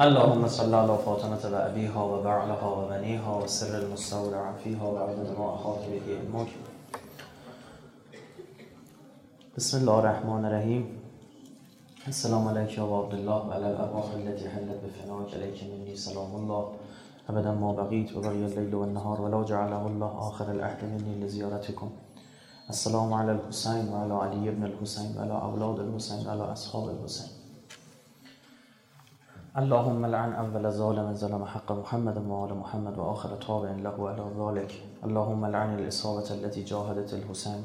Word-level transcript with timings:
اللهم 0.00 0.48
صل 0.48 0.74
على 0.74 0.98
فاطمة 1.04 1.52
و 1.52 1.56
أبيها 1.56 2.02
و 2.04 2.22
بعلها 2.22 2.68
و 2.68 2.88
بنيها 2.88 3.38
و 3.38 3.46
سر 3.46 3.78
المستودع 3.78 4.52
فيها 4.64 4.90
و 4.92 4.96
عدد 4.98 5.38
ما 5.38 5.54
أحاط 5.54 5.78
به 5.78 6.00
علمك 6.16 6.48
بسم 9.56 9.78
الله 9.78 9.98
الرحمن 9.98 10.44
الرحیم. 10.44 10.84
السلام 12.08 12.48
عليك 12.48 12.78
يا 12.78 12.82
عبد 12.82 13.14
الله. 13.14 13.48
و 13.48 13.52
على 13.52 13.70
الأرواح 13.70 14.04
التي 14.14 14.48
حلت 14.48 14.80
بفناك 14.84 15.34
عليك 15.34 15.64
مني 15.64 15.96
سلام 15.96 16.36
الله. 16.36 16.64
ابدا 17.28 17.50
ما 17.50 17.72
بقيت 17.72 18.16
و 18.16 18.20
بقي 18.20 18.44
الليل 18.44 18.74
والنهار 18.74 19.20
ولا 19.20 19.42
جعله 19.44 19.86
الله 19.86 20.28
آخر 20.28 20.50
العهد 20.50 20.84
مني 20.84 21.24
لزيارتكم 21.24 21.90
السلام 22.70 23.12
على 23.12 23.32
الحسين 23.32 23.88
و 23.88 23.96
على 23.96 24.14
علي 24.14 24.50
بن 24.50 24.64
الحسين 24.64 25.16
و 25.16 25.20
على 25.20 25.42
أولاد 25.42 25.78
الحسين 25.80 26.26
و 26.26 26.30
على 26.30 26.52
اصحاب 26.52 26.88
الحسين 26.88 27.35
اللهم 29.60 30.06
لعن 30.06 30.32
اول 30.32 30.70
ظالم 30.70 31.14
ظلم 31.14 31.44
حق 31.44 31.72
محمد 31.72 32.16
و 32.16 32.34
آل 32.34 32.52
محمد 32.52 32.98
و 32.98 33.02
آخر 33.02 33.28
تابع 33.36 33.70
له 33.72 34.10
على 34.10 34.22
ذلك. 34.38 34.72
اللهم 35.04 35.46
لعن 35.46 35.74
الإصابة 35.78 36.30
التي 36.30 36.64
جاهدت 36.64 37.14
الحسين 37.14 37.64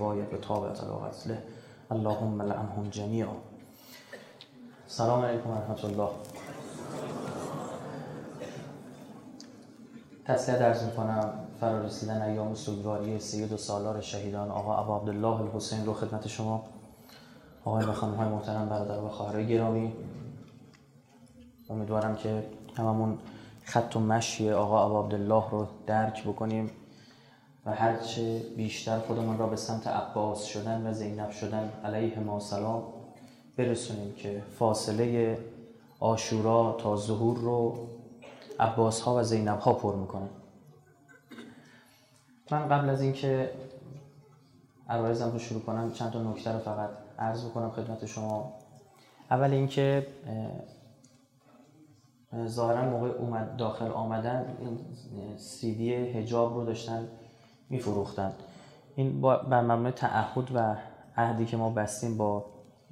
باید 0.00 0.30
بطابعت 0.30 0.84
على 0.84 0.92
قتله 0.92 1.38
اللهم 1.92 2.42
لعنهم 2.42 2.88
جميعا. 2.90 3.36
سلام 4.86 5.24
علیکم 5.24 5.50
و 5.50 5.54
رحمت 5.54 5.84
الله. 5.84 6.08
تسلیت 10.24 10.58
درز 10.58 10.84
می‌کنم. 10.84 11.30
فرارسیدن 11.60 12.22
ایام 12.22 12.54
سوگواری 12.54 13.18
سید 13.18 13.52
و 13.52 13.56
سالار 13.56 14.00
شهیدان 14.00 14.50
آقا 14.50 14.76
ابا 14.76 14.96
عبدالله 14.96 15.40
الحسین 15.40 15.86
رو 15.86 15.94
خدمت 15.94 16.28
شما. 16.28 16.62
آقای 17.64 17.84
و 17.84 17.92
خانم 17.92 18.14
های 18.14 18.28
محترم 18.28 18.68
برادر 18.68 19.00
و 19.00 19.08
خواهرای 19.08 19.46
گرامی. 19.46 19.92
امیدوارم 21.72 22.16
که 22.16 22.44
هممون 22.76 23.18
خط 23.64 23.96
و 23.96 24.00
مشی 24.00 24.50
آقا 24.50 24.86
ابا 24.86 25.00
عبدالله 25.00 25.50
رو 25.50 25.66
درک 25.86 26.24
بکنیم 26.24 26.70
و 27.66 27.74
هرچه 27.74 28.38
بیشتر 28.56 28.98
خودمون 28.98 29.38
را 29.38 29.46
به 29.46 29.56
سمت 29.56 29.86
عباس 29.86 30.44
شدن 30.44 30.86
و 30.86 30.92
زینب 30.92 31.30
شدن 31.30 31.72
علیه 31.84 32.18
ما 32.18 32.40
سلام 32.40 32.82
برسونیم 33.56 34.14
که 34.14 34.42
فاصله 34.58 35.38
آشورا 36.00 36.76
تا 36.80 36.96
ظهور 36.96 37.38
رو 37.38 37.88
عباس 38.60 39.00
ها 39.00 39.14
و 39.14 39.22
زینب 39.22 39.58
ها 39.58 39.72
پر 39.72 39.94
می‌کنه. 39.94 40.28
من 42.50 42.68
قبل 42.68 42.88
از 42.88 43.02
اینکه 43.02 43.50
عرایزم 44.88 45.32
رو 45.32 45.38
شروع 45.38 45.62
کنم 45.62 45.92
چند 45.92 46.12
تا 46.12 46.22
نکته 46.22 46.52
رو 46.52 46.58
فقط 46.58 46.90
عرض 47.18 47.44
بکنم 47.44 47.70
خدمت 47.70 48.06
شما. 48.06 48.52
اول 49.30 49.52
اینکه 49.52 50.06
ظاهرا 52.46 52.90
موقع 52.90 53.08
اومد 53.08 53.56
داخل 53.56 53.90
آمدن 53.90 54.56
این 54.60 54.78
سیدی 55.36 55.94
هجاب 55.94 56.54
رو 56.54 56.64
داشتن 56.64 57.08
میفروختن. 57.70 58.32
این 58.96 59.20
بر 59.20 59.60
مبنای 59.60 59.92
تعهد 59.92 60.54
و 60.54 60.76
عهدی 61.16 61.46
که 61.46 61.56
ما 61.56 61.70
بستیم 61.70 62.16
با 62.16 62.44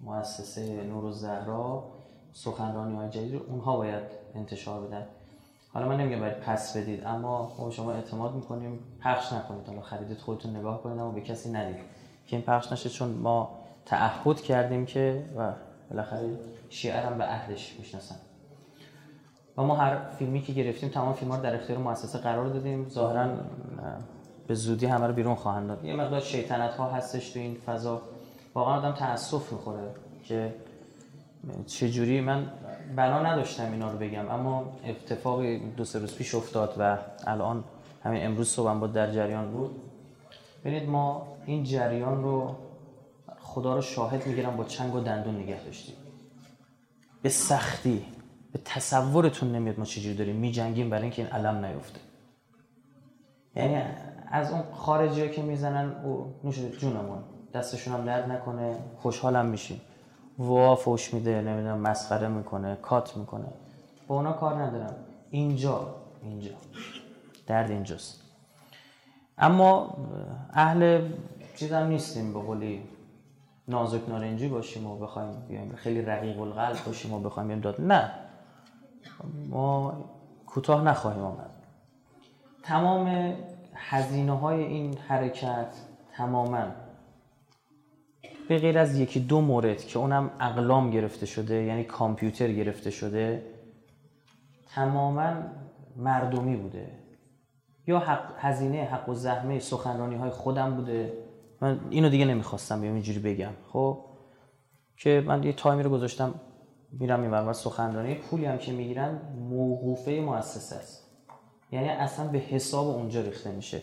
مؤسسه 0.02 0.84
نور 0.84 1.04
و 1.04 1.12
زهرا 1.12 1.84
سخنرانی 2.32 2.96
های 2.96 3.08
جدید 3.08 3.42
اونها 3.48 3.76
باید 3.76 4.02
انتشار 4.34 4.86
بدن. 4.86 5.06
حالا 5.72 5.88
من 5.88 5.96
نمیگم 5.96 6.20
باید 6.20 6.40
پس 6.40 6.76
بدید 6.76 7.04
اما 7.04 7.52
ما 7.58 7.70
شما 7.70 7.92
اعتماد 7.92 8.34
می‌کنیم 8.34 8.78
پخش 9.00 9.32
نکنید. 9.32 9.66
حالا 9.66 9.80
خریدید 9.80 10.18
خودتون 10.18 10.56
نگاه 10.56 10.82
کنید 10.82 10.98
اما 10.98 11.10
به 11.10 11.20
کسی 11.20 11.52
ندید. 11.52 11.76
که 12.26 12.36
این 12.36 12.42
پخش 12.42 12.72
نشه 12.72 12.88
چون 12.88 13.08
ما 13.08 13.50
تعهد 13.86 14.40
کردیم 14.40 14.86
که 14.86 15.24
و 15.36 15.52
بالاخره 15.90 16.38
شیعه 16.68 17.00
هم 17.00 17.18
به 17.18 17.24
عهدش 17.24 17.76
می‌شناسن. 17.78 18.16
و 19.60 19.62
ما 19.62 19.76
هر 19.76 19.98
فیلمی 20.18 20.42
که 20.42 20.52
گرفتیم 20.52 20.88
تمام 20.88 21.12
فیلم 21.12 21.30
ها 21.30 21.36
رو 21.36 21.42
در 21.42 21.54
اختیار 21.54 21.78
مؤسسه 21.78 22.18
قرار 22.18 22.46
دادیم. 22.46 22.88
ظاهرا 22.88 23.28
به 24.46 24.54
زودی 24.54 24.86
همه 24.86 25.06
رو 25.06 25.12
بیرون 25.12 25.34
خواهند 25.34 25.68
داد. 25.68 25.84
یه 25.84 25.94
مقدار 25.96 26.20
شیطنت 26.20 26.74
ها 26.74 26.90
هستش 26.90 27.30
تو 27.30 27.38
این 27.38 27.54
فضا. 27.66 28.02
واقعا 28.54 28.76
آدم 28.76 28.92
تاسف 28.92 29.52
می‌خوره 29.52 29.94
که 30.24 30.54
چجوری 31.66 32.20
من 32.20 32.46
بنا 32.96 33.22
نداشتم 33.22 33.72
اینا 33.72 33.90
رو 33.92 33.98
بگم. 33.98 34.28
اما 34.28 34.72
اتفاق 34.86 35.42
دو 35.76 35.84
سه 35.84 35.98
روز 35.98 36.14
پیش 36.14 36.34
افتاد 36.34 36.74
و 36.78 36.98
الان 37.26 37.64
همین 38.04 38.26
امروز 38.26 38.48
صبحم 38.48 38.80
با 38.80 38.86
در 38.86 39.12
جریان 39.12 39.50
بود. 39.50 39.80
ببینید 40.64 40.88
ما 40.88 41.26
این 41.46 41.64
جریان 41.64 42.22
رو 42.22 42.56
خدا 43.40 43.74
رو 43.74 43.82
شاهد 43.82 44.26
می‌گیرم 44.26 44.56
با 44.56 44.64
چنگ 44.64 44.94
و 44.94 45.00
دندون 45.00 45.36
نگه 45.36 45.64
داشتیم. 45.64 45.94
به 47.22 47.28
سختی 47.28 48.04
به 48.52 48.60
تصورتون 48.64 49.52
نمیاد 49.52 49.78
ما 49.78 49.84
چجوری 49.84 50.14
داریم. 50.14 50.36
میجنگیم 50.36 50.90
برای 50.90 51.02
اینکه 51.02 51.22
این 51.22 51.30
علم 51.30 51.64
نیفته. 51.64 52.00
یعنی 53.56 53.82
از 54.28 54.52
اون 54.52 54.62
خارجی 54.72 55.28
که 55.30 55.42
می‌زنن 55.42 55.92
او 56.04 56.34
نوش 56.44 56.58
جونمون 56.58 57.18
دستشون 57.54 57.94
هم 57.94 58.04
درد 58.04 58.32
نکنه 58.32 58.76
خوشحالم 58.96 59.46
میشیم. 59.46 59.80
وا 60.38 60.76
فوش 60.76 61.14
میده 61.14 61.40
نمی‌دونم 61.40 61.78
مسخره 61.78 62.28
می‌کنه 62.28 62.76
کات 62.82 63.16
می‌کنه. 63.16 63.46
با 64.08 64.16
اونا 64.16 64.32
کار 64.32 64.62
ندارم. 64.62 64.94
اینجا 65.30 65.94
اینجا. 66.22 66.50
درد 67.46 67.70
اینجاست. 67.70 68.22
اما 69.38 69.96
اهل 70.52 71.08
چیزم 71.56 71.76
نیستیم 71.76 72.32
به 72.32 72.40
قولی 72.40 72.82
نازک 73.68 74.08
نارنجی 74.08 74.48
باشیم 74.48 74.86
و 74.86 74.98
بخوایم 74.98 75.30
بیایم 75.48 75.72
خیلی 75.76 76.02
رقیق 76.02 76.40
القلب 76.40 76.84
باشیم 76.86 77.12
و 77.12 77.20
بخوایم 77.20 77.48
بیایم 77.48 77.62
داد. 77.62 77.80
نه. 77.80 78.10
ما 79.48 80.04
کوتاه 80.46 80.84
نخواهیم 80.84 81.22
آمد. 81.22 81.50
تمام 82.62 83.34
هزینه 83.74 84.38
های 84.38 84.62
این 84.62 84.96
حرکت 84.98 85.72
تماما. 86.16 86.64
به 88.48 88.58
غیر 88.58 88.78
از 88.78 88.98
یکی 88.98 89.20
دو 89.20 89.40
مورد 89.40 89.84
که 89.84 89.98
اونم 89.98 90.30
اقلام 90.40 90.90
گرفته 90.90 91.26
شده 91.26 91.54
یعنی 91.54 91.84
کامپیوتر 91.84 92.52
گرفته 92.52 92.90
شده 92.90 93.42
تماما 94.74 95.34
مردمی 95.96 96.56
بوده. 96.56 96.90
یا 97.86 97.98
حق 97.98 98.32
هزینه 98.38 98.84
حق 98.84 99.08
و 99.08 99.14
زحمه 99.14 99.58
سخنرانی 99.58 100.16
های 100.16 100.30
خودم 100.30 100.76
بوده. 100.76 101.12
من 101.60 101.80
اینو 101.90 102.08
دیگه 102.08 102.24
نمی‌خواستم 102.24 102.80
بیام 102.80 102.94
اینجوری 102.94 103.18
بگم. 103.18 103.52
خب؟ 103.72 104.04
که 104.96 105.24
من 105.26 105.42
یه 105.42 105.52
تایمی 105.52 105.82
رو 105.82 105.90
گذاشتم. 105.90 106.34
میرم 106.92 107.34
این 107.34 107.52
سخنرانی. 107.52 108.14
پولی 108.14 108.44
هم 108.44 108.58
که 108.58 108.72
می‌گیرن 108.72 109.20
موقوفه 109.50 110.20
مؤسسه 110.20 110.76
است. 110.76 111.06
یعنی 111.72 111.88
اصلا 111.88 112.26
به 112.28 112.38
حساب 112.38 112.88
اونجا 112.88 113.20
ریخته 113.20 113.50
میشه. 113.50 113.82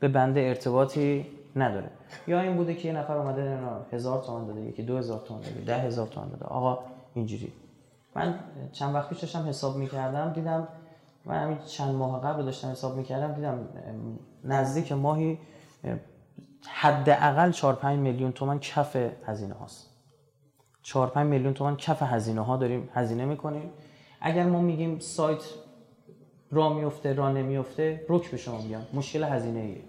به 0.00 0.08
بنده 0.08 0.40
ارتباطی 0.40 1.26
نداره. 1.56 1.90
یا 2.26 2.40
این 2.40 2.56
بوده 2.56 2.74
که 2.74 2.88
یه 2.88 2.94
نفر 2.94 3.16
اومده 3.16 3.58
هزار 3.92 4.22
تومان 4.22 4.46
داده 4.46 4.60
یکی 4.60 4.82
دو 4.82 4.98
هزار 4.98 5.20
تومان 5.20 5.42
داده 5.42 5.60
ده 5.60 5.78
هزار 5.78 6.06
تومان 6.06 6.30
داده. 6.30 6.44
آقا 6.44 6.78
اینجوری. 7.14 7.52
من 8.14 8.38
چند 8.72 8.94
وقت 8.94 9.08
پیش 9.08 9.18
داشتم 9.18 9.48
حساب 9.48 9.76
می‌کردم 9.76 10.32
دیدم 10.32 10.68
من 11.24 11.42
همین 11.42 11.58
چند 11.58 11.94
ماه 11.94 12.20
قبل 12.22 12.44
داشتم 12.44 12.68
حساب 12.68 12.96
می‌کردم 12.96 13.32
دیدم 13.32 13.68
نزدیک 14.44 14.92
ماهی 14.92 15.38
حداقل 16.66 17.50
4 17.52 17.74
5 17.74 17.98
میلیون 17.98 18.32
تومان 18.32 18.58
کف 18.58 18.96
هزینه 19.26 19.54
هاست. 19.54 19.89
4 20.82 21.10
5 21.10 21.26
میلیون 21.26 21.54
تومان 21.54 21.76
کف 21.76 22.02
هزینه 22.02 22.40
ها 22.40 22.56
داریم 22.56 22.88
هزینه 22.94 23.24
می‌کنیم. 23.24 23.70
اگر 24.20 24.46
ما 24.46 24.60
میگیم 24.60 24.98
سایت 24.98 25.42
را 26.50 26.68
میفته 26.68 27.12
را 27.12 27.32
نمیفته 27.32 28.06
رک 28.08 28.30
به 28.30 28.36
شما 28.36 28.60
میگم. 28.60 28.80
مشکل 28.94 29.24
هزینه 29.24 29.60
ایه 29.60 29.80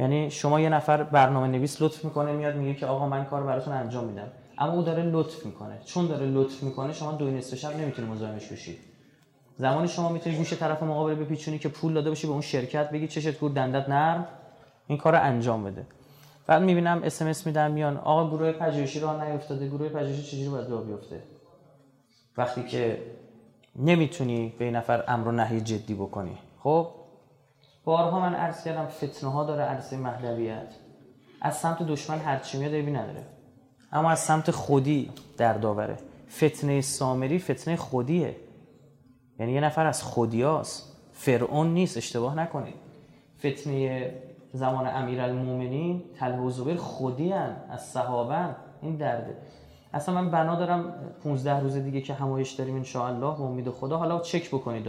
یعنی 0.00 0.30
شما 0.30 0.60
یه 0.60 0.68
نفر 0.68 1.02
برنامه 1.02 1.48
نویس 1.48 1.82
لطف 1.82 2.04
می‌کنه 2.04 2.32
میاد 2.32 2.56
میگه 2.56 2.74
که 2.74 2.86
آقا 2.86 3.08
من 3.08 3.24
کار 3.24 3.42
براتون 3.42 3.74
انجام 3.74 4.04
میدم. 4.04 4.28
اما 4.58 4.72
او 4.72 4.82
داره 4.82 5.02
لطف 5.02 5.46
می‌کنه. 5.46 5.78
چون 5.84 6.06
داره 6.06 6.26
لطف 6.26 6.62
می‌کنه 6.62 6.92
شما 6.92 7.12
دو 7.12 7.30
نصف 7.30 7.56
شب 7.56 7.76
نمی‌تونی 7.76 8.08
مزاحمش 8.08 8.46
بشی. 8.46 8.78
زمانی 9.56 9.88
شما 9.88 10.08
می‌تونی 10.08 10.36
گوش 10.36 10.52
طرف 10.52 10.82
مقابل 10.82 11.14
بپیچونی 11.14 11.58
که 11.58 11.68
پول 11.68 11.94
داده 11.94 12.08
باشی 12.08 12.26
به 12.26 12.32
اون 12.32 12.42
شرکت 12.42 12.90
بگی 12.90 13.08
چشت 13.08 13.30
کور 13.30 13.50
دندت 13.50 13.88
نرم 13.88 14.26
این 14.86 14.98
کار 14.98 15.14
انجام 15.14 15.64
بده. 15.64 15.86
بعد 16.46 16.62
می‌بینم 16.62 17.00
SMS 17.04 17.46
میدم 17.46 17.70
میان. 17.70 17.96
آقا 17.96 18.30
گروه 18.30 18.52
پژوهشی 18.52 19.00
راه 19.00 19.24
نیافتاده 19.24 19.68
گروه 19.68 19.88
پژوهشی 19.88 20.22
چجوری 20.22 20.48
باید 20.48 20.70
راه 20.70 20.84
بیفته؟ 20.84 21.22
وقتی 22.36 22.62
که 22.62 23.02
نمی‌تونی 23.76 24.54
به 24.58 24.64
این 24.64 24.76
نفر 24.76 25.04
امر 25.08 25.28
و 25.28 25.32
نهی 25.32 25.60
جدی 25.60 25.94
بکنی. 25.94 26.38
خب؟ 26.58 26.88
بارها 27.84 28.20
من 28.20 28.34
عرض 28.34 28.64
کردم 28.64 28.86
فتنه 28.86 29.30
ها 29.30 29.44
داره 29.44 29.62
عرصه 29.62 29.96
مهدویت 29.96 30.74
از 31.40 31.56
سمت 31.56 31.82
دشمن 31.82 32.18
هرچی 32.18 32.58
میاد 32.58 32.72
عیبی 32.72 32.90
نداره. 32.90 33.26
اما 33.92 34.10
از 34.10 34.18
سمت 34.18 34.50
خودی 34.50 35.10
در 35.36 35.52
داوره 35.52 35.96
فتنه 36.30 36.80
سامری 36.80 37.38
فتنه 37.38 37.76
خودیه. 37.76 38.36
یعنی 39.38 39.52
یه 39.52 39.60
نفر 39.60 39.86
از 39.86 40.02
خودیاست. 40.02 40.90
فرعون 41.12 41.74
نیست 41.74 41.96
اشتباه 41.96 42.34
نکنید. 42.34 42.74
فتنه 43.38 44.10
زمان 44.54 44.86
امیرالمومنین 44.86 46.02
طلحه 46.18 46.40
و 46.40 46.50
زبیر 46.50 46.76
خودی 46.76 47.32
هن. 47.32 47.56
از 47.70 47.82
صحابه 47.82 48.48
این 48.82 48.96
درده. 48.96 49.36
اصلا 49.92 50.14
من 50.14 50.30
بنا 50.30 50.56
دارم 50.56 50.94
15 51.24 51.60
روز 51.60 51.76
دیگه 51.76 52.00
که 52.00 52.14
همایش 52.14 52.52
داریم 52.52 52.74
ان 52.74 53.00
الله 53.02 53.36
به 53.36 53.42
امید 53.42 53.70
خدا. 53.70 53.96
حالا 53.96 54.20
چک 54.20 54.48
بکنید 54.48 54.88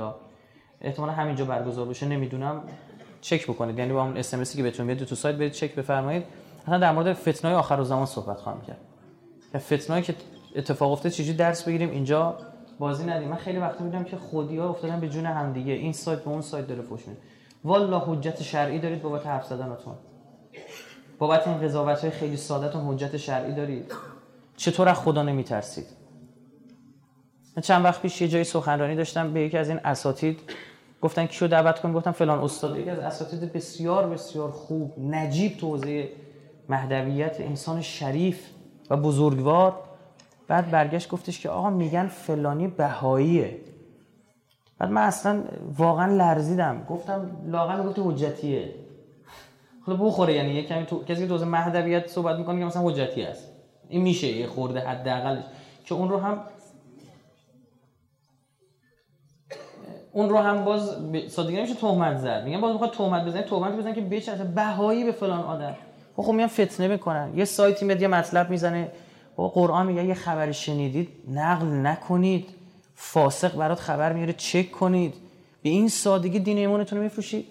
احتمالا 0.82 1.12
همینجا 1.12 1.46
برگزار 1.46 1.86
بشه 1.86 2.08
نمی‌دونم. 2.08 2.62
چک 3.22 3.44
بکنید. 3.44 3.80
یعنی 3.80 3.94
با 3.94 4.04
اون 4.04 4.18
اس 4.18 4.56
که 4.56 4.64
بهتون 4.64 4.86
میاد 4.86 5.00
تو 5.00 5.16
سایت 5.16 5.36
برید 5.36 5.52
چک 5.52 5.76
بفرمایید. 5.76 6.24
اصلا 6.64 6.78
در 6.78 6.92
مورد 6.92 7.14
فتنه 7.14 7.56
آخر 7.56 7.84
زمان 7.84 8.06
صحبت 8.06 8.38
خواهم 8.38 8.62
کرد. 8.62 8.78
که 9.52 9.58
فتنه‌ای 9.58 10.02
که 10.02 10.16
اتفاق 10.56 10.92
افتاد 10.92 11.12
چجوری 11.12 11.38
درس 11.38 11.64
بگیریم؟ 11.64 11.90
اینجا 11.90 12.38
بازی 12.80 13.06
ندیم. 13.06 13.28
من 13.28 13.36
خیلی 13.36 13.58
وقت 13.58 13.82
میدم 13.82 14.04
که 14.04 14.18
خودی 14.18 14.58
ها 14.58 14.70
افتادن 14.70 15.00
به 15.00 15.10
جون 15.10 15.26
هم 15.26 15.54
دیگه 15.54 15.74
این 15.74 15.94
سایت 15.94 16.20
به 16.20 16.30
اون 16.30 16.42
سایت 16.42 16.68
داره 16.68 16.82
فوش 16.82 17.08
میده. 17.08 17.20
والله 17.66 18.04
حجت 18.06 18.44
شرعی 18.44 18.80
دارید 18.80 19.02
بابت 19.02 19.28
حرف 19.28 19.46
زدنتون 19.46 19.96
بابت 21.20 21.48
این 21.48 21.58
قضاوت 21.62 22.02
های 22.02 22.10
خیلی 22.10 22.38
سادهتون 22.38 22.82
حجت 22.82 23.18
شرعی 23.18 23.54
دارید. 23.54 23.92
چطور 24.58 24.90
از 24.90 24.98
خدا 24.98 25.24
نمیترسید؟ 25.24 25.86
من 27.58 27.62
چند 27.64 27.86
وقت 27.86 28.02
پیش 28.02 28.22
یه 28.22 28.28
جای 28.28 28.44
سخنرانی 28.44 28.96
داشتم 28.96 29.34
به 29.34 29.42
یکی 29.42 29.58
از 29.58 29.70
این 29.70 29.80
اساتید 29.84 30.40
گفتن 31.02 31.26
کیو 31.26 31.48
دعوت 31.48 31.80
کنیم 31.80 31.96
گفتم 31.96 32.12
فلان 32.12 32.40
استاد. 32.40 32.78
یکی 32.78 32.90
از 32.90 33.00
اساتید 33.00 33.54
بسیار 33.54 34.10
بسیار 34.10 34.52
خوب 34.52 34.94
نجیب 35.00 35.58
تو 35.58 35.68
حوزه 35.68 36.10
مهدویت 36.70 37.42
انسان 37.42 37.82
شریف 37.82 38.50
و 38.90 38.98
بزرگوار. 38.98 39.80
بعد 40.48 40.72
برگشت 40.72 41.10
گفتش 41.10 41.40
که 41.40 41.50
آقا 41.50 41.70
میگن 41.70 42.08
فلانی 42.08 42.68
بهاییه. 42.68 43.58
بعد 44.80 44.92
من 44.92 45.02
اصلا 45.02 45.44
واقعا 45.78 46.16
لرزیدم. 46.16 46.86
گفتم 46.90 47.32
لاغر 47.46 47.82
می‌گفت 47.82 48.00
حجتیه. 48.00 48.76
خب 49.86 49.98
بخوره 50.00 50.34
یعنی 50.34 50.54
یه 50.54 50.64
کمی 50.64 50.86
تو 50.86 51.04
کسی 51.04 51.28
که 51.28 51.38
تو 51.38 51.46
مهدویت 51.46 52.08
صحبت 52.08 52.36
می‌کنه 52.36 52.60
که 52.60 52.66
مثلا 52.66 52.82
حجتی 52.82 53.24
است. 53.24 53.52
این 53.90 54.02
میشه 54.02 54.28
یه 54.28 54.48
خورده 54.48 54.80
حداقلش. 54.80 55.44
که 55.86 55.96
اون 55.96 56.10
رو 56.10 56.18
هم 56.20 56.40
اون 60.12 60.30
رو 60.30 60.38
هم 60.38 60.66
باز 60.66 60.98
سادگی 61.30 61.58
نمیشه 61.58 61.74
تهمت 61.74 62.18
زد. 62.18 62.44
میگن 62.46 62.62
باز 62.62 62.72
می‌خواد 62.72 62.94
تهمت 62.94 63.26
بزنه. 63.26 63.42
تهمت 63.42 63.74
بزنه 63.74 63.94
که 63.94 64.02
بچه 64.02 64.36
بهایی 64.36 65.04
به 65.04 65.12
فلان 65.12 65.44
آدم. 65.44 65.76
خب 66.16 66.24
خب 66.24 66.32
میان 66.32 66.48
فتنه 66.48 66.88
می‌کنن. 66.88 67.32
یه 67.36 67.46
سایتی 67.46 67.86
میاد 67.86 68.02
یه 68.02 68.08
مطلب 68.08 68.50
می‌زنه. 68.50 68.92
و 69.38 69.42
قرآن 69.42 69.86
میگه 69.88 70.06
یه 70.06 70.14
خبری 70.14 70.54
شنیدید 70.54 71.10
نقل 71.28 71.66
نکنید. 71.66 72.55
فاسق 72.96 73.56
برات 73.56 73.80
خبر 73.80 74.14
میاره. 74.14 74.34
چک 74.34 74.72
کنید. 74.72 75.14
به 75.62 75.70
این 75.70 75.90
سادگی 75.90 76.40
دین 76.40 76.58
ایمانتون 76.58 76.98
رو 76.98 77.04
میفروشید. 77.04 77.46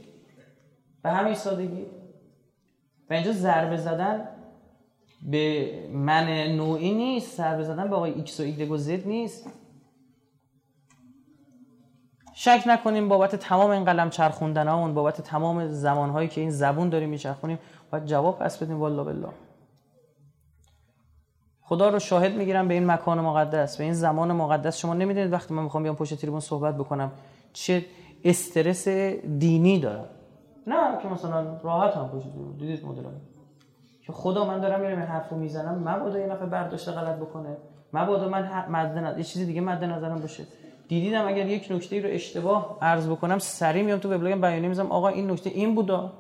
به 1.02 1.10
همین 1.10 1.34
سادگی. 1.34 1.86
و 3.10 3.14
اینجا 3.14 3.32
ضربه 3.32 3.76
زدن 3.76 4.28
به 5.22 5.72
من 5.92 6.28
نوعی 6.46 6.94
نیست. 6.94 7.36
ضربه 7.36 7.64
زدن 7.64 7.90
به 7.90 7.96
آقای 7.96 8.12
ایکس 8.12 8.40
و 8.40 8.42
ایگرگ 8.42 8.70
و 8.70 8.76
زد 8.76 9.06
نیست. 9.06 9.50
شک 12.36 12.62
نکنیم 12.66 13.08
بابت 13.08 13.36
تمام 13.36 13.70
این 13.70 13.84
قلم 13.84 14.10
چرخوندن 14.10 14.94
بابت 14.94 15.20
تمام 15.20 15.68
زمان 15.68 16.10
هایی 16.10 16.28
که 16.28 16.40
این 16.40 16.50
زبون 16.50 16.88
داریم 16.88 17.08
میچرخونیم 17.08 17.58
باید 17.90 18.04
جواب 18.04 18.38
پس 18.38 18.62
بدیم. 18.62 18.80
والله 18.80 19.04
بالله. 19.04 19.28
خدا 21.66 21.88
رو 21.88 21.98
شاهد 21.98 22.32
می‌گیرم 22.32 22.68
به 22.68 22.74
این 22.74 22.86
مکان 22.86 23.20
مقدس 23.20 23.76
به 23.76 23.84
این 23.84 23.92
زمان 23.92 24.32
مقدس. 24.32 24.76
شما 24.76 24.94
نمی‌دونید 24.94 25.32
وقتی 25.32 25.54
من 25.54 25.62
می‌خوام 25.62 25.82
بیام 25.82 25.96
پشت 25.96 26.14
تریبون 26.14 26.40
صحبت 26.40 26.74
بکنم 26.74 27.12
چه 27.52 27.84
استرس 28.24 28.88
دینی 29.38 29.80
دارم. 29.80 30.04
نه 30.66 30.98
که 31.02 31.08
مثلا 31.08 31.60
راحت 31.62 31.96
هم 31.96 32.08
پشت 32.08 32.22
تریبون. 32.22 32.56
دیدید 32.56 32.84
مدرن 32.84 33.20
که 34.06 34.12
خدا 34.12 34.44
من 34.44 34.60
دارم 34.60 34.80
میرم 34.80 34.98
این 34.98 35.06
حرفو 35.06 35.36
می‌زنم. 35.36 35.88
مبادا 35.88 36.18
یه 36.18 36.26
نفر 36.26 36.46
برداشته 36.46 36.92
غلط 36.92 37.16
بکنه. 37.16 37.56
مبادا 37.92 38.28
من 38.28 38.64
مد 38.70 38.98
نظر 38.98 39.18
یه 39.18 39.24
چیزی 39.24 39.46
دیگه 39.46 39.60
مد 39.60 39.84
نظرم 39.84 40.20
باشه. 40.20 40.44
دیدیدم 40.88 41.28
اگر 41.28 41.46
یک 41.46 41.68
نکته 41.70 42.02
رو 42.02 42.08
اشتباه 42.12 42.78
عرض 42.82 43.08
بکنم 43.08 43.38
سری 43.38 43.82
میام 43.82 43.98
تو 43.98 44.14
وبلاگم 44.14 44.40
بیانیه 44.40 44.68
می‌ذارم 44.68 44.92
آقا 44.92 45.08
این 45.08 45.30
نکته 45.30 45.50
این 45.50 45.74
بودا. 45.74 46.12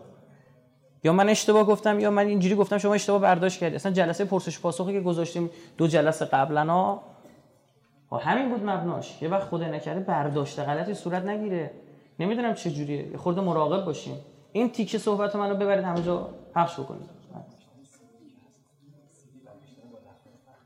یا 1.04 1.12
من 1.12 1.28
اشتباه 1.28 1.64
گفتم 1.64 2.00
یا 2.00 2.10
من 2.10 2.26
اینجوری 2.26 2.54
گفتم 2.54 2.78
شما 2.78 2.94
اشتباه 2.94 3.20
برداشت 3.20 3.60
کردید 3.60 3.74
اصلا 3.74 3.92
جلسه 3.92 4.24
پرسش 4.24 4.60
پاسخی 4.60 4.92
که 4.92 5.00
گذاشتیم 5.00 5.50
دو 5.78 5.86
جلسه 5.86 6.24
قبلا 6.24 6.64
ها 6.64 7.02
همین 8.20 8.48
بود 8.48 8.64
مبناش. 8.64 9.22
یه 9.22 9.28
وقت 9.28 9.48
خدا 9.48 9.66
نکرده 9.66 10.00
برداشت 10.00 10.58
غلطی 10.58 10.94
صورت 10.94 11.24
نگیره. 11.24 11.70
نمی‌دونم 12.18 12.54
چه 12.54 12.70
جوریه. 12.70 13.16
خورده 13.16 13.40
مراقب 13.40 13.84
باشیم. 13.84 14.14
این 14.52 14.70
تیکه 14.70 14.98
صحبت 14.98 15.36
منو 15.36 15.54
ببرید 15.54 15.84
همه 15.84 16.02
جا 16.02 16.28
پخش 16.54 16.80
بکنید 16.80 17.10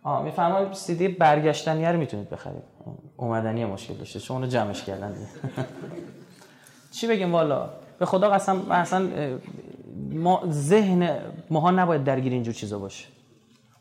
آه 0.03 0.23
می‌فهمم 0.23 0.73
سی 0.73 0.95
دی 0.95 1.09
برگشتنی 1.09 1.87
رو 1.87 1.99
می‌تونید 1.99 2.31
بخرید. 2.31 2.63
اومدنی 3.17 3.65
مشکل 3.65 3.95
داشته. 3.95 4.21
چون 4.21 4.37
اونو 4.37 4.49
جمعش 4.49 4.85
کردن. 4.85 5.17
چی 7.01 7.07
بگیم 7.07 7.33
والا؟ 7.33 7.71
به 7.99 8.07
خدا 8.07 8.31
قسم 8.31 8.71
اصلا 8.71 9.09
ما 10.11 10.43
ذهن 10.51 11.21
ماها 11.51 11.71
نباید 11.71 12.05
درگیر 12.05 12.33
اینجور 12.33 12.55
چیزا 12.55 12.79
باشه. 12.79 13.07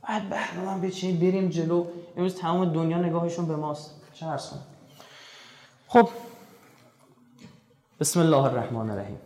باید 0.07 0.29
برنامه 0.29 0.87
بچینید 0.87 1.19
بریم 1.19 1.49
جلو. 1.49 1.85
امروز 2.17 2.35
تمام 2.35 2.73
دنیا 2.73 2.97
نگاهشون 2.97 3.45
به 3.45 3.55
ماست. 3.55 4.01
چه 4.13 4.25
عرض 4.25 4.49
خب. 5.87 6.09
بسم 7.99 8.19
الله 8.19 8.43
الرحمن 8.43 8.89
الرحیم. 8.89 9.17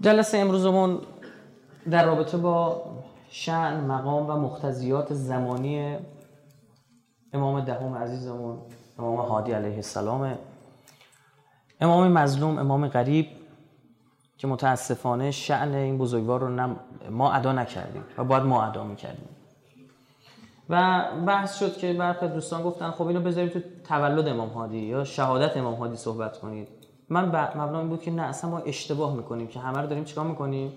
جلسه 0.00 0.38
امروزمون 0.38 1.00
در 1.90 2.04
رابطه 2.04 2.36
با 2.36 2.82
شعن 3.30 3.80
مقام 3.80 4.30
و 4.30 4.36
مختزیات 4.36 5.14
زمانی 5.14 5.96
امام 7.32 7.60
دهم 7.60 7.94
عزیزمون 7.94 8.58
امام 8.98 9.16
هادی 9.16 9.52
علیه 9.52 9.76
السلام 9.76 10.38
امام 11.80 12.12
مظلوم 12.12 12.58
امام 12.58 12.88
غریب. 12.88 13.26
که 14.40 14.46
متاسفانه 14.46 15.30
شعن 15.30 15.74
این 15.74 15.98
بزرگوار 15.98 16.40
رو 16.40 16.76
ما 17.10 17.32
ادا 17.32 17.52
نکردیم 17.52 18.04
و 18.18 18.24
باید 18.24 18.42
ما 18.42 18.64
ادا 18.64 18.84
می‌کردیم. 18.84 19.28
و 20.70 21.04
بحث 21.26 21.58
شد 21.58 21.76
که 21.76 21.92
برخی 21.92 22.28
دوستان 22.28 22.62
گفتن 22.62 22.90
خب 22.90 23.06
اینو 23.06 23.20
بذاریم 23.20 23.48
تو 23.48 23.60
تولد 23.88 24.28
امام 24.28 24.48
هادی 24.48 24.78
یا 24.78 25.04
شهادت 25.04 25.56
امام 25.56 25.74
هادی 25.74 25.96
صحبت 25.96 26.38
کنید 26.38 26.68
من 27.08 27.24
مبنا 27.24 27.78
این 27.78 27.88
بود 27.88 28.02
که 28.02 28.10
نه 28.10 28.22
اصلا 28.22 28.50
ما 28.50 28.58
اشتباه 28.58 29.16
می‌کنیم 29.16 29.46
که 29.46 29.60
همه 29.60 29.80
رو 29.80 29.86
داریم 29.86 30.04
چیکار 30.04 30.24
می‌کنیم؟ 30.24 30.72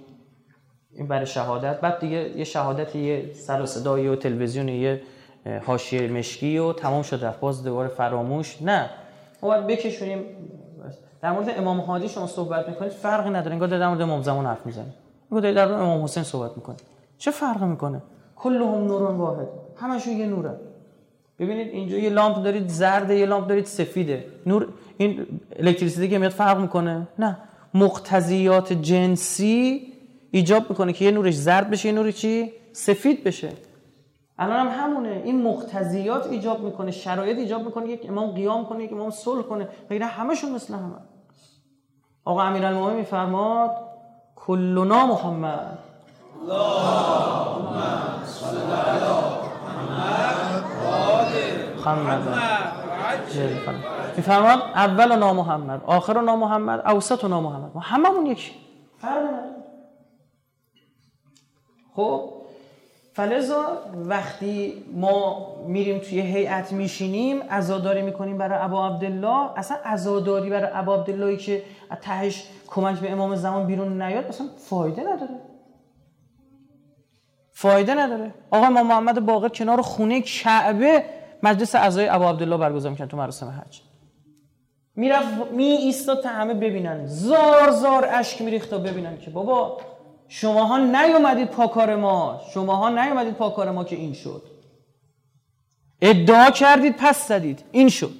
این 0.92 1.08
برای 1.08 1.26
شهادت. 1.26 1.82
بعد 1.82 2.00
دیگه 2.00 2.38
یه 2.38 2.44
شهادت 2.44 2.96
یه 2.96 3.34
سر 3.34 3.62
و 3.62 3.66
و 4.12 4.16
تلویزیون 4.16 4.70
یه 4.70 5.02
حاشیه 5.66 6.08
مشکی 6.08 6.58
و 6.58 6.74
تمام 6.74 7.02
شد 7.02 7.26
رفت. 7.26 7.40
باز 7.40 7.64
دوباره 7.64 7.88
فراموش. 7.88 8.62
نه. 8.62 8.90
ما 9.42 9.50
باید 9.50 9.68
بکشونیم 9.68 10.24
در 11.24 11.32
مورد 11.32 11.50
امام 11.58 11.80
هادی 11.80 12.10
شما 12.10 12.28
صحبت 12.28 12.70
می‌کنید 12.70 12.92
فرقی 12.92 13.30
نداره. 13.30 13.52
انگار 13.52 13.68
در 13.68 13.88
مورد 13.88 14.02
امام 14.02 14.22
زمان 14.22 14.46
حرف 14.46 14.66
می‌زنید. 14.66 14.94
انگار 15.32 15.54
در 15.54 15.68
مورد 15.68 15.82
امام 15.82 16.04
حسین 16.04 16.24
صحبت 16.24 16.52
می‌کنید. 16.56 16.82
چه 17.18 17.32
فرقی 17.32 17.66
می‌کنه؟ 17.66 18.02
کلهم 18.36 18.88
نورون 18.88 19.16
واحد. 19.16 19.48
همشون 19.78 20.14
یه 20.14 20.26
نوره. 20.26 20.60
ببینید 21.40 21.68
اینجا 21.68 21.98
یه 21.98 22.10
لامپ 22.10 22.44
دارید 22.44 22.68
زرده 22.68 23.16
یه 23.16 23.26
لامپ 23.26 23.48
دارید 23.48 23.66
سفیده. 23.66 24.26
نور 24.46 24.68
این 24.98 25.26
الکتریسیته 25.60 26.08
که 26.08 26.18
میاد 26.18 26.32
فرق 26.32 26.60
می‌کنه؟ 26.60 27.08
نه. 27.20 27.38
مقتضیات 27.74 28.74
جنسی 28.74 29.94
ایجاب 30.32 30.70
می‌کنه 30.70 30.94
که 30.94 31.06
یه 31.06 31.12
نورش 31.12 31.34
زرد 31.34 31.70
بشه 31.70 31.90
یه 31.90 31.96
نوری 31.96 32.14
چی؟ 32.14 32.52
سفید 32.74 33.24
بشه. 33.24 33.50
الان 34.40 34.68
هم 34.68 34.84
همونه. 34.84 35.22
این 35.26 35.44
مقتضیات 35.44 36.28
ایجاب 36.28 36.64
می‌کنه 36.64 36.92
شرایط 36.92 37.38
ایجاب 37.38 37.66
می‌کنه. 37.66 37.90
یک 37.90 38.10
امام 38.10 38.32
قیام 38.32 38.66
کنه 38.66 38.84
یک 38.84 38.94
امام 38.94 39.10
صلح 39.10 39.42
کنه. 39.42 39.68
غیر 39.90 40.04
همشون 40.04 40.52
مثل 40.52 40.74
همه؟ 40.74 40.96
آقا 42.26 42.42
امیرالمومنین 42.42 42.98
میفرماد 42.98 43.72
کلنا 44.36 45.06
محمد. 45.06 45.80
اللهم 46.42 47.82
صل 48.26 48.58
محمد. 51.86 52.22
میفرماد 54.18 54.60
اول 54.76 55.12
و 55.12 55.16
نام 55.16 55.36
محمد 55.36 55.84
آخر 55.86 56.18
و 56.18 56.22
نام 56.22 56.40
محمد 56.40 56.88
اوسط 56.88 57.24
و 57.24 57.28
نام 57.28 57.44
محمد. 57.44 57.72
ما 57.76 57.82
هممون 57.82 58.26
یکی. 58.26 58.52
فرق 59.02 59.30
خب؟ 61.96 62.43
فلزا 63.14 63.66
وقتی 63.96 64.84
ما 64.94 65.48
میریم 65.68 66.00
توی 66.00 66.22
هیئت 66.22 66.72
میشینیم 66.72 67.44
عزاداری 67.44 68.02
می‌کنیم 68.02 68.38
برای 68.38 68.60
ابا 68.62 68.88
عبدالله. 68.88 69.60
اصلا 69.60 69.78
عزاداری 69.86 70.50
برای 70.50 70.70
ابا 70.74 70.96
عبداللهی 70.96 71.38
که 71.38 71.64
تهش 72.02 72.48
کمک 72.68 73.00
به 73.00 73.12
امام 73.12 73.36
زمان 73.36 73.68
بیرون 73.68 74.02
نیاد 74.02 74.26
اصلا 74.26 74.48
فایده 74.58 75.02
نداره. 75.02 75.40
فایده 77.52 77.96
نداره. 77.96 78.34
آقا 78.52 78.66
امام 78.66 78.88
محمد 78.88 79.26
باقر 79.26 79.50
کنار 79.50 79.82
خونه 79.82 80.22
کعبه 80.22 81.04
مجلس 81.44 81.76
اعضای 81.76 82.08
ابا 82.08 82.30
عبدالله 82.30 82.58
برگزار 82.58 82.92
می‌کنن 82.92 83.08
تو 83.08 83.18
مراسم 83.18 83.48
حج. 83.48 83.82
می‌رفت 84.96 85.52
می 85.52 85.64
ایستاد 85.64 86.24
تا 86.24 86.30
همه 86.30 86.54
ببینن. 86.54 87.06
زار 87.06 87.72
زار 87.72 88.08
اشک 88.12 88.42
میریخت 88.42 88.70
تا 88.70 88.78
ببینن 88.78 89.18
که 89.18 89.32
بابا 89.32 89.78
شماها 90.36 90.78
نیومدید 90.78 91.48
پاکار 91.48 91.96
ما. 91.96 92.42
شماها 92.54 92.90
نیومدید 92.90 93.34
پاکار 93.34 93.72
ما 93.72 93.84
که 93.84 93.96
این 93.96 94.14
شد. 94.14 94.44
ادعا 96.02 96.50
کردید 96.50 96.96
پس 96.98 97.28
زدید. 97.28 97.64
این 97.72 97.90
شد. 97.90 98.14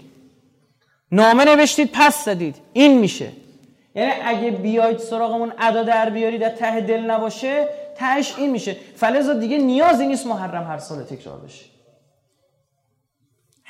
نامه 1.12 1.46
نوشتید 1.46 1.90
پس 1.94 2.26
زدید. 2.26 2.56
این 2.74 3.00
میشه. 3.00 3.32
یعنی 3.96 4.12
اگه 4.24 4.52
بیاید 4.52 4.98
سراغمون 4.98 5.54
ادا 5.58 5.84
در 5.84 6.10
بیارید 6.10 6.42
در 6.42 6.50
ته 6.50 6.82
دل 6.82 7.02
نباشه 7.02 7.68
تهش 7.98 8.34
این 8.38 8.52
میشه. 8.52 8.76
فلزا 8.96 9.34
دیگه 9.34 9.58
نیازی 9.58 10.08
نیست 10.08 10.28
محرم 10.28 10.68
هر 10.68 10.78
سال 10.78 11.04
تکرار 11.04 11.40
بشه. 11.40 11.66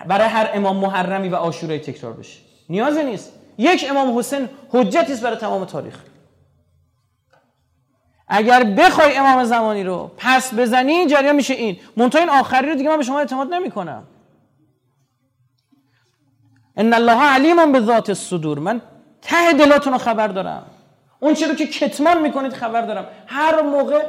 برای 0.08 0.28
هر 0.28 0.50
امام 0.54 0.78
محرمی 0.78 1.30
و 1.30 1.36
آشورای 1.36 1.80
تکرار 1.80 2.14
بشه. 2.14 2.40
نیازی 2.70 3.04
نیست. 3.04 3.34
یک 3.58 3.86
امام 3.90 4.18
حسین 4.18 4.50
حجتی 4.70 5.14
است 5.14 5.22
برای 5.22 5.38
تمام 5.38 5.66
تاریخ. 5.66 6.13
اگر 8.36 8.64
بخوای 8.64 9.18
امام 9.18 9.44
زمانی 9.44 9.84
رو 9.84 10.12
پس 10.18 10.54
بزنی 10.54 11.06
جریان 11.06 11.36
میشه 11.36 11.54
این. 11.54 11.78
منتها 11.98 12.22
این 12.22 12.30
آخری 12.30 12.70
رو 12.70 12.76
دیگه 12.76 12.90
من 12.90 12.98
به 12.98 13.04
شما 13.04 13.20
اعتماد 13.20 13.54
نمی‌کنم. 13.54 14.04
ان 16.78 16.94
الله 16.94 17.22
علیم 17.24 17.72
به 17.72 17.82
ذات 17.82 18.10
الصدور. 18.10 18.60
من 18.60 18.82
ته 19.22 19.54
دلاتون 19.54 19.94
رو 19.94 20.00
خبر 20.00 20.28
دارم. 20.28 20.66
اون 21.20 21.34
چی 21.34 21.46
رو 21.46 21.56
که 21.56 21.68
کتمان 21.68 22.22
می‌کنید 22.22 22.54
خبر 22.54 22.82
دارم. 22.82 23.08
هر 23.28 23.62
موقع 23.62 24.06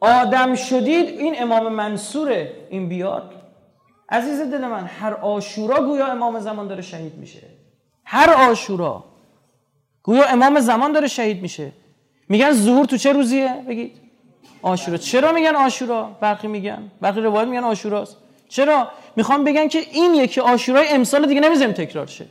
آدم 0.00 0.54
شدید 0.54 1.08
این 1.08 1.42
امام 1.42 1.72
منصوره. 1.72 2.52
این 2.70 2.88
بیاد. 2.88 3.34
عزیز 4.08 4.40
دل 4.40 4.66
من 4.66 4.84
هر 4.84 5.14
آشورا 5.14 5.84
گویا 5.84 6.06
امام 6.06 6.40
زمان 6.40 6.68
داره 6.68 6.82
شهید 6.82 7.14
میشه. 7.14 7.42
هر 8.04 8.30
آشورا 8.30 9.04
گویا 10.02 10.24
امام 10.24 10.60
زمان 10.60 10.92
داره 10.92 11.08
شهید 11.08 11.42
میشه. 11.42 11.72
میگن 12.28 12.52
ظهور 12.52 12.84
تو 12.84 12.96
چه 12.96 13.12
روزیه؟ 13.12 13.64
بگید. 13.68 14.00
آشورا. 14.62 14.96
چرا 14.96 15.32
میگن 15.32 15.56
آشورا؟ 15.56 16.16
برخی 16.20 16.46
میگن. 16.46 16.90
برخی 17.00 17.20
روایت 17.20 17.48
میگن 17.48 17.64
آشوراست. 17.64 18.16
چرا؟ 18.48 18.88
می‌خوام 19.16 19.44
بگن 19.44 19.68
که 19.68 19.78
این 19.78 20.14
یکی 20.14 20.40
آشورای 20.40 20.88
امسال 20.88 21.26
دیگه 21.26 21.40
نمی‌ذاریم 21.40 21.74
تکرار 21.74 22.06
شه. 22.06 22.26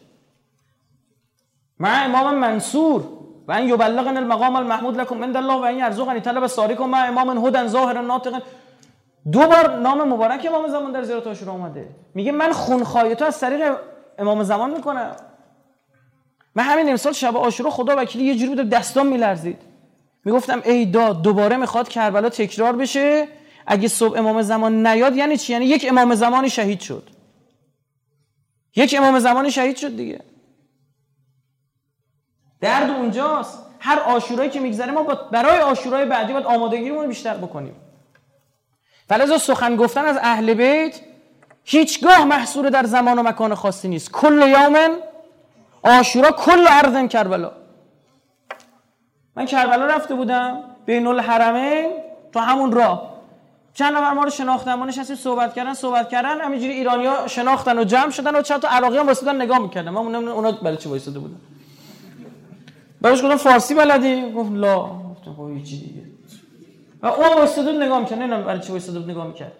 مع 1.79 2.05
امام 2.05 2.35
منصور. 2.35 3.03
و 3.47 3.51
ان 3.51 3.69
یبلغن 3.69 4.17
المقام 4.17 4.55
المحمود 4.55 4.97
لكم 4.97 5.23
عند 5.23 5.37
الله 5.37 5.53
و 5.53 5.61
ان 5.61 5.75
یرزقنی 5.75 6.19
طلب 6.19 6.47
ساریکم 6.47 6.89
مع 6.89 7.07
امام 7.07 7.45
هدن 7.45 7.67
ظاهر 7.67 8.01
ناطق. 8.01 8.41
دو 9.31 9.39
بار 9.39 9.79
نام 9.79 10.07
مبارک 10.13 10.45
امام 10.45 10.67
زمان 10.67 10.91
در 10.91 11.03
زیارت 11.03 11.27
عاشورا 11.27 11.51
اومده. 11.51 11.89
میگه 12.13 12.31
من 12.31 12.51
خونخواهی 12.51 13.15
تو 13.15 13.25
از 13.25 13.39
طریق 13.39 13.75
امام 14.17 14.43
زمان 14.43 14.71
می‌کنم. 14.71 15.15
من 16.55 16.63
همین 16.63 16.89
امسال 16.89 17.13
شب 17.13 17.37
عاشورا 17.37 17.69
خدا 17.69 17.95
وکیلی 17.97 18.25
یه 18.25 18.35
جوری 18.35 18.55
بود 18.55 18.69
دستام 18.69 19.07
میلرزید. 19.07 19.66
می‌گفتم 20.27 20.61
ای 20.65 20.85
داد 20.85 21.21
دوباره 21.21 21.57
می‌خواد 21.57 21.89
کربلا 21.89 22.29
تکرار 22.29 22.75
بشه. 22.75 23.27
اگه 23.67 23.87
صبح 23.87 24.17
امام 24.17 24.41
زمان 24.41 24.87
نیاد 24.87 25.15
یعنی 25.15 25.37
چی؟ 25.37 25.53
یعنی 25.53 25.65
یک 25.65 25.85
امام 25.89 26.15
زمانی 26.15 26.49
شهید 26.49 26.79
شد. 26.79 27.09
یک 28.75 28.95
امام 28.97 29.19
زمانی 29.19 29.51
شهید 29.51 29.77
شد 29.77 29.95
دیگه. 29.97 30.21
درد 32.61 32.89
اونجاست. 32.89 33.59
هر 33.79 33.99
آشورایی 33.99 34.49
که 34.49 34.59
میگذره 34.59 34.91
ما 34.91 35.03
برای 35.03 35.59
آشورای 35.59 36.05
بعدی 36.05 36.33
باید 36.33 36.45
آمادگیمون 36.45 37.07
بیشتر 37.07 37.37
بکنیم. 37.37 37.75
فلذا 39.09 39.37
سخن 39.37 39.75
گفتن 39.75 40.05
از 40.05 40.17
اهل 40.21 40.53
بیت 40.53 40.99
هیچگاه 41.63 42.25
محصور 42.25 42.69
در 42.69 42.83
زمان 42.83 43.19
و 43.19 43.23
مکان 43.23 43.55
خاصی 43.55 43.87
نیست. 43.87 44.11
کل 44.11 44.47
یومن 44.47 44.97
آشورا 45.83 46.31
کل 46.31 46.65
ارض 46.69 47.09
کربلا. 47.09 47.66
من 49.37 49.45
کربلا 49.45 49.85
رفته 49.85 50.15
بودم 50.15 50.59
بین 50.85 51.07
الحرمین 51.07 51.91
تو 52.33 52.39
همون 52.39 52.71
راه. 52.71 53.13
چند 53.73 53.95
نفر 53.95 54.13
ما 54.13 54.23
رو 54.23 54.29
شناختن 54.29 54.73
ما 54.73 54.85
نشستیم 54.85 55.15
صحبت 55.15 55.53
کردن 55.53 55.73
صحبت 55.73 56.09
کردن 56.09 56.41
همینجوری 56.41 56.73
ایرانیا 56.73 57.27
شناختن 57.27 57.79
و 57.79 57.83
جمع 57.83 58.09
شدن 58.09 58.35
و 58.35 58.41
چند 58.41 58.61
تا 58.61 58.67
عراقی 58.67 58.97
هم 58.97 59.07
واسطن 59.07 59.41
نگاه 59.41 59.59
می‌کردن. 59.59 59.89
ما 59.89 59.99
اونا 59.99 60.51
برای 60.51 60.77
چی 60.77 60.89
وایساده 60.89 61.19
بودن؟ 61.19 61.35
براش 63.01 63.23
گفتم 63.23 63.35
فارسی 63.35 63.75
بلدی؟ 63.75 64.31
گفت 64.31 64.51
لا. 64.51 64.79
گفتم 64.79 65.33
خب 65.37 65.63
چی 65.63 65.79
دیگه. 65.79 66.01
و 67.01 67.07
اون 67.07 67.37
وایساده 67.37 67.71
نگاه 67.71 67.99
می‌کرد. 67.99 68.19
نمی‌دونم 68.19 68.43
برای 68.43 68.59
چی 68.59 68.69
وایساده 68.69 68.99
نگاه 69.11 69.27
می‌کرد. 69.27 69.51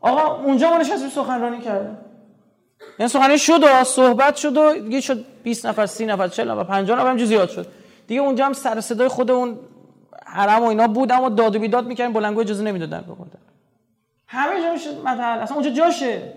آقا 0.00 0.44
اونجا 0.44 0.70
ما 0.70 0.78
نشستیم 0.78 1.08
سخنرانی 1.08 1.60
کردیم. 1.60 1.98
یعنی 2.98 3.08
سخنرانی 3.08 3.38
شد 3.38 3.62
و 3.62 3.84
صحبت 3.84 4.36
شد 4.36 4.56
و 4.56 4.74
دیگه 4.74 5.00
شد 5.00 5.24
20 5.42 5.66
نفر 5.66 5.86
30 5.86 6.06
نفر 6.06 6.28
40 6.28 6.50
نفر 6.50 6.64
50 6.64 6.98
نفر 6.98 7.10
هم 7.10 7.24
زیاد 7.24 7.50
شد. 7.50 7.66
دیگه 8.06 8.20
اونجا 8.20 8.46
هم 8.46 8.52
سر 8.52 8.80
صدای 8.80 9.08
خود 9.08 9.30
اون 9.30 9.58
حرم 10.26 10.62
و 10.62 10.66
اینا 10.66 10.88
بود 10.88 11.12
اما 11.12 11.28
داد 11.28 11.56
و 11.56 11.58
بیداد 11.58 11.86
می‌کردن 11.86 12.12
بلنگو 12.12 12.40
اجازه 12.40 12.64
نمی‌دادن 12.64 13.00
بخوردن 13.00 13.38
همه 14.26 14.62
جا 14.62 14.72
میشه 14.72 14.90
مطل 15.04 15.20
اصلا 15.20 15.56
اونجا 15.56 15.70
جاشه. 15.70 16.32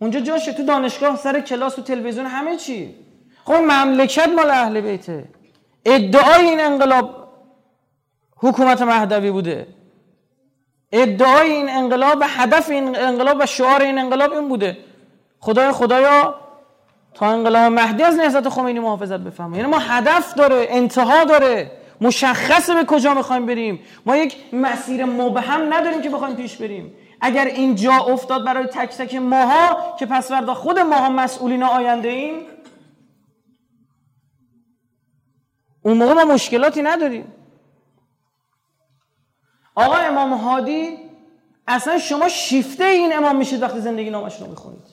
اونجا 0.00 0.20
جاشه. 0.20 0.52
تو 0.52 0.64
دانشگاه 0.64 1.16
سر 1.16 1.40
کلاس 1.40 1.74
تو 1.74 1.82
تلویزیون 1.82 2.26
همه 2.26 2.56
چی. 2.56 2.94
خب 3.44 3.52
مملکت 3.52 4.28
مال 4.28 4.50
اهل 4.50 4.80
بیته. 4.80 5.24
ادعای 5.84 6.48
این 6.48 6.60
انقلاب 6.60 7.28
حکومت 8.36 8.82
مهدوی 8.82 9.30
بوده. 9.30 9.66
ادعای 10.92 11.50
این 11.50 11.68
انقلاب 11.70 12.18
و 12.20 12.24
هدف 12.28 12.70
این 12.70 12.96
انقلاب 12.96 13.36
و 13.40 13.46
شعار 13.46 13.82
این 13.82 13.98
انقلاب 13.98 14.32
این 14.32 14.48
بوده. 14.48 14.78
خدای 15.40 15.72
خدایا 15.72 16.41
تا 17.14 17.26
انقلاب 17.26 17.72
مهدی 17.72 18.02
از 18.02 18.16
نهضت 18.16 18.48
خمینی 18.48 18.80
محافظت 18.80 19.20
بفهمه 19.20 19.56
یعنی 19.56 19.68
ما 19.70 19.78
هدف 19.78 20.34
داره 20.34 20.66
انتها 20.68 21.24
داره. 21.24 21.70
مشخصه 22.00 22.74
به 22.74 22.84
کجا 22.84 23.14
می‌خوایم 23.14 23.46
بریم. 23.46 23.80
ما 24.06 24.16
یک 24.16 24.54
مسیر 24.54 25.04
مبهم 25.04 25.74
نداریم 25.74 26.02
که 26.02 26.10
بخوایم 26.10 26.36
پیش 26.36 26.56
بریم. 26.56 26.94
اگر 27.20 27.44
این 27.44 27.74
جا 27.74 27.92
افتاد 27.92 28.44
برای 28.44 28.66
تک 28.66 28.88
تک 28.88 29.14
ماها 29.14 29.96
که 29.98 30.06
پس 30.06 30.28
فردا 30.28 30.54
خود 30.54 30.78
ماها 30.78 31.08
مسئولین 31.08 31.62
آینده 31.62 32.08
ایم 32.08 32.34
اون 35.82 35.96
موقع 35.96 36.12
ما 36.12 36.24
مشکلاتی 36.24 36.82
نداریم. 36.82 37.32
آقا 39.74 39.94
امام 39.94 40.32
هادی 40.32 40.98
اصلا 41.66 41.98
شما 41.98 42.28
شیفته 42.28 42.84
این 42.84 43.16
امام 43.16 43.36
میشید 43.36 43.62
وقتی 43.62 43.80
زندگی 43.80 44.10
نامش 44.10 44.40
رو 44.40 44.46
می‌خونید. 44.46 44.91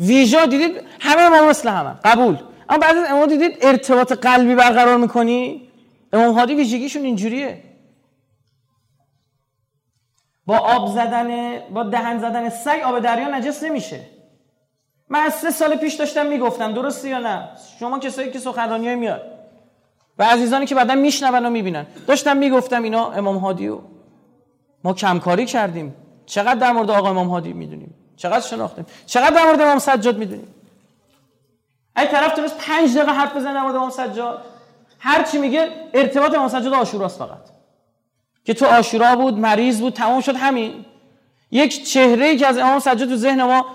ویژا 0.00 0.46
دیدید؟ 0.46 0.82
همه 1.00 1.22
امام 1.22 1.48
مثل 1.48 1.68
همه 1.68 1.94
قبول. 2.04 2.38
اما 2.68 2.78
بعد 2.78 2.96
از 2.96 3.10
امام 3.10 3.26
دیدید 3.26 3.58
ارتباط 3.62 4.12
قلبی 4.12 4.54
برقرار 4.54 4.96
می‌کنی؟ 4.96 5.68
امام 6.12 6.34
هادی 6.34 6.54
ویژگیشون 6.54 7.02
اینجوریه. 7.02 7.62
با 10.46 10.58
آب 10.58 10.88
زدن 10.88 11.58
با 11.70 11.82
دهن 11.82 12.18
زدن 12.18 12.48
سگ 12.48 12.80
آب 12.84 12.98
دریا 12.98 13.28
نجس 13.28 13.62
نمیشه. 13.62 14.00
من 15.08 15.20
از 15.20 15.34
سه 15.34 15.50
سال 15.50 15.76
پیش 15.76 15.94
داشتم 15.94 16.26
می‌گفتم 16.26 16.72
درسته 16.72 17.08
یا 17.08 17.18
نه؟ 17.18 17.48
شما 17.80 17.98
کسایی 17.98 18.30
که 18.30 18.38
سخنرانی 18.38 18.94
میاد. 18.94 19.22
و 20.18 20.24
عزیزانی 20.24 20.66
که 20.66 20.74
بعدا 20.74 20.94
میشنون 20.94 21.46
و 21.46 21.50
می‌بینن. 21.50 21.86
داشتم 22.06 22.36
می‌گفتم 22.36 22.82
اینا 22.82 23.10
امام 23.10 23.36
هادی 23.36 23.70
ما 24.84 24.92
کمکاری 24.92 25.46
کردیم. 25.46 25.94
چقدر 26.26 26.54
در 26.54 26.72
مورد 26.72 26.90
آقا 26.90 27.10
امام 27.10 27.28
هادی 27.28 27.52
می‌دونیم؟ 27.52 27.94
چقدر 28.20 28.40
شناختیم؟ 28.40 28.86
چقدر 29.06 29.30
در 29.30 29.44
مورد 29.44 29.60
امام 29.60 29.78
سجاد 29.78 30.18
می‌دونیم؟ 30.18 30.54
اگه 31.94 32.10
طرف 32.10 32.34
تونست 32.34 32.58
پنج 32.58 32.96
دقیقه 32.96 33.12
حرف 33.12 33.36
بزنه 33.36 33.54
در 33.54 33.62
مورد 33.62 33.76
امام 33.76 33.90
سجاد. 33.90 34.44
هر 34.98 35.22
چی 35.22 35.38
میگه 35.38 35.70
ارتباط 35.94 36.34
امام 36.34 36.48
سجاد 36.48 36.74
آشوراست 36.74 37.18
فقط. 37.18 37.40
که 38.44 38.54
تو 38.54 38.66
آشورا 38.66 39.16
بود 39.16 39.38
مریض 39.38 39.80
بود 39.80 39.92
تمام 39.92 40.20
شد 40.20 40.36
همین. 40.36 40.84
یک 41.50 41.88
چهره 41.92 42.26
ای 42.26 42.36
که 42.36 42.46
از 42.46 42.58
امام 42.58 42.78
سجاد 42.78 43.08
تو 43.08 43.16
ذهن 43.16 43.42
ما 43.42 43.66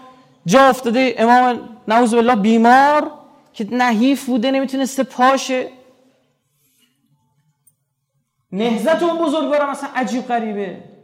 جا 0.45 0.61
افتاده 0.61 1.15
امام 1.17 1.69
نعوذ 1.87 2.13
بالله 2.15 2.35
بیمار 2.35 3.11
که 3.53 3.67
نحیف 3.71 4.25
بوده 4.25 4.51
نمی‌تونسته 4.51 5.03
پاشه 5.03 5.69
نهزت 8.51 9.03
اون 9.03 9.17
بزرگوارم 9.17 9.69
اصلا 9.69 9.89
عجیب 9.95 10.27
غریبه. 10.27 10.94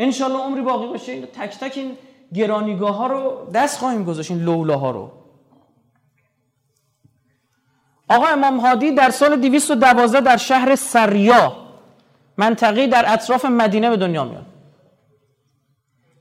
انشالله 0.00 0.38
عمری 0.38 0.62
باقی 0.62 0.86
باشه. 0.86 1.12
این 1.12 1.26
تک 1.26 1.58
تک 1.58 1.72
این 1.76 1.96
گرانیگاه 2.34 2.96
ها 2.96 3.06
رو 3.06 3.50
دست 3.54 3.78
خواهیم 3.78 4.04
گذاشت 4.04 4.30
این 4.30 4.40
لولاها 4.40 4.90
رو. 4.90 5.12
آقا 8.08 8.26
امام 8.26 8.60
هادی 8.60 8.92
در 8.92 9.10
سال 9.10 9.36
212 9.36 10.20
در 10.20 10.36
شهر 10.36 10.74
سریا 10.74 11.56
منطقی 12.36 12.86
در 12.86 13.12
اطراف 13.12 13.44
مدینه 13.44 13.90
به 13.90 13.96
دنیا 13.96 14.24
میاد. 14.24 14.46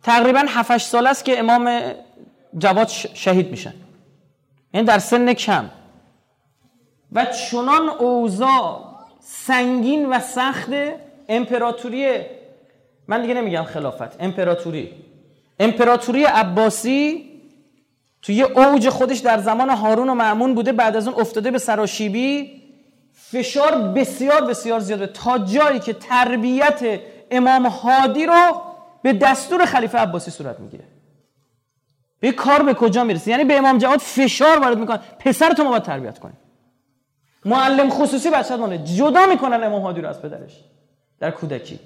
تقریبا 0.04 0.46
7 0.48 0.78
سال 0.78 1.08
است 1.08 1.26
که 1.26 1.40
امام 1.40 1.82
جواد 2.58 2.88
شهید 3.14 3.52
میشن 3.52 3.74
یعنی 4.74 4.88
در 4.88 5.00
سن 5.00 5.34
کم. 5.34 5.70
و 7.12 7.26
چنان 7.26 7.90
اوضاع 7.90 8.86
سنگین 9.20 10.06
و 10.06 10.20
سخت 10.20 10.70
امپراتوری 11.30 12.22
من 13.10 13.22
دیگه 13.22 13.34
نمیگم 13.34 13.64
خلافت. 13.64 14.22
امپراتوری. 14.22 14.92
امپراتوری 15.60 16.24
عباسی 16.24 17.30
توی 18.22 18.44
اوج 18.44 18.90
خودش 18.90 19.18
در 19.18 19.38
زمان 19.38 19.70
هارون 19.70 20.10
و 20.10 20.14
معمون 20.14 20.56
بوده 20.56 20.72
بعد 20.72 20.96
از 20.96 21.08
اون 21.08 21.22
افتاده 21.22 21.52
به 21.52 21.58
سراشیبی. 21.58 22.62
فشار 23.14 23.78
بسیار 23.78 24.46
بسیار 24.46 24.80
زیاده 24.80 25.08
تا 25.08 25.38
جایی 25.38 25.80
که 25.80 25.94
تربیت 25.94 27.00
امام 27.32 27.66
هادی 27.66 28.26
رو 28.26 28.62
به 29.02 29.14
دستور 29.14 29.66
خلیفه 29.66 29.98
عباسی 29.98 30.32
صورت 30.32 30.60
می‌گیره. 30.60 30.84
به 32.20 32.32
کار 32.32 32.64
به 32.64 32.74
کجا 32.74 33.04
می‌رسه 33.04 33.32
یعنی 33.32 33.44
به 33.44 33.58
امام 33.58 33.78
جواد 33.78 34.00
فشار 34.00 34.60
وارد 34.60 34.78
می‌کنن 34.78 35.00
پسر 35.20 35.50
تو 35.50 35.64
ما 35.64 35.70
باید 35.70 35.84
تربیت 35.84 36.20
کنیم 36.20 36.38
معلم 37.46 37.90
خصوصی 37.90 38.30
بچه 38.30 38.56
مانه 38.56 38.78
جدا 38.78 39.26
می‌کنن 39.26 39.64
امام 39.64 39.82
هادی 39.82 40.02
رو 40.02 40.10
از 40.10 40.22
پدرش. 40.22 40.64
در 41.20 41.32
کودکی. 41.32 41.80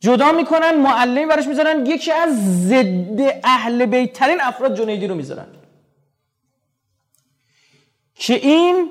جدا 0.00 0.32
می‌کنن 0.32 0.74
معلمی 0.76 1.26
براش 1.26 1.46
می‌ذارن 1.46 1.86
یکی 1.86 2.12
از 2.12 2.30
ضد 2.68 3.40
اهل 3.44 3.86
بیت 3.86 4.12
ترین 4.12 4.40
افراد 4.40 4.78
جنیدی 4.78 5.06
رو 5.06 5.14
می‌ذارن. 5.14 5.46
که 8.14 8.34
این 8.34 8.90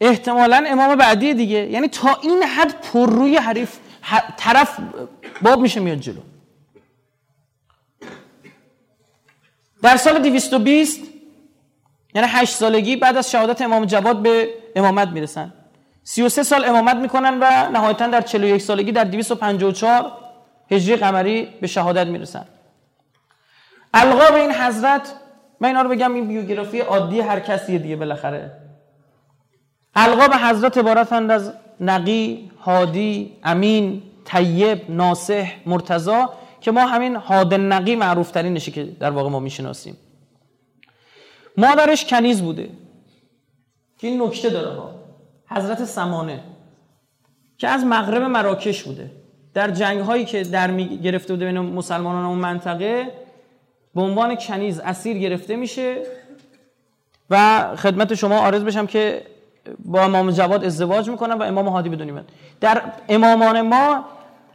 احتمالا 0.00 0.64
امام 0.66 0.96
بعدی 0.96 1.34
دیگه. 1.34 1.58
یعنی 1.58 1.88
تا 1.88 2.18
این 2.22 2.42
حد 2.42 2.80
پر 2.80 3.10
روی 3.10 3.36
حریف 3.36 3.78
طرف 4.36 4.78
باب 5.42 5.60
میشه 5.60 5.80
میاد 5.80 5.98
جلو. 5.98 6.20
در 9.82 9.96
سال 9.96 10.18
220 10.18 11.00
یعنی 12.14 12.28
8 12.30 12.54
سالگی 12.54 12.96
بعد 12.96 13.16
از 13.16 13.30
شهادت 13.30 13.62
امام 13.62 13.84
جواد 13.84 14.22
به 14.22 14.54
امامت 14.76 15.08
می‌رسن. 15.08 15.52
33 16.04 16.42
سال 16.42 16.64
امامت 16.64 16.96
می‌کنن 16.96 17.38
و 17.40 17.70
نهایتا 17.70 18.06
در 18.06 18.20
41 18.20 18.62
سالگی 18.62 18.92
در 18.92 19.04
254 19.04 20.21
هجری 20.72 20.96
قمری 20.96 21.48
به 21.60 21.66
شهادت 21.66 22.06
می‌رسن. 22.06 22.44
القاب 23.94 24.34
این 24.34 24.52
حضرت 24.52 25.14
من 25.60 25.68
اینا 25.68 25.82
رو 25.82 25.88
بگم 25.88 26.14
این 26.14 26.28
بیوگرافی 26.28 26.80
عادی 26.80 27.20
هر 27.20 27.40
کسیه 27.40 27.78
دیگه 27.78 27.96
بالاخره. 27.96 28.50
القاب 29.94 30.34
حضرت 30.34 30.78
عبارتند 30.78 31.30
از 31.30 31.52
نقی، 31.80 32.50
هادی، 32.60 33.38
امین، 33.44 34.02
طیب، 34.24 34.90
ناسح، 34.90 35.52
مرتضا 35.66 36.32
که 36.60 36.70
ما 36.70 36.86
همین 36.86 37.16
هاد 37.16 37.54
نقی 37.54 37.96
معروف 37.96 38.30
ترین 38.30 38.54
نشه 38.54 38.70
که 38.70 38.84
در 38.84 39.10
واقع 39.10 39.30
ما 39.30 39.40
می‌شناسیم. 39.40 39.96
مادرش 41.56 42.04
کنیز 42.04 42.42
بوده. 42.42 42.70
که 43.98 44.06
این 44.06 44.22
نکته 44.22 44.50
داره 44.50 44.70
ها. 44.80 44.94
حضرت 45.46 45.84
سمانه 45.84 46.40
که 47.58 47.68
از 47.68 47.84
مغرب 47.84 48.22
مراکش 48.22 48.82
بوده. 48.82 49.21
در 49.54 49.70
جنگ 49.70 50.00
هایی 50.00 50.24
که 50.24 50.42
در 50.42 50.70
می 50.70 50.98
گرفته 50.98 51.32
بوده 51.32 51.44
بین 51.44 51.58
مسلمانان 51.58 52.24
اون 52.24 52.38
منطقه 52.38 53.10
به 53.94 54.00
عنوان 54.02 54.36
کنیز 54.36 54.80
اسیر 54.80 55.18
گرفته 55.18 55.56
میشه 55.56 56.02
و 57.30 57.66
خدمت 57.76 58.14
شما 58.14 58.38
آرز 58.38 58.64
بشم 58.64 58.86
که 58.86 59.26
با 59.84 60.02
امام 60.02 60.30
جواد 60.30 60.64
ازدواج 60.64 61.10
می‌کنن 61.10 61.34
و 61.34 61.42
امام 61.42 61.68
هادی 61.68 61.88
بدونیم 61.88 62.24
در 62.60 62.82
امامان 63.08 63.60
ما 63.60 64.04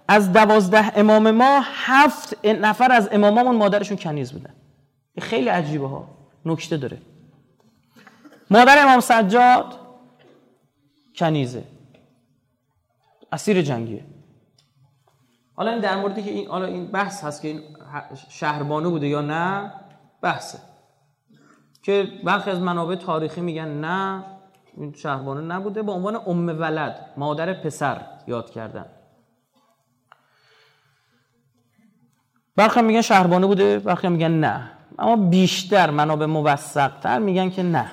از 0.08 0.34
دوازده 0.34 1.00
امام 1.00 1.32
ما 1.32 1.62
هفت 1.64 2.46
نفر 2.46 2.92
از 2.92 3.10
امامامون 3.12 3.56
مادرشون 3.56 3.98
کنیز 3.98 4.32
بودن. 4.32 4.54
خیلی 5.20 5.50
عجیبه 5.50 5.88
ها. 5.88 6.08
نکته 6.46 6.78
داره. 6.78 6.98
مادر 8.50 8.84
امام 8.84 9.00
سجاد 9.00 9.66
کنیزه. 11.16 11.64
اسیر 13.32 13.62
جنگیه. 13.62 14.04
حالا 15.58 15.72
این 15.72 15.80
در 15.80 15.96
موردی 15.96 16.24
که 16.24 16.32
این 16.32 16.48
حالا 16.48 16.66
این 16.66 16.88
بحث 16.88 17.24
هست 17.24 17.42
که 17.42 17.48
این 17.48 17.62
شهربانو 18.30 18.90
بوده 18.90 19.08
یا 19.08 19.22
نه؟ 19.22 19.72
بحثه. 20.22 20.60
که 21.84 22.08
برخی 22.24 22.50
از 22.50 22.60
منابع 22.60 22.96
تاریخی 22.96 23.42
میگن 23.42 23.68
نه 23.68 24.24
این 24.78 24.94
شهربانو 24.94 25.42
نبوده 25.42 25.84
به 25.84 25.92
عنوان 25.92 26.16
ام 26.16 26.48
ولد 26.48 27.14
مادر 27.18 27.54
پسر 27.54 28.02
یاد 28.28 28.50
کردن. 28.50 28.86
برخی 32.56 32.82
میگن 32.82 33.02
شهربانو 33.02 33.48
بوده 33.48 33.80
برخی 33.80 34.08
میگن 34.08 34.32
نه. 34.32 34.72
اما 35.00 35.16
بیشتر 35.16 35.90
منابع 35.90 36.26
موثق 36.26 37.00
تر 37.00 37.20
میگن 37.20 37.50
که 37.50 37.64
نه. 37.64 37.92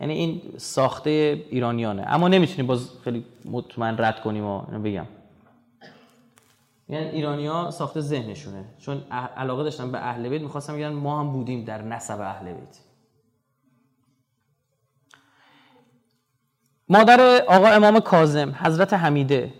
یعنی 0.00 0.12
این 0.14 0.42
ساخته 0.56 1.44
ایرانیانه. 1.50 2.04
اما 2.06 2.28
نمی‌تونیم 2.28 2.66
باز 2.66 2.90
خیلی 3.04 3.24
مطمئن 3.44 3.96
رد 3.98 4.20
کنیم 4.20 4.44
و 4.44 4.60
بگم. 4.60 5.06
یعنی 6.88 7.06
ایرانی 7.06 7.46
ها 7.46 7.70
ساخته 7.70 8.00
ذهنشونه. 8.00 8.64
چون 8.78 9.02
علاقه 9.36 9.62
داشتن 9.62 9.92
به 9.92 9.98
اهل 9.98 10.28
بیت 10.28 10.42
می‌خواستم 10.42 10.76
بگن 10.76 10.88
ما 10.88 11.20
هم 11.20 11.32
بودیم 11.32 11.64
در 11.64 11.82
نسب 11.82 12.20
اهل 12.20 12.52
بیت. 12.52 12.78
مادر 16.88 17.20
آقا 17.48 17.68
امام 17.68 18.00
کاظم 18.00 18.54
حضرت 18.58 18.94
حمیده. 18.94 19.52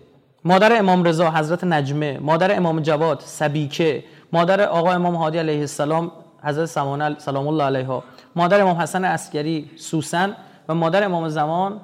مادر 0.45 0.79
امام 0.79 1.05
رضا 1.05 1.31
حضرت 1.31 1.65
نجمه. 1.65 2.19
مادر 2.19 2.57
امام 2.57 2.81
جواد 2.81 3.21
سبیکه 3.21 4.05
مادر 4.33 4.63
آقا 4.63 4.93
امام 4.93 5.15
هادی 5.15 5.39
علیه 5.39 5.61
السلام 5.61 6.13
حضرت 6.43 6.67
سمان 6.67 7.19
سلام 7.19 7.49
الله 7.49 7.65
علیها. 7.65 8.05
مادر 8.37 8.61
امام 8.61 8.77
حسن 8.77 9.05
عسکری 9.05 9.71
سوسن. 9.77 10.37
و 10.69 10.75
مادر 10.75 11.05
امام 11.05 11.29
زمان 11.29 11.81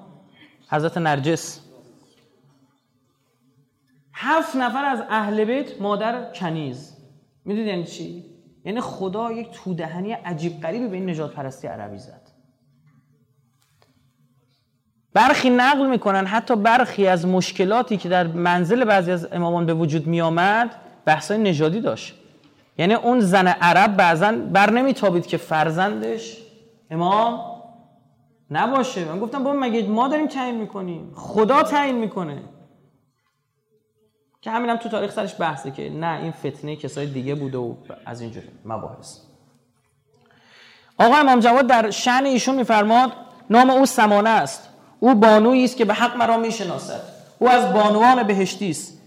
حضرت 0.68 0.98
نرجس. 0.98 1.60
هفت 4.14 4.56
نفر 4.56 4.84
از 4.84 5.02
اهل 5.10 5.44
بیت 5.44 5.80
مادر 5.80 6.32
کنیز. 6.32 6.96
می‌دونید 7.44 7.68
یعنی 7.68 7.84
چی؟ 7.84 8.24
یعنی 8.64 8.80
خدا 8.80 9.32
یک 9.32 9.50
تودهنی 9.50 10.12
عجیب 10.12 10.60
غریبی 10.60 10.88
به 10.88 10.96
این 10.96 11.10
نجات 11.10 11.32
پرستی 11.32 11.66
عربی 11.66 11.98
زد. 11.98 12.22
برخی 15.14 15.50
نقل 15.50 15.86
می‌کنن 15.86 16.26
حتی 16.26 16.56
برخی 16.56 17.06
از 17.06 17.26
مشکلاتی 17.26 17.96
که 17.96 18.08
در 18.08 18.26
منزل 18.26 18.84
بعضی 18.84 19.12
از 19.12 19.32
امامان 19.32 19.66
به 19.66 19.74
وجود 19.74 20.06
می 20.06 20.20
آمد 20.20 20.74
بحثای 21.04 21.38
نژادی 21.38 21.80
داشت. 21.80 22.14
یعنی 22.78 22.94
اون 22.94 23.20
زن 23.20 23.46
عرب 23.46 23.96
بعضا 23.96 24.32
بر 24.32 24.70
نمیتابید 24.70 25.26
که 25.26 25.36
فرزندش 25.36 26.38
امام 26.90 27.40
نباشه. 28.50 29.04
من 29.04 29.18
گفتم 29.18 29.44
با 29.44 29.52
مگه 29.52 29.88
ما 29.88 30.08
داریم 30.08 30.26
تعیین 30.26 30.56
می‌کنیم؟ 30.60 31.12
خدا 31.14 31.62
تعیین 31.62 31.96
می‌کنه. 31.96 32.42
که 34.42 34.50
همین 34.50 34.70
هم 34.70 34.76
تو 34.76 34.88
تاریخ 34.88 35.12
سرش 35.12 35.40
بحثه 35.40 35.70
که 35.70 35.90
نه 35.90 36.22
این 36.22 36.32
فتنه 36.32 36.76
کسای 36.76 37.06
دیگه 37.06 37.34
بوده 37.34 37.58
و 37.58 37.74
از 38.06 38.20
اینجور 38.20 38.42
مباحث. 38.64 39.18
آقا 40.98 41.14
امام 41.14 41.40
جواد 41.40 41.66
در 41.66 41.90
شعن 41.90 42.26
ایشون 42.26 42.54
میفرماد 42.54 43.12
نام 43.50 43.70
او 43.70 43.86
سمانه 43.86 44.30
است. 44.30 44.68
او 45.00 45.14
بانویی 45.14 45.64
است 45.64 45.76
که 45.76 45.84
به 45.84 45.94
حق 45.94 46.16
مرا 46.16 46.36
می‌شناسد. 46.36 47.02
او 47.38 47.48
از 47.48 47.72
بانوان 47.72 48.22
بهشتی 48.22 48.70
است. 48.70 48.98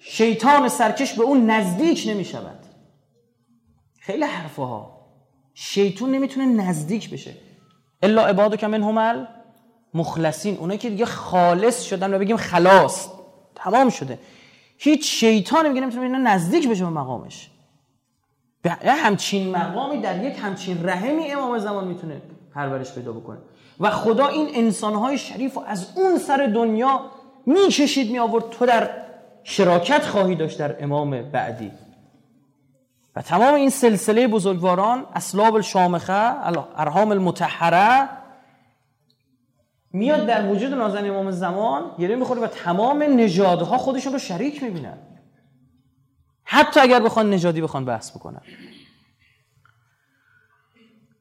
شیطان 0.00 0.68
سرکش 0.68 1.14
به 1.14 1.22
اون 1.22 1.50
نزدیک 1.50 2.04
نمی 2.08 2.24
شود 2.24 2.58
خیلی 4.00 4.24
حرفه 4.24 4.62
ها 4.62 5.06
شیطان 5.54 6.10
نمی‌تونه 6.10 6.46
نزدیک 6.46 7.10
بشه. 7.10 7.34
الا 8.02 8.26
عبادو 8.26 8.56
که 8.56 8.66
من 8.66 8.82
همل 8.82 9.24
مخلصین 9.94 10.56
اونایی 10.56 10.78
که 10.78 10.90
دیگه 10.90 11.04
خالص 11.04 11.82
شدن 11.82 12.14
و 12.14 12.18
بگیم 12.18 12.36
خلاص. 12.36 13.08
تمام 13.54 13.90
شده. 13.90 14.18
هیچ 14.78 15.20
شیطان 15.20 15.68
میگه 15.68 15.80
نمی‌تونه 15.80 16.18
نزدیک 16.18 16.68
بشه 16.68 16.84
به 16.84 16.90
مقامش. 16.90 17.50
به 18.62 18.70
همچین 18.92 19.56
مقامی 19.56 20.00
در 20.00 20.24
یک 20.24 20.38
همچین 20.42 20.88
رحمی 20.88 21.30
امام 21.30 21.58
زمان 21.58 21.86
می‌تونه 21.86 22.22
پرورش 22.54 22.92
پیدا 22.92 23.12
بکنه. 23.12 23.38
و 23.80 23.90
خدا 23.90 24.26
این 24.26 24.48
انسانهای 24.54 25.18
شریف 25.18 25.56
و 25.56 25.60
از 25.66 25.86
اون 25.96 26.18
سر 26.18 26.50
دنیا 26.54 27.00
می‌کشید 27.46 28.12
می 28.12 28.18
آورد 28.18 28.50
تو 28.50 28.66
در 28.66 28.90
شراکت 29.44 30.06
خواهی 30.06 30.34
داشت 30.34 30.58
در 30.58 30.84
امام 30.84 31.22
بعدی. 31.22 31.70
و 33.16 33.22
تمام 33.22 33.54
این 33.54 33.70
سلسله 33.70 34.28
بزرگواران 34.28 35.06
اسلاب 35.14 35.54
الشامخه 35.54 36.46
ارهام 36.76 37.10
المتحره 37.10 38.08
میاد 39.92 40.26
در 40.26 40.46
وجود 40.46 40.74
نازن 40.74 41.08
امام 41.08 41.30
زمان 41.30 41.82
گره 41.98 42.16
می‌خوره 42.16 42.40
و 42.40 42.46
تمام 42.46 43.02
نژادها 43.02 43.78
خودشون 43.78 44.12
رو 44.12 44.18
شریک 44.18 44.62
می‌بینن. 44.62 44.98
حتی 46.44 46.80
اگر 46.80 47.00
بخوان 47.00 47.30
نژادی 47.30 47.60
بخوان 47.60 47.84
بحث 47.84 48.10
بکنن. 48.10 48.40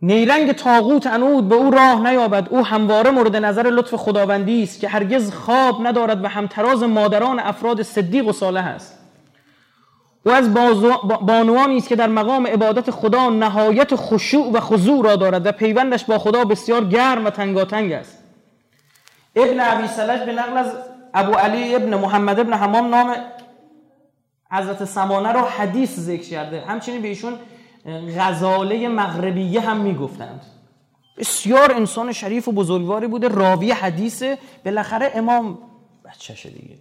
نیرنگ 0.02 0.52
تاغوت 0.52 1.08
انود 1.08 1.50
به 1.50 1.56
او 1.56 1.72
راه 1.72 2.10
نیابد. 2.10 2.48
او 2.50 2.66
همواره 2.66 3.12
مورد 3.12 3.36
نظر 3.36 3.64
لطف 3.64 3.96
خداوندی 3.96 4.64
است 4.64 4.80
که 4.80 4.88
هرگز 4.88 5.34
خواب 5.34 5.88
ندارد 5.88 6.24
و 6.24 6.28
همتراز 6.28 6.84
مادران 6.84 7.40
افراد 7.40 7.82
صدیق 7.82 8.28
و 8.28 8.32
صالح 8.32 8.66
است. 8.66 8.98
او 10.26 10.32
از 10.32 10.54
بانوانی 11.22 11.78
است 11.78 11.90
که 11.90 11.96
در 11.96 12.08
مقام 12.08 12.48
عبادت 12.48 12.92
خدا 12.92 13.30
نهایت 13.30 13.96
خشوع 13.96 14.52
و 14.52 14.60
خضوع 14.60 15.06
را 15.06 15.16
دارد 15.16 15.46
و 15.46 15.52
پیوندش 15.52 16.06
با 16.06 16.18
خدا 16.18 16.46
بسیار 16.46 16.86
گرم 16.86 17.26
و 17.26 17.30
تنگاتنگ 17.30 17.92
است. 17.92 18.17
ابن 19.38 19.60
عبی 19.60 19.88
سلج 19.88 20.22
به 20.24 20.34
نقل 20.34 20.58
از 20.58 20.74
ابو 21.14 21.34
علی 21.34 21.76
ابن 21.76 21.96
محمد 21.96 22.40
ابن 22.40 22.54
حمام 22.54 22.96
نام 22.96 23.16
حضرت 24.52 24.86
سمانه 24.86 25.32
رو 25.32 25.40
حدیث 25.40 26.00
ذکر 26.00 26.30
کرده. 26.30 26.62
همچنین 26.62 27.02
به 27.02 27.08
ایشون 27.08 27.34
غزاله 28.18 28.88
مغربیه 28.88 29.62
هم 29.62 29.78
می‌گفتند. 29.78 30.42
بسیار 31.18 31.72
انسان 31.72 32.12
شریف 32.12 32.48
و 32.48 32.52
بزرگواری 32.52 33.08
بوده 33.08 33.28
راوی 33.28 33.72
حدیثه 33.72 34.38
بالاخره 34.66 35.12
امام 35.16 35.58
بچهشه 36.06 36.50
دیگه. 36.50 36.76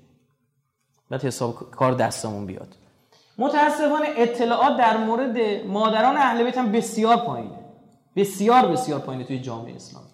بعد 1.10 1.24
حساب 1.24 1.70
کار 1.70 1.92
دستمون 1.92 2.46
بیاد. 2.46 2.68
متاسفانه 3.38 4.06
اطلاعات 4.16 4.76
در 4.76 4.96
مورد 4.96 5.38
مادران 5.66 6.16
اهل 6.16 6.44
بیت 6.44 6.58
هم 6.58 6.72
بسیار 6.72 7.16
پایینه. 7.16 7.58
بسیار 8.16 8.66
بسیار 8.66 9.00
پایینه 9.00 9.24
توی 9.24 9.38
جامعه 9.38 9.74
اسلامی. 9.76 10.05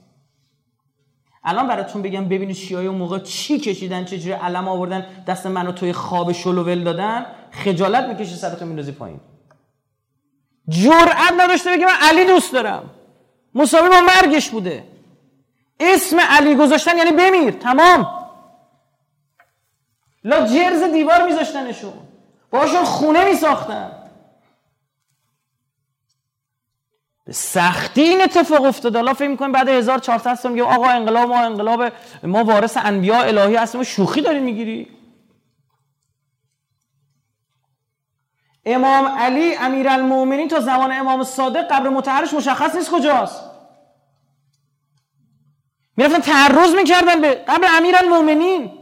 الان 1.44 1.68
براتون 1.68 2.02
بگم 2.02 2.24
ببینید 2.24 2.56
شیعه 2.56 2.80
اون 2.80 2.98
موقع 2.98 3.18
چی 3.18 3.58
کشیدن 3.58 4.04
چجوری 4.04 4.32
علم 4.32 4.68
آوردن 4.68 5.06
دست 5.26 5.46
منو 5.46 5.72
توی 5.72 5.92
خواب 5.92 6.32
شلوول 6.32 6.84
دادن. 6.84 7.26
خجالت 7.50 8.04
می‌کشی 8.04 8.34
سرتون 8.34 8.68
میندازی 8.68 8.92
پایین. 8.92 9.20
جرأت 10.68 11.32
نداشته 11.38 11.70
بگی 11.70 11.84
من 11.84 11.96
علی 12.02 12.24
دوست 12.24 12.52
دارم. 12.52 12.90
مساوی 13.54 13.88
با 13.88 14.00
مرگش 14.00 14.50
بوده. 14.50 14.84
اسم 15.80 16.20
علی 16.20 16.54
گذاشتن 16.54 16.98
یعنی 16.98 17.12
بمیر. 17.12 17.50
تمام. 17.50 18.28
لا 20.24 20.46
جرز 20.46 20.82
دیوار 20.82 21.26
میذاشتنشون. 21.26 21.92
باشون 22.50 22.84
خونه 22.84 23.24
میساختن. 23.24 24.01
به 27.24 27.32
سختی 27.32 28.00
این 28.00 28.22
اتفاق 28.22 28.64
افتاد 28.64 28.96
حالا 28.96 29.14
فکر 29.14 29.28
می‌کنیم 29.28 29.52
بعد 29.52 29.68
1400 29.68 30.34
سال 30.34 30.52
میگه 30.52 30.64
آقا 30.64 30.88
انقلاب 30.88 31.28
ما 31.28 31.40
انقلاب 31.40 31.92
ما 32.22 32.44
وارث 32.44 32.76
انبیاء 32.76 33.22
الهی 33.22 33.56
هستیم 33.56 33.82
شوخی 33.82 34.20
داری 34.20 34.40
می‌گیری. 34.40 34.88
امام 38.66 39.06
علی 39.06 39.54
امیرالمومنین 39.56 40.48
تا 40.48 40.60
زمان 40.60 40.92
امام 40.92 41.24
صادق 41.24 41.68
قبر 41.70 41.88
متحرش 41.88 42.34
مشخص 42.34 42.74
نیست 42.74 42.90
کجاست. 42.90 43.42
می‌رفتن 45.96 46.20
تعرض 46.20 46.74
می‌کردن 46.74 47.20
به 47.20 47.34
قبر 47.34 47.68
امیرالمومنین 47.78 48.78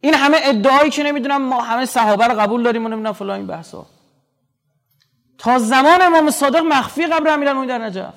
این 0.00 0.14
همه 0.14 0.38
ادعایی 0.42 0.90
که 0.90 1.02
نمی‌دونم 1.02 1.42
ما 1.42 1.60
همه 1.60 1.84
صحابه 1.84 2.26
رو 2.26 2.40
قبول 2.40 2.62
داریم 2.62 2.84
و 2.84 2.88
نمی‌دونم 2.88 3.12
فلان 3.12 3.36
این 3.36 3.46
بحثا. 3.46 3.86
تا 5.40 5.58
زمان 5.58 6.02
امام 6.02 6.30
صادق 6.30 6.62
مخفی 6.62 7.06
قبر 7.06 7.34
امیرالمومنین 7.34 7.78
در 7.78 7.84
نجف. 7.84 8.14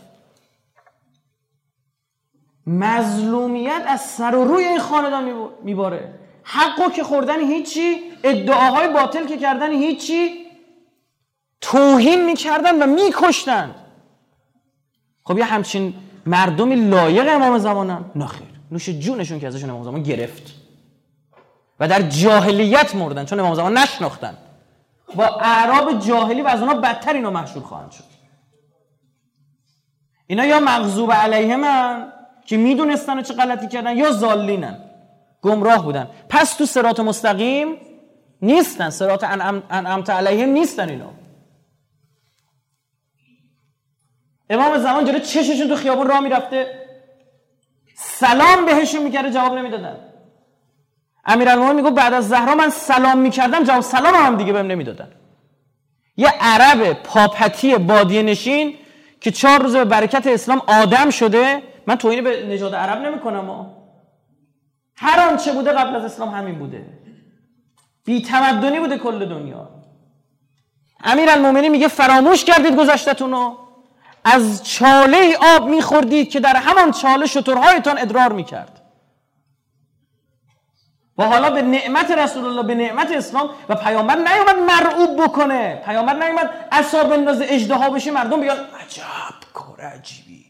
مظلومیت 2.67 3.83
از 3.87 4.01
سر 4.01 4.35
و 4.35 4.43
روی 4.43 4.63
این 4.63 4.79
خاندان 4.79 5.49
میباره. 5.63 6.19
حقو 6.43 6.89
که 6.89 7.03
خوردن 7.03 7.39
هیچی 7.39 8.01
ادعاهای 8.23 8.93
باطل 8.93 9.25
که 9.25 9.37
کردن 9.37 9.71
هیچی 9.71 10.45
توهین 11.61 12.25
می‌کردن 12.25 12.83
و 12.83 12.85
میکشتن. 12.85 13.75
خب 15.23 15.37
یه 15.37 15.45
همچین 15.45 15.93
مردمی 16.25 16.75
لایق 16.75 17.35
امام 17.35 17.57
زمانن. 17.57 18.05
نخیر 18.15 18.47
نوش 18.71 18.89
جونشون 18.89 19.39
که 19.39 19.47
ازشون 19.47 19.69
امام 19.69 19.83
زمان 19.83 20.03
گرفت. 20.03 20.53
و 21.79 21.87
در 21.87 22.01
جاهلیت 22.01 22.95
مردن 22.95 23.25
چون 23.25 23.39
امام 23.39 23.55
زمان 23.55 23.77
نشناختن. 23.77 24.37
با 25.15 25.25
اعراب 25.25 25.99
جاهلی 25.99 26.41
و 26.41 26.47
از 26.47 26.61
اونا 26.61 26.73
بدتر 26.73 27.13
اینا 27.13 27.31
مشهور 27.31 27.63
خواهند 27.63 27.91
شد. 27.91 28.03
اینا 30.27 30.45
یا 30.45 30.59
مغضوب 30.59 31.11
علیه 31.11 31.55
من 31.55 32.13
که 32.45 32.57
می‌دونستن 32.57 33.21
چه 33.21 33.33
غلطی 33.33 33.67
کردن 33.67 33.97
یا 33.97 34.11
زالینن 34.11 34.89
گمراه 35.41 35.83
بودن. 35.83 36.09
پس 36.29 36.53
تو 36.53 36.65
سرات 36.65 36.99
مستقیم 36.99 37.77
نیستن. 38.41 38.89
سرات 38.89 39.23
انعمت 39.23 40.09
علیهم 40.09 40.49
نیستن 40.49 40.89
اینا. 40.89 41.11
امام 44.49 44.77
زمان 44.77 45.05
جلو 45.05 45.19
چششون 45.19 45.67
تو 45.67 45.75
خیابون 45.75 46.07
راه 46.07 46.19
می‌رفته. 46.19 46.87
سلام 47.95 48.65
بهشون 48.65 49.03
می‌کرده 49.03 49.31
جواب 49.31 49.53
نمی‌دادن. 49.53 50.12
امیرالمومنین 51.25 51.75
میگه 51.75 51.91
بعد 51.91 52.13
از 52.13 52.29
زهرا 52.29 52.55
من 52.55 52.69
سلام 52.69 53.17
می‌کردم 53.17 53.63
جواب 53.63 53.81
سلام 53.81 54.15
هم 54.15 54.35
دیگه 54.35 54.53
بهم 54.53 54.67
نمی‌دادن. 54.67 55.11
یه 56.17 56.33
عرب 56.41 56.93
پاپتی 56.93 57.75
بادیه 57.75 58.23
نشین 58.23 58.75
که 59.21 59.31
چهار 59.31 59.61
روز 59.61 59.75
به 59.75 59.85
برکت 59.85 60.27
اسلام 60.27 60.61
آدم 60.67 61.09
شده 61.09 61.63
من 61.87 61.95
توهین 61.95 62.23
به 62.23 62.47
نژاد 62.47 62.75
عرب 62.75 63.01
نمی‌کنم 63.01 63.75
هر 64.95 65.29
آنچه 65.29 65.51
بوده 65.51 65.71
قبل 65.71 65.95
از 65.95 66.03
اسلام 66.03 66.29
همین 66.29 66.59
بوده. 66.59 66.85
بی 68.05 68.21
تمدنی 68.21 68.79
بوده 68.79 68.97
کل 68.97 69.25
دنیا. 69.25 69.69
امیر 71.03 71.29
المومنی 71.29 71.69
میگه 71.69 71.87
فراموش 71.87 72.43
کردید 72.43 72.75
گذشتتونو. 72.75 73.57
از 74.25 74.63
چاله 74.63 75.37
آب 75.55 75.67
میخوردید 75.67 76.29
که 76.29 76.39
در 76.39 76.55
همان 76.55 76.91
چاله 76.91 77.25
شطورهایتان 77.25 77.97
ادرار 77.97 78.31
می‌کرد. 78.31 78.81
و 81.17 81.23
حالا 81.27 81.49
به 81.49 81.61
نعمت 81.61 82.11
رسول 82.11 82.45
الله 82.45 82.63
به 82.63 82.75
نعمت 82.75 83.11
اسلام 83.11 83.49
و 83.69 83.75
پیامبر 83.75 84.15
نیومد 84.15 84.55
مرعوب 84.55 85.23
بکنه. 85.23 85.81
پیامبر 85.85 86.13
نیومد 86.13 86.67
اصاب 86.71 87.09
بندازه 87.09 87.45
اجدها 87.49 87.89
بشه 87.89 88.11
مردم 88.11 88.41
بیان 88.41 88.57
عجب 88.57 89.53
کار 89.53 89.81
عجیبی. 89.81 90.45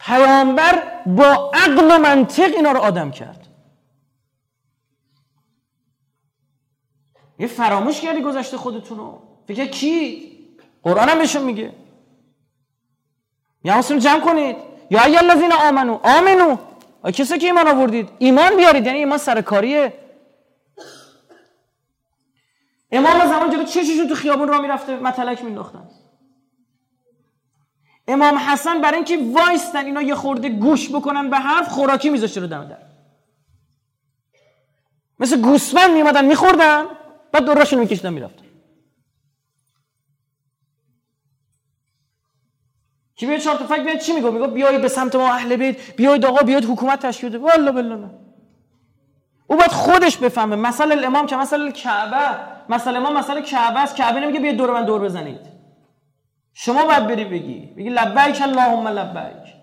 پیامبر 0.00 0.82
با 1.06 1.50
عقل 1.54 1.90
و 1.90 1.98
منطق 1.98 2.52
اینا 2.56 2.72
رو 2.72 2.80
آدم 2.80 3.10
کرد. 3.10 3.46
یه 7.38 7.46
فراموش 7.46 8.00
کردی 8.00 8.22
گذشته 8.22 8.56
خودتونو 8.56 9.18
فکر 9.48 9.66
کی؟ 9.66 10.32
قرآن 10.82 11.08
هم 11.08 11.18
بهشون 11.18 11.42
میگه. 11.42 11.72
یا 13.64 13.82
جمع 13.82 14.20
کنید. 14.20 14.56
یا 14.90 15.02
ای 15.02 15.16
الذین 15.16 15.52
آمنو. 15.52 15.98
آمنو. 16.02 16.56
کسی 17.10 17.38
که 17.38 17.46
ایمان 17.46 17.68
آوردید. 17.68 18.08
ایمان 18.18 18.56
بیارید 18.56 18.86
یعنی 18.86 18.98
ایمان 18.98 19.18
سرکاریه 19.18 19.92
امام 22.92 23.26
زمان 23.26 23.50
جلو 23.50 23.64
چششون 23.64 24.08
تو 24.08 24.14
خیابون 24.14 24.48
را 24.48 24.60
می‌رفته 24.60 24.96
متلک 24.96 25.44
مینداختن. 25.44 25.88
امام 28.08 28.38
حسن 28.38 28.80
برای 28.80 28.96
اینکه 28.96 29.18
وایستن 29.32 29.84
اینا 29.84 30.02
یه 30.02 30.14
خورده 30.14 30.48
گوش 30.48 30.90
بکنن 30.90 31.30
به 31.30 31.36
حرف 31.36 31.68
خوراکی 31.68 32.10
میذاشته 32.10 32.40
رو 32.40 32.46
دم 32.46 32.64
در. 32.64 32.78
مثل 35.18 35.40
گوسفند 35.40 35.90
میمدن 35.90 36.24
میخوردن 36.24 36.84
بعد 37.32 37.44
دوراشون 37.44 37.78
میکشیدن 37.78 38.12
می‌رفتن. 38.12 38.41
بیاد 43.26 43.38
چهار 43.40 43.56
تا 43.56 43.96
چی 43.96 44.12
میگه 44.12 44.30
میگه 44.30 44.46
بیای 44.46 44.78
به 44.78 44.88
سمت 44.88 45.16
ما 45.16 45.32
اهل 45.32 45.56
بیت 45.56 45.96
بیاید 45.96 46.26
آقا 46.26 46.42
بیاید 46.42 46.64
حکومت 46.64 47.06
تشکیل 47.06 47.28
بده. 47.28 47.38
والله 47.38 47.72
بالله. 47.72 47.96
نه 47.96 48.10
او 49.46 49.56
باید 49.56 49.70
خودش 49.70 50.16
بفهمه. 50.16 50.56
مثلا 50.56 50.94
الامام 50.94 51.26
که 51.26 51.36
مثلا 51.36 51.70
کعبه 51.70 52.36
مثلا 52.68 52.98
امام 52.98 53.18
مثلا 53.18 53.40
کعبه 53.40 53.80
است. 53.80 53.96
کعبه 53.96 54.20
نمیگه 54.20 54.40
بیاید 54.40 54.56
دور 54.56 54.70
من 54.70 54.84
دور 54.84 55.00
بزنید. 55.00 55.40
شما 56.54 56.84
باید 56.84 57.06
بری 57.06 57.24
بگی. 57.24 57.72
بگی 57.76 57.90
لبیک 57.90 58.42
اللهم 58.42 58.88
لبیک. 58.88 59.54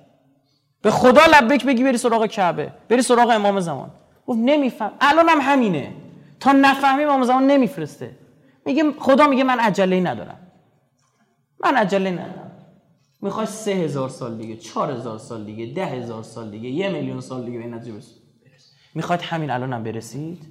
به 0.81 0.91
خدا 0.91 1.21
لبیک 1.25 1.65
بگی 1.65 1.83
بری 1.83 1.97
سراغ 1.97 2.25
کعبه. 2.25 2.71
بری 2.89 3.01
سراغ 3.01 3.29
امام 3.29 3.59
زمان. 3.59 3.91
گفت 4.27 4.39
نمیفهم. 4.41 4.91
الان 5.01 5.29
هم 5.29 5.41
همینه. 5.41 5.93
تا 6.39 6.51
نفهمی 6.51 7.03
امام 7.03 7.23
زمان 7.23 7.47
نمیفرسته. 7.47 8.11
میگه 8.65 8.91
خدا 8.99 9.27
میگه 9.27 9.43
من 9.43 9.59
عجله 9.59 9.99
ندارم. 9.99 10.37
من 11.63 11.75
عجله 11.75 12.11
ندارم. 12.11 12.38
می‌خوای 13.21 13.45
سه 13.45 13.71
هزار 13.71 14.09
سال 14.09 14.37
دیگه 14.37 14.57
چهار 14.57 14.91
هزار 14.91 15.17
سال 15.17 15.45
دیگه 15.45 15.73
ده 15.73 15.85
هزار 15.85 16.23
سال 16.23 16.51
دیگه 16.51 16.69
یه 16.69 16.89
میلیون 16.89 17.21
سال 17.21 17.45
دیگه 17.45 17.57
به 17.57 17.63
این 17.63 17.73
نتیجه 17.73 17.99
می‌خواید 18.95 19.21
همین 19.21 19.51
الان 19.51 19.73
هم 19.73 19.83
برسید؟ 19.83 20.45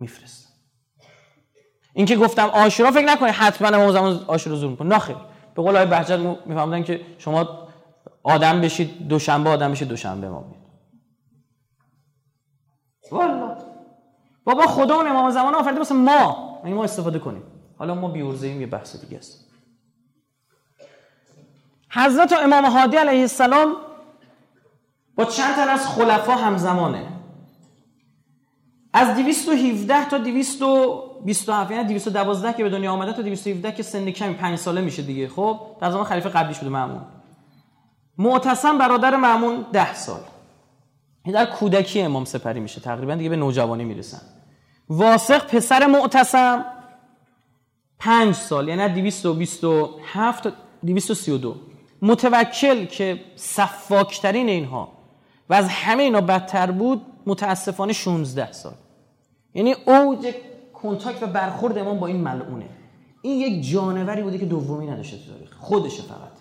میفرست 0.00 0.48
این 1.94 2.06
که 2.06 2.16
گفتم 2.16 2.46
آشورا 2.46 2.90
فکر 2.90 3.06
نکنید 3.06 3.34
حتما 3.34 3.68
امام 3.68 3.92
زمان 3.92 4.24
آشورا 4.26 4.56
زور 4.56 4.70
می‌کنه. 4.70 4.88
نخیر 4.88 5.16
به 5.54 5.62
قول 5.62 5.76
آقای 5.76 5.86
بهجت 5.86 6.18
میفهمدن 6.46 6.82
که 6.82 7.00
شما 7.18 7.68
آدم 8.22 8.60
بشید 8.60 9.08
دوشنبه 9.08 9.50
آدم 9.50 9.72
بشید 9.72 9.88
دوشنبه 9.88 10.28
ما 10.28 10.40
بیاد 10.40 10.62
والا. 13.10 13.58
بابا 14.44 14.66
خدا 14.66 14.94
اون 14.94 15.06
امام 15.06 15.30
زمان 15.30 15.54
آفریده 15.54 15.78
واسه 15.78 15.94
ما. 15.94 16.60
یعنی 16.64 16.76
ما 16.76 16.84
استفاده 16.84 17.18
کنیم. 17.18 17.42
حالا 17.78 17.94
ما 17.94 18.08
بیورزهیم 18.08 18.60
یه 18.60 18.66
بحث 18.66 18.96
دیگه 19.04 19.18
است. 19.18 19.51
حضرت 21.94 22.32
امام 22.32 22.64
هادی 22.64 22.96
علیه 22.96 23.20
السلام 23.20 23.76
با 25.16 25.24
چند 25.24 25.54
تن 25.54 25.68
از 25.68 25.86
خلفا 25.86 26.32
همزمانه. 26.32 27.06
از 28.92 29.16
217 29.16 30.08
تا 30.08 30.18
227 30.18 31.70
یعنی 31.70 31.84
212 31.84 32.52
که 32.52 32.62
به 32.62 32.70
دنیا 32.70 32.92
آمده 32.92 33.12
تا 33.12 33.22
217 33.22 33.72
که 33.72 33.82
سن 33.82 34.10
کمی 34.10 34.34
5 34.34 34.58
ساله 34.58 34.80
میشه 34.80 35.02
دیگه. 35.02 35.28
خب 35.28 35.60
در 35.80 35.90
زمان 35.90 36.04
خلیفه 36.04 36.28
قبلیش 36.28 36.58
بوده 36.58 36.70
معمون 36.70 37.02
معتصم 38.18 38.78
برادر 38.78 39.16
معمون 39.16 39.66
10 39.72 39.94
سال. 39.94 40.20
در 41.32 41.46
کودکی 41.46 42.02
امام 42.02 42.24
سپری 42.24 42.60
میشه 42.60 42.80
تقریبا 42.80 43.14
دیگه 43.14 43.30
به 43.30 43.36
نوجوانی 43.36 43.84
می‌رسن. 43.84 44.20
واسق 44.88 45.46
پسر 45.46 45.86
معتصم 45.86 46.64
5 47.98 48.34
سال 48.34 48.68
یعنی 48.68 48.88
227 48.88 50.44
تا 50.44 50.52
232 50.82 51.71
متوکل 52.02 52.84
که 52.84 53.20
صفاکترین 53.36 54.48
اینها 54.48 54.92
و 55.50 55.54
از 55.54 55.68
همه 55.68 56.02
اینا 56.02 56.20
بدتر 56.20 56.70
بود 56.70 57.02
متاسفانه 57.26 57.92
16 57.92 58.52
سال. 58.52 58.74
یعنی 59.54 59.74
اوج 59.86 60.34
کنتاکت 60.72 61.22
و 61.22 61.26
برخورد 61.26 61.78
امام 61.78 61.98
با 61.98 62.06
این 62.06 62.16
ملعونه. 62.16 62.68
این 63.22 63.40
یک 63.40 63.70
جانوری 63.70 64.22
بوده 64.22 64.38
که 64.38 64.46
دومی 64.46 64.86
نداشته 64.86 65.16
تو 65.16 65.32
تاریخ. 65.32 65.56
خودشه 65.58 66.02
فقط. 66.02 66.32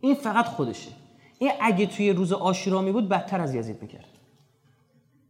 این 0.00 0.14
فقط 0.14 0.46
خودشه. 0.46 0.90
این 1.38 1.50
اگه 1.60 1.86
توی 1.86 2.12
روز 2.12 2.32
آشورا 2.32 2.82
می 2.82 2.92
بود 2.92 3.08
بدتر 3.08 3.40
از 3.40 3.54
یزید 3.54 3.82
می‌کرد. 3.82 4.08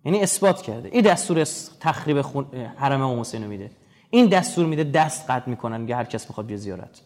یعنی 0.04 0.22
اثبات 0.22 0.62
کرده. 0.62 0.88
این 0.92 1.02
دستور 1.02 1.44
تخریب 1.80 2.22
خون... 2.22 2.46
حرم 2.76 3.00
امام 3.00 3.20
حسین 3.20 3.46
میده. 3.46 3.70
این 4.10 4.26
دستور 4.26 4.66
میده 4.66 4.84
دست 4.84 5.30
قطع 5.30 5.50
می‌کنن 5.50 5.86
که 5.86 5.96
هر 5.96 6.04
کس 6.04 6.28
می‌خواد 6.28 6.46
بیا 6.46 6.56
زیارت. 6.56 7.00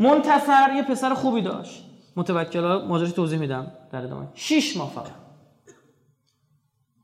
منتصر 0.00 0.72
یه 0.76 0.82
پسر 0.82 1.14
خوبی 1.14 1.42
داشت. 1.42 1.84
متوکل 2.16 2.86
ماجراش 2.86 3.12
توضیح 3.12 3.38
میدم 3.38 3.72
در 3.92 4.02
ادامه. 4.02 4.26
6 4.34 4.76
ماه 4.76 4.90
فقط. 4.90 5.10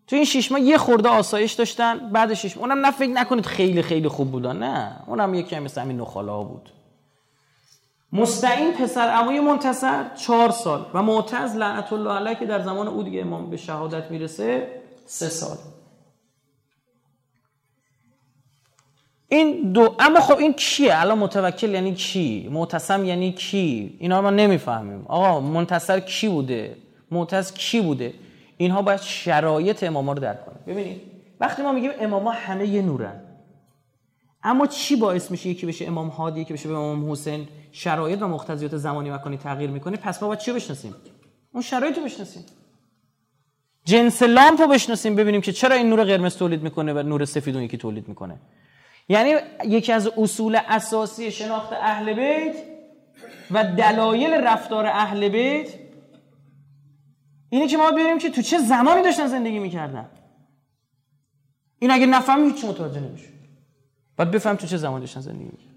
تو 0.07 0.17
این 0.17 0.25
شش 0.25 0.53
ماه 0.53 0.61
یه 0.61 0.79
خورده 0.79 1.09
آسایش 1.09 1.53
داشتن 1.53 2.11
بعد 2.13 2.35
شش 2.35 2.57
ماه 2.57 2.69
اونم 2.69 2.87
نه 2.87 2.91
فکر 2.91 3.11
نکنید 3.11 3.47
خیلی 3.47 3.83
خیلی 3.83 4.09
خوب 4.09 4.31
بودن 4.31 4.57
نه. 4.57 4.97
اونم 5.07 5.35
یکی 5.35 5.59
مثل 5.59 5.81
همین 5.81 6.01
نخالا 6.01 6.43
بود. 6.43 6.71
مستعین 8.13 8.73
پسر 8.73 9.09
عموی 9.09 9.41
منتصر 9.41 10.15
چهار 10.15 10.51
سال. 10.51 10.87
و 10.95 11.03
معتز 11.03 11.57
لعنت 11.57 11.93
الله 11.93 12.13
علیه 12.13 12.35
که 12.35 12.47
در 12.47 12.61
زمان 12.61 12.89
او 12.89 13.03
دیگه 13.03 13.21
امام 13.21 13.51
به 13.51 13.57
شهادت 13.57 14.11
می‌رسه 14.11 14.81
سه 15.07 15.29
سال. 15.29 15.57
این 19.29 19.73
دو 19.73 19.95
اما 19.99 20.21
خب 20.21 20.39
این 20.39 20.53
کیه؟ 20.53 21.01
الان 21.01 21.19
متوکل 21.19 21.71
یعنی 21.71 21.95
کی؟ 21.95 22.49
معتصم 22.53 23.05
یعنی 23.05 23.33
کی؟ 23.33 23.97
اینا 23.99 24.23
ما 24.23 24.31
نمی‌فهمیم. 24.31 25.05
آقا 25.07 25.41
منتصر 25.41 26.01
کی 26.01 26.29
بوده؟ 26.29 26.77
معتز 27.11 27.53
کی 27.53 27.81
بوده؟ 27.81 28.15
اینها 28.57 28.83
باید 28.83 29.01
شرایط 29.01 29.83
اماما 29.83 30.13
رو 30.13 30.21
درک 30.21 30.47
کنه 30.47 30.55
ببینید 30.67 31.01
وقتی 31.41 31.63
ما 31.63 31.73
میگیم 31.73 31.91
اماما 32.01 32.31
همه 32.31 32.67
یه 32.67 32.83
نورن. 32.83 33.21
اما 34.43 34.67
چی 34.67 34.97
باعث 34.97 35.31
میشه 35.31 35.49
یکی 35.49 35.67
بشه 35.67 35.87
امام 35.87 36.09
هادی 36.09 36.41
یکی 36.41 36.53
بشه 36.53 36.69
امام 36.69 37.13
حسین؟ 37.13 37.49
شرایط 37.73 38.23
و 38.23 38.29
مقتضیات 38.29 38.77
زمانی 38.77 39.11
مکانی 39.11 39.37
تغییر 39.37 39.71
می‌کنه. 39.71 39.97
پس 39.97 40.23
ما 40.23 40.29
باید 40.29 40.41
چی 40.41 40.53
بشناسیم؟ 40.53 40.95
اون 41.53 41.63
شرایط 41.63 41.99
رو 41.99 42.05
بشناسیم. 42.05 42.45
جنس 43.85 44.23
لامپ 44.23 44.61
رو 44.61 44.67
بشناسیم 44.67 45.17
ببینیم 45.17 45.41
که 45.41 45.53
چرا 45.53 45.75
این 45.75 45.89
نور 45.91 46.05
قرمز 46.05 46.37
تولید 46.37 46.63
می‌کنه 46.63 46.93
و 46.93 47.03
نور 47.03 47.25
سفید 47.25 47.55
اون 47.55 47.65
یکی 47.65 47.77
تولید 47.77 48.09
می‌کنه. 48.09 48.37
یعنی 49.09 49.35
یکی 49.65 49.93
از 49.93 50.07
اصول 50.07 50.59
اساسی 50.69 51.31
شناخت 51.31 51.73
اهل 51.73 52.13
بیت 52.13 52.57
و 53.51 53.65
دلایل 53.65 54.35
رفتار 54.35 54.87
اهل 54.87 55.29
بیت 55.29 55.69
اینه 57.51 57.69
که 57.69 57.77
ما 57.77 57.91
ببینیم 57.91 58.19
که 58.19 58.31
تو 58.31 58.43
چه 58.43 58.59
زمانی 58.59 59.03
داشتن 59.03 59.27
زندگی 59.27 59.59
می‌کردن. 59.59 60.09
این 61.79 61.91
اگه 61.91 62.07
نفهم 62.07 62.45
هیچ 62.45 62.65
متوجه 62.65 63.01
نمیشه 63.01 63.29
باید 64.17 64.31
بفهم 64.31 64.57
تو 64.57 64.67
چه 64.67 64.77
زمانی 64.77 65.01
داشتن 65.01 65.21
زندگی 65.21 65.45
می‌کردن. 65.45 65.77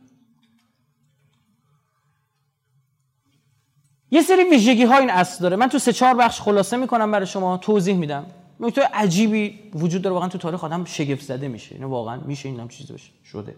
یه 4.12 4.22
سری 4.22 4.44
ویژگی 4.44 4.84
ها 4.84 4.98
این 4.98 5.10
اصل 5.10 5.42
داره. 5.42 5.56
من 5.56 5.70
تو 5.70 5.80
سه 5.80 5.94
چهار 5.94 6.16
بخش 6.16 6.42
خلاصه 6.42 6.78
می‌کنم 6.78 7.12
برای 7.12 7.28
شما 7.28 7.58
توضیح 7.58 7.96
میدم. 7.96 8.26
نکته 8.60 8.82
عجیبی 8.82 9.60
وجود 9.74 10.02
داره 10.02 10.14
واقعا 10.14 10.30
تو 10.30 10.38
تاریخ 10.38 10.64
آدم 10.64 10.86
شگفت 10.86 11.22
زده 11.22 11.48
میشه. 11.48 11.76
اینو 11.76 11.90
واقعا 11.90 12.20
میشه 12.26 12.50
این 12.50 12.60
هم 12.60 12.68
چیز 12.68 12.92
باشه. 12.92 13.12
شده. 13.32 13.56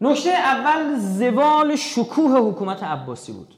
نکته 0.00 0.30
اول 0.30 0.98
زوال 0.98 1.76
شکوه 1.76 2.50
حکومت 2.50 2.82
عباسی 2.82 3.32
بود. 3.32 3.54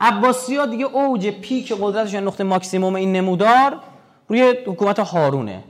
عباسی 0.00 0.56
ها 0.56 0.66
دیگه 0.66 0.84
اوج 0.84 1.28
پیک 1.30 1.72
قدرتشون 1.80 2.22
نقطه 2.22 2.44
ماکسیموم 2.44 2.94
این 2.94 3.12
نمودار 3.12 3.80
روی 4.28 4.54
حکومت 4.66 4.98
هارونه. 4.98 5.64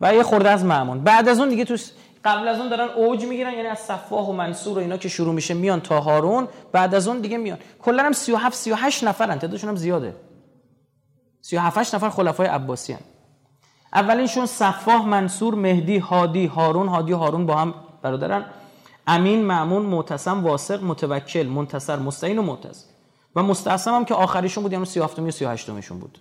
و 0.00 0.14
یه 0.14 0.22
خورده 0.22 0.50
از 0.50 0.64
معمون 0.64 1.00
بعد 1.00 1.28
از 1.28 1.38
اون 1.38 1.48
دیگه 1.48 1.64
تو 1.64 1.76
قبل 2.24 2.48
از 2.48 2.60
اون 2.60 2.68
دارن 2.68 2.88
اوج 2.88 3.24
می‌گیرن 3.24 3.52
یعنی 3.52 3.68
از 3.68 3.78
صفاح 3.78 4.28
و 4.28 4.32
منصور 4.32 4.78
و 4.78 4.80
اینا 4.80 4.96
که 4.96 5.08
شروع 5.08 5.34
میشه 5.34 5.54
میان 5.54 5.80
تا 5.80 6.00
هارون 6.00 6.48
بعد 6.72 6.94
از 6.94 7.08
اون 7.08 7.20
دیگه 7.20 7.36
میان. 7.36 7.58
کلا 7.78 8.02
هم 8.02 8.12
37 8.12 8.56
38 8.56 9.04
نفرن 9.04 9.38
تعدادشون 9.38 9.70
هم 9.70 9.76
زیاده. 9.76 10.16
37 11.44 11.94
نفر 11.94 12.10
خلفای 12.10 12.46
عباسی 12.46 12.92
هن. 12.92 13.00
اولینشون 13.92 14.46
صفاح 14.46 15.06
منصور 15.06 15.54
مهدی 15.54 15.98
هادی 15.98 16.46
هارون. 16.46 16.88
هادی 16.88 17.12
هارون 17.12 17.46
با 17.46 17.56
هم 17.56 17.74
برادرن. 18.02 18.44
امین 19.06 19.44
معمون 19.44 19.82
معتصم 19.82 20.44
واسق 20.44 20.82
متوکل 20.82 21.46
منتصر 21.46 21.98
مستعین 21.98 22.38
و 22.38 22.42
معتز. 22.42 22.84
و 23.36 23.42
مستعصم 23.42 23.94
هم 23.94 24.04
که 24.04 24.14
آخریشون 24.14 24.62
بود 24.62 24.72
یعنی 24.72 24.84
37 24.84 25.18
و 25.18 25.30
38 25.30 25.68
میشون 25.68 25.98
بود. 25.98 26.18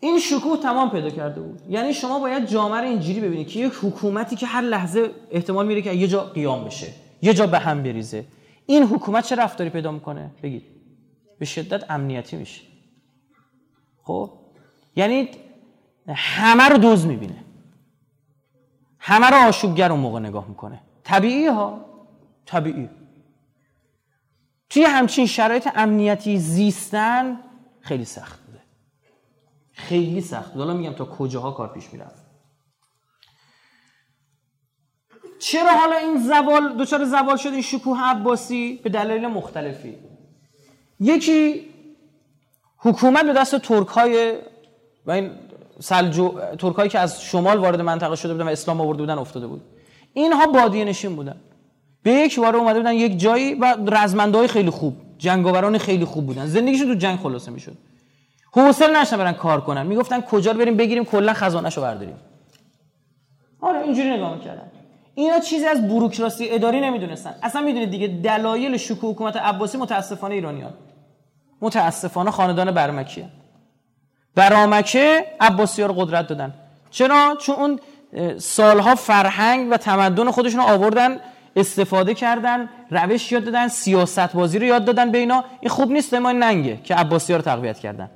این 0.00 0.20
شکوه 0.20 0.56
تمام 0.56 0.90
پیدا 0.90 1.10
کرده 1.10 1.40
بود. 1.40 1.60
یعنی 1.68 1.94
شما 1.94 2.18
باید 2.18 2.46
جامعه 2.46 2.80
رو 2.80 2.86
اینجوری 2.86 3.20
ببینید 3.20 3.48
که 3.48 3.60
یک 3.60 3.72
حکومتی 3.82 4.36
که 4.36 4.46
هر 4.46 4.60
لحظه 4.60 5.10
احتمال 5.30 5.66
میره 5.66 5.82
که 5.82 5.92
یه 5.92 6.08
جا 6.08 6.20
قیام 6.20 6.64
بشه 6.64 6.92
یه 7.22 7.34
جا 7.34 7.46
به 7.46 7.58
هم 7.58 7.82
بریزه. 7.82 8.24
این 8.66 8.82
حکومت 8.82 9.26
چه 9.26 9.36
رفتاری 9.36 9.70
پیدا 9.70 9.92
می‌کنه؟ 9.92 10.30
بگید. 10.42 10.73
به 11.44 11.48
شدت 11.48 11.90
امنیتی 11.90 12.36
میشه. 12.36 12.62
خب؟ 14.02 14.32
یعنی 14.96 15.30
همه 16.08 16.64
رو 16.68 16.78
دوز 16.78 17.06
می‌بینه. 17.06 17.44
همه 18.98 19.26
رو 19.26 19.48
آشوبگر 19.48 19.92
اون 19.92 20.00
موقع 20.00 20.20
نگاه 20.20 20.48
می‌کنه. 20.48 20.80
طبیعی 21.02 21.46
ها؟ 21.46 21.84
طبیعی. 22.46 22.88
توی 24.70 24.84
همچین 24.84 25.26
شرایط 25.26 25.68
امنیتی 25.74 26.38
زیستن 26.38 27.40
خیلی 27.80 28.04
سخت 28.04 28.40
بوده. 28.46 28.60
خیلی 29.72 30.20
سخت 30.20 30.52
بوده. 30.52 30.64
حالا 30.64 30.78
میگم 30.78 30.92
تا 30.92 31.04
کجاها 31.04 31.50
کار 31.50 31.72
پیش 31.72 31.92
می‌رفت. 31.92 32.24
چرا 35.38 35.72
حالا 35.72 35.96
این 35.96 36.18
زوال 36.18 36.76
دوچار 36.76 37.04
زوال 37.04 37.36
شد 37.36 37.48
این 37.48 37.62
شکوه 37.62 38.00
عباسی 38.00 38.80
به 38.84 38.90
دلایل 38.90 39.26
مختلفی؟ 39.26 40.13
یکی 41.04 41.60
حکومت 42.78 43.24
به 43.24 43.32
دست 43.32 43.58
ترک 43.58 43.88
های 43.88 44.32
و 45.06 45.10
این 45.10 45.30
سلجو 45.80 46.34
ترک 46.58 46.88
که 46.88 46.98
از 46.98 47.22
شمال 47.22 47.58
وارد 47.58 47.80
منطقه 47.80 48.16
شده 48.16 48.32
بودن 48.32 48.46
و 48.46 48.50
اسلام 48.50 48.80
آورده 48.80 49.02
بودن 49.02 49.18
افتاده 49.18 49.46
بود. 49.46 49.62
اینها 50.12 50.46
بادیه 50.46 50.84
نشین 50.84 51.16
بودن. 51.16 51.36
به 52.02 52.10
یک 52.10 52.38
بار 52.40 52.56
اومده 52.56 52.78
بودن 52.78 52.92
یک 52.92 53.18
جایی 53.18 53.54
و 53.54 53.76
رزمنده 53.88 54.38
های 54.38 54.48
خیلی 54.48 54.70
خوب 54.70 54.96
جنگاوران 55.18 55.78
خیلی 55.78 56.04
خوب 56.04 56.26
بودن. 56.26 56.46
زندگیشون 56.46 56.86
تو 56.86 56.94
جنگ 56.94 57.18
خلاصه 57.18 57.50
می‌شد. 57.50 57.76
حوصله 58.52 59.00
نشدن 59.00 59.16
برن 59.16 59.32
کار 59.32 59.60
کنن. 59.60 59.86
می‌گفتن 59.86 60.20
کجا 60.20 60.50
رو 60.52 60.58
بریم 60.58 60.76
بگیریم 60.76 61.04
کلا 61.04 61.32
خزانهشو 61.32 61.80
برداریم. 61.80 62.16
آره 63.60 63.80
اینجوری 63.80 64.10
نگاه 64.10 64.34
می‌کردن. 64.34 64.70
اینا 65.14 65.38
چیزی 65.40 65.66
از 65.66 65.88
بوروکراسی 65.88 66.48
اداری 66.50 66.80
نمی‌دونستن. 66.80 67.34
اصلا 67.42 67.62
می‌دونید 67.62 67.90
دیگه 67.90 68.06
دلایل 68.06 68.76
شکوه 68.76 69.10
حکومت 69.10 69.36
عباسی 69.36 69.78
متاسفانه 69.78 70.34
ایرانیان. 70.34 70.74
متاسفانه 71.60 72.30
خاندان 72.30 72.70
برمکیه 72.70 73.28
برامکه 74.34 75.26
عباسی 75.40 75.82
ها 75.82 75.88
رو 75.88 75.94
قدرت 75.94 76.26
دادن. 76.26 76.54
چرا؟ 76.90 77.36
چون 77.40 77.54
اون 77.54 77.80
سالها 78.38 78.94
فرهنگ 78.94 79.68
و 79.70 79.76
تمدن 79.76 80.30
خودشون 80.30 80.60
رو 80.60 80.66
آوردن 80.66 81.20
استفاده 81.56 82.14
کردن 82.14 82.68
روش 82.90 83.32
یاد 83.32 83.44
دادن 83.44 83.68
سیاست 83.68 84.32
بازی 84.32 84.58
رو 84.58 84.64
یاد 84.64 84.84
دادن 84.84 85.10
به 85.10 85.18
اینا. 85.18 85.44
این 85.60 85.70
خوب 85.70 85.90
نیست 85.90 86.14
ما 86.14 86.32
ننگه 86.32 86.76
که 86.76 86.94
عباسی 86.94 87.32
ها 87.32 87.36
رو 87.36 87.44
تقویت 87.44 87.78
کردن. 87.78 88.10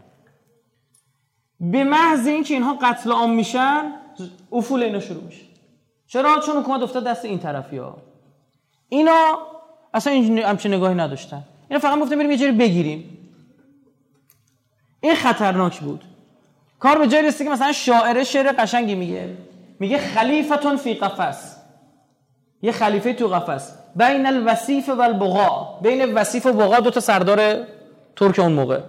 به 1.61 1.85
محض 1.85 2.27
اینکه 2.27 2.55
اینها 2.55 2.79
قتل 2.83 3.13
عام 3.13 3.31
میشن 3.31 3.93
افول 4.53 4.83
اینا 4.83 5.01
شروع 5.01 5.25
میشه. 5.25 5.43
چرا؟ 6.07 6.41
چون 6.47 6.57
حکومت 6.57 6.83
افتاد 6.83 7.05
دست 7.05 7.25
این 7.25 7.39
طرفی 7.39 7.79
ها 7.79 7.97
اینا 8.89 9.39
اصلا 9.95 10.13
این 10.13 10.39
همچین 10.39 10.75
نگاهی 10.75 10.95
نداشتن. 10.95 11.43
اینا 11.69 11.81
فقط 11.81 11.99
گفتن 11.99 12.17
بریم 12.17 12.31
یه 12.31 12.37
جوری 12.37 12.53
بگیریم. 12.53 13.18
این 15.01 15.15
خطرناک 15.15 15.81
بود. 15.81 16.05
کار 16.79 16.99
به 16.99 17.09
جای 17.09 17.23
رسید 17.23 17.47
که 17.47 17.53
مثلا 17.53 17.73
شاعر 17.73 18.25
شعر 18.25 18.53
قشنگی 18.53 18.95
میگه. 18.95 19.35
میگه 19.81 19.99
خلیفتون 19.99 20.77
فی 20.77 20.95
قفس. 20.95 21.57
یه 22.63 22.73
خلیفه 22.73 23.13
تو 23.13 23.29
قفس. 23.29 23.73
بین 23.97 24.27
الوصیف 24.27 24.89
و 24.89 25.01
البغا 25.01 25.79
بین 25.83 26.15
وصیف 26.15 26.47
و 26.47 26.53
بغا 26.53 26.81
دو 26.81 26.91
تا 26.91 27.01
سردار 27.01 27.67
ترک 28.17 28.39
اون 28.39 28.53
موقع. 28.53 28.81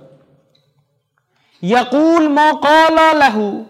یقول 1.61 2.27
ما 2.27 2.51
قالا 2.53 3.11
له. 3.11 3.65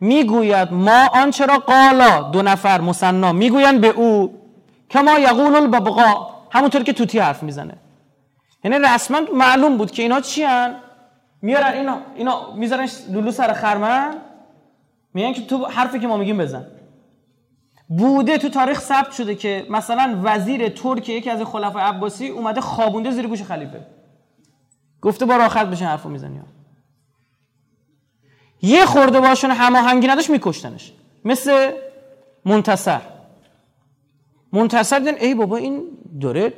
می‌گوید 0.00 0.72
ما 0.72 1.06
آنچه 1.14 1.46
را 1.46 1.58
قالا 1.58 2.22
دو 2.22 2.42
نفر 2.42 2.80
مصنا 2.80 3.32
می‌گویند 3.32 3.80
به 3.80 3.88
او. 3.88 4.38
کما 4.90 5.18
یقول 5.18 5.54
البغا. 5.54 6.28
همونطور 6.50 6.82
که 6.82 6.92
توتی 6.92 7.18
حرف 7.18 7.42
می‌زنه. 7.42 7.74
یعنی 8.64 8.78
رسما 8.78 9.20
معلوم 9.34 9.76
بود 9.76 9.90
که 9.90 10.02
اینا 10.02 10.20
چی 10.20 10.42
هن؟ 10.42 10.74
میارن 11.42 11.72
اینا 11.72 11.98
اینا 12.14 12.54
می‌ذارن 12.54 12.88
لولو 13.10 13.30
سر 13.30 13.52
خرمن. 13.52 14.16
میگن 15.14 15.32
که 15.32 15.46
تو 15.46 15.64
حرفی 15.64 15.98
که 15.98 16.06
ما 16.06 16.16
میگیم 16.16 16.38
بزن. 16.38 16.66
بوده 17.88 18.38
تو 18.38 18.48
تاریخ 18.48 18.80
ثبت 18.80 19.12
شده 19.12 19.34
که 19.34 19.66
مثلا 19.70 20.20
وزیر 20.22 20.68
ترکیه 20.68 21.16
یکی 21.16 21.30
از 21.30 21.42
خلفای 21.42 21.82
عباسی 21.82 22.28
اومده 22.28 22.60
خوابونده 22.60 23.10
زیر 23.10 23.26
گوش 23.26 23.42
خلیفه. 23.42 23.86
گفته 25.00 25.26
با 25.26 25.36
راحت 25.36 25.66
بشین 25.66 25.86
حرفو 25.86 26.08
می‌زنی 26.08 26.40
یه 28.62 28.86
خورده 28.86 29.20
باشون 29.20 29.50
هماهنگی 29.50 30.06
نداشت 30.06 30.30
میکشتنش. 30.30 30.92
مثل 31.24 31.72
منتصر. 32.44 33.00
منتصر 34.52 34.98
دیدن 34.98 35.14
ای 35.14 35.34
بابا 35.34 35.56
این 35.56 35.82
داره 36.20 36.52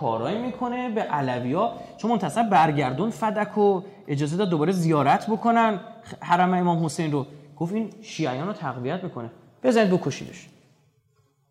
کارایی 0.00 0.38
می‌کنه 0.38 0.88
به 0.88 1.02
علویا. 1.02 1.72
چون 1.96 2.10
منتصر 2.10 2.42
برگردون 2.42 3.10
فدک 3.10 3.58
و 3.58 3.82
اجازه 4.08 4.36
داد 4.36 4.48
دوباره 4.50 4.72
زیارت 4.72 5.30
بکنن. 5.30 5.80
حرم 6.20 6.54
امام 6.54 6.84
حسین 6.84 7.12
رو. 7.12 7.26
گفت 7.56 7.74
این 7.74 7.90
شیعیان 8.02 8.46
رو 8.46 8.52
تقویت 8.52 9.04
می‌کنه. 9.04 9.30
بزنید 9.62 9.90
بکشیدش. 9.90 10.48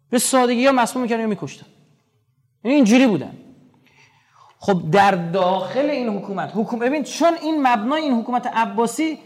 به 0.10 0.20
سادگی 0.20 0.62
یا 0.62 0.72
مسموم 0.72 1.04
می‌کردن 1.04 1.22
یا 1.22 1.28
میکشتن. 1.28 1.66
اینجوری 2.64 3.08
بودن. 3.08 3.38
خب 4.60 4.92
در 4.92 5.12
داخل 5.12 5.90
این 5.90 6.10
حکومت 6.10 6.52
حکومت 6.56 6.82
ببین 6.82 7.04
چون 7.04 7.34
این 7.42 7.68
مبنای 7.68 8.02
این 8.02 8.14
حکومت 8.14 8.48
عباسی 8.48 9.20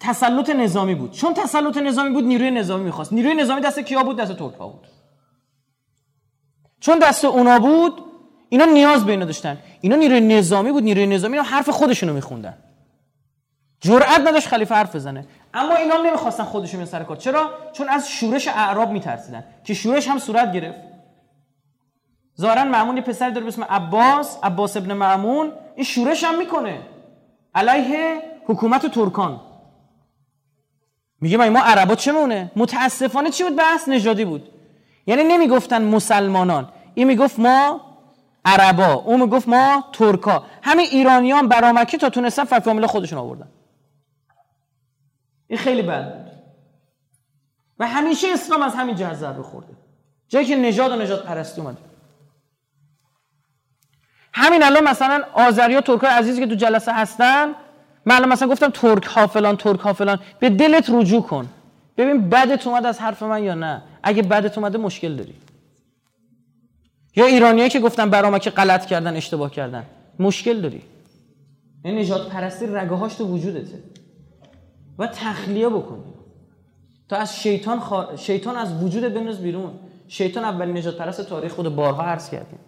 تسلط 0.00 0.50
نظامی 0.50 0.94
بود. 0.94 1.10
چون 1.10 1.34
تسلط 1.34 1.76
نظامی 1.76 2.10
بود 2.10 2.24
نیروی 2.24 2.50
نظامی 2.50 2.84
می‌خواست. 2.84 3.12
نیروی 3.12 3.34
نظامی 3.34 3.60
دست 3.60 3.78
کیا 3.78 4.02
بود؟ 4.02 4.16
دست 4.16 4.32
ترک 4.32 4.54
ها 4.54 4.68
بود. 4.68 4.86
چون 6.80 6.98
دست 6.98 7.24
اونا 7.24 7.58
بود 7.58 8.05
اینا 8.48 8.64
نیاز 8.64 9.04
به 9.04 9.12
اینا 9.12 9.24
داشتن. 9.24 9.58
اینا 9.80 9.96
نیروی 9.96 10.20
نظامی 10.20 10.72
بود 10.72 10.82
نیروی 10.82 11.06
نظامی 11.06 11.36
اینا 11.36 11.48
حرف 11.48 11.68
خودشونو 11.68 12.12
میخوندن. 12.12 12.58
جرأت 13.80 14.20
نداشت 14.20 14.48
خلیفه 14.48 14.74
حرف 14.74 14.96
بزنه. 14.96 15.26
اما 15.54 15.74
اینا 15.74 15.96
نمی‌خواستن 15.96 16.44
خودشون 16.44 16.84
سر 16.84 17.02
کار. 17.02 17.16
چرا؟ 17.16 17.50
چون 17.72 17.88
از 17.88 18.08
شورش 18.08 18.48
اعراب 18.48 18.90
میترسیدن. 18.90 19.44
که 19.64 19.74
شورش 19.74 20.08
هم 20.08 20.18
صورت 20.18 20.52
گرفت. 20.52 20.78
زارن 22.34 22.68
معمون 22.68 23.00
پسر 23.00 23.30
داره 23.30 23.40
به 23.40 23.48
اسم 23.48 23.64
عباس 23.64 24.38
عباس 24.42 24.76
ابن 24.76 24.92
معمون 24.92 25.52
این 25.74 25.84
شورش 25.84 26.24
هم 26.24 26.38
می‌کنه. 26.38 26.80
علیه 27.54 28.22
حکومت 28.46 28.86
ترکان. 28.86 29.40
میگه 31.20 31.36
ما 31.36 31.60
عربا 31.60 31.94
چه 31.94 32.12
مونه؟ 32.12 32.52
متاسفانه 32.56 33.30
چی 33.30 33.44
بود 33.44 33.56
بحث؟ 33.56 33.88
نژادی 33.88 34.24
بود. 34.24 34.48
یعنی 35.06 35.24
نمی‌گفتن 35.24 35.82
مسلمانان. 35.82 36.68
این 36.94 37.06
می‌گفت 37.06 37.38
ما 37.38 37.80
عربا. 38.46 38.92
اون 38.92 39.20
می‌گفت 39.20 39.48
ما 39.48 39.84
ترکا. 39.92 40.46
همه 40.62 40.82
ایرانیان 40.82 41.48
برامکی 41.48 41.98
تا 41.98 42.10
تونستن 42.10 42.44
فتوا 42.44 42.86
خودشون 42.86 43.18
آوردن. 43.18 43.48
این 45.46 45.58
خیلی 45.58 45.82
بد 45.82 46.14
بود. 46.14 46.32
و 47.78 47.86
همیشه 47.86 48.28
اسلام 48.32 48.62
از 48.62 48.74
همین 48.74 48.94
جهت 48.94 49.14
ضربه 49.14 49.42
خورده. 49.42 49.72
جایی 50.28 50.46
که 50.46 50.56
نژاد 50.56 50.92
و 50.92 50.96
نجات 50.96 51.26
پرستی 51.26 51.60
اومده 51.60 51.78
همین 54.32 54.62
الان 54.62 54.84
مثلا 54.84 55.24
آذری 55.32 55.76
و 55.76 55.80
ترکای 55.80 56.10
عزیزی 56.10 56.40
که 56.40 56.46
تو 56.46 56.54
جلسه 56.54 56.92
هستن 56.92 57.54
من 58.04 58.28
مثلا 58.28 58.48
گفتم 58.48 58.70
ترک 58.70 59.04
ها 59.04 59.26
فلان 59.26 59.56
ترک 59.56 59.80
ها 59.80 59.92
فلان. 59.92 60.20
به 60.40 60.50
دلت 60.50 60.90
رجوع 60.90 61.22
کن. 61.22 61.48
ببین 61.96 62.28
بدت 62.28 62.66
اومد 62.66 62.86
از 62.86 63.00
حرف 63.00 63.22
من 63.22 63.42
یا 63.42 63.54
نه؟ 63.54 63.82
اگه 64.02 64.22
بدت 64.22 64.58
اومده 64.58 64.78
مشکل 64.78 65.16
داری. 65.16 65.34
یا 67.16 67.26
ایرانیایی 67.26 67.70
که 67.70 67.80
گفتن 67.80 68.10
برام 68.10 68.38
که 68.38 68.50
غلط 68.50 68.86
کردن 68.86 69.16
اشتباه 69.16 69.50
کردن. 69.50 69.86
مشکل 70.18 70.60
داری. 70.60 70.82
این 71.84 71.98
نجات 71.98 72.28
پرستی 72.28 72.66
رگه 72.66 72.94
هاش 72.94 73.14
تو 73.14 73.26
وجودته. 73.26 73.78
و 74.98 75.06
تخلیه 75.06 75.68
بکنی 75.68 76.12
تا 77.08 77.16
از 77.16 77.36
شیطان, 77.36 77.82
شیطان 78.16 78.56
از 78.56 78.82
وجود 78.82 79.14
بنز 79.14 79.38
بیرون. 79.38 79.72
شیطان 80.08 80.44
اولین 80.44 80.76
نجات 80.76 80.96
پرست 80.96 81.28
تاریخ 81.28 81.52
خود 81.52 81.76
بارها 81.76 82.02
عرض 82.02 82.30
کردیم. 82.30 82.58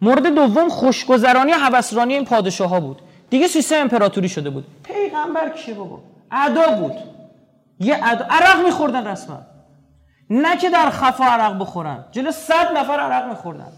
مورد 0.00 0.34
دوم 0.34 0.68
خوشگذرانی 0.68 1.52
و 1.52 1.54
حوسرانی 1.54 2.14
این 2.14 2.24
پادشاه 2.24 2.68
ها 2.68 2.80
بود. 2.80 3.02
دیگه 3.30 3.46
سیستم 3.48 3.76
امپراتوری 3.76 4.28
شده 4.28 4.50
بود. 4.50 4.64
پیغمبر 4.82 5.48
کیه 5.48 5.74
بابا؟ 5.74 6.00
ادا 6.30 6.72
بود. 6.72 6.92
یه 7.80 8.00
ادا 8.02 8.24
عرق 8.30 8.64
میخوردن 8.64 9.06
رسما. 9.06 9.38
نه 10.34 10.56
که 10.56 10.70
در 10.70 10.90
خفا 10.90 11.24
عرق 11.24 11.58
بخورن 11.58 12.04
جلو 12.10 12.30
صد 12.30 12.76
نفر 12.76 13.00
عرق 13.00 13.28
میخوردن. 13.28 13.72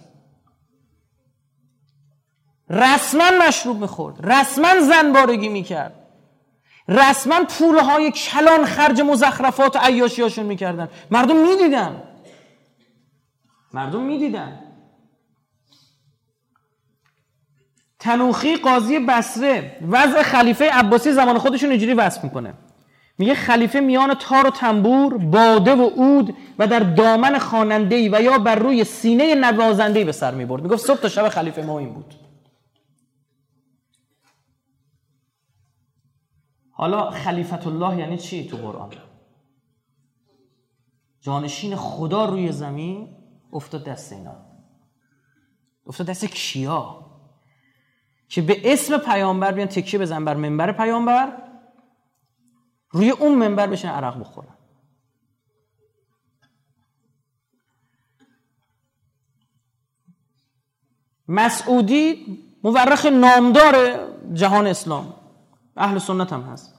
رسما 2.70 3.30
مشروب 3.48 3.80
می‌خورد 3.80 4.30
رسما 4.32 4.80
زنبارگی 4.80 5.48
می‌کرد. 5.48 6.00
رسما 6.88 7.44
پولهای 7.44 8.10
کلان 8.10 8.64
خرج 8.64 9.00
مزخرفات 9.00 9.76
و 9.76 9.78
عیاشیاشون 9.78 10.46
می‌کردن. 10.46 10.88
مردم 11.10 11.36
می‌دیدن. 11.36 12.02
مردم 13.72 14.00
می‌دیدن. 14.00 14.60
تنوخی 17.98 18.56
قاضی 18.56 18.98
بسره 18.98 19.78
وضع 19.90 20.22
خلیفه 20.22 20.70
عباسی 20.70 21.12
زمان 21.12 21.38
خودشون 21.38 21.70
اینجوری 21.70 21.94
وصف 21.94 22.24
می‌کنه. 22.24 22.54
میگه 23.18 23.34
خلیفه 23.34 23.80
میان 23.80 24.14
تار 24.14 24.46
و 24.46 24.50
تنبور 24.50 25.18
باده 25.18 25.74
و 25.74 25.82
عود 25.82 26.36
و 26.58 26.66
در 26.66 26.80
دامن 26.80 27.38
خاننده 27.38 28.18
و 28.18 28.22
یا 28.22 28.38
بر 28.38 28.54
روی 28.54 28.84
سینه 28.84 29.34
نوازنده 29.34 30.04
به 30.04 30.12
سر 30.12 30.34
می‌برد. 30.34 30.62
می‌گفت 30.62 30.86
صبح 30.86 31.00
تا 31.00 31.08
شب 31.08 31.28
خلیفه 31.28 31.62
ما 31.62 31.78
این 31.78 31.94
بود. 31.94 32.14
حالا 36.70 37.10
خلیفت 37.10 37.66
الله 37.66 37.98
یعنی 37.98 38.18
چی 38.18 38.48
تو 38.48 38.56
قرآن؟ 38.56 38.90
جانشین 41.20 41.76
خدا 41.76 42.24
روی 42.24 42.52
زمین 42.52 43.16
افتاد 43.52 43.84
دست 43.84 44.12
اینا. 44.12 44.36
افتاد 45.86 46.06
دست 46.06 46.24
کیا؟ 46.24 47.06
که 48.28 48.42
به 48.42 48.72
اسم 48.72 48.98
پیامبر 48.98 49.52
بیان 49.52 49.68
تکیه 49.68 50.00
بزن 50.00 50.24
بر 50.24 50.34
منبر 50.34 50.72
پیامبر 50.72 51.43
روی 52.94 53.10
اون 53.10 53.34
منبر 53.34 53.66
بشن 53.66 53.88
عرق 53.88 54.20
بخورن. 54.20 54.54
مسعودی 61.28 62.26
مورخ 62.64 63.06
نامدار 63.06 63.98
جهان 64.32 64.66
اسلام. 64.66 65.14
اهل 65.76 65.98
سنت 65.98 66.32
هم 66.32 66.42
هست. 66.42 66.74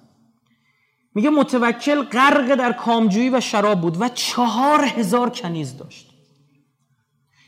میگه 1.16 1.30
متوکل 1.30 2.04
غرق 2.04 2.56
در 2.56 2.74
کامجویی 2.74 3.30
و 3.30 3.40
شراب 3.40 3.82
بود 3.82 4.02
و 4.02 4.10
چهار 4.10 4.84
هزار 4.86 5.30
کنیز 5.30 5.78
داشت 5.78 6.10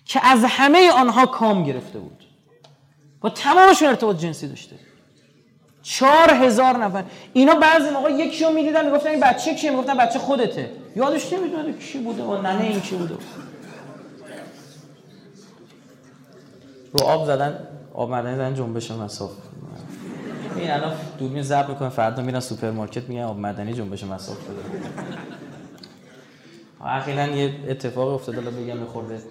که 0.06 0.26
از 0.26 0.44
همه 0.44 0.92
آنها 0.92 1.26
کام 1.26 1.64
گرفته 1.64 2.00
بود. 2.00 2.24
با 3.22 3.30
تمامشون 3.30 3.88
ارتباط 3.88 4.18
جنسی 4.18 4.48
داشته. 4.48 4.87
چهار 5.88 6.30
هزار 6.34 6.78
نفر. 6.78 7.04
اینا 7.34 7.56
بعضی 7.56 7.90
موقع 7.90 8.12
یکی 8.12 8.44
رو 8.44 8.52
می‌دیدن 8.52 8.86
می‌گفتن 8.86 9.10
این 9.10 9.20
بچه 9.20 9.56
کیه؟ 9.56 9.72
می‌گفتن 9.72 9.98
بچه 9.98 10.20
خودته. 10.20 10.72
یادش 10.96 11.34
نمی‌دونه 11.34 11.74
کی 11.74 11.98
بوده 12.00 12.24
و 12.24 12.42
ننه 12.42 12.62
این 12.62 12.82
کی 12.82 12.96
بوده. 12.96 13.16
رو 16.94 17.06
آب 17.06 17.26
زدن 17.26 17.68
آب 17.94 18.10
مردنی 18.10 18.36
زدن 18.36 18.56
جنبش 18.56 18.92
مساف 18.92 19.32
این 20.56 20.72
الان 20.72 20.94
دوربین 21.20 21.42
ضبط 21.42 21.70
می‌کنه 21.70 21.90
فردا 21.90 22.24
میرن 22.24 22.40
سوپرمارکت 22.40 23.10
میگن 23.10 23.24
آب 23.24 23.40
مدنی 23.40 23.74
جنبش 23.74 24.04
مساف 24.04 24.38
بده 24.38 24.82
اخیرا 26.86 27.28
یه 27.28 27.56
اتفاق 27.68 28.14
افتاده 28.14 28.38
الان 28.38 28.56
بگم 28.56 28.78
میخورده 28.78 29.22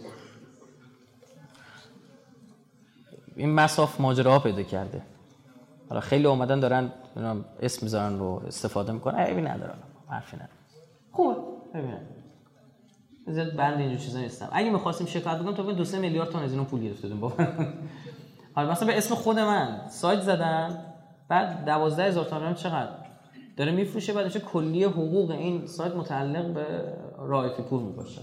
این 3.37 3.51
مساف 3.51 4.01
ماجراها 4.01 4.39
پیدا 4.39 4.63
کرده. 4.63 5.03
حالا 5.89 6.01
خیلی 6.01 6.27
اومدن 6.27 6.61
دارن 6.61 6.91
اسم 7.61 7.87
می‌ذارن 7.87 8.19
رو 8.19 8.43
استفاده 8.47 8.93
می‌کنن. 8.93 9.19
عیبی 9.19 9.43
نداره 9.43 9.75
حرفی 10.09 10.37
نداره 10.37 10.51
خوب 11.13 11.37
ببینن 11.75 12.01
زیاد 13.27 13.57
بند 13.57 13.81
اینجور 13.81 13.99
چیزا 13.99 14.19
نیستم. 14.19 14.49
اگه 14.53 14.71
می‌خواستیم 14.71 15.07
شکایت 15.07 15.39
بکنم 15.39 15.55
تا 15.55 15.73
دو 15.73 15.85
سه 15.85 15.99
میلیارد 15.99 16.29
تومان 16.29 16.45
از 16.45 16.53
اینو 16.53 16.65
پول 16.65 16.81
گرفته 16.81 17.03
بودیم 17.03 17.21
بابا. 17.21 17.45
حالا 18.55 18.71
مثلا 18.71 18.87
به 18.87 18.99
اسم 18.99 19.15
خود 19.15 19.39
من 19.39 19.81
سایت 19.89 20.21
زدم 20.21 20.79
بعد 21.29 21.65
12000 21.65 22.07
هزار 22.07 22.25
تومان 22.25 22.55
چقدر؟ 22.55 22.91
داره 23.57 23.73
میفروشه 23.73 24.13
بعدش 24.13 24.37
کلی 24.37 24.85
حقوق 24.85 25.31
این 25.31 25.67
سایت 25.67 25.95
متعلق 25.95 26.55
به 26.55 26.65
رایفی 27.19 27.63
پور 27.63 27.83
می‌باشه. 27.83 28.21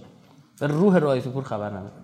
به 0.59 0.67
روح 0.67 0.97
رایفی 0.97 1.29
پور 1.29 1.43
خبر 1.43 1.69
نداره. 1.69 2.02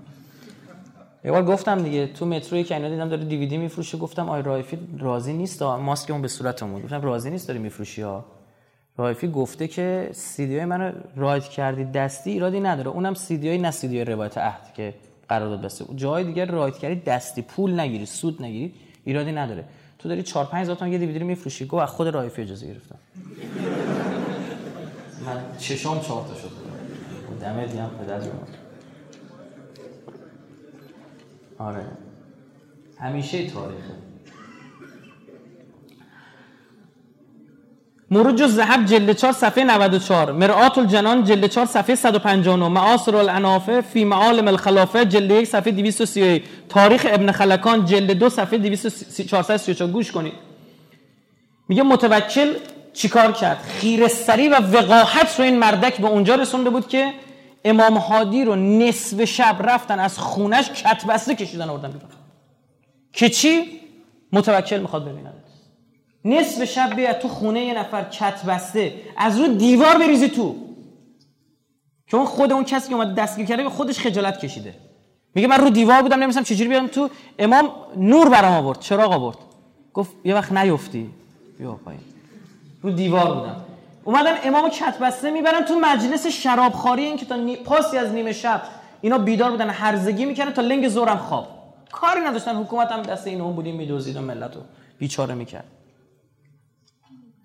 یه 1.25 1.31
بار 1.31 1.45
گفتم 1.45 1.83
دیگه 1.83 2.07
تو 2.07 2.25
مترو 2.25 2.63
که 2.63 2.75
اینا 2.75 2.89
دیدم 2.89 3.09
داره 3.09 3.23
دیویدی 3.23 3.57
میفروشه 3.57 3.97
گفتم 3.97 4.29
آی 4.29 4.41
رایفی 4.41 4.79
راضی 4.99 5.33
نیست. 5.33 5.61
ماسکمون 5.61 6.21
به 6.21 6.27
صورتمون. 6.27 6.81
گفتم 6.81 7.01
راضی 7.01 7.29
نیست 7.29 7.47
داری 7.47 7.59
میفروشی 7.59 8.01
ها 8.01 8.25
رایفی 8.97 9.27
گفته 9.27 9.67
که 9.67 10.09
سی 10.13 10.65
منو 10.65 10.91
رایت 11.15 11.43
کردی 11.43 11.85
دستی 11.85 12.31
ایرادی 12.31 12.59
نداره. 12.59 12.89
اونم 12.89 13.13
سی 13.13 13.37
دی 13.37 13.57
نه 13.57 13.71
سی 13.71 14.03
روایت 14.03 14.37
عهد 14.37 14.73
که 14.73 14.93
قرارداد 15.29 15.61
بسته. 15.61 15.85
جای 15.95 16.23
دیگه 16.23 16.45
رایت 16.45 16.77
کردی 16.77 16.95
دستی. 16.95 17.41
پول 17.41 17.79
نگیری 17.79 18.05
سود 18.05 18.41
نگیری 18.41 18.73
ایرادی 19.05 19.31
نداره. 19.31 19.63
تو 19.99 20.09
داری 20.09 20.23
4 20.23 20.45
5 20.45 20.61
هزار 20.61 20.75
تومن 20.75 20.91
یه 20.91 20.97
دیویدی 20.97 21.19
میفروشی. 21.19 21.69
از 21.81 21.89
خود 21.89 22.07
رایفی 22.07 22.41
اجازه 22.41 22.67
گرفتم. 22.67 22.97
من 25.25 25.57
چشام 25.57 25.99
چهار 25.99 26.25
تا 26.27 26.33
شد. 26.33 26.51
دمه 27.41 27.65
دیام 27.65 27.89
پدر 27.89 28.19
آره. 31.59 31.85
همیشه 32.99 33.49
تاریخه. 33.49 33.99
مروج 38.11 38.45
زهب 38.45 38.85
جلد 38.85 39.11
4 39.11 39.31
صفحه 39.31 39.63
94 39.63 40.31
مرآت 40.31 40.77
الجنان 40.77 41.23
جلد 41.23 41.45
4 41.45 41.65
صفحه 41.65 41.95
159 41.95 42.67
معاصر 42.67 43.15
الانافه 43.15 43.81
فی 43.81 44.05
معالم 44.05 44.47
الخلافه 44.47 45.05
جلد 45.05 45.31
1 45.31 45.45
صفحه 45.47 45.71
231 45.71 46.43
تاریخ 46.69 47.05
ابن 47.09 47.31
خلکان 47.31 47.85
جلد 47.85 48.11
2 48.11 48.29
صفحه 48.29 48.75
434 49.25 49.91
گوش 49.91 50.11
کنید. 50.11 50.33
میگه 51.67 51.83
متوکل 51.83 52.53
چیکار 52.93 53.31
کرد؟ 53.31 53.57
خیرستری 53.57 54.47
و 54.47 54.55
وقاحت 54.55 55.39
رو 55.39 55.45
این 55.45 55.59
مردک 55.59 55.97
به 56.01 56.07
اونجا 56.07 56.35
رسونده 56.35 56.69
بود 56.69 56.87
که 56.87 57.13
امام 57.63 57.97
هادی 57.97 58.45
رو 58.45 58.55
نصف 58.55 59.23
شب 59.23 59.55
رفتن 59.59 59.99
از 59.99 60.19
خونش 60.19 60.69
کتبسته 60.69 61.35
کشیدن 61.35 61.69
آوردن 61.69 61.91
بیرون. 61.91 62.09
که 63.13 63.29
چی؟ 63.29 63.79
متوکل 64.31 64.79
می‌خواد 64.79 65.09
ببیند 65.09 65.33
نصف 66.25 66.63
شب 66.63 66.95
بیاد 66.95 67.19
تو 67.19 67.27
خونه 67.27 67.65
یه 67.65 67.79
نفر 67.79 68.03
کت 68.03 68.45
بسته. 68.45 68.93
از 69.17 69.39
رو 69.39 69.47
دیوار 69.47 69.97
بریزی 69.97 70.29
تو. 70.29 70.55
که 72.07 72.17
اون 72.17 72.25
خود 72.25 72.51
اون 72.51 72.63
کسی 72.63 72.89
که 72.89 72.95
اومده 72.95 73.13
دستگیر 73.13 73.45
کرده 73.45 73.63
به 73.63 73.69
خودش 73.69 73.99
خجالت 73.99 74.39
کشیده. 74.39 74.75
میگه 75.35 75.47
من 75.47 75.57
رو 75.57 75.69
دیوار 75.69 76.01
بودم 76.01 76.23
نمیستم 76.23 76.43
چجوری 76.43 76.69
بیام 76.69 76.87
تو. 76.87 77.09
امام 77.39 77.71
نور 77.97 78.29
برام 78.29 78.53
آورد 78.53 78.79
چراغ 78.79 79.11
آورد. 79.11 79.37
گفت 79.93 80.11
یه 80.23 80.35
وقت 80.35 80.51
نیفتی. 80.51 81.09
بیا 81.57 81.71
پایین. 81.73 82.01
رو 82.81 82.91
دیوار 82.91 83.33
بودم. 83.33 83.65
اومدن 84.09 84.35
امام 84.43 84.69
کت 84.69 84.99
بسته 84.99 85.31
می‌برن 85.31 85.65
تو 85.65 85.79
مجلس 85.79 86.27
شرابخوری 86.27 87.03
این 87.03 87.17
که 87.17 87.25
تا 87.25 87.55
پاسی 87.65 87.97
از 87.97 88.11
نیمه 88.11 88.33
شب 88.33 88.61
اینا 89.01 89.17
بیدار 89.17 89.51
بودن 89.51 89.69
هرزگی 89.69 90.25
می‌کردن 90.25 90.51
تا 90.51 90.61
لنگ 90.61 90.87
زورم 90.87 91.17
خواب. 91.17 91.47
کاری 91.91 92.21
نداشتن 92.21 92.55
حکومت 92.55 92.91
هم 92.91 93.01
دست 93.01 93.27
این 93.27 93.41
اون 93.41 93.55
بودیم 93.55 93.75
میدوزید 93.75 94.17
و 94.17 94.21
ملت 94.21 94.55
رو 94.55 94.61
بیچاره 94.99 95.35
می‌کرد. 95.35 95.63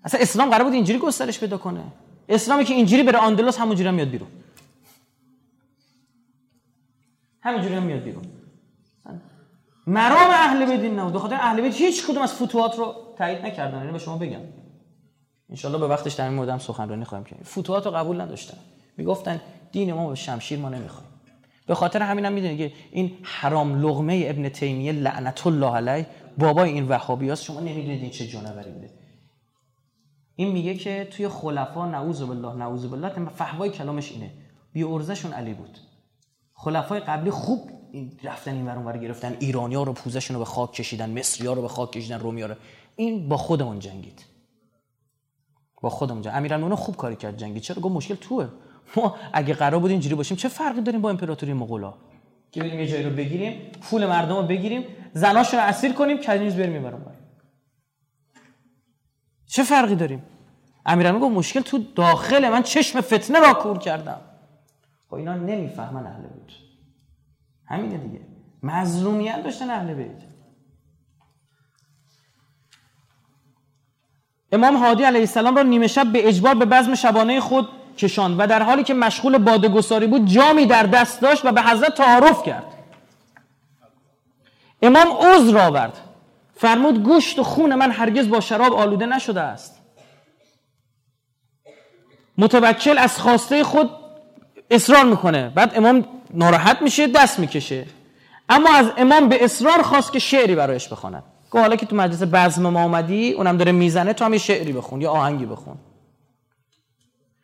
اصلا 0.03 0.19
اسلام 0.19 0.49
قرار 0.49 0.63
بود 0.63 0.73
اینجوری 0.73 0.99
گسترش 0.99 1.39
پیدا 1.39 1.57
کنه. 1.57 1.81
اسلامی 2.29 2.63
که 2.63 2.73
اینجوری 2.73 3.03
بره 3.03 3.19
آندلس 3.19 3.59
همونجوری 3.59 3.89
هم 3.89 3.93
میاد 3.93 4.09
بیرون. 4.09 4.29
همینجوری 7.41 7.75
هم 7.75 7.83
میاد 7.83 8.01
بیرون. 8.01 8.23
مرام 9.87 10.29
اهل 10.29 10.65
بیت 10.65 10.79
این 10.79 10.99
نبود 10.99 11.21
خاطر 11.21 11.35
اهل 11.35 11.61
بیت 11.61 11.75
هیچ 11.75 12.05
کدوم 12.07 12.21
از 12.21 12.33
فتوحات 12.33 12.77
رو 12.77 12.95
تایید 13.17 13.45
نکردن. 13.45 13.79
اینو 13.79 13.91
به 13.91 13.99
شما 13.99 14.17
بگم. 14.17 14.64
ان 15.49 15.71
به 15.71 15.87
وقتش 15.87 16.13
در 16.13 16.25
این 16.25 16.33
مورد 16.33 16.49
هم 16.49 16.59
سخنرانی 16.59 17.05
خواهیم 17.05 17.25
کرد. 17.25 17.43
فتوحات 17.43 17.85
رو 17.85 17.91
قبول 17.91 18.21
نداشتن. 18.21 18.57
می‌گفتن 18.97 19.41
دین 19.71 19.93
ما 19.93 20.09
به 20.09 20.15
شمشیر 20.15 20.59
ما 20.59 20.69
نمی‌خوایم 20.69 21.09
به 21.67 21.75
خاطر 21.75 22.01
همینم 22.01 22.25
هم 22.25 22.33
می‌دونید 22.33 22.57
که 22.57 22.73
این 22.91 23.11
حرام 23.23 23.81
لغمه 23.81 24.25
ابن 24.27 24.49
تیمیه 24.49 24.91
لعنت 24.91 25.47
الله 25.47 25.75
علیه 25.75 26.07
بابای 26.37 26.69
این 26.69 26.87
وهابیاست 26.87 27.43
شما 27.43 27.59
نمی‌دونید 27.59 28.01
این 28.01 28.11
چه 28.11 28.27
جانوری 28.27 28.71
بوده. 28.71 28.89
این 30.35 30.51
میگه 30.51 30.75
که 30.75 31.07
توی 31.11 31.27
خلفا 31.27 31.85
نعوذ 31.85 32.21
بالله 32.21 32.53
نعوذ 32.53 32.85
بالله 32.85 33.29
فهوای 33.29 33.69
کلامش 33.69 34.11
اینه. 34.11 34.31
بی 34.73 34.83
ارزشون 34.83 35.33
علی 35.33 35.53
بود. 35.53 35.77
خلفای 36.53 36.99
قبلی 36.99 37.31
خوب 37.31 37.69
رفتن 38.23 38.51
این 38.51 38.67
ور 38.67 38.97
گرفتن. 38.97 39.37
ایرانیا 39.39 39.83
رو 39.83 39.93
پوزشون 39.93 40.35
رو 40.35 40.39
به 40.39 40.45
خاک 40.45 40.73
کشیدن 40.73 41.19
مصری 41.19 41.47
ها 41.47 41.53
رو 41.53 41.61
به 41.61 41.67
خاک 41.67 41.91
کشیدن 41.91 42.19
رومیا 42.19 42.45
رو. 42.45 42.55
این 42.95 43.29
با 43.29 43.37
خودمون 43.37 43.79
جنگید. 43.79 44.25
با 45.85 45.89
خودمون 45.89 46.21
جنگید 46.21 46.37
امیرالمومنین 46.37 46.75
خوب 46.75 46.95
کاری 46.95 47.15
کرد 47.15 47.37
جنگید 47.37 47.63
چرا؟ 47.63 47.81
گفت 47.81 47.95
مشکل 47.95 48.15
توه. 48.15 48.47
ما 48.95 49.15
اگه 49.33 49.53
قرار 49.53 49.79
بود 49.79 49.91
اینجوری 49.91 50.15
باشیم 50.15 50.37
چه 50.37 50.47
فرقی 50.47 50.81
داریم 50.81 51.01
با 51.01 51.09
امپراتوری 51.09 51.53
مغولا؟ 51.53 51.93
که 52.51 52.63
بریم 52.63 52.79
یه 52.79 52.87
جایی 52.87 53.03
رو 53.03 53.09
بگیریم 53.09 53.71
پول 53.81 54.05
مردم 54.05 54.35
رو 54.35 54.43
بگیریم 54.43 54.83
زناشون 55.13 55.59
رو 55.59 55.65
اسیر 55.65 55.93
کنیم 55.93 56.21
کنیز 56.21 56.55
بریم 56.55 56.71
می‌برم 56.71 57.15
چه 59.45 59.63
فرقی 59.63 59.95
داریم؟ 59.95 60.23
امیرالمومنین 60.85 61.29
گفت 61.29 61.37
مشکل 61.37 61.61
تو 61.61 61.77
داخل 61.95 62.49
من 62.49 62.63
چشم 62.63 63.01
فتنه 63.01 63.39
را 63.39 63.53
کور 63.53 63.77
کردم. 63.77 64.21
خب 65.07 65.13
اینا 65.13 65.35
نمی‌فهمن 65.35 66.07
اهل 66.07 66.21
بیت. 66.21 66.55
همینه 67.65 67.97
دیگه. 67.97 68.21
مظلومیت 68.63 69.43
داشتن 69.43 69.69
اهل 69.69 69.93
بیت. 69.93 70.23
امام 74.51 74.75
هادی 74.75 75.03
علیه 75.03 75.19
السلام 75.19 75.55
را 75.55 75.63
نیمه 75.63 75.87
شب 75.87 76.11
به 76.11 76.27
اجبار 76.27 76.55
به 76.55 76.65
بزم 76.65 76.95
شبانه 76.95 77.39
خود 77.39 77.69
کشاند 77.97 78.35
و 78.39 78.47
در 78.47 78.63
حالی 78.63 78.83
که 78.83 78.93
مشغول 78.93 79.37
بادگساری 79.37 80.07
بود 80.07 80.25
جامی 80.25 80.65
در 80.65 80.83
دست 80.83 81.21
داشت 81.21 81.45
و 81.45 81.51
به 81.51 81.61
حضرت 81.61 81.95
تعارف 81.95 82.43
کرد. 82.43 82.63
امام 84.81 85.07
عذر 85.07 85.57
آورد. 85.57 85.97
فرمود 86.55 87.03
گوشت 87.03 87.39
و 87.39 87.43
خون 87.43 87.75
من 87.75 87.91
هرگز 87.91 88.29
با 88.29 88.39
شراب 88.39 88.73
آلوده 88.73 89.05
نشده 89.05 89.41
است. 89.41 89.79
متوکل 92.37 92.97
از 92.97 93.19
خواسته 93.19 93.63
خود 93.63 93.89
اصرار 94.71 95.05
می‌کنه. 95.05 95.49
بعد 95.49 95.77
امام 95.77 96.05
ناراحت 96.33 96.81
میشه 96.81 97.07
دست 97.07 97.39
می‌کشه. 97.39 97.85
اما 98.49 98.75
از 98.75 98.91
امام 98.97 99.29
به 99.29 99.43
اصرار 99.43 99.81
خواست 99.81 100.13
که 100.13 100.19
شعری 100.19 100.55
برایش 100.55 100.87
بخواند. 100.87 101.23
گفت 101.51 101.61
حالا 101.61 101.75
که 101.75 101.85
تو 101.85 101.95
مجلس 101.95 102.23
بزم 102.23 102.69
ما 102.69 102.83
آمدی 102.83 103.31
اونم 103.31 103.57
داره 103.57 103.71
می‌زنه 103.71 104.13
تو 104.13 104.25
هم 104.25 104.33
یه 104.33 104.39
شعری 104.39 104.73
بخون 104.73 105.01
یا 105.01 105.11
آهنگی 105.11 105.45
بخون. 105.45 105.77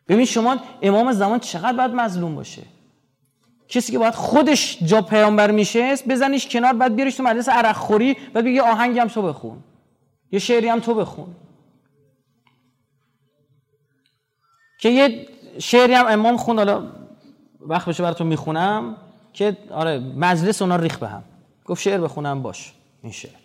ببین 0.08 0.24
شما 0.24 0.56
امام 0.82 1.12
زمان 1.12 1.38
چقدر 1.38 1.76
باید 1.76 1.90
مظلوم 1.90 2.34
باشه؟ 2.34 2.62
کسی 3.68 3.92
که 3.92 3.98
باید 3.98 4.14
خودش 4.14 4.78
جا 4.84 5.02
پیامبر 5.02 5.50
میشه 5.50 5.96
بزنیش 6.08 6.48
کنار 6.48 6.72
بعد 6.72 6.94
بیاریش 6.94 7.14
تو 7.14 7.22
مجلس 7.22 7.48
عرق 7.48 7.76
خوری 7.76 8.16
بعد 8.34 8.44
بگی 8.44 8.60
آهنگی 8.60 8.98
هم 8.98 9.08
تو 9.08 9.22
بخون. 9.22 9.58
یه 10.32 10.38
شعری 10.38 10.68
هم 10.68 10.80
تو 10.80 10.94
بخون. 10.94 11.26
که 14.78 14.88
یه 14.88 15.26
شعری 15.58 15.94
هم 15.94 16.06
امام 16.06 16.36
خون 16.36 16.58
حالا 16.58 16.92
وقت 17.60 17.88
بشه 17.88 18.02
براتون 18.02 18.26
می‌خونم 18.26 18.96
که 19.32 19.56
آره 19.70 19.98
مجلس 19.98 20.62
اونا 20.62 20.76
ریخ 20.76 20.98
به 20.98 21.08
هم. 21.08 21.24
گفت 21.64 21.82
شعر 21.82 22.00
بخونم 22.00 22.42
باش 22.42 22.72
این 23.02 23.12
شعر. 23.12 23.41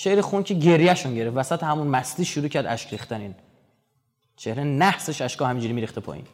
شعر 0.00 0.20
خون 0.20 0.42
که 0.42 0.54
گریهشون 0.54 1.14
گرفت. 1.14 1.36
وسط 1.36 1.62
همون 1.62 1.86
مستی 1.86 2.24
شروع 2.24 2.48
کرد 2.48 2.66
اشک 2.66 2.90
ریختن 2.90 3.20
این 3.20 3.34
چهره 4.36 4.64
نحسش 4.64 5.22
اشکا 5.22 5.46
همینجوری 5.46 5.72
میریخته 5.72 6.00
پایین. 6.00 6.24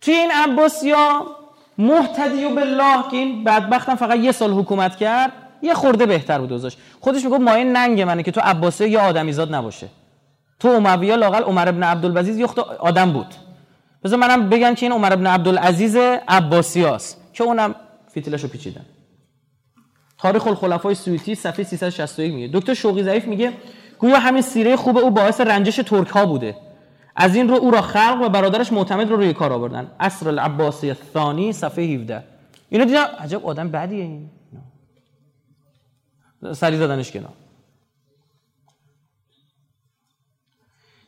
توی 0.00 0.14
این 0.14 0.30
عباسیا 0.30 1.26
محتدی 1.78 2.44
و 2.44 2.54
بالله 2.54 3.10
که 3.10 3.16
این 3.16 3.44
بدبختم 3.44 3.94
فقط 3.94 4.18
یه 4.18 4.32
سال 4.32 4.52
حکومت 4.52 4.96
کرد 4.96 5.32
یه 5.62 5.74
خورده 5.74 6.06
بهتر 6.06 6.38
بود 6.38 6.48
دوزاش 6.48 6.76
خودش 7.00 7.24
می‌گفت 7.24 7.40
مایه 7.40 7.64
ننگ 7.64 8.00
منه 8.00 8.22
که 8.22 8.30
تو 8.30 8.40
عباسیه 8.40 8.88
یه 8.88 8.98
آدمیزاد 8.98 9.54
نباشه. 9.54 9.88
تو 10.60 10.68
امویا 10.68 11.14
لاقل 11.14 11.42
عمر 11.42 11.68
ابن 11.68 11.82
عبدالعزیز 11.82 12.38
یخت 12.38 12.58
آدم 12.58 13.12
بود. 13.12 13.34
بذار 14.04 14.18
منم 14.18 14.48
بگم 14.48 14.74
که 14.74 14.86
این 14.86 14.92
عمر 14.92 15.12
ابن 15.12 15.26
عبدالعزیز 15.26 15.96
عباسیاست 16.28 17.20
که 17.32 17.44
اونم 17.44 17.74
فیتیلشو 18.12 18.48
پیچیدن 18.48 18.84
تاریخ 20.22 20.46
الخلفای 20.46 20.94
سویتی 20.94 21.34
صفحه 21.34 21.64
361 21.64 22.34
میگه. 22.34 22.50
دکتر 22.52 22.74
شوقی 22.74 23.02
ضعیف 23.02 23.24
میگه 23.24 23.52
گویا 23.98 24.18
همین 24.18 24.42
سیره 24.42 24.76
خوب 24.76 24.98
او 24.98 25.10
باعث 25.10 25.40
رنجش 25.40 25.76
ترک 25.76 26.08
ها 26.08 26.26
بوده. 26.26 26.56
از 27.16 27.36
این 27.36 27.48
رو 27.48 27.54
او 27.54 27.70
را 27.70 27.82
خلق 27.82 28.22
و 28.22 28.28
برادرش 28.28 28.72
معتمد 28.72 29.10
رو 29.10 29.16
روی 29.16 29.32
کار 29.32 29.52
آوردن. 29.52 29.90
اصر 30.00 30.28
العباسی 30.28 30.94
ثانی 31.12 31.52
صفحه 31.52 31.84
17 31.84 32.24
اینو 32.68 32.84
دیدم 32.84 33.06
عجب 33.18 33.46
آدم 33.46 33.70
بدیه 33.70 34.02
این. 34.02 34.30
سری 36.52 36.76
زدنش 36.76 37.12
کنار. 37.12 37.32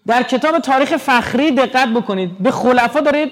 در 0.06 0.22
کتاب 0.22 0.58
تاریخ 0.58 0.96
فخری 0.96 1.50
دقت 1.50 1.88
بکنید. 1.88 2.38
به 2.38 2.50
خلفا 2.50 3.00
داره 3.00 3.30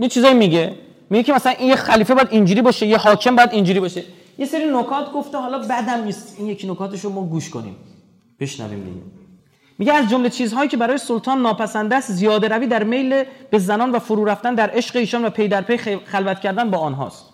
یه 0.00 0.08
چیزایی 0.08 0.34
میگه. 0.34 0.74
میگه 1.10 1.22
که 1.22 1.32
مثلا 1.32 1.52
این 1.52 1.68
یه 1.68 1.76
خلیفه 1.76 2.14
باید 2.14 2.28
اینجوری 2.30 2.62
باشه 2.62 2.86
یه 2.86 2.96
حاکم 2.96 3.36
باید 3.36 3.52
اینجوری 3.52 3.80
باشه. 3.80 4.04
یه 4.38 4.46
سری 4.46 4.70
نکات 4.70 5.12
گفته 5.12 5.38
حالا 5.38 5.58
بدم 5.58 6.04
نیست 6.04 6.36
این 6.38 6.48
یکی 6.48 6.70
نکاتش 6.70 7.00
رو 7.00 7.10
ما 7.10 7.24
گوش 7.24 7.50
کنیم. 7.50 7.76
بشنویم 8.40 8.84
دیگه. 8.84 9.00
میگه 9.78 9.92
از 9.92 10.10
جمله 10.10 10.30
چیزهایی 10.30 10.68
که 10.68 10.76
برای 10.76 10.98
سلطان 10.98 11.42
ناپسنده 11.42 11.96
است 11.96 12.12
زیاده 12.12 12.48
روی 12.48 12.66
در 12.66 12.84
میل 12.84 13.24
به 13.50 13.58
زنان 13.58 13.90
و 13.90 13.98
فرو 13.98 14.24
رفتن 14.24 14.54
در 14.54 14.70
عشق 14.70 14.96
ایشان 14.96 15.24
و 15.24 15.30
پی 15.30 15.48
در 15.48 15.60
پی 15.62 15.98
خلوت 16.04 16.40
کردن 16.40 16.70
با 16.70 16.78
آنهاست. 16.78 17.24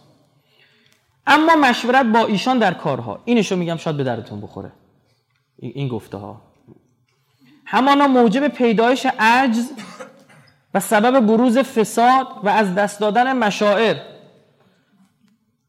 اما 1.26 1.56
مشورت 1.56 2.06
با 2.06 2.26
ایشان 2.26 2.58
در 2.58 2.74
کارها. 2.74 3.20
اینشو 3.24 3.56
میگم 3.56 3.76
شاید 3.76 3.96
به 3.96 4.04
درتون 4.04 4.40
بخوره. 4.40 4.72
این 5.58 5.88
گفته 5.88 6.16
ها 6.16 6.40
همانا 7.64 8.06
موجب 8.06 8.48
پیدایش 8.48 9.06
عجز 9.18 9.70
و 10.74 10.80
سبب 10.80 11.20
بروز 11.20 11.58
فساد 11.58 12.26
و 12.42 12.48
از 12.48 12.74
دست 12.74 13.00
دادن 13.00 13.36
مشاعر. 13.36 13.96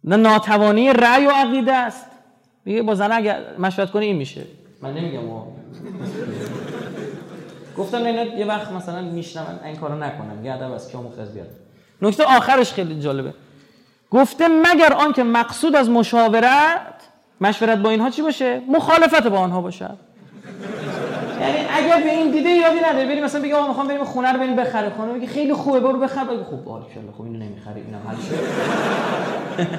و 0.06 0.18
ناتوانی 0.18 0.94
رأی 0.94 1.26
و 1.26 1.30
عقیده 1.30 1.74
است. 1.74 2.06
میگه 2.66 2.82
با 2.82 2.96
زن 2.96 3.12
اگر 3.12 3.42
مشورت 3.60 3.92
کنی 3.92 4.06
این 4.06 4.16
میشه. 4.16 4.42
من 4.82 4.94
نمیگم 4.94 5.30
و 5.30 5.42
گفتم 7.78 8.04
اینا 8.04 8.24
یه 8.24 8.46
وقت 8.46 8.72
مثلا 8.72 9.02
میشنون 9.02 9.60
این 9.66 9.76
کارو 9.76 9.96
نکنم 9.96 10.46
یه 10.46 10.54
ادب 10.54 10.72
از 10.72 10.92
کیامو 10.92 11.10
خز 11.10 11.34
بیاد 11.34 11.48
نکته 12.02 12.24
آخرش 12.24 12.74
خیلی 12.74 13.00
جالبه. 13.00 13.34
گفته 14.12 14.48
مگر 14.48 14.94
آنکه 14.94 15.24
مقصود 15.24 15.76
از 15.76 15.90
مشاورت 15.90 16.94
مشورت 17.42 17.78
با 17.78 17.90
اینها 17.90 18.10
چی 18.10 18.22
باشه؟ 18.22 18.62
مخالفت 18.68 19.28
با 19.28 19.38
آنها 19.38 19.62
باشد 19.62 19.98
یعنی 21.42 21.58
اگر 21.72 22.04
به 22.04 22.12
این 22.12 22.32
دیده 22.32 22.50
یادی 22.50 22.80
نداره 22.80 23.06
بریم 23.06 23.24
مثلا 23.24 23.42
بگه 23.42 23.56
آقا 23.56 23.68
می‌خوام 23.68 23.88
بریم 23.88 24.04
خونه 24.04 24.32
رو 24.32 24.40
بریم 24.40 24.56
بخره 24.56 24.90
خونه 24.90 25.14
بگه 25.14 25.28
خیلی 25.28 25.54
خوبه 25.54 25.80
برو 25.80 26.00
بخر. 26.00 26.24
بگه 26.24 26.44
خب 26.44 26.64
بالا 26.64 26.86
خوب 27.18 27.26
اینو 27.26 27.40
نمی‌خری 27.40 27.82
اینم 27.82 28.02
حل 28.08 28.16
شد. 28.16 29.68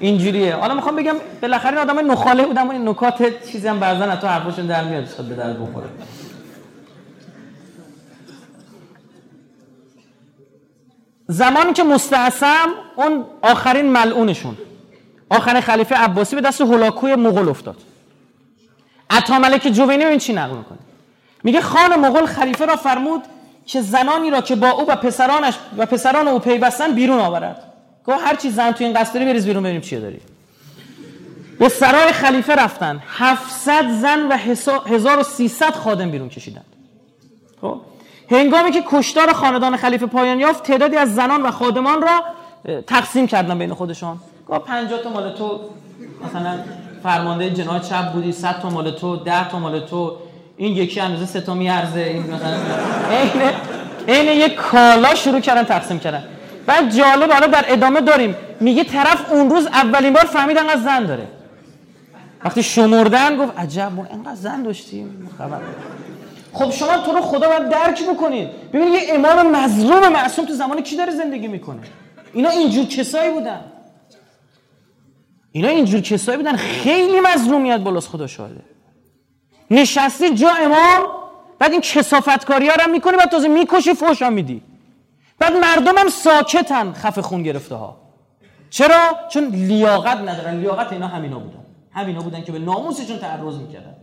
اینجوریه. 0.00 0.54
حالا 0.54 0.74
می‌خوام 0.74 0.96
بگم 0.96 1.14
بالاخره 1.42 1.80
این 1.80 1.90
آدم 1.90 2.12
نخاله 2.12 2.46
بودم 2.46 2.70
این 2.70 2.88
نکات 2.88 3.46
چیزی 3.52 3.68
هم 3.68 3.80
بعضن 3.80 4.16
تو 4.16 4.26
حرفشون 4.26 4.66
در 4.66 4.84
میاد. 4.84 5.04
به 5.28 5.34
در 5.34 5.52
بخوره. 5.52 5.86
زمانی 11.28 11.72
که 11.72 11.84
مستعصم 11.84 12.68
اون 12.96 13.24
آخرین 13.42 13.86
ملعونشون. 13.86 14.56
آخرین 15.30 15.60
خلیفه 15.60 15.94
عباسی 15.94 16.36
به 16.36 16.42
دست 16.42 16.60
هولاکوی 16.60 17.14
مغول 17.14 17.48
افتاد. 17.48 17.76
عطا 19.10 19.38
ملک 19.38 19.68
جوینی 19.68 20.04
این 20.04 20.18
چی 20.18 20.32
نقل 20.32 20.56
می‌کنه؟ 20.56 20.78
میگه 21.46 21.60
خان 21.60 22.00
مغول 22.00 22.26
خلیفه 22.26 22.66
را 22.66 22.76
فرمود 22.76 23.22
که 23.66 23.80
زنانی 23.80 24.30
را 24.30 24.40
که 24.40 24.56
با 24.56 24.70
او 24.70 24.88
و 24.88 24.96
پسرانش 24.96 25.54
و 25.76 25.86
پسران 25.86 26.28
او 26.28 26.38
پیوستن 26.38 26.92
بیرون 26.92 27.18
آورد. 27.18 27.62
گفت 28.06 28.26
هر 28.26 28.36
چی 28.36 28.50
زن 28.50 28.72
تو 28.72 28.84
این 28.84 28.92
قصد 28.92 29.14
داری 29.14 29.26
بریز 29.26 29.46
بیرون 29.46 29.62
ببینیم 29.62 29.80
چیه 29.80 30.00
داری. 30.00 30.20
به 31.58 31.68
سرای 31.68 32.12
خلیفه 32.12 32.54
رفتن. 32.54 33.02
700 33.08 33.90
زن 33.90 34.28
و 34.28 34.32
1300 34.36 35.74
خادم 35.74 36.10
بیرون 36.10 36.28
کشیدند. 36.28 36.64
خب؟ 37.60 37.80
هنگامی 38.30 38.70
که 38.70 38.84
کشتار 38.86 39.32
خاندان 39.32 39.76
خلیفه 39.76 40.06
پایان 40.06 40.40
یافت 40.40 40.62
تعدادی 40.62 40.96
از 40.96 41.14
زنان 41.14 41.42
و 41.42 41.50
خادمان 41.50 42.02
را 42.02 42.22
تقسیم 42.86 43.26
کردن 43.26 43.58
بین 43.58 43.74
خودشان. 43.74 44.18
گفت 44.48 44.64
50 44.64 45.02
تا 45.02 45.10
مال 45.10 45.32
تو 45.32 45.60
مثلا 46.24 46.58
فرمانده 47.02 47.50
جناح 47.50 47.80
چپ 47.80 48.12
بودی 48.12 48.32
100 48.32 48.60
تا 48.60 48.70
مال 48.70 48.90
تو 48.90 49.16
10 49.16 49.48
تا 49.48 49.58
مال 49.58 49.80
تو 49.80 50.25
این 50.56 50.76
یکی 50.76 51.00
اندازه 51.00 51.26
سه 51.26 51.40
تا 51.40 51.54
میارزه 51.54 52.00
این 52.00 52.22
مثلا. 52.22 52.56
عین 53.10 53.52
عین 54.08 54.40
یک 54.40 54.54
کالا 54.54 55.14
شروع 55.14 55.40
کردن 55.40 55.64
تقسیم 55.64 55.98
کردن. 55.98 56.24
بعد 56.66 56.96
جالب 56.96 57.32
حالا 57.32 57.46
در 57.46 57.64
ادامه 57.68 58.00
داریم. 58.00 58.34
میگه 58.60 58.84
طرف 58.84 59.32
اون 59.32 59.50
روز 59.50 59.66
اولین 59.66 60.12
بار 60.12 60.24
فهمید 60.24 60.58
انقدر 60.58 60.80
زن 60.80 61.06
داره. 61.06 61.28
وقتی 62.44 62.62
شمردن 62.62 63.36
گفت 63.36 63.58
عجب 63.58 63.92
ما 63.96 64.06
انقدر 64.12 64.34
زن 64.34 64.62
داشتیم. 64.62 65.30
خبر. 65.38 65.58
خب 66.52 66.70
شما 66.70 66.98
تو 66.98 67.12
رو 67.12 67.22
خدا 67.22 67.48
باید 67.48 67.68
درک 67.68 68.02
بکنید. 68.08 68.48
ببینید 68.72 68.94
یه 68.94 69.14
امام 69.14 69.56
مظلوم 69.56 70.08
معصوم 70.08 70.44
تو 70.44 70.52
زمان 70.52 70.82
کی 70.82 70.96
داره 70.96 71.12
زندگی 71.12 71.48
می‌کنه؟ 71.48 71.80
اینا 72.32 72.50
اینجور 72.50 72.84
کسایی 72.84 73.30
بودن. 73.30 73.60
اینا 75.52 75.68
اینجور 75.68 76.00
کسایی 76.00 76.38
بودن. 76.38 76.56
خیلی 76.56 77.20
مظلومیت 77.20 77.80
بالاست 77.80 78.08
خدا 78.08 78.26
شاهده. 78.26 78.75
نشستی 79.70 80.34
جا 80.34 80.50
امام 80.50 81.06
بعد 81.58 81.72
این 81.72 81.80
کسافتکاری 81.80 82.68
ها 82.68 82.74
رو 82.74 82.92
می‌کنی 82.92 83.16
بعد 83.16 83.30
تازه 83.30 83.48
می‌کشی 83.48 83.94
فوش 83.94 84.22
هم 84.22 84.32
میدی. 84.32 84.62
بعد 85.38 85.52
مردم 85.52 85.98
هم 85.98 86.08
ساکتن 86.08 86.92
خف 86.92 87.18
خون 87.18 87.42
گرفته 87.42 87.74
ها. 87.74 87.96
چرا؟ 88.70 89.10
چون 89.28 89.44
لیاقت 89.44 90.16
ندارن. 90.16 90.60
لیاقت 90.60 90.92
اینا 90.92 91.06
همینا 91.06 91.38
بودن. 91.38 91.64
همینا 91.92 92.20
بودن 92.20 92.42
که 92.42 92.52
به 92.52 92.58
ناموسشون 92.58 93.18
تعرض 93.18 93.56
می‌کردن. 93.56 93.94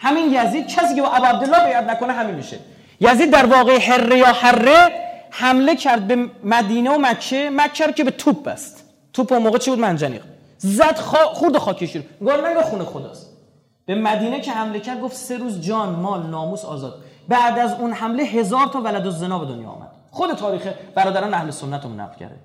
همین 0.00 0.32
یزید 0.32 0.66
کسی 0.66 0.94
که 0.94 1.02
با 1.02 1.08
ابو 1.08 1.24
عبدالله 1.24 1.66
بیعت 1.66 1.90
نکنه 1.90 2.12
همین 2.12 2.34
میشه. 2.34 2.58
یزید 3.00 3.30
در 3.30 3.46
واقع 3.46 3.78
حره 3.78 4.18
یا 4.18 4.32
حره 4.32 4.92
حمله 5.30 5.76
کرد 5.76 6.06
به 6.06 6.30
مدینه 6.44 6.90
و 6.90 6.98
مکه. 6.98 7.50
مکه 7.52 7.92
که 7.92 8.04
به 8.04 8.10
توپ 8.10 8.42
بست. 8.42 8.84
توپ 9.12 9.32
اون 9.32 9.42
موقع 9.42 9.58
چی 9.58 9.70
بود؟ 9.70 9.78
منجنیق. 9.78 10.22
زد 10.58 10.96
خا... 10.98 11.18
خورد 11.18 11.58
خاکش 11.58 11.96
رو. 11.96 12.02
گفت 12.26 12.62
خونه 12.62 12.84
خداست. 12.84 13.31
به 13.86 13.94
مدینه 13.94 14.40
که 14.40 14.52
حمله 14.52 14.80
کرد 14.80 15.00
گفت 15.00 15.16
سه 15.16 15.36
روز 15.36 15.60
جان 15.60 15.88
مال 15.88 16.26
ناموس 16.26 16.64
آزاد. 16.64 17.04
بعد 17.28 17.58
از 17.58 17.72
اون 17.72 17.92
حمله 17.92 18.22
هزار 18.22 18.66
تا 18.66 18.80
ولد 18.80 19.10
زنا 19.10 19.38
به 19.38 19.46
دنیا 19.46 19.68
آمد. 19.68 19.90
خود 20.10 20.32
تاریخ 20.32 20.72
برادران 20.94 21.34
اهل 21.34 21.50
سنت 21.50 21.84
رو 21.84 21.90
نقل 21.90 22.18
کرده. 22.18 22.36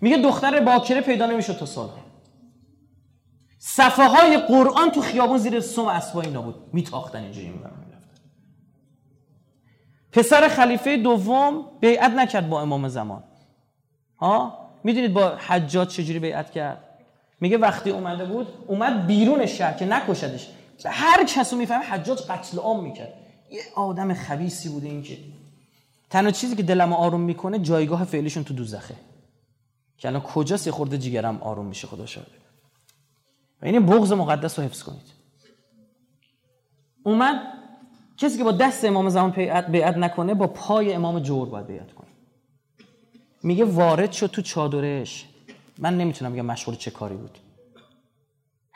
میگه 0.00 0.16
دختر 0.16 0.60
باکره 0.60 1.00
پیدا 1.00 1.26
نمی‌شد 1.26 1.56
تا 1.56 1.66
سال. 1.66 1.88
صفحه 3.58 4.08
های 4.08 4.36
قرآن 4.36 4.90
تو 4.90 5.00
خیابون 5.00 5.38
زیر 5.38 5.60
سم 5.60 5.86
اسبا 5.86 6.20
اینا 6.20 6.42
بود. 6.42 6.54
میتاختن 6.72 7.22
اینجوری 7.22 7.48
می‌برن 7.48 7.72
پسر 10.12 10.48
خلیفه 10.48 10.96
دوم 10.96 11.64
بیعت 11.80 12.10
نکرد 12.10 12.48
با 12.48 12.60
امام 12.60 12.88
زمان. 12.88 13.24
ها؟ 14.18 14.58
می‌دونید 14.84 15.12
با 15.12 15.28
حجاج 15.28 15.88
چجوری 15.88 16.18
بیعت 16.18 16.50
کرد؟ 16.50 16.84
میگه 17.40 17.58
وقتی 17.58 17.90
اومده 17.90 18.24
بود 18.24 18.48
اومد 18.66 19.06
بیرون 19.06 19.46
شهر 19.46 19.72
که 19.72 19.84
نکشدش. 19.84 20.48
هر 20.84 21.24
کس 21.24 21.52
رو 21.52 21.58
می‌فهمه 21.58 21.84
حجاج 21.84 22.20
قتل 22.20 22.58
عام 22.58 22.84
می‌کرد. 22.84 23.14
یه 23.50 23.60
آدم 23.74 24.14
خبیسی 24.14 24.68
بوده 24.68 24.88
این 24.88 25.02
که 25.02 25.18
تنها 26.10 26.30
چیزی 26.30 26.56
که 26.56 26.62
دلم 26.62 26.92
آروم 26.92 27.20
می‌کنه 27.20 27.58
جایگاه 27.58 28.04
فعلیشون 28.04 28.44
تو 28.44 28.54
دوزخه. 28.54 28.94
که 29.98 30.08
الان 30.08 30.20
کجاست؟ 30.20 30.66
یه 30.66 30.72
خورده 30.72 30.98
جیگرم 30.98 31.42
آروم 31.42 31.66
میشه 31.66 31.86
خدا 31.86 32.06
شاهده. 32.06 32.30
و 33.62 33.66
این 33.66 33.86
بغض 33.86 34.12
مقدس 34.12 34.58
رو 34.58 34.64
حفظ 34.64 34.82
کنید. 34.82 35.16
اومد 37.02 37.40
کسی 38.16 38.38
که 38.38 38.44
با 38.44 38.52
دست 38.52 38.84
امام 38.84 39.08
زمان 39.08 39.30
بیعت 39.70 39.96
نکنه 39.96 40.34
با 40.34 40.46
پای 40.46 40.92
امام 40.92 41.18
جور 41.18 41.48
باید 41.48 41.66
بیعت 41.66 41.92
کنه. 41.92 42.08
میگه 43.42 43.64
وارد 43.64 44.12
شد 44.12 44.26
تو 44.26 44.42
چادرش. 44.42 45.26
من 45.78 45.98
نمی‌تونم 45.98 46.32
بگم 46.32 46.46
مشغول 46.46 46.74
چه 46.74 46.90
کاری 46.90 47.16
بود. 47.16 47.38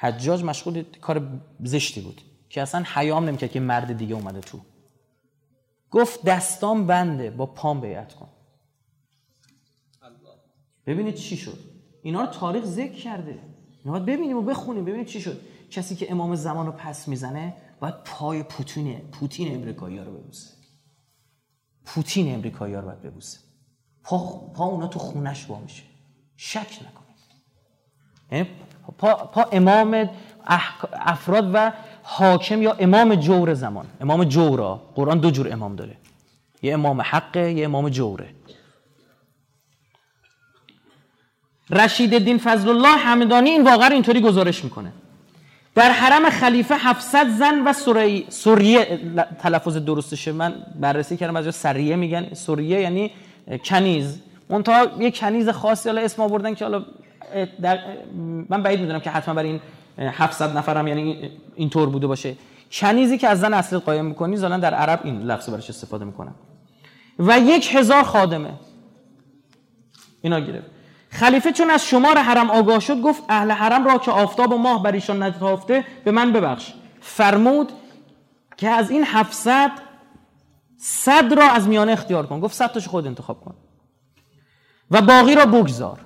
حجاج 0.00 0.44
مشغول 0.44 0.82
کار 0.82 1.40
زشتی 1.64 2.00
بود 2.00 2.20
که 2.48 2.62
اصلا 2.62 2.84
حیام 2.94 3.24
نمی‌کرد 3.24 3.50
که 3.50 3.60
مرد 3.60 3.96
دیگه 3.96 4.14
اومده 4.14 4.40
تو. 4.40 4.60
گفت 5.90 6.24
دستام 6.24 6.86
بنده 6.86 7.30
با 7.30 7.46
پام 7.46 7.80
بیعت 7.80 8.14
کن. 8.14 8.28
ببینید 10.86 11.14
چی 11.14 11.36
شد. 11.36 11.58
اینا 12.02 12.20
رو 12.20 12.26
تاریخ 12.26 12.64
ذکر 12.64 12.92
کرده. 12.92 13.38
اینا 13.84 13.92
باید 13.92 14.04
ببینیم 14.04 14.36
و 14.36 14.42
بخونیم 14.42 14.84
ببینید 14.84 15.06
چی 15.06 15.20
شد. 15.20 15.40
کسی 15.70 15.96
که 15.96 16.10
امام 16.10 16.34
زمان 16.34 16.66
رو 16.66 16.72
پس 16.72 17.08
می‌زنه 17.08 17.56
باید 17.80 17.94
پای 18.04 18.42
پوتین 18.42 18.98
پوتین 18.98 19.54
امریکایی 19.54 19.98
ها 19.98 20.04
رو 20.04 20.12
ببوسه. 20.12 20.50
پوتین 21.84 22.34
امریکایی 22.34 22.74
ها 22.74 22.80
رو 22.80 22.86
باید 22.86 23.02
ببوسه. 23.02 23.38
پا, 24.02 24.18
پا 24.54 24.64
اونا 24.64 24.86
تو 24.86 24.98
خونش 24.98 25.46
با 25.46 25.60
میشه. 25.60 25.82
شک 26.36 26.58
نکنید 26.58 26.99
یعنی 28.32 28.46
پا, 28.98 29.48
امام 29.52 30.10
افراد 30.92 31.50
و 31.54 31.72
حاکم 32.02 32.62
یا 32.62 32.72
امام 32.72 33.14
جور 33.14 33.54
زمان. 33.54 33.86
امام 34.00 34.24
جورا. 34.24 34.82
قرآن 34.94 35.18
دو 35.18 35.30
جور 35.30 35.52
امام 35.52 35.76
داره. 35.76 35.96
یه 36.62 36.74
امام 36.74 37.00
حقه 37.00 37.52
یه 37.52 37.64
امام 37.64 37.88
جوره. 37.88 38.28
رشید 41.70 42.14
الدین 42.14 42.38
فضل 42.38 42.68
الله 42.68 42.96
همدانی 42.96 43.50
این 43.50 43.64
واقعا 43.64 43.88
اینطوری 43.88 44.20
گزارش 44.20 44.64
می‌کنه. 44.64 44.92
در 45.74 45.90
حرم 45.90 46.30
خلیفه 46.30 46.74
700 46.74 47.28
زن 47.28 47.60
و 47.66 47.72
سوریه 48.28 49.00
تلفظ 49.42 49.76
درستشه. 49.76 50.32
من 50.32 50.54
بررسی 50.80 51.16
کردم 51.16 51.36
از 51.36 51.54
سریه 51.54 51.96
میگن. 51.96 52.34
سوریه 52.34 52.80
یعنی 52.80 53.10
کنیز. 53.64 54.20
منتها 54.48 54.86
یه 54.98 55.10
کنیز 55.10 55.48
خاصی 55.48 55.88
حالا 55.88 56.00
اسم 56.00 56.22
آوردن 56.22 56.54
که 56.54 56.64
حالا 56.64 56.84
در 57.62 57.78
من 58.48 58.62
بعید 58.62 58.80
می‌دونم 58.80 59.00
که 59.00 59.10
حتما 59.10 59.34
برای 59.34 59.48
این 59.48 59.60
700 59.98 60.56
نفرم 60.56 60.86
یعنی 60.86 61.30
اینطور 61.54 61.88
بوده 61.88 62.06
باشه. 62.06 62.36
کنیزی 62.72 63.18
که 63.18 63.28
از 63.28 63.40
زن 63.40 63.54
اصل 63.54 63.78
قایم 63.78 64.04
می‌کنی 64.04 64.36
زالا 64.36 64.58
در 64.58 64.74
عرب 64.74 65.00
این 65.04 65.22
لفظ 65.22 65.48
برش 65.48 65.70
استفاده 65.70 66.04
می‌کنن. 66.04 66.34
و 67.18 67.38
یک 67.38 67.74
هزار 67.74 68.02
خادمه. 68.02 68.50
اینا 70.22 70.40
گرفت. 70.40 70.66
خلیفه 71.10 71.52
چون 71.52 71.70
از 71.70 71.86
شمار 71.86 72.18
حرم 72.18 72.50
آگاه 72.50 72.80
شد 72.80 73.00
گفت 73.00 73.22
اهل 73.28 73.50
حرم 73.50 73.84
را 73.84 73.98
که 73.98 74.10
آفتاب 74.10 74.52
و 74.52 74.58
ماه 74.58 74.82
بر 74.82 74.92
ایشان 74.92 75.22
نتافته 75.22 75.84
به 76.04 76.10
من 76.10 76.32
ببخش. 76.32 76.72
فرمود 77.00 77.72
که 78.56 78.68
از 78.68 78.90
این 78.90 79.04
700 79.06 79.70
صد 80.76 81.32
را 81.32 81.44
از 81.44 81.68
میانه 81.68 81.92
اختیار 81.92 82.26
کن. 82.26 82.40
گفت 82.40 82.54
صد 82.54 82.72
تاش 82.72 82.88
خود 82.88 83.06
انتخاب 83.06 83.40
کن. 83.40 83.54
و 84.90 85.02
باقی 85.02 85.34
را 85.34 85.46
بگذار. 85.46 85.98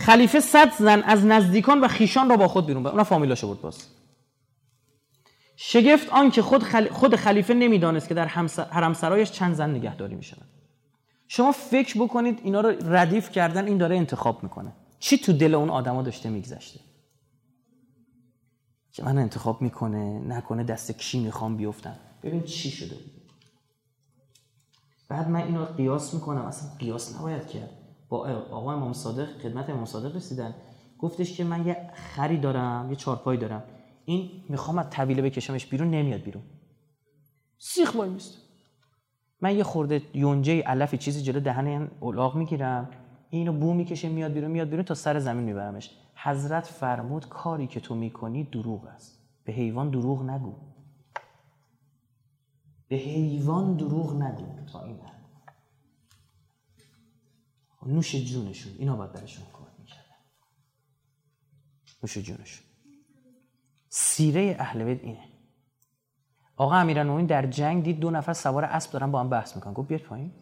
خلیفه 0.00 0.40
صد 0.40 0.72
زن 0.78 1.02
از 1.02 1.24
نزدیکان 1.24 1.80
و 1.80 1.88
خیشان 1.88 2.30
را 2.30 2.36
با 2.36 2.48
خود 2.48 2.66
بیرون 2.66 2.82
بر 2.82 2.90
اونا 2.90 3.04
فامیلاشو 3.04 3.46
بود 3.46 3.60
باز. 3.60 3.86
شگفت 5.56 6.08
آن 6.08 6.30
که 6.30 6.42
خود, 6.42 6.88
خود 6.90 7.16
خلیفه 7.16 7.54
نمی‌دانست 7.54 8.08
که 8.08 8.14
در 8.14 8.26
حرم 8.70 8.94
سرایش 8.94 9.30
چند 9.30 9.54
زن 9.54 9.70
نگهداری 9.70 10.14
می‌شوند 10.14 10.48
شما 11.28 11.52
فکر 11.52 12.02
بکنید 12.02 12.40
اینا 12.42 12.60
رو 12.60 12.94
ردیف 12.94 13.30
کردن 13.30 13.66
این 13.66 13.78
داره 13.78 13.96
انتخاب 13.96 14.42
می‌کنه. 14.42 14.72
چی 14.98 15.18
تو 15.18 15.32
دل 15.32 15.54
اون 15.54 15.70
آدما 15.70 16.02
داشته 16.02 16.30
میگذشته؟ 16.30 16.80
که 18.92 19.02
من 19.02 19.18
انتخاب 19.18 19.62
می‌کنه 19.62 20.20
نکنه 20.20 20.64
دست 20.64 20.92
کی 20.92 21.20
می‌خوام 21.20 21.56
بیفتم. 21.56 21.96
ببین 22.22 22.42
چی 22.42 22.70
شده. 22.70 22.96
بعد 25.08 25.28
من 25.28 25.42
اینو 25.42 25.64
قیاس 25.64 26.14
می‌کنم 26.14 26.42
اصلا 26.42 26.70
قیاس 26.78 27.16
نباید 27.16 27.46
کرد. 27.46 27.79
با 28.10 28.28
آقا 28.50 28.72
امام 28.72 28.92
صادق 28.92 29.38
خدمت 29.38 29.70
امام 29.70 29.84
صادق 29.84 30.16
رسیدن. 30.16 30.54
گفتش 30.98 31.36
که 31.36 31.44
من 31.44 31.66
یه 31.66 31.90
خری 31.94 32.38
دارم 32.38 32.86
یه 32.90 32.96
چارپای 32.96 33.36
دارم. 33.36 33.62
این 34.04 34.30
می‌خوام 34.48 34.78
از 34.78 34.90
طویله 34.90 35.22
بکشمش 35.22 35.66
بیرون 35.66 35.90
نمیاد 35.90 36.20
بیرون. 36.20 36.42
سیخ 37.58 37.94
وای 37.94 38.10
میسته 38.10 38.38
من 39.40 39.56
یه 39.56 39.64
خورده 39.64 40.02
یونجه 40.14 40.62
علفی 40.62 40.98
چیزی 40.98 41.22
جلو 41.22 41.40
دهن 41.40 41.66
این 41.66 41.88
الاغ 42.02 42.36
می‌گیرم. 42.36 42.88
اینو 43.30 43.52
بو 43.52 43.74
می‌کشه 43.74 44.08
میاد 44.08 44.32
بیرون 44.32 44.50
میاد 44.50 44.68
بیرون 44.68 44.84
تا 44.84 44.94
سر 44.94 45.18
زمین 45.18 45.44
میبرمش. 45.44 45.90
حضرت 46.14 46.66
فرمود 46.66 47.28
کاری 47.28 47.66
که 47.66 47.80
تو 47.80 47.94
می‌کنی 47.94 48.44
دروغ 48.44 48.84
است. 48.84 49.18
به 49.44 49.52
حیوان 49.52 49.90
دروغ 49.90 50.22
نگو. 50.22 50.52
به 52.88 52.96
حیوان 52.96 53.76
دروغ 53.76 54.22
نگو. 54.22 54.46
تا 54.72 54.84
این 54.84 54.96
نوش 57.86 58.16
جونشون 58.16 58.72
اینا 58.78 58.96
باید 58.96 59.12
برشون 59.12 59.44
کمک 59.52 59.68
می‌کردن. 59.78 60.16
نوش 62.02 62.18
جونشون. 62.18 62.66
سیره 63.88 64.56
اهل 64.58 64.84
بیت 64.84 65.04
اینه. 65.04 65.24
آقا 66.56 66.74
امیرالمومنین 66.74 67.26
در 67.26 67.46
جنگ 67.46 67.84
دید 67.84 68.00
دو 68.00 68.10
نفر 68.10 68.32
سوار 68.32 68.64
اسب 68.64 68.92
دارن 68.92 69.10
با 69.10 69.20
هم 69.20 69.28
بحث 69.28 69.56
می‌کنن. 69.56 69.72
گفت 69.72 69.88
بیاد 69.88 70.00
پایین. 70.00 70.32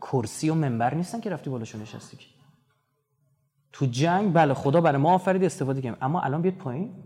کرسی 0.00 0.50
و 0.50 0.54
منبر 0.54 0.94
نیستن 0.94 1.20
که 1.20 1.30
رفتی 1.30 1.50
بالاشون 1.50 1.82
نشستی 1.82 2.16
که. 2.16 2.26
تو 3.72 3.86
جنگ 3.86 4.32
بله 4.32 4.54
خدا 4.54 4.80
برای 4.80 5.02
ما 5.02 5.14
آفرید 5.14 5.44
استفاده 5.44 5.80
کنیم 5.82 5.96
اما 6.00 6.20
الان 6.20 6.42
بیاد 6.42 6.54
پایین. 6.54 7.04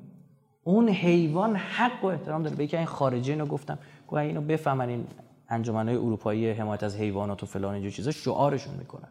اون 0.64 0.88
حیوان 0.88 1.56
حق 1.56 2.04
و 2.04 2.06
احترام 2.06 2.42
داره. 2.42 2.56
به 2.56 2.76
این 2.76 2.86
خارجی 2.86 3.32
اینو 3.32 3.46
گفتم. 3.46 3.78
گفت 4.08 4.14
اینو 4.14 4.40
بفهمن 4.40 4.88
این 4.88 5.06
انجمنهای 5.48 5.96
اروپایی 5.96 6.50
حمایت 6.50 6.82
از 6.82 6.96
حیوانات 6.96 7.42
و 7.42 7.46
فلان 7.46 7.74
اینجور 7.74 7.92
چیزا 7.92 8.10
شعارشون 8.10 8.74
می‌کنن. 8.74 9.08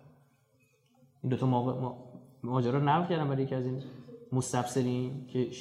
این 1.24 1.30
دو 1.30 1.38
تا 1.38 1.46
ماجرا 2.44 2.80
نقل 2.80 3.10
کردم 3.10 3.30
برای 3.30 3.44
یکی 3.44 3.56
از 3.56 3.66
این 3.66 3.84
مستبصرین 4.32 5.28
که 5.28 5.52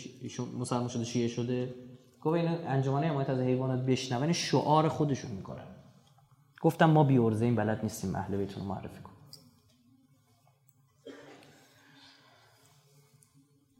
مسلمان 0.58 0.88
شده 0.88 1.04
شیعه 1.04 1.28
شده. 1.28 1.74
گفت 2.22 2.36
این 2.36 2.48
انجمن 2.48 3.04
حمایت 3.04 3.30
از 3.30 3.38
حیوانات 3.38 3.86
بشنون 3.86 4.32
شعار 4.32 4.88
خودشون 4.88 5.30
می‌کنن. 5.30 5.66
گفتم 6.60 6.90
ما 6.90 7.04
بی 7.04 7.18
این 7.18 7.56
بلد 7.56 7.80
نیستیم 7.82 8.14
اهل 8.14 8.36
بیتون 8.36 8.64
معرفی 8.64 9.02
کن 9.02 9.10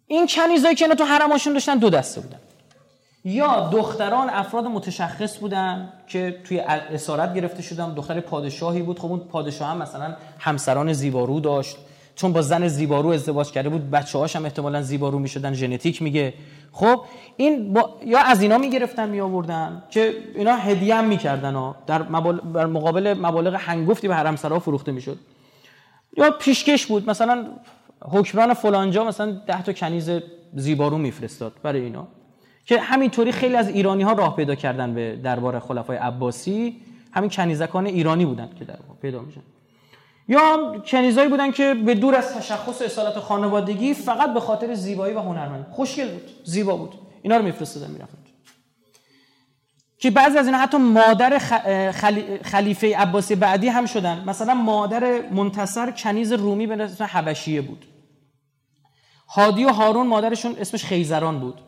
این 0.07 0.27
کنیزایی 0.27 0.75
که 0.75 0.85
اینا 0.85 0.95
تو 0.95 1.05
حرماشون 1.05 1.53
داشتن 1.53 1.79
دو 1.79 1.91
دسته 1.91 2.21
بودن. 2.21 2.41
یا 3.25 3.69
دختران 3.73 4.31
افراد 4.31 4.65
متشخص 4.65 5.39
بودن 5.39 5.93
که 6.07 6.41
توی 6.45 6.61
اسارت 6.61 7.35
گرفته 7.35 7.63
شدن 7.63 7.95
دختر 7.95 8.21
پادشاهی 8.21 8.83
بود. 8.83 8.99
خب 8.99 9.07
اون 9.07 9.19
پادشاه 9.19 9.69
هم 9.69 9.79
مثلا 9.79 10.15
همسران 10.39 10.93
زیبارو 10.93 11.41
داشت. 11.41 11.77
چون 12.15 12.33
با 12.33 12.43
زن 12.43 12.69
زیبارو 12.69 13.09
ازدواج 13.09 13.51
کرده 13.51 13.69
بود 13.69 13.91
بچه 13.91 14.19
هاش 14.19 14.37
هم 14.37 14.45
احتمالا 14.45 14.83
زیبارو 14.83 15.19
می‌شدن 15.19 15.53
ژنتیک 15.53 16.03
میگه. 16.03 16.35
خب 16.73 17.01
این 17.37 17.73
با... 17.73 17.97
یا 18.07 18.19
از 18.19 18.43
اینا 18.43 18.59
می‌گرفتن 18.59 19.09
می 19.09 19.21
آوردن 19.21 19.83
که 19.91 20.15
اینا 20.35 20.57
هدیه 20.57 20.95
هم 20.95 21.05
می‌کردن 21.05 21.55
ها. 21.55 21.77
در 21.87 22.03
مبال... 22.03 22.67
مقابل 22.67 23.15
مبالغ 23.15 23.55
هنگفتی 23.55 24.09
به 24.09 24.15
حرم 24.15 24.37
فروخته 24.37 24.93
می‌شد. 24.93 25.19
یا 26.17 26.31
پیشکش 26.31 26.87
بود. 26.87 27.11
مثلا 27.11 27.47
حکمران 28.03 28.55
فلانجا 28.55 29.05
مثلا 29.05 29.33
ده 29.47 29.63
تا 29.63 29.73
کنیز 29.73 30.11
زیبارو 30.55 30.99
میفرستاد 30.99 31.53
برای 31.63 31.81
اینا. 31.81 32.09
که 32.71 32.81
همینطوری 32.81 33.33
خیلی 33.33 33.57
از 33.57 33.69
ایرانی 33.69 34.03
ها 34.03 34.13
راه 34.13 34.37
پیدا 34.37 34.55
کردن 34.55 34.95
به 34.95 35.17
دربار 35.17 35.61
خلفای 35.61 35.97
عباسی. 35.97 36.77
همین 37.13 37.31
کنیزکان 37.31 37.87
ایرانی 37.87 38.27
بودن 38.27 38.51
که 38.59 38.65
در 38.65 38.79
پیدا 39.03 39.21
میشن. 39.21 39.41
یا 40.29 40.79
کنیزایی 40.87 41.29
بودن 41.29 41.51
که 41.51 41.75
به 41.75 41.95
دور 41.95 42.15
از 42.15 42.35
تشخص 42.35 42.83
اصالت 42.83 43.19
خانوادگی 43.19 43.95
فقط 43.95 44.35
به 44.35 44.41
خاطر 44.41 44.75
زیبایی 44.75 45.15
و 45.15 45.21
هنرمند. 45.21 45.67
خوشگل 45.71 46.09
بود 46.09 46.31
زیبا 46.45 46.77
بود. 46.77 46.95
اینا 47.23 47.37
رو 47.37 47.43
میفرستادن 47.43 47.91
می‌رفتن. 47.91 48.19
که 49.99 50.11
بعضی 50.11 50.39
از 50.39 50.47
اینا 50.47 50.59
حتی 50.59 50.77
مادر 50.77 51.39
خلیفه 52.43 52.97
عباسی 52.97 53.35
بعدی 53.35 53.69
هم 53.69 53.87
شدن. 53.87 54.25
مثلا 54.27 54.55
مادر 54.55 55.31
منتصر 55.31 55.91
کنیز 55.91 56.33
رومی 56.33 56.67
به 56.67 56.83
اسم 56.83 57.05
حبشیه 57.05 57.61
بود. 57.61 57.85
هادی 59.29 59.65
و 59.65 59.69
هارون 59.69 60.07
مادرشون 60.07 60.57
اسمش 60.61 60.85
خیزران 60.85 61.41
بود. 61.41 61.61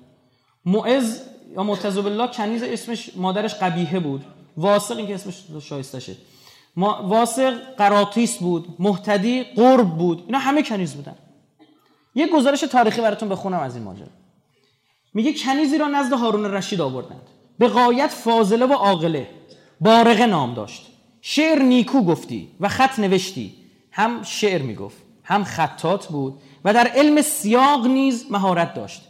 معز 0.64 1.20
یا 1.56 1.62
معتذ 1.62 1.98
بالله 1.98 2.26
کنیز 2.26 2.62
اسمش 2.62 3.10
مادرش 3.16 3.54
قبیهه 3.54 3.98
بود. 3.98 4.24
واسق 4.56 4.96
این 4.96 5.06
که 5.06 5.14
اسمش 5.14 5.44
شایسته 5.62 6.00
شد 6.00 6.16
واسق 6.76 7.74
قراتیس 7.76 8.38
بود 8.38 8.76
محتدی 8.78 9.44
قرب 9.44 9.88
بود. 9.88 10.22
اینا 10.26 10.38
همه 10.38 10.62
کنیز 10.62 10.94
بودن. 10.94 11.14
یه 12.14 12.26
گزارش 12.26 12.60
تاریخی 12.60 13.00
براتون 13.00 13.28
بخونم 13.28 13.60
از 13.60 13.74
این 13.74 13.84
ماجرا. 13.84 14.06
میگه 15.14 15.32
کنیزی 15.32 15.78
را 15.78 15.88
نزد 15.88 16.12
هارون 16.12 16.44
رشید 16.44 16.80
آوردند. 16.80 17.22
به 17.58 17.68
قایت 17.68 18.10
فاضله 18.10 18.66
و 18.66 18.72
عاقله. 18.72 19.28
بارقه 19.80 20.26
نام 20.26 20.54
داشت. 20.54 20.86
شعر 21.20 21.62
نیکو 21.62 22.02
گفتی 22.02 22.48
و 22.60 22.68
خط 22.68 22.98
نوشتی. 22.98 23.54
هم 23.92 24.22
شعر 24.22 24.62
می‌گفت 24.62 24.96
هم 25.24 25.44
خطات 25.44 26.06
بود 26.06 26.40
و 26.64 26.74
در 26.74 26.86
علم 26.86 27.22
سیاق 27.22 27.86
نیز 27.86 28.26
مهارت 28.30 28.74
داشت. 28.74 29.02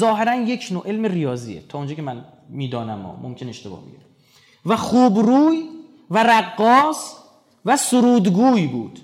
ظاهرا 0.00 0.34
یک 0.34 0.68
نوع 0.70 0.86
علم 0.88 1.04
ریاضیه. 1.04 1.62
تا 1.68 1.78
اونجا 1.78 1.94
که 1.94 2.02
من 2.02 2.24
می‌دانم 2.48 3.18
ممکن 3.22 3.48
اشتباه 3.48 3.80
بگیرم 3.80 4.02
و 4.66 4.76
خوب 4.76 5.18
روی 5.18 5.62
و 6.10 6.22
رقاص 6.22 7.14
و 7.64 7.76
سرودگوی 7.76 8.66
بود. 8.66 8.98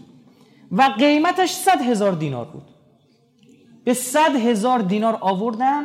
و 0.72 0.82
قیمتش 0.82 1.50
صد 1.50 1.80
هزار 1.82 2.12
دینار 2.12 2.44
بود. 2.44 2.62
به 3.84 3.94
صد 3.94 4.36
هزار 4.36 4.78
دینار 4.78 5.18
آوردن 5.20 5.82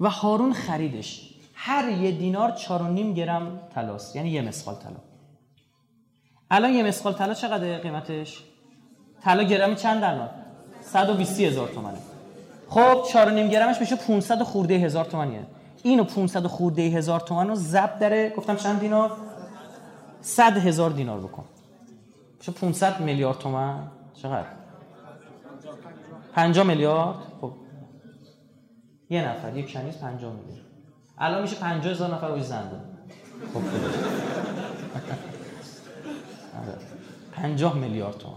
و 0.00 0.10
هارون 0.10 0.52
خریدش. 0.52 1.30
هر 1.54 1.88
یه 1.88 2.10
دینار 2.10 2.50
چار 2.50 2.82
و 2.82 2.88
نیم 2.88 3.14
گرم 3.14 3.60
تلاست 3.74 4.16
یعنی 4.16 4.30
یه 4.30 4.42
مسخال 4.42 4.74
طلا. 4.74 4.96
الان 6.50 6.72
یه 6.72 6.82
مسخال 6.82 7.12
طلا 7.12 7.34
چقدر 7.34 7.78
قیمتش؟ 7.78 8.42
طلا 9.22 9.42
گرمی 9.42 9.76
چند 9.76 10.04
الان 10.04 10.30
120 10.82 11.40
هزار 11.40 11.68
تومنه. 11.68 11.98
خب 12.68 13.02
چار 13.12 13.28
و 13.28 13.30
نیم 13.30 13.48
گرمش 13.48 13.80
میشه 13.80 13.96
500 13.96 14.42
خورده 14.42 14.74
هزار 14.74 15.04
تومنیه 15.04 15.46
اینو 15.82 16.04
500 16.04 16.46
خورده 16.46 16.82
هزار 16.82 17.20
تومن 17.20 17.48
رو 17.48 17.54
ضبط 17.54 17.98
داره. 17.98 18.32
گفتم 18.36 18.56
چند 18.56 18.80
دینار؟ 18.80 19.12
صد 20.20 20.56
هزار 20.56 20.90
دینار 20.90 21.20
بکن. 21.20 21.44
چه 22.40 22.52
500 22.52 23.00
میلیارد 23.00 23.38
تومن 23.38 23.90
چقدر؟ 24.14 24.46
50 26.34 26.66
میلیارد؟ 26.66 27.16
خب. 27.40 27.52
یه 29.10 29.28
نفر 29.28 29.56
یک 29.56 29.72
کنیز 29.72 29.98
50 29.98 30.32
میلیارد. 30.32 30.66
الان 31.18 31.42
میشه 31.42 31.56
50 31.56 31.92
هزار 31.92 32.14
نفر 32.14 32.28
روی 32.28 32.42
زنده 32.42 32.76
خب. 33.54 33.60
50 37.32 37.76
میلیارد 37.76 38.18
تومن 38.18 38.34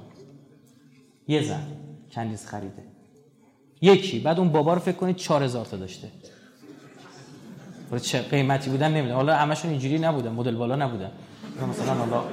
یه 1.28 1.44
زن 1.44 1.64
کنیز 2.12 2.46
خریده. 2.46 2.87
یکی. 3.82 4.20
بعد 4.20 4.40
اون 4.40 4.50
بابا 4.50 4.74
رو 4.74 4.80
فکر 4.80 4.96
کنید 4.96 5.16
4000 5.16 5.66
تا 5.66 5.78
داشته. 5.78 6.08
چه 8.02 8.22
قیمتی 8.22 8.70
بودن 8.70 8.92
نمی‌دونم. 8.92 9.16
حالا 9.16 9.36
همشون 9.36 9.72
اینجوری 9.72 10.00
نبودن. 10.00 10.32
مدل 10.32 10.56
بالا 10.56 10.76
نبودن. 10.76 11.12
مثلا 11.70 11.94
حالا 11.94 12.24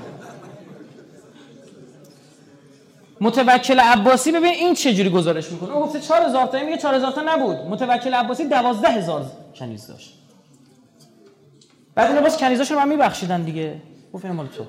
متوکل 3.21 3.81
عباسی 3.81 4.33
ببین 4.33 4.53
این 4.53 4.75
چه 4.75 4.95
جوری 4.95 5.11
گزارش 5.11 5.53
می‌کنه؟ 5.53 5.71
اون 5.73 5.83
گفته 5.83 6.01
4000 6.01 6.47
تا 6.47 6.65
میگه 6.65 6.79
4000 6.79 7.13
تا 7.13 7.23
نبود. 7.27 7.57
متوکل 7.57 8.15
عباسی 8.15 8.45
12000 8.49 9.31
کنیز 9.55 9.87
داشت. 9.87 10.15
بعد 11.95 12.11
اینا 12.11 12.21
باز 12.21 12.37
کنیزاشو 12.37 12.75
من 12.75 12.89
میبخشیدن 12.89 13.43
دیگه. 13.43 13.83
گفت 14.13 14.27
مال 14.27 14.47
تو. 14.47 14.67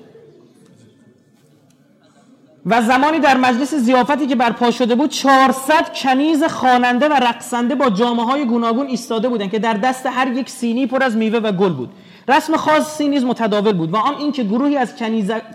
و 2.66 2.82
زمانی 2.82 3.18
در 3.18 3.36
مجلس 3.36 3.74
زیافتی 3.74 4.26
که 4.26 4.36
برپا 4.36 4.70
شده 4.70 4.94
بود 4.94 5.10
400 5.10 5.94
کنیز 5.94 6.44
خواننده 6.44 7.08
و 7.08 7.12
رقصنده 7.12 7.74
با 7.74 7.90
جامعه 7.90 8.24
های 8.24 8.46
گوناگون 8.46 8.86
ایستاده 8.86 9.28
بودند 9.28 9.50
که 9.50 9.58
در 9.58 9.72
دست 9.72 10.06
هر 10.06 10.32
یک 10.32 10.50
سینی 10.50 10.86
پر 10.86 11.02
از 11.02 11.16
میوه 11.16 11.38
و 11.38 11.52
گل 11.52 11.72
بود. 11.72 11.90
رسم 12.28 12.56
خاصی 12.56 13.08
نیز 13.08 13.24
متداول 13.24 13.72
بود 13.72 13.92
و 13.92 13.96
آن 13.96 14.14
اینکه 14.18 14.44
گروهی 14.44 14.76
از 14.76 14.94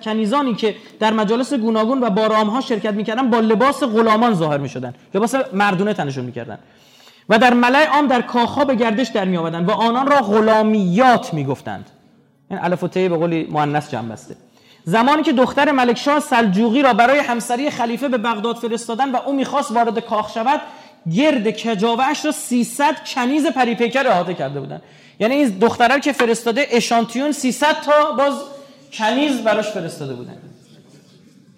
کنیزانی 0.03 0.55
که 0.55 0.76
در 0.99 1.14
مجالس 1.14 1.53
گوناگون 1.53 1.99
و 1.99 2.34
ها 2.43 2.62
شرکت 2.62 2.93
می‌کردن 2.93 3.30
با 3.30 3.39
لباس 3.39 3.84
غلامان 3.84 4.34
ظاهر 4.34 4.57
می‌شدن 4.57 4.93
لباس 5.14 5.36
مردونه 5.53 5.93
تنشون 5.93 6.26
می‌کردن 6.26 6.59
و 7.30 7.38
در 7.38 7.53
ملای 7.53 7.86
عام 7.86 8.07
در 8.07 8.22
کاخها 8.22 8.66
به 8.66 8.76
گردش 8.76 9.07
در 9.07 9.26
می 9.26 9.38
و 9.38 9.72
آنان 9.72 10.07
را 10.07 10.18
غلامیات 10.18 11.34
می‌گفتند. 11.34 11.89
این 12.51 12.59
الف 12.64 12.84
و 12.84 12.88
به 12.88 13.09
قولی 13.09 13.47
مؤنث 13.51 13.91
جمع 13.91 14.09
بسته 14.09 14.36
زمانی 14.84 15.23
که 15.23 15.34
دختر 15.34 15.71
ملکشاه 15.71 16.19
سلجوقی 16.19 16.82
را 16.82 16.93
برای 16.93 17.19
همسری 17.19 17.69
خلیفه 17.69 18.07
به 18.07 18.17
بغداد 18.17 18.55
فرستادن 18.55 19.11
و 19.11 19.15
او 19.15 19.34
می‌خواست 19.34 19.71
وارد 19.71 19.99
کاخ 19.99 20.34
شود 20.34 20.61
گرد 21.13 21.51
کجاوهش 21.51 22.25
را 22.25 22.32
300 22.32 22.95
کنیز 23.05 23.47
پریپیکر 23.47 24.07
احاطه 24.07 24.34
کرده 24.34 24.59
بودند. 24.59 24.82
یعنی 25.19 25.36
این 25.36 25.49
دختره 25.49 25.99
که 25.99 26.11
فرستاده 26.11 26.67
اشانتیون 26.71 27.32
300 27.32 27.82
تا 27.82 28.11
باز 28.11 28.34
کنیز 28.93 29.41
براش 29.41 29.69
فرستاده 29.69 30.13
بودن 30.13 30.38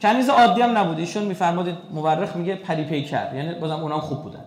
کنیز 0.01 0.29
عادی 0.29 0.61
هم 0.61 0.77
نبود. 0.77 0.99
ایشون 0.99 1.23
میفرماد 1.23 1.77
مورخ 1.91 2.35
میگه 2.35 2.55
پری 2.55 2.83
پیکر 2.83 3.35
یعنی 3.35 3.53
بازم 3.53 3.79
اونام 3.79 3.99
خوب 3.99 4.23
بودن. 4.23 4.45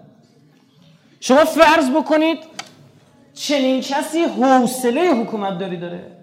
شما 1.20 1.44
فرض 1.44 1.90
بکنید 1.90 2.38
چنین 3.34 3.80
کسی 3.80 4.22
حوصله 4.22 5.10
حکومت 5.10 5.58
داری 5.58 5.76
داره؟ 5.76 6.15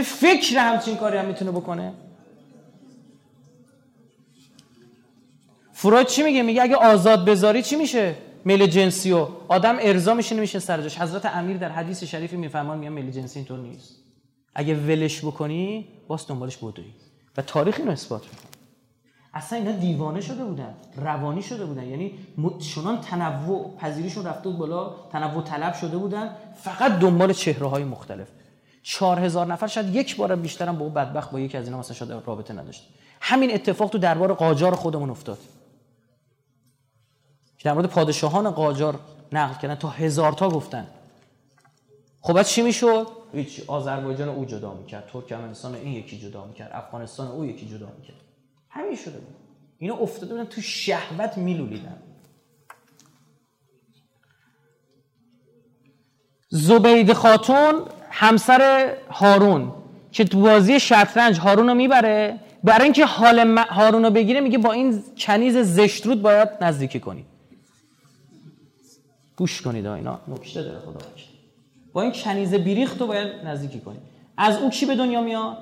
فکر 0.00 0.58
همچین 0.58 0.96
کاری 0.96 1.18
هم 1.18 1.24
می‌تونه 1.24 1.50
بکنه. 1.50 1.92
فروید 5.72 6.06
چی 6.06 6.22
میگه؟ 6.22 6.42
میگه 6.42 6.62
اگه 6.62 6.76
آزاد 6.76 7.24
بذاری 7.24 7.62
چی 7.62 7.76
میشه؟ 7.76 8.14
میل 8.44 8.66
جنسی 8.66 9.12
و. 9.12 9.28
آدم 9.48 9.76
ارضا 9.80 10.14
میشه 10.14 10.34
نمیشه 10.36 10.58
سرجاش 10.58 10.98
حضرت 10.98 11.26
امیر 11.26 11.56
در 11.56 11.68
حدیث 11.68 12.04
شریفی 12.04 12.36
میفهمان 12.36 12.78
میگه 12.78 12.90
میل 12.90 13.10
جنسی 13.10 13.38
اینطور 13.38 13.58
نیست. 13.58 13.96
اگه 14.54 14.74
ولش 14.74 15.24
بکنی 15.24 15.88
باز 16.08 16.26
دنبالش 16.28 16.56
بودوی 16.56 16.92
و 17.36 17.42
تاریخ 17.42 17.76
اینو 17.78 17.90
اثبات 17.90 18.22
می‌کنه. 18.22 18.50
اصلا 19.34 19.58
اینا 19.58 19.72
دیوانه 19.72 20.20
شده 20.20 20.44
بودن 20.44 20.74
روانی 20.96 21.42
شده 21.42 21.64
بودن. 21.64 21.86
یعنی 21.86 22.18
چنان 22.74 23.00
تنوع 23.00 23.76
پذیریشون 23.78 24.24
رفته 24.24 24.48
بود 24.48 24.58
بالا 24.58 24.94
تنوع 25.12 25.44
طلب 25.44 25.74
شده 25.74 25.96
بودن 25.96 26.36
فقط 26.56 26.98
دنبال 26.98 27.32
چهره 27.32 27.66
های 27.66 27.84
مختلف. 27.84 28.28
چهار 28.82 29.18
هزار 29.18 29.46
نفر 29.46 29.66
شاید 29.66 29.94
یک 29.94 30.16
بار 30.16 30.36
بیشترم 30.36 30.78
با 30.78 30.88
بدبخت 30.88 31.30
با 31.30 31.40
یکی 31.40 31.56
از 31.56 31.64
اینا 31.64 31.78
مثلا 31.78 31.96
شاید 31.96 32.10
رابطه 32.10 32.54
نداشت. 32.54 32.88
همین 33.20 33.54
اتفاق 33.54 33.90
تو 33.90 33.98
دربار 33.98 34.34
قاجار 34.34 34.74
خودمون 34.74 35.10
افتاد. 35.10 35.38
در 37.64 37.72
مورد 37.72 37.86
پادشاهان 37.86 38.50
قاجار 38.50 39.00
نقل 39.32 39.60
کردن. 39.60 39.74
تا 39.74 39.88
هزار 39.88 40.32
تا 40.32 40.48
گفتن. 40.48 40.86
خب 42.20 42.32
بعد 42.32 42.46
چی 42.46 42.62
می‌شد؟ 42.62 43.06
هیچ 43.32 43.62
آذربایجان 43.66 44.28
او 44.28 44.44
جدا 44.44 44.74
می‌کرد. 44.74 45.08
ترکمنستان 45.12 45.74
این 45.74 45.92
یکی 45.92 46.18
جدا 46.18 46.44
می‌کرد. 46.44 46.70
افغانستان 46.72 47.26
او 47.26 47.44
یکی 47.44 47.68
جدا 47.68 47.92
می‌کرد. 47.98 48.16
همین 48.68 48.96
شده 48.96 49.18
بود. 49.18 49.34
اینا 49.78 49.94
افتاده 49.94 50.34
بودن 50.34 50.44
تو 50.44 50.60
شهوت 50.60 51.38
میلولیدن. 51.38 52.02
زبید 56.48 57.12
خاتون 57.12 57.84
همسر 58.12 58.92
هارون 59.10 59.72
که 60.12 60.24
تو 60.24 60.40
بازی 60.40 60.80
شطرنج 60.80 61.38
هارون 61.38 61.68
رو 61.68 61.74
می‌بره 61.74 62.38
برای 62.64 62.84
اینکه 62.84 63.06
حال 63.06 63.58
هارون 63.58 64.04
رو 64.04 64.10
بگیره 64.10 64.40
میگه 64.40 64.58
با 64.58 64.72
این 64.72 65.02
کنیز 65.18 65.56
زشترود 65.56 66.22
باید 66.22 66.48
نزدیکی 66.60 67.00
کنی. 67.00 67.24
گوش 69.36 69.62
کنید 69.62 69.86
اینا 69.86 70.20
نکته 70.28 70.62
داره 70.62 70.78
خدا 70.78 71.00
با 71.92 72.02
این 72.02 72.12
کنیز 72.12 72.54
بیریخت 72.54 73.00
رو 73.00 73.06
باید 73.06 73.28
نزدیکی 73.44 73.80
کنی. 73.80 73.98
از 74.36 74.58
او 74.58 74.70
کی 74.70 74.86
به 74.86 74.94
دنیا 74.94 75.22
میاد؟ 75.22 75.56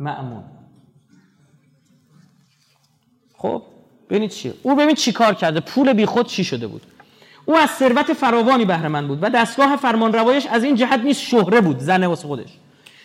معمون 0.00 0.44
خب 3.36 3.62
ببینید 4.10 4.30
چیه. 4.30 4.54
او 4.62 4.76
ببین 4.76 4.94
چی 4.94 5.12
کار 5.12 5.34
کرده. 5.34 5.60
پول 5.60 5.92
بیخود 5.92 6.26
چی 6.26 6.44
شده 6.44 6.66
بود؟ 6.66 6.82
او 7.44 7.56
از 7.56 7.70
ثروت 7.70 8.12
فراوانی 8.12 8.64
بهره 8.64 8.88
مند 8.88 9.08
بود 9.08 9.18
و 9.22 9.30
دستگاه 9.30 9.76
فرمانروایش 9.76 10.46
از 10.46 10.64
این 10.64 10.74
جهت 10.74 11.00
نیست 11.00 11.20
شهره 11.20 11.60
بود 11.60 11.78
زنه 11.78 12.06
واسه 12.06 12.26
خودش. 12.26 12.58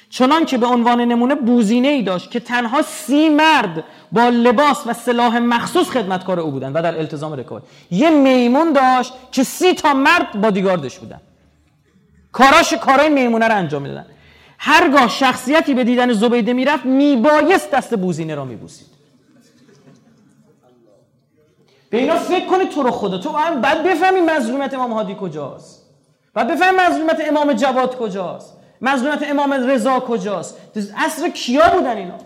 چنان 0.10 0.46
که 0.46 0.58
به 0.58 0.66
عنوان 0.66 1.02
نمونه 1.02 1.36
بوزینه 1.36 1.88
ای 1.88 2.02
داشت 2.02 2.32
که 2.32 2.40
تنها 2.40 2.82
سی 2.82 3.30
مرد 3.30 3.84
با 4.12 4.30
لباس 4.30 4.88
و 4.88 4.94
سلاح 4.94 5.38
مخصوص 5.38 5.90
خدمتکار 5.90 6.40
او 6.40 6.52
بودن 6.52 6.74
و 6.74 6.82
در 6.82 6.98
التزام 6.98 7.34
رکاب. 7.34 7.62
یه 7.92 8.10
میمون 8.10 8.74
داشت 8.74 9.14
که 9.32 9.44
سی 9.44 9.74
تا 9.74 9.94
مرد 9.94 10.42
بادیگاردش 10.42 11.00
بودن. 11.00 11.22
کاراش 12.32 12.74
کارای 12.74 13.10
میمونه 13.10 13.48
رو 13.48 13.56
انجام 13.56 13.82
می‌دادن. 13.82 14.06
هرگاه 14.58 15.08
شخصیتی 15.08 15.74
به 15.74 15.84
دیدن 15.84 16.14
زبیده 16.14 16.54
می‌رفت 16.54 16.86
میبایست 16.86 17.72
دست 17.72 17.96
بوزینه 17.96 18.36
را 18.36 18.46
میبوسید. 18.46 18.97
به 21.90 21.98
اینا 21.98 22.20
فکر 22.20 22.46
کنید 22.46 22.70
تو 22.70 22.84
رو 22.84 22.92
خدا. 22.92 23.18
تو 23.18 23.32
بعد 23.62 23.84
بفهمی 23.84 24.22
مظلومت 24.22 24.74
امام 24.74 24.94
هادی 24.94 25.16
کجاست. 25.20 25.86
بعد 26.34 26.48
بفهمی 26.48 26.78
مظلومت 26.78 27.22
امام 27.28 27.54
جواد 27.54 27.98
کجاست. 27.98 28.54
مظلومت 28.82 29.24
امام 29.30 29.54
رضا 29.54 30.00
کجاست. 30.00 30.58
اصر 30.98 31.30
کیا 31.30 31.70
بودن 31.70 31.98
اینا؟ 31.98 32.18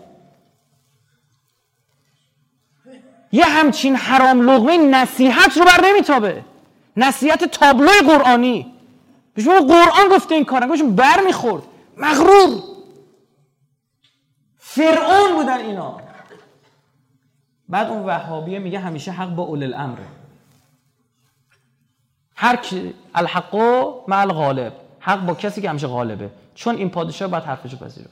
یه 3.32 3.44
همچین 3.44 3.96
حرام 3.96 4.50
لغمه 4.50 4.76
نصیحت 4.76 5.56
رو 5.56 5.64
بر 5.64 5.84
نمیتابه. 5.84 6.44
نصیحت 6.96 7.44
تابلوی 7.44 8.00
قرآنی. 8.06 8.74
بهشون 9.34 9.66
قرآن 9.66 10.08
گفته 10.10 10.34
این 10.34 10.44
کارن. 10.44 10.68
بهشون 10.68 10.96
بر 10.96 11.20
می‌خورد 11.26 11.62
مغرور. 11.96 12.62
فرعون 14.58 15.36
بودن 15.36 15.58
اینا. 15.58 16.01
بعد 17.72 17.88
اون 17.88 18.04
وهابیه 18.04 18.58
میگه 18.58 18.78
همیشه 18.78 19.12
حق 19.12 19.34
با 19.34 19.42
اول 19.42 19.62
الامره 19.62 20.06
هر 22.36 22.56
کی 22.56 22.94
الحق 23.14 23.54
مع 24.08 24.20
الغالب. 24.20 24.72
حق 25.00 25.26
با 25.26 25.34
کسی 25.34 25.62
که 25.62 25.70
همیشه 25.70 25.86
غالبه. 25.86 26.30
چون 26.54 26.76
این 26.76 26.90
پادشاه 26.90 27.28
باید 27.28 27.44
حرفشو 27.44 27.76
پذیره 27.76 28.08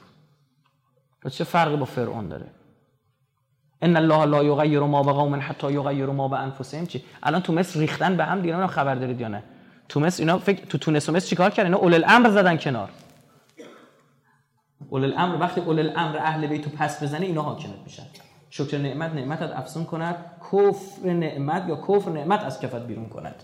و 1.25 1.29
چه 1.29 1.45
فرقی 1.45 1.77
با 1.77 1.85
فرعون 1.85 2.29
داره؟ 2.29 2.47
ان 3.83 3.97
الله 3.97 4.25
لا 4.25 4.45
یغیر 4.45 4.81
ما 4.81 5.03
بقوم 5.03 5.41
حتی 5.43 5.73
یغیروا 5.73 6.15
ما 6.15 6.29
بانفسهم. 6.29 6.87
چی؟ 6.87 7.05
الان 7.23 7.43
تو 7.43 7.53
مصر 7.53 7.81
ریختن 7.81 8.17
به 8.17 8.25
هم 8.25 8.41
دیگه 8.41 8.67
خبر 8.67 8.95
دارید 8.95 9.21
یا 9.21 9.29
نه. 9.29 9.43
تو 9.89 10.01
مصر 10.01 10.23
اینا 10.23 10.39
فکر 10.39 10.67
تو 10.67 10.79
تونس 10.79 11.09
و 11.09 11.13
مصر 11.13 11.29
چیکار 11.29 11.51
کردن؟ 11.51 11.75
اول 11.75 11.95
الامر 11.95 12.31
زدن 12.31 12.57
کنار. 12.57 12.91
اول 14.91 15.05
الامر 15.05 15.41
وقتی 15.41 15.61
اول 15.61 15.79
الامر 15.79 16.19
اهل 16.19 16.47
بیت 16.47 16.63
تو 16.63 16.71
پس 16.71 17.03
بزنه 17.03 17.27
اینا 17.27 17.43
حاکمت 17.43 17.79
میشن. 17.85 18.03
شکر 18.51 18.79
نعمت 18.79 19.15
نعمت 19.15 19.43
افسون 19.43 19.85
کند. 19.85 20.17
کفر 20.53 21.13
نعمت 21.13 21.69
یا 21.69 21.77
کفر 21.89 22.11
نعمت 22.11 22.41
از 22.45 22.61
کفت 22.61 22.87
بیرون 22.87 23.09
کند. 23.09 23.35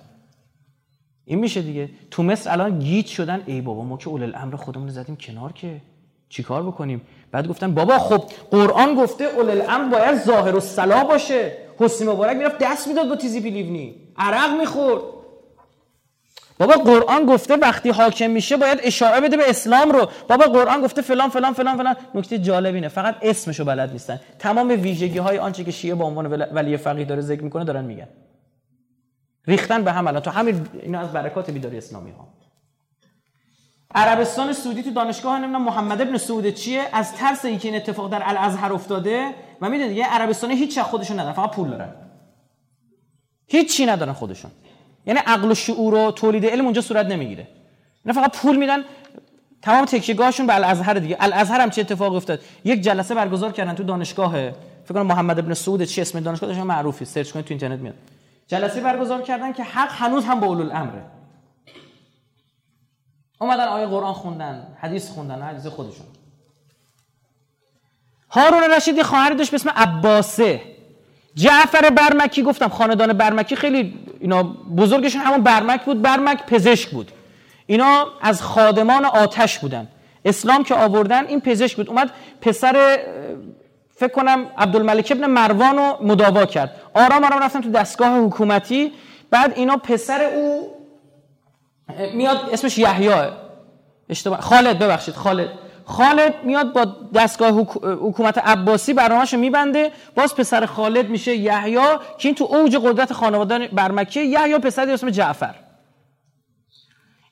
این 1.24 1.38
میشه 1.38 1.62
دیگه. 1.62 1.90
تو 2.10 2.22
مصر 2.22 2.52
الان 2.52 2.78
گیت 2.78 3.06
شدن. 3.06 3.42
ای 3.46 3.60
بابا 3.60 3.84
ما 3.84 3.96
که 3.96 4.08
اول 4.08 4.22
الامر 4.22 4.56
خودمون 4.56 4.88
زدیم 4.88 5.16
کنار 5.16 5.52
که 5.52 5.80
چیکار 6.28 6.62
بکنیم؟ 6.62 7.00
بعد 7.30 7.48
گفتن 7.48 7.74
بابا 7.74 7.98
خب 7.98 8.24
قرآن 8.50 8.94
گفته 8.94 9.24
اول 9.24 9.50
الامر 9.50 9.98
باید 9.98 10.24
ظاهر 10.24 10.56
و 10.56 10.60
صلاح 10.60 11.04
باشه. 11.04 11.52
حسین 11.78 12.08
مبارک 12.08 12.36
می‌رفت 12.36 12.56
دست 12.60 12.88
می‌داد 12.88 13.08
با 13.08 13.16
تیزی 13.16 13.40
پیلیونی 13.40 13.94
عرق 14.16 14.60
می‌خورد. 14.60 15.02
بابا 16.58 16.74
قرآن 16.74 17.26
گفته 17.26 17.56
وقتی 17.56 17.90
حاکم 17.90 18.30
میشه 18.30 18.56
باید 18.56 18.78
اشاره 18.82 19.20
بده 19.20 19.36
به 19.36 19.50
اسلام 19.50 19.90
رو. 19.90 20.08
بابا 20.28 20.44
قرآن 20.44 20.82
گفته 20.82 21.02
فلان 21.02 21.28
فلان 21.28 21.52
فلان 21.52 21.76
فلان. 21.76 21.96
نکته 22.14 22.38
جالب 22.38 22.74
اینه. 22.74 22.88
فقط 22.88 23.16
اسمشو 23.22 23.64
بلد 23.64 23.92
نیستن. 23.92 24.20
تمام 24.38 24.68
ویژگی 24.68 25.18
های 25.18 25.38
آنچه 25.38 25.64
که 25.64 25.70
شیعه 25.70 25.94
به 25.94 26.04
عنوان 26.04 26.26
ولی 26.26 26.76
فقیه 26.76 27.04
داره 27.04 27.20
ذکر 27.20 27.42
می‌کنه 27.42 27.64
دارن 27.64 27.84
میگن. 27.84 28.08
ریختن 29.46 29.84
به 29.84 29.92
هم 29.92 30.06
الان. 30.06 30.22
تو 30.22 30.30
همین 30.30 30.66
اینا 30.82 31.00
از 31.00 31.12
برکات 31.12 31.50
بیداری 31.50 31.78
اسلامی 31.78 32.10
ها. 32.10 32.28
عربستان 33.94 34.52
سعودی 34.52 34.82
تو 34.82 34.90
دانشگاه 34.90 35.38
نمی‌دونم 35.38 35.64
محمد 35.64 36.00
ابن 36.00 36.16
سعود 36.16 36.50
چیه؟ 36.50 36.82
از 36.92 37.14
ترس 37.14 37.44
اینکه 37.44 37.68
این 37.68 37.76
اتفاق 37.76 38.10
در 38.10 38.22
الازهر 38.24 38.72
افتاده 38.72 39.34
و 39.60 39.68
می‌دونید 39.68 39.88
دیگه 39.88 40.04
عربستان 40.04 40.50
هیچ 40.50 40.78
خودشون 40.78 41.18
ندارن 41.18 41.34
فقط 41.34 41.50
پول 41.50 41.70
دارن. 41.70 41.94
هیچ 43.46 43.80
ندارن 43.80 44.12
خودشون. 44.12 44.50
یعنی 45.06 45.20
عقل 45.26 45.50
و 45.50 45.54
شعور 45.54 45.94
و 45.94 46.10
تولید 46.10 46.46
علم 46.46 46.64
اونجا 46.64 46.80
صورت 46.80 47.06
نمی‌گیره. 47.06 47.48
اینا 48.04 48.20
فقط 48.20 48.36
پول 48.36 48.56
میدن 48.56 48.84
تمام 49.62 49.84
تکیهگاهشون 49.84 50.46
به 50.46 50.54
الازهر 50.54 50.94
دیگه. 50.94 51.16
الازهر 51.20 51.60
هم 51.60 51.70
چه 51.70 51.80
اتفاقی 51.80 52.16
افتاد؟ 52.16 52.40
یک 52.64 52.80
جلسه 52.80 53.14
برگزار 53.14 53.52
کردن 53.52 53.74
تو 53.74 53.82
دانشگاه 53.82 54.32
فکر 54.84 54.94
کنم 54.94 55.06
محمد 55.06 55.38
ابن 55.38 55.54
سعود 55.54 55.82
چی 55.82 56.00
اسم 56.00 56.20
دانشگاه 56.20 56.62
معروفی 56.62 57.04
سرچ 57.04 57.32
کنید 57.32 57.44
تو 57.44 57.52
اینترنت 57.52 57.80
میاد. 57.80 57.94
جلسه 58.46 58.80
برگزار 58.80 59.22
کردن 59.22 59.52
که 59.52 59.64
حق 59.64 59.92
هنوز 59.92 60.24
هم 60.24 60.40
با 60.40 60.46
اولو 60.46 60.60
الامره 60.60 61.04
اومدن 63.40 63.68
آیه 63.68 63.86
قرآن 63.86 64.12
خوندن 64.12 64.76
حدیث 64.80 65.10
خوندن 65.10 65.42
حدیث 65.42 65.66
خودشون. 65.66 66.06
هارون 68.30 68.62
رشید 68.62 69.02
خواهری 69.02 69.34
داشت 69.34 69.50
به 69.50 69.54
اسم 69.54 69.70
عباسه. 69.70 70.75
جعفر 71.36 71.90
برمکی 71.90 72.42
گفتم 72.42 72.68
خاندان 72.68 73.12
برمکی 73.12 73.56
خیلی 73.56 73.94
اینا 74.20 74.42
بزرگشون 74.76 75.20
همون 75.22 75.42
برمک 75.42 75.84
بود. 75.84 76.02
برمک 76.02 76.46
پزشک 76.46 76.88
بود. 76.88 77.10
اینا 77.66 78.06
از 78.20 78.42
خادمان 78.42 79.04
آتش 79.04 79.58
بودن. 79.58 79.88
اسلام 80.24 80.64
که 80.64 80.74
آوردن 80.74 81.26
این 81.26 81.40
پزشک 81.40 81.76
بود. 81.76 81.88
اومد 81.88 82.10
پسر 82.40 82.98
فکر 83.96 84.12
کنم 84.12 84.46
عبدالملک 84.58 85.12
ابن 85.16 85.26
مروان 85.26 85.76
رو 85.76 85.96
مداوا 86.00 86.46
کرد. 86.46 86.80
آرام 86.94 87.24
آرام 87.24 87.42
رفتن 87.42 87.60
تو 87.60 87.70
دستگاه 87.70 88.18
حکومتی. 88.18 88.92
بعد 89.30 89.52
اینا 89.56 89.76
پسر 89.76 90.24
او 90.24 90.76
میاد 92.14 92.48
اسمش 92.52 92.78
یحیی. 92.78 93.10
اشتباه. 94.08 94.40
خالد 94.40 94.78
ببخشید 94.78 95.14
خالد. 95.14 95.48
خالد 95.88 96.44
میاد 96.44 96.72
با 96.72 96.84
دستگاه 97.14 97.50
حکومت 97.82 98.38
عباسی 98.38 98.94
برنامه‌ش 98.94 99.34
میبنده. 99.34 99.92
باز 100.14 100.34
پسر 100.34 100.66
خالد 100.66 101.08
میشه 101.08 101.36
یحیی 101.36 101.76
که 102.18 102.28
این 102.28 102.34
تو 102.34 102.44
اوج 102.44 102.76
قدرت 102.76 103.12
خانواده 103.12 103.68
برمکه 103.68 104.20
یحیی 104.20 104.58
پسری 104.58 104.92
اسم 104.92 105.10
جعفر. 105.10 105.54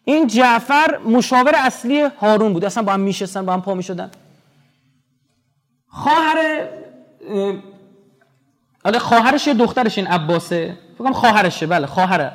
این 0.04 0.26
جعفر 0.26 0.98
مشاور 0.98 1.52
اصلی 1.54 2.00
هارون 2.00 2.52
بود. 2.52 2.64
اصلا 2.64 2.82
با 2.82 2.92
هم 2.92 3.00
میشستن 3.00 3.46
با 3.46 3.52
هم 3.52 3.62
پا 3.62 3.74
می‌شدن. 3.74 4.10
خواهر 5.88 6.68
حالا 8.84 8.98
خواهرش 8.98 9.46
یه 9.46 9.54
دخترش 9.54 9.98
این 9.98 10.06
عباسه؟ 10.06 10.78
فکرم 10.98 11.12
خواهرشه. 11.12 11.66
بله 11.66 11.86
خواهر 11.86 12.32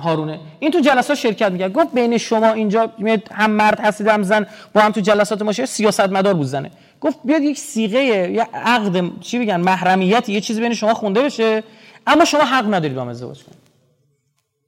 هارونه. 0.00 0.40
این 0.58 0.70
تو 0.70 0.80
جلسات 0.80 1.16
شرکت 1.16 1.52
می‌کرد. 1.52 1.72
گفت 1.72 1.94
بین 1.94 2.18
شما 2.18 2.52
اینجا 2.52 2.90
هم 3.32 3.50
مرد 3.50 3.80
هستید 3.80 4.06
هم 4.06 4.22
زن 4.22 4.46
با 4.74 4.80
هم 4.80 4.92
تو 4.92 5.00
جلسات 5.00 5.42
ما 5.42 5.52
سیاست 5.52 6.08
مدار 6.08 6.34
بود 6.34 6.46
زنه. 6.46 6.70
گفت 7.00 7.18
بیاد 7.24 7.42
یک 7.42 7.58
سیغه 7.58 7.98
یا 7.98 8.46
عقد 8.54 9.20
چی 9.20 9.38
بگن 9.38 9.56
محرمیت 9.56 10.28
یه 10.28 10.40
چیزی 10.40 10.60
بین 10.60 10.74
شما 10.74 10.94
خونده 10.94 11.22
بشه. 11.22 11.62
اما 12.06 12.24
شما 12.24 12.40
حق 12.40 12.74
ندارید 12.74 12.94
با 12.94 13.02
هم 13.02 13.08
ازدواج 13.08 13.42
کنید. 13.42 13.58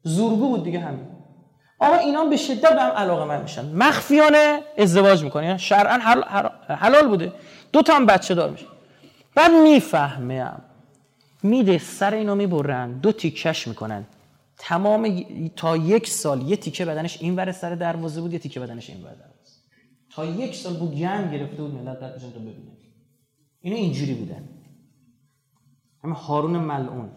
زورگو 0.02 0.48
بود 0.48 0.64
دیگه 0.64 0.80
همین. 0.80 1.06
آقا 1.78 1.96
اینا 1.96 2.24
به 2.24 2.36
شدت 2.36 2.72
به 2.72 2.82
هم 2.82 2.90
علاقه 2.90 3.24
من 3.24 3.42
میشن. 3.42 3.64
مخفیانه 3.74 4.60
ازدواج 4.78 5.24
می‌کنن. 5.24 5.44
یعنی 5.44 5.58
شرعا 5.58 5.98
حلال 6.68 7.08
بوده. 7.08 7.32
دو 7.72 7.82
تا 7.82 7.94
هم 7.94 8.06
بچه 8.06 8.34
دار 8.34 8.50
میشه. 8.50 8.66
بعد 9.34 9.50
می‌فهمم. 9.50 10.60
میده 11.42 11.78
سر 11.78 12.14
اینو 12.14 12.34
می‌برن. 12.34 12.92
دو 12.92 13.12
تیکش 13.12 13.68
می‌کنن. 13.68 14.06
تمام 14.58 15.24
تا 15.56 15.76
یک 15.76 16.08
سال 16.08 16.42
یه 16.42 16.56
تیکه 16.56 16.84
بدنش 16.84 17.18
این 17.20 17.36
ور 17.36 17.52
سر 17.52 17.74
دروازه 17.74 18.20
بود 18.20 18.32
یه 18.32 18.38
تیکه 18.38 18.60
بدنش 18.60 18.90
این 18.90 19.04
ور 19.04 19.14
دروازه 19.14 19.58
تا 20.10 20.24
یک 20.24 20.54
سال 20.54 20.76
بود 20.76 20.94
گم 20.94 21.30
گرفته 21.30 21.62
بود 21.62 21.74
ملت 21.74 22.00
در 22.00 22.18
تو 22.18 22.40
ببینه. 22.40 22.72
اینو 23.60 23.76
اینجوری 23.76 24.14
بودن. 24.14 24.48
همه 26.04 26.14
هارون 26.14 26.58
ملعون. 26.58 27.10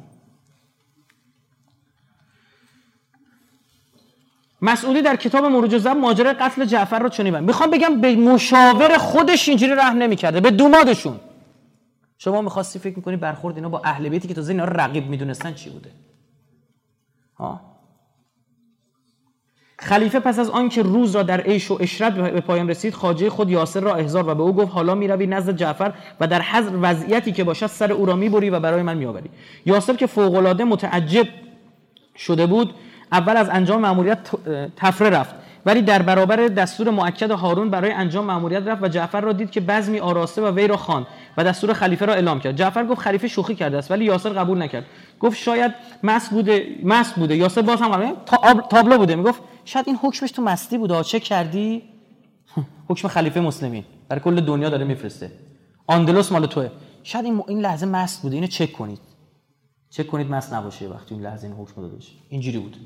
مسئولی 4.61 5.01
در 5.01 5.15
کتاب 5.15 5.45
مروج 5.45 5.77
زب 5.77 5.87
ماجرای 5.87 6.33
قتل 6.33 6.65
جعفر 6.65 6.99
رو 6.99 7.09
چنین 7.09 7.33
بند 7.33 7.43
می‌خوام 7.43 7.71
بگم 7.71 8.01
به 8.01 8.15
مشاور 8.15 8.97
خودش 8.97 9.49
اینجوری 9.49 9.75
رحم 9.75 9.97
نمی‌کرده 9.97 10.39
به 10.39 10.51
دومادشون. 10.51 11.19
شما 12.17 12.41
می‌خواستی 12.41 12.79
فکر 12.79 12.95
می‌کنی 12.95 13.17
برخورد 13.17 13.55
اینا 13.55 13.69
با 13.69 13.81
اهل 13.85 14.09
بیتی 14.09 14.27
که 14.27 14.33
تازه 14.33 14.51
اینا 14.51 14.65
رقیب 14.65 15.07
می‌دونستن 15.07 15.53
چی 15.53 15.69
بوده؟ 15.69 15.91
ها 17.41 17.61
خلیفه 19.79 20.19
پس 20.19 20.39
از 20.39 20.49
آنکه 20.49 20.81
روز 20.81 21.15
را 21.15 21.23
در 21.23 21.41
عیش 21.41 21.71
و 21.71 21.77
اشرت 21.81 22.13
به 22.13 22.41
پایان 22.41 22.69
رسید 22.69 22.93
خاجه 22.93 23.29
خود 23.29 23.49
یاسر 23.49 23.79
را 23.79 23.95
احضار 23.95 24.29
و 24.29 24.35
به 24.35 24.43
او 24.43 24.55
گفت 24.55 24.71
حالا 24.71 24.95
می‌روی 24.95 25.27
نزد 25.27 25.55
جعفر 25.55 25.93
و 26.19 26.27
در 26.27 26.41
حضر 26.41 26.71
وضعیتی 26.81 27.31
که 27.31 27.43
باشد 27.43 27.67
سر 27.67 27.91
او 27.91 28.05
را 28.05 28.15
می‌بری 28.15 28.49
و 28.49 28.59
برای 28.59 28.81
من 28.81 28.97
میآوری. 28.97 29.29
یاسر 29.65 29.93
که 29.93 30.07
فوق 30.07 30.61
متعجب 30.61 31.27
شده 32.15 32.45
بود 32.45 32.73
اول 33.11 33.37
از 33.37 33.49
انجام 33.49 33.81
مأموریت 33.81 34.19
تفره 34.75 35.09
رفت. 35.09 35.35
ولی 35.65 35.81
در 35.81 36.01
برابر 36.01 36.47
دستور 36.47 36.89
مؤکد 36.89 37.31
هارون 37.31 37.69
برای 37.69 37.91
انجام 37.91 38.25
مأموریت 38.25 38.67
رفت 38.67 38.83
و 38.83 38.87
جعفر 38.87 39.21
را 39.21 39.33
دید 39.33 39.51
که 39.51 39.61
بزمی 39.61 39.99
آراسته 39.99 40.41
و 40.41 40.55
وی 40.55 40.67
را 40.67 40.77
خواند 40.77 41.07
و 41.37 41.43
دستور 41.43 41.73
خلیفه 41.73 42.05
را 42.05 42.13
اعلام 42.13 42.39
کرد. 42.39 42.55
جعفر 42.55 42.85
گفت 42.85 43.01
خلیفه 43.01 43.27
شوخی 43.27 43.55
کرده 43.55 43.77
است 43.77 43.91
ولی 43.91 44.05
یاسر 44.05 44.29
قبول 44.29 44.61
نکرد. 44.61 44.85
گفت 45.19 45.37
شاید 45.37 45.73
مست 46.03 46.31
بوده 46.31 46.65
مست 46.83 47.15
بوده. 47.15 47.35
یاسر 47.37 47.61
باز 47.61 47.81
هم 47.81 48.15
تابلو 48.69 48.97
بوده. 48.97 49.15
می‌گفت 49.15 49.41
شاید 49.65 49.87
این 49.87 49.97
حکمش 50.01 50.31
تو 50.31 50.41
مستی 50.41 50.77
بوده. 50.77 51.03
چه 51.03 51.19
کردی؟ 51.19 51.83
حکم 52.89 53.07
خلیفه 53.07 53.41
مسلمین. 53.41 53.83
برای 54.09 54.21
کل 54.21 54.41
دنیا 54.41 54.69
داره 54.69 54.85
میفرسته. 54.85 55.31
آندلوس 55.87 56.31
مال 56.31 56.45
توه. 56.45 56.69
شاید 57.03 57.25
این, 57.25 57.43
این 57.47 57.59
لحظه 57.59 57.85
مست 57.85 58.21
بوده. 58.21 58.35
اینو 58.35 58.47
چک 58.47 58.71
کنید. 58.71 58.99
چک 59.89 60.07
کنید 60.07 60.31
مست 60.31 60.53
نباشه 60.53 60.87
وقتی 60.87 61.15
این 61.15 61.23
لحظه 61.23 61.47
این 61.47 61.55
حکم 61.55 61.81
داده 61.81 61.97
اینجوری 62.29 62.57
بود. 62.57 62.77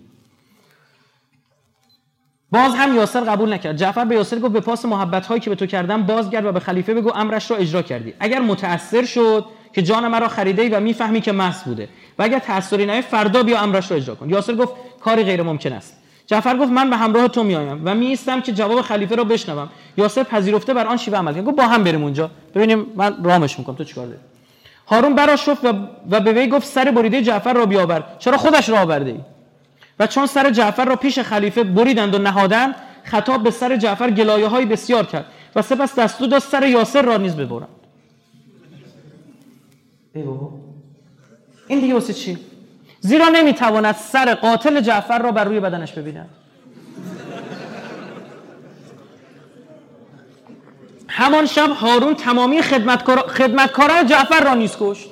باز 2.51 2.75
هم 2.75 2.95
یاسر 2.95 3.21
قبول 3.21 3.53
نکرد. 3.53 3.77
جعفر 3.77 4.05
به 4.05 4.15
یاسر 4.15 4.39
گفت 4.39 4.53
به 4.53 4.59
پاس 4.59 4.85
محبت 4.85 5.25
هایی 5.25 5.41
که 5.41 5.49
به 5.49 5.55
تو 5.55 5.65
کردم 5.65 6.03
بازگرد 6.03 6.45
و 6.45 6.51
به 6.51 6.59
خلیفه 6.59 6.93
بگو 6.93 7.11
امرش 7.15 7.51
را 7.51 7.57
اجرا 7.57 7.81
کردی. 7.81 8.13
اگر 8.19 8.39
متأثر 8.39 9.05
شد 9.05 9.45
که 9.73 9.81
جان 9.81 10.07
مرا 10.07 10.27
خریده 10.27 10.61
ای 10.61 10.69
و 10.69 10.79
می‌فهمی 10.79 11.21
که 11.21 11.31
مس 11.31 11.63
بوده 11.63 11.89
و 12.19 12.23
اگر 12.23 12.39
تأثری 12.39 12.85
نه 12.85 13.01
فردا 13.01 13.43
بیا 13.43 13.59
امرش 13.59 13.91
را 13.91 13.97
اجرا 13.97 14.15
کن. 14.15 14.29
یاسر 14.29 14.55
گفت 14.55 14.73
کاری 14.99 15.23
غیر 15.23 15.41
ممکن 15.41 15.73
است. 15.73 15.97
جعفر 16.27 16.57
گفت 16.57 16.71
من 16.71 16.89
به 16.89 16.97
همراه 16.97 17.27
تو 17.27 17.43
میایم 17.43 17.81
و 17.85 17.95
می 17.95 18.17
که 18.43 18.51
جواب 18.51 18.81
خلیفه 18.81 19.15
را 19.15 19.23
بشنوم. 19.23 19.69
یاسر 19.97 20.23
پذیرفته 20.23 20.73
بر 20.73 20.87
آن 20.87 20.97
شیوه 20.97 21.17
عمل 21.17 21.33
کرد. 21.33 21.45
گفت 21.45 21.57
با 21.57 21.63
هم 21.63 21.83
بریم 21.83 22.03
اونجا. 22.03 22.31
ببینیم 22.55 22.85
من 22.95 23.23
رامش 23.23 23.59
می‌کنم. 23.59 23.75
تو 23.75 23.83
چیکار 23.83 24.05
داری؟ 24.05 24.19
هارون 24.87 25.15
براشفت 25.15 25.65
و, 25.65 25.73
و 26.11 26.19
به 26.19 26.31
وی 26.31 26.47
گفت 26.47 26.67
سر 26.67 26.91
بریده 26.91 27.21
جعفر 27.21 27.53
را 27.53 27.65
بیاور. 27.65 28.03
چرا 28.19 28.37
خودش 28.37 28.69
را 28.69 28.79
آورده 28.79 29.11
ای؟ 29.11 29.19
و 29.99 30.07
چون 30.07 30.25
سر 30.25 30.49
جعفر 30.49 30.85
را 30.85 30.95
پیش 30.95 31.19
خلیفه 31.19 31.63
بریدند 31.63 32.15
و 32.15 32.17
نهادند 32.17 32.75
خطاب 33.03 33.43
به 33.43 33.51
سر 33.51 33.77
جعفر 33.77 34.11
گلایه 34.11 34.47
های 34.47 34.65
بسیار 34.65 35.05
کرد 35.05 35.25
و 35.55 35.61
سپس 35.61 35.99
دستور 35.99 36.27
داد 36.27 36.41
سر 36.41 36.67
یاسر 36.67 37.01
را 37.01 37.17
نیز 37.17 37.35
ببرند. 37.35 37.67
این 41.67 41.79
دیگه 41.79 41.93
واسه 41.93 42.13
چی؟ 42.13 42.37
زیرا 42.99 43.29
نمی‌تواند 43.29 43.95
سر 43.95 44.33
قاتل 44.33 44.81
جعفر 44.81 45.19
را 45.19 45.31
بر 45.31 45.43
روی 45.43 45.59
بدنش 45.59 45.91
ببیند. 45.91 46.29
همان 51.07 51.45
شب 51.45 51.69
هارون 51.69 52.15
تمامی 52.15 52.61
خدمتکاران 52.61 54.05
جعفر 54.05 54.43
را 54.43 54.53
نیز 54.53 54.75
کشت. 54.79 55.09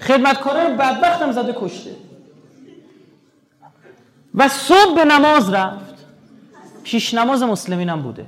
خدمتکاران 0.00 0.76
بدبختم 0.76 1.32
زده 1.32 1.54
کشته. 1.60 1.90
و 4.34 4.48
صبح 4.48 4.94
به 4.96 5.04
نماز 5.04 5.50
رفت. 5.50 5.94
پیش 6.82 7.14
نماز 7.14 7.42
مسلمین 7.42 7.88
هم 7.88 8.02
بوده. 8.02 8.26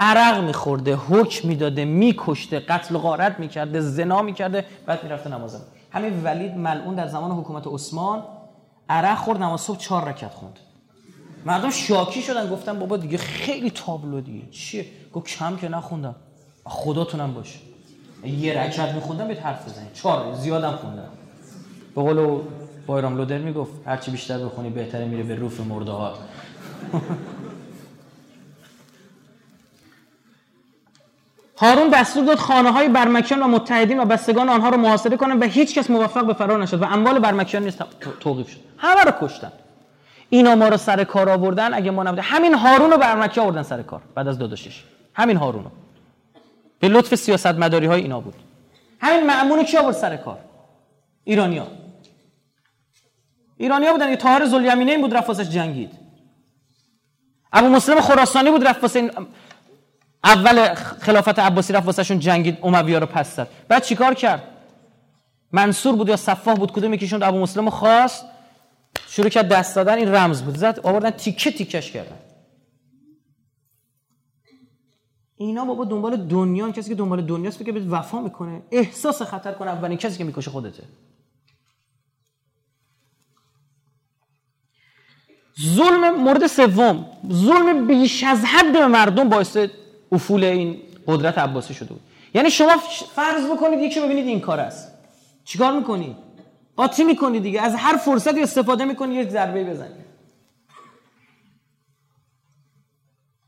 عرق 0.00 0.44
میخورده 0.44 0.96
حکم 0.96 1.48
می‌داده 1.48 1.84
میکشته 1.84 2.60
قتل 2.60 2.96
و 2.96 2.98
غارت 2.98 3.38
می‌کرده 3.38 3.80
زنا 3.80 4.22
می‌کرده 4.22 4.64
بعد 4.86 5.04
می‌رفته 5.04 5.30
نماز 5.30 5.56
همین 5.90 6.24
ولید 6.24 6.56
ملعون 6.56 6.94
در 6.94 7.08
زمان 7.08 7.30
حکومت 7.30 7.66
عثمان 7.66 8.22
عرق 8.88 9.18
خورد 9.18 9.42
نماز 9.42 9.60
صبح 9.60 9.78
چهار 9.78 10.08
رکت 10.08 10.30
خوند. 10.30 10.58
مردم 11.46 11.70
شاکی 11.70 12.22
شدن 12.22 12.50
گفتن 12.50 12.78
بابا 12.78 12.96
دیگه 12.96 13.18
خیلی 13.18 13.70
تابلو 13.70 14.20
دیگه. 14.20 14.50
چیه؟ 14.50 14.86
گفت 15.12 15.26
کم 15.26 15.56
که 15.56 15.68
نخوندم. 15.68 16.14
خداتونم 16.64 17.34
باشه. 17.34 17.58
یه 18.24 18.62
رکت 18.62 18.94
میخوندم 18.94 19.28
به 19.28 19.34
حرف 19.34 19.68
بزنید 19.68 19.92
چهار 19.92 20.34
زیادم 20.34 20.76
خوندم. 20.76 21.08
به 21.94 22.02
قول 22.02 22.40
بایرام 22.86 23.16
لودر 23.16 23.38
می‌گفت 23.38 23.72
هرچی 23.86 24.10
بیشتر 24.10 24.38
بخونی 24.38 24.70
بهتره 24.70 25.04
میره 25.04 25.22
به 25.22 25.34
روف 25.34 25.60
مرده 25.60 25.90
ها. 25.90 26.14
هارون 31.56 31.88
دستور 31.88 32.24
داد 32.24 32.38
خانه 32.38 32.70
های 32.70 32.88
برمکیان 32.88 33.42
و 33.42 33.46
متحدین 33.46 34.00
و 34.00 34.04
بستگان 34.04 34.48
آنها 34.48 34.68
رو 34.68 34.76
محاصره 34.76 35.16
کنن 35.16 35.38
و 35.38 35.44
هیچ 35.44 35.78
کس 35.78 35.90
موفق 35.90 36.26
به 36.26 36.34
فرار 36.34 36.62
نشد 36.62 36.82
و 36.82 36.84
اموال 36.84 37.18
برمکیان 37.18 37.64
نیست 37.64 37.84
توقیف 38.20 38.48
شد. 38.48 38.58
همه 38.78 39.00
رو 39.00 39.12
کشتن. 39.20 39.52
اینا 40.30 40.54
ما 40.54 40.68
رو 40.68 40.76
سر 40.76 41.04
کار 41.04 41.28
آوردن 41.30 41.74
اگه 41.74 41.90
ما 41.90 42.02
نبوده 42.02 42.22
همین 42.22 42.54
هارون 42.54 42.90
رو 42.90 42.98
برمکی 42.98 43.40
آوردن 43.40 43.62
سر 43.62 43.82
کار 43.82 44.02
بعد 44.14 44.28
از 44.28 44.38
داداشش 44.38 44.84
همین 45.14 45.36
هارون 45.36 45.64
رو. 45.64 45.70
به 46.80 46.88
لطف 46.88 47.14
سیاست 47.14 47.46
مداری 47.46 47.86
های 47.86 48.02
اینا 48.02 48.20
بود. 48.20 48.34
همین 49.00 49.26
معمون 49.26 49.64
کی 49.64 49.76
آورد 49.76 49.94
سر 49.94 50.16
کار؟ 50.16 50.38
ایرانیا 51.24 51.66
ایرانیا 53.64 53.92
بودن 53.92 54.10
یه 54.10 54.16
طاهر 54.16 54.46
زلیمینه 54.46 54.98
بود 54.98 55.14
رفت 55.14 55.28
واسش 55.28 55.48
جنگید. 55.48 55.90
ابو 57.52 57.68
مسلم 57.68 58.00
خراسانی 58.00 58.50
بود 58.50 58.66
رفت 58.66 58.82
واسه 58.82 59.10
اول 60.24 60.74
خلافت 60.74 61.38
عباسی 61.38 61.72
رفت 61.72 61.86
واسهشون 61.86 62.18
جنگید 62.18 62.58
امویا 62.62 62.98
رو 62.98 63.06
پس 63.06 63.36
زد. 63.36 63.48
بعد 63.68 63.82
چیکار 63.84 64.14
کرد؟ 64.14 64.42
منصور 65.52 65.96
بود 65.96 66.08
یا 66.08 66.16
صفاح 66.16 66.54
بود 66.54 66.72
کدوم 66.72 66.94
یکیشون 66.94 67.22
ابو 67.22 67.38
مسلم 67.38 67.70
خواست 67.70 68.24
شروع 69.08 69.28
کرد 69.28 69.48
دست 69.48 69.76
دادن 69.76 69.94
این 69.94 70.14
رمز 70.14 70.42
بود. 70.42 70.56
زد 70.56 70.80
آوردن 70.82 71.10
تیکه 71.10 71.50
تیکش 71.50 71.90
کردن. 71.90 72.18
اینا 75.36 75.64
بابا 75.64 75.84
دنبال 75.84 76.16
دنیا 76.16 76.70
کسی 76.70 76.88
که 76.88 76.94
دنبال 76.94 77.22
دنیاست 77.22 77.58
فکر 77.58 77.72
به 77.72 77.80
وفا 77.80 78.20
می‌کنه. 78.20 78.62
احساس 78.70 79.22
خطر 79.22 79.52
کنه 79.52 79.70
اولین 79.70 79.98
کسی 79.98 80.18
که 80.18 80.24
می‌کشه 80.24 80.50
خودته. 80.50 80.82
ظلم 85.60 86.14
مورد 86.14 86.46
سوم. 86.46 87.06
ظلم 87.32 87.86
بیش 87.86 88.24
از 88.24 88.44
حد 88.44 88.72
به 88.72 88.86
مردم 88.86 89.28
باعث 89.28 89.56
افول 90.12 90.44
این 90.44 90.78
قدرت 91.06 91.38
عباسی 91.38 91.74
شده 91.74 91.88
بود. 91.88 92.00
یعنی 92.34 92.50
شما 92.50 92.76
فرض 93.14 93.44
بکنید 93.50 93.80
یکی 93.80 94.00
ببینید 94.00 94.26
این 94.26 94.40
کار 94.40 94.60
است. 94.60 94.92
چیکار 95.44 95.72
می‌کنید 95.72 96.16
قاطی 96.76 97.04
می‌کنید 97.04 97.42
دیگه. 97.42 97.62
از 97.62 97.74
هر 97.74 97.96
فرصتی 97.96 98.42
استفاده 98.42 98.84
می‌کنید 98.84 99.18
یک 99.18 99.28
ضربه 99.28 99.64
بزنید 99.64 100.04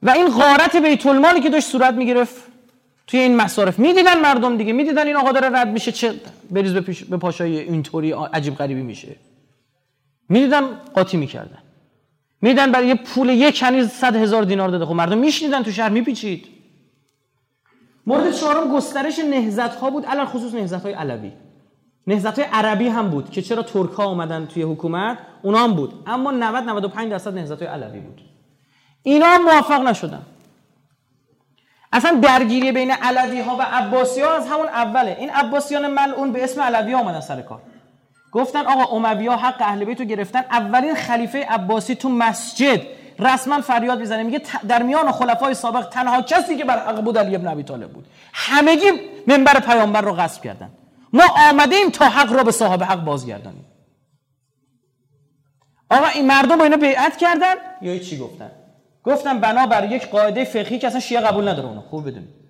و 0.03 0.11
این 0.11 0.29
غارت 0.29 0.77
بیت 0.77 1.07
المالی 1.07 1.41
که 1.41 1.51
داشت 1.51 1.69
صورت 1.69 1.95
می‌گرفت 1.95 2.35
توی 3.07 3.21
این 3.21 3.37
مصارف. 3.37 3.79
می‌دیدن 3.79 4.21
مردم 4.21 4.57
دیگه. 4.57 4.73
می‌دیدن 4.73 5.07
این 5.07 5.17
آقا 5.17 5.33
داره 5.33 5.61
رد 5.61 5.69
میشه. 5.69 5.93
چه 5.93 6.15
بریز 6.51 6.73
به, 6.73 6.97
به 7.11 7.17
پاشای 7.17 7.59
اینطوری 7.59 8.13
عجیب 8.13 8.55
غریبی 8.55 8.83
میشه. 8.83 9.17
می‌دیدن 10.29 10.63
قاطی 10.95 11.17
می‌کردن. 11.17 11.59
میدن 12.47 12.73
برای 12.73 12.87
یه 12.87 12.95
پول 12.95 13.29
یک 13.29 13.59
کنیز 13.59 13.89
صد 13.89 14.17
هزار 14.17 14.43
دینار 14.43 14.69
داده. 14.69 14.85
خب 14.85 14.93
مردم 14.93 15.19
میشنیدن 15.19 15.63
تو 15.63 15.71
شهر 15.71 15.89
میپیچید. 15.89 16.47
مورد 18.07 18.33
چهارم 18.33 18.75
گسترش 18.77 19.19
نهزت 19.19 19.75
ها 19.75 19.91
بود 19.91 20.07
علل 20.07 20.25
خصوص 20.25 20.55
نهزت 20.55 20.83
های 20.83 20.93
علوی. 20.93 21.33
نهضت 22.07 22.39
عربی 22.39 22.89
هم 22.89 23.11
بود 23.11 23.31
که 23.31 23.43
چرا 23.43 23.63
ترک 23.63 23.91
ها 23.91 24.05
اومدن 24.05 24.47
توی 24.47 24.63
حکومت؟ 24.63 25.19
اونا 25.43 25.59
هم 25.59 25.75
بود. 25.75 26.03
اما 26.07 26.31
90 26.31 26.65
95 26.65 27.11
درصد 27.11 27.35
نهضت 27.35 27.63
علوی 27.63 28.01
بود. 28.01 28.21
اینا 29.03 29.27
هم 29.27 29.43
موفق 29.45 29.83
نشدن. 29.83 30.23
اصلا 31.93 32.21
درگیری 32.23 32.73
بین 32.73 32.91
علوی 32.91 33.41
ها 33.41 33.57
و 33.57 33.63
عباسی 33.63 34.21
ها 34.21 34.37
از 34.37 34.47
همون 34.49 34.67
اوله. 34.67 35.17
این 35.21 35.31
عباسیان 35.31 35.87
ملعون 35.87 36.33
به 36.33 36.45
اسم 36.45 36.61
علوی 36.61 36.93
ها 36.93 37.01
اومدن 37.01 37.21
سر 37.21 37.43
کار. 37.43 37.61
گفتن 38.33 38.67
آقا 38.67 38.97
اموی 38.97 39.27
ها 39.27 39.37
حق 39.37 39.63
اهل 39.63 39.85
بیت 39.85 40.01
رو 40.01 40.07
گرفتن. 40.07 40.39
اولین 40.39 40.95
خلیفه 40.95 41.47
عباسی 41.49 41.95
تو 41.95 42.09
مسجد. 42.09 42.81
رسما 43.19 43.61
فریاد 43.61 43.99
می‌زنه. 43.99 44.23
میگه 44.23 44.41
در 44.69 44.83
میان 44.83 45.13
خلفای 45.13 45.55
سابق 45.55 45.89
تنها 45.89 46.23
کسی 46.23 46.57
که 46.57 46.65
بر 46.65 46.87
حق 46.87 47.01
بود 47.01 47.19
علی 47.19 47.37
ابن 47.37 47.47
ابی 47.47 47.63
طالب 47.63 47.93
بود. 47.93 48.07
همگی 48.33 48.91
منبر 49.27 49.61
پیامبر 49.61 50.01
رو 50.01 50.13
غصب 50.13 50.43
کردن. 50.43 50.71
ما 51.13 51.25
آمدیم 51.51 51.91
تا 51.91 52.05
حق 52.05 52.33
را 52.33 52.45
به 52.45 52.53
صاحب 52.53 52.83
حق 52.83 53.05
بازگردانیم. 53.05 53.65
آقا 55.91 56.07
این 56.07 56.27
مردم 56.27 56.57
با 56.57 56.65
اینا 56.65 56.77
بیعت 56.77 57.17
کردن. 57.17 57.55
یا 57.83 57.99
چی 57.99 58.19
گفتن؟ 58.19 58.51
گفتن 59.05 59.41
بنابر 59.41 59.93
یک 59.93 60.09
قاعده 60.09 60.45
فقهی 60.45 60.79
که 60.79 60.87
اصلا 60.87 61.01
شیعه 61.01 61.21
قبول 61.21 61.49
نداره 61.49 61.69
اونو. 61.69 61.81
خوب 61.81 62.07
بدونید. 62.07 62.46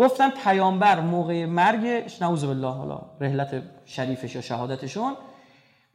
گفتن 0.00 0.30
پیامبر 0.30 1.00
موقع 1.00 1.46
مرگش 1.46 2.22
نعوذ 2.22 2.44
بالله 2.44 2.70
حالا 2.70 3.00
رحلت 3.20 3.62
شریفش 3.84 4.34
یا 4.34 4.40
شهادتشون 4.40 5.16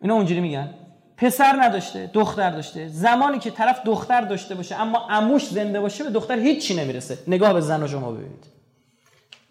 اینا 0.02 0.14
اونجوری 0.14 0.40
میگن. 0.40 0.74
پسر 1.18 1.64
نداشته 1.64 2.10
دختر 2.14 2.50
داشته. 2.50 2.88
زمانی 2.88 3.40
که 3.40 3.52
طرف 3.52 3.84
دختر 3.86 4.22
داشته 4.22 4.56
باشه 4.56 4.76
اما 4.76 5.08
اموش 5.10 5.48
زنده 5.48 5.80
باشه 5.82 6.04
به 6.04 6.10
دختر 6.10 6.40
هیچی 6.40 6.76
نمی‌رسه. 6.76 7.18
نگاه 7.28 7.54
به 7.54 7.62
زن 7.62 7.84
و 7.84 7.88
شما 7.88 8.12
ببینید. 8.12 8.46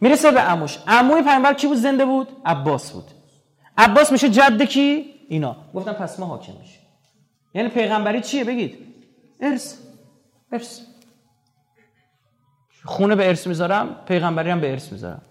می‌رسه 0.01 0.31
به 0.31 0.53
اموش. 0.53 0.79
عموی 0.87 1.23
پیامبر 1.23 1.55
کی 1.55 1.67
بود؟ 1.67 1.77
زنده 1.77 2.05
بود؟ 2.05 2.29
عباس 2.45 2.93
بود. 2.93 3.05
عباس 3.79 4.13
میشه 4.13 4.29
جد 4.29 4.63
کی؟ 4.63 5.05
اینا. 5.29 5.57
گفتن 5.75 5.93
پس 5.93 6.21
ما 6.21 6.27
حاکم 6.27 6.53
میشه 6.61 6.79
یعنی 7.55 7.69
پیغمبری 7.69 8.21
چیه؟ 8.21 8.45
بگید. 8.45 8.79
ارث. 9.41 9.75
ارث. 10.53 10.81
خونه 12.85 13.17
به 13.17 13.29
ارث 13.29 13.47
می‌ذارم 13.47 13.97
پیغمبری 14.07 14.51
هم 14.51 14.61
به 14.61 14.71
ارث 14.71 14.93
می‌ذارم. 14.93 15.23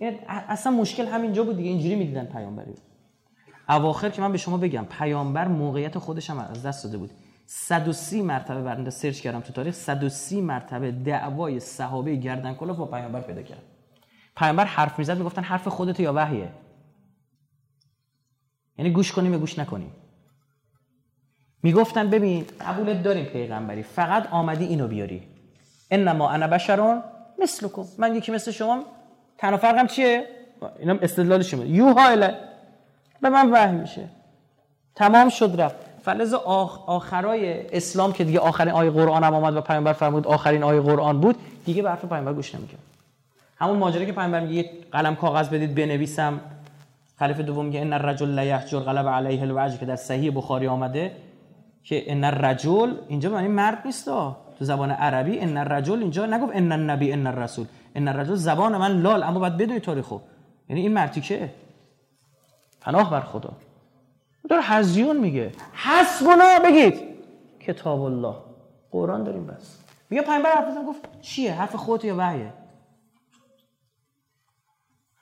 یعنی 0.00 0.18
اصلا 0.26 0.72
مشکل 0.72 1.06
همینجا 1.06 1.44
بود 1.44 1.56
دیگه 1.56 1.68
اینجوری 1.68 1.96
می‌دیدن 1.96 2.24
پیامبری. 2.24 2.74
اواخر 3.68 4.10
که 4.10 4.22
من 4.22 4.32
به 4.32 4.38
شما 4.38 4.56
بگم 4.56 4.86
پیامبر 4.98 5.48
موقعیت 5.48 5.98
خودش 5.98 6.30
هم 6.30 6.38
از 6.38 6.66
دست 6.66 6.84
داده 6.84 6.98
بود. 6.98 7.10
130 7.46 8.22
مرتبه 8.22 8.62
برنده 8.62 8.90
سرچ 8.90 9.20
کردم 9.20 9.40
تو 9.40 9.52
تاریخ 9.52 9.74
130 9.74 10.40
مرتبه 10.40 10.90
دعوای 10.90 11.60
صحابه 11.60 12.16
گردن 12.16 12.54
کلاه 12.54 12.76
با 12.76 12.86
پیامبر 12.86 13.20
پیدا 13.20 13.42
کرد 13.42 13.62
پیامبر 14.36 14.64
حرف 14.64 14.98
می‌زد 14.98 15.18
می‌گفتن 15.18 15.42
حرف 15.42 15.68
خودت 15.68 16.00
یا 16.00 16.12
وحیه. 16.16 16.48
یعنی 18.78 18.90
گوش 18.90 19.12
کنیم 19.12 19.32
یا 19.32 19.38
گوش 19.38 19.58
نکنیم. 19.58 19.92
می‌گفتن 21.62 22.10
ببین 22.10 22.44
قبولت 22.60 23.02
داریم 23.02 23.24
پیغمبری 23.24 23.82
فقط 23.82 24.26
آمدی 24.32 24.64
اینو 24.64 24.88
بیاری. 24.88 25.39
انما 25.90 26.30
انا 26.30 26.46
بشرون 26.46 27.02
مثلکم 27.38 27.84
من 27.98 28.14
یکی 28.14 28.32
مثل 28.32 28.50
شما 28.50 28.84
تنها 29.38 29.56
فرقم 29.56 29.86
چیه؟ 29.86 30.26
اینم 30.78 30.98
استدلالش 31.02 31.54
میاد 31.54 31.68
یوها 31.68 32.16
به 33.20 33.28
من 33.28 33.50
وحی 33.50 33.72
میشه. 33.72 34.08
تمام 34.94 35.28
شد 35.28 35.60
رفت. 35.60 35.76
فلز 36.02 36.34
آخرای 36.34 37.76
اسلام 37.76 38.12
که 38.12 38.24
دیگه 38.24 38.38
آخرین 38.38 38.74
آیه 38.74 38.90
قرآن 38.90 39.24
هم 39.24 39.34
آمد 39.34 39.56
و 39.56 39.60
پیامبر 39.60 39.92
فرمود 39.92 40.26
آخرین 40.26 40.62
آیه 40.62 40.80
قرآن 40.80 41.20
بود 41.20 41.36
دیگه 41.64 41.82
به 41.82 41.90
حرف 41.90 42.04
پیامبر 42.04 42.32
گوش 42.32 42.54
نمی‌کرد 42.54 42.80
همون 43.58 43.78
ماجرا 43.78 44.04
که 44.04 44.12
پیامبر 44.12 44.40
میگه 44.40 44.70
قلم 44.92 45.16
کاغذ 45.16 45.48
بدید 45.48 45.74
بنویسم. 45.74 46.40
خلیفه 47.18 47.42
دوم 47.42 47.64
میگه 47.64 47.80
ان 47.80 47.92
الرجل 47.92 48.28
لا 48.28 48.44
یحجر 48.44 48.78
غلب 48.78 49.08
علیه 49.08 49.42
الوجه 49.42 49.78
که 49.78 49.86
در 49.86 49.96
صحیح 49.96 50.32
بخاری 50.36 50.66
آمده 50.66 51.12
که 51.84 52.12
ان 52.12 52.24
الرجل 52.24 52.94
اینجا 53.08 53.30
معنی 53.30 53.48
مرد 53.48 53.78
نیست 53.84 54.10
تو 54.60 54.66
زبان 54.66 54.90
عربی 54.90 55.40
ان 55.40 55.56
الرجل 55.56 56.00
اینجا 56.00 56.26
نگفت 56.26 56.52
ان 56.56 56.72
النبی 56.72 57.12
ان 57.12 57.26
الرسول 57.26 57.66
ان 57.94 58.08
الرجل 58.08 58.34
زبان 58.34 58.76
من 58.76 59.02
لال 59.02 59.22
اما 59.22 59.38
باید 59.38 59.56
بدونی 59.56 59.80
تاریخو 59.80 60.18
یعنی 60.68 60.82
این 60.82 60.92
مرتی 60.92 61.20
که؟ 61.20 61.50
پناه 62.80 63.10
بر 63.10 63.20
خدا. 63.20 63.52
داره 64.48 64.62
هزیون 64.62 65.16
میگه. 65.16 65.52
حسبنا 65.72 66.58
بگید. 66.64 67.00
کتاب 67.60 68.02
الله. 68.02 68.34
قرآن 68.90 69.24
داریم 69.24 69.46
بس. 69.46 69.78
میگه 70.10 70.22
پیامبر 70.22 70.54
حرف 70.54 70.64
گفت 70.88 71.20
چیه؟ 71.20 71.52
حرف 71.54 71.76
خودت 71.76 72.04
یا 72.04 72.16
وحیه؟ 72.18 72.52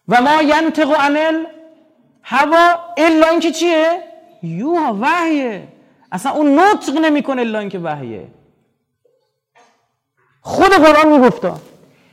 و 0.08 0.22
ما 0.22 0.42
ینطق 0.42 1.00
عن 1.00 1.46
هوا 2.22 2.74
الا 2.96 3.26
اینکه 3.26 3.50
چیه؟ 3.50 4.02
یوها 4.42 4.98
وحیه. 5.00 5.68
اصلا 6.12 6.32
اون 6.32 6.58
نطق 6.58 6.96
نمی‌کنه 6.96 7.40
الا 7.40 7.58
اینکه 7.58 7.78
وحیه. 7.78 8.28
خود 10.40 10.70
قرآن 10.70 11.18
میگفتا. 11.18 11.60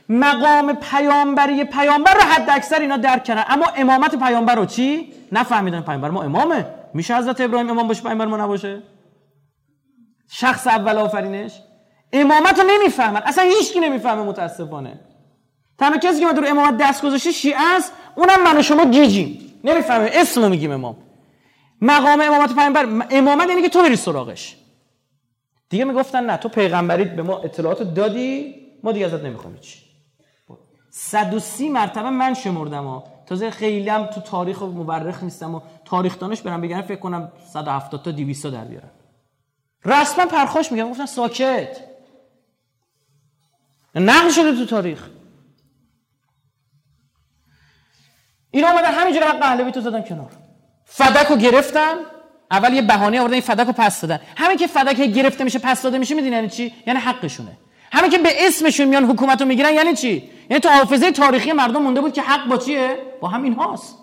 مقام 0.08 0.72
پیامبری 0.72 1.64
پیامبر 1.64 2.14
رو 2.14 2.20
حد 2.20 2.50
اکثر 2.50 2.80
اینا 2.80 2.96
درک 2.96 3.24
کردن. 3.24 3.44
اما 3.48 3.66
امامت 3.76 4.14
پیامبر 4.14 4.54
رو 4.54 4.66
چی؟ 4.66 5.12
نفهمیدن 5.32 5.80
پیامبر. 5.80 6.10
ما 6.10 6.22
امامه. 6.22 6.66
میشه 6.94 7.16
حضرت 7.16 7.40
ابراهیم 7.40 7.70
امام 7.70 7.88
باشه 7.88 8.02
پیامبر 8.02 8.26
ما 8.26 8.36
نباشه؟ 8.36 8.82
شخص 10.30 10.66
اول 10.66 10.98
آفرینش. 10.98 11.52
امامت 12.12 12.58
رو 12.58 12.64
نمی‌فهمن. 12.70 13.22
اصلا 13.24 13.44
هیچکی 13.44 13.80
نمی‌فهمه 13.80 14.22
متاسفانه. 14.22 15.00
تنها 15.78 15.98
کسی 15.98 16.20
که 16.20 16.26
ما 16.26 16.32
در 16.32 16.50
امامت 16.50 16.76
دست 16.76 17.02
گذاشته 17.02 17.32
شیعه 17.32 17.60
است 17.76 17.92
اونم 18.14 18.42
من 18.44 18.58
و 18.58 18.62
شما 18.62 18.84
گیجیم 18.84 19.60
نمی‌فهمه. 19.64 20.10
اسمو 20.12 20.48
میگیم 20.48 20.70
امام. 20.72 20.96
مقام 21.80 22.20
امامت 22.20 22.54
پیامبر. 22.54 23.06
امامت 23.10 23.48
یعنی 23.48 23.62
که 23.62 23.68
تو 23.68 23.82
بری 23.82 23.96
سراغش. 23.96 24.56
دیگه 25.68 25.84
می‌گفتن 25.84 26.24
نه 26.24 26.36
تو 26.36 26.48
پیغمبریت 26.48 27.16
به 27.16 27.22
ما 27.22 27.38
اطلاعات 27.38 27.82
دادی 27.82 28.54
ما 28.82 28.92
دیگه 28.92 29.06
ازت 29.06 29.24
نمی‌خوایم 29.24 29.58
چی 29.58 29.86
130 30.90 31.68
مرتبه 31.68 32.10
من 32.10 32.34
شمردم 32.34 32.84
ها. 32.84 33.04
تازه 33.26 33.50
خیلی 33.50 33.88
هم 33.88 34.06
تو 34.06 34.20
تاریخ 34.20 34.62
مورخ 34.62 35.22
نیستم 35.22 35.54
و 35.54 35.60
تاریخ 35.84 36.18
دانش 36.18 36.40
برم 36.40 36.60
بگن 36.60 36.82
فکر 36.82 37.00
کنم 37.00 37.32
170 37.52 38.02
تا 38.02 38.10
200 38.10 38.46
در 38.46 38.64
بیارم. 38.64 38.90
رسما 39.84 40.26
پرخوش 40.26 40.72
میگم 40.72 40.90
گفتن 40.90 41.06
ساکت. 41.06 41.80
نقل 43.94 44.30
شده 44.30 44.56
تو 44.56 44.66
تاریخ. 44.66 45.10
اینا 48.50 48.68
اومدن 48.68 48.92
همینجوری 48.92 49.24
حق 49.24 49.42
اهل 49.42 49.64
بیت 49.64 49.80
زدن 49.80 50.02
کنار. 50.02 50.32
فدک 50.84 51.26
رو 51.26 51.36
گرفتن. 51.36 51.96
اول 52.50 52.72
یه 52.72 52.82
بهانه 52.82 53.20
آوردن 53.20 53.32
این 53.32 53.42
فدک 53.42 53.66
رو 53.66 53.72
پس 53.72 54.00
دادن. 54.00 54.20
همین 54.36 54.56
که 54.56 54.66
فدک 54.66 54.96
گرفته 54.96 55.44
میشه 55.44 55.58
پس 55.58 55.82
داده 55.82 55.98
میشه 55.98 56.14
میدین 56.14 56.32
یعنی 56.32 56.48
چی؟ 56.48 56.74
یعنی 56.86 57.00
حقشونه. 57.00 57.52
همین 57.92 58.10
که 58.10 58.18
به 58.18 58.46
اسمشون 58.46 58.88
میان 58.88 59.04
حکومت 59.04 59.40
رو 59.40 59.46
می‌گیرن 59.46 59.74
یعنی 59.74 59.94
چی؟ 59.94 60.30
یعنی 60.50 60.60
تو 60.60 60.68
حافظه 60.68 61.10
تاریخی 61.10 61.52
مردم 61.52 61.82
مونده 61.82 62.00
بود 62.00 62.12
که 62.12 62.22
حق 62.22 62.48
با 62.48 62.56
چیه؟ 62.56 62.98
با 63.20 63.28
همین 63.28 63.52
هاست. 63.52 63.98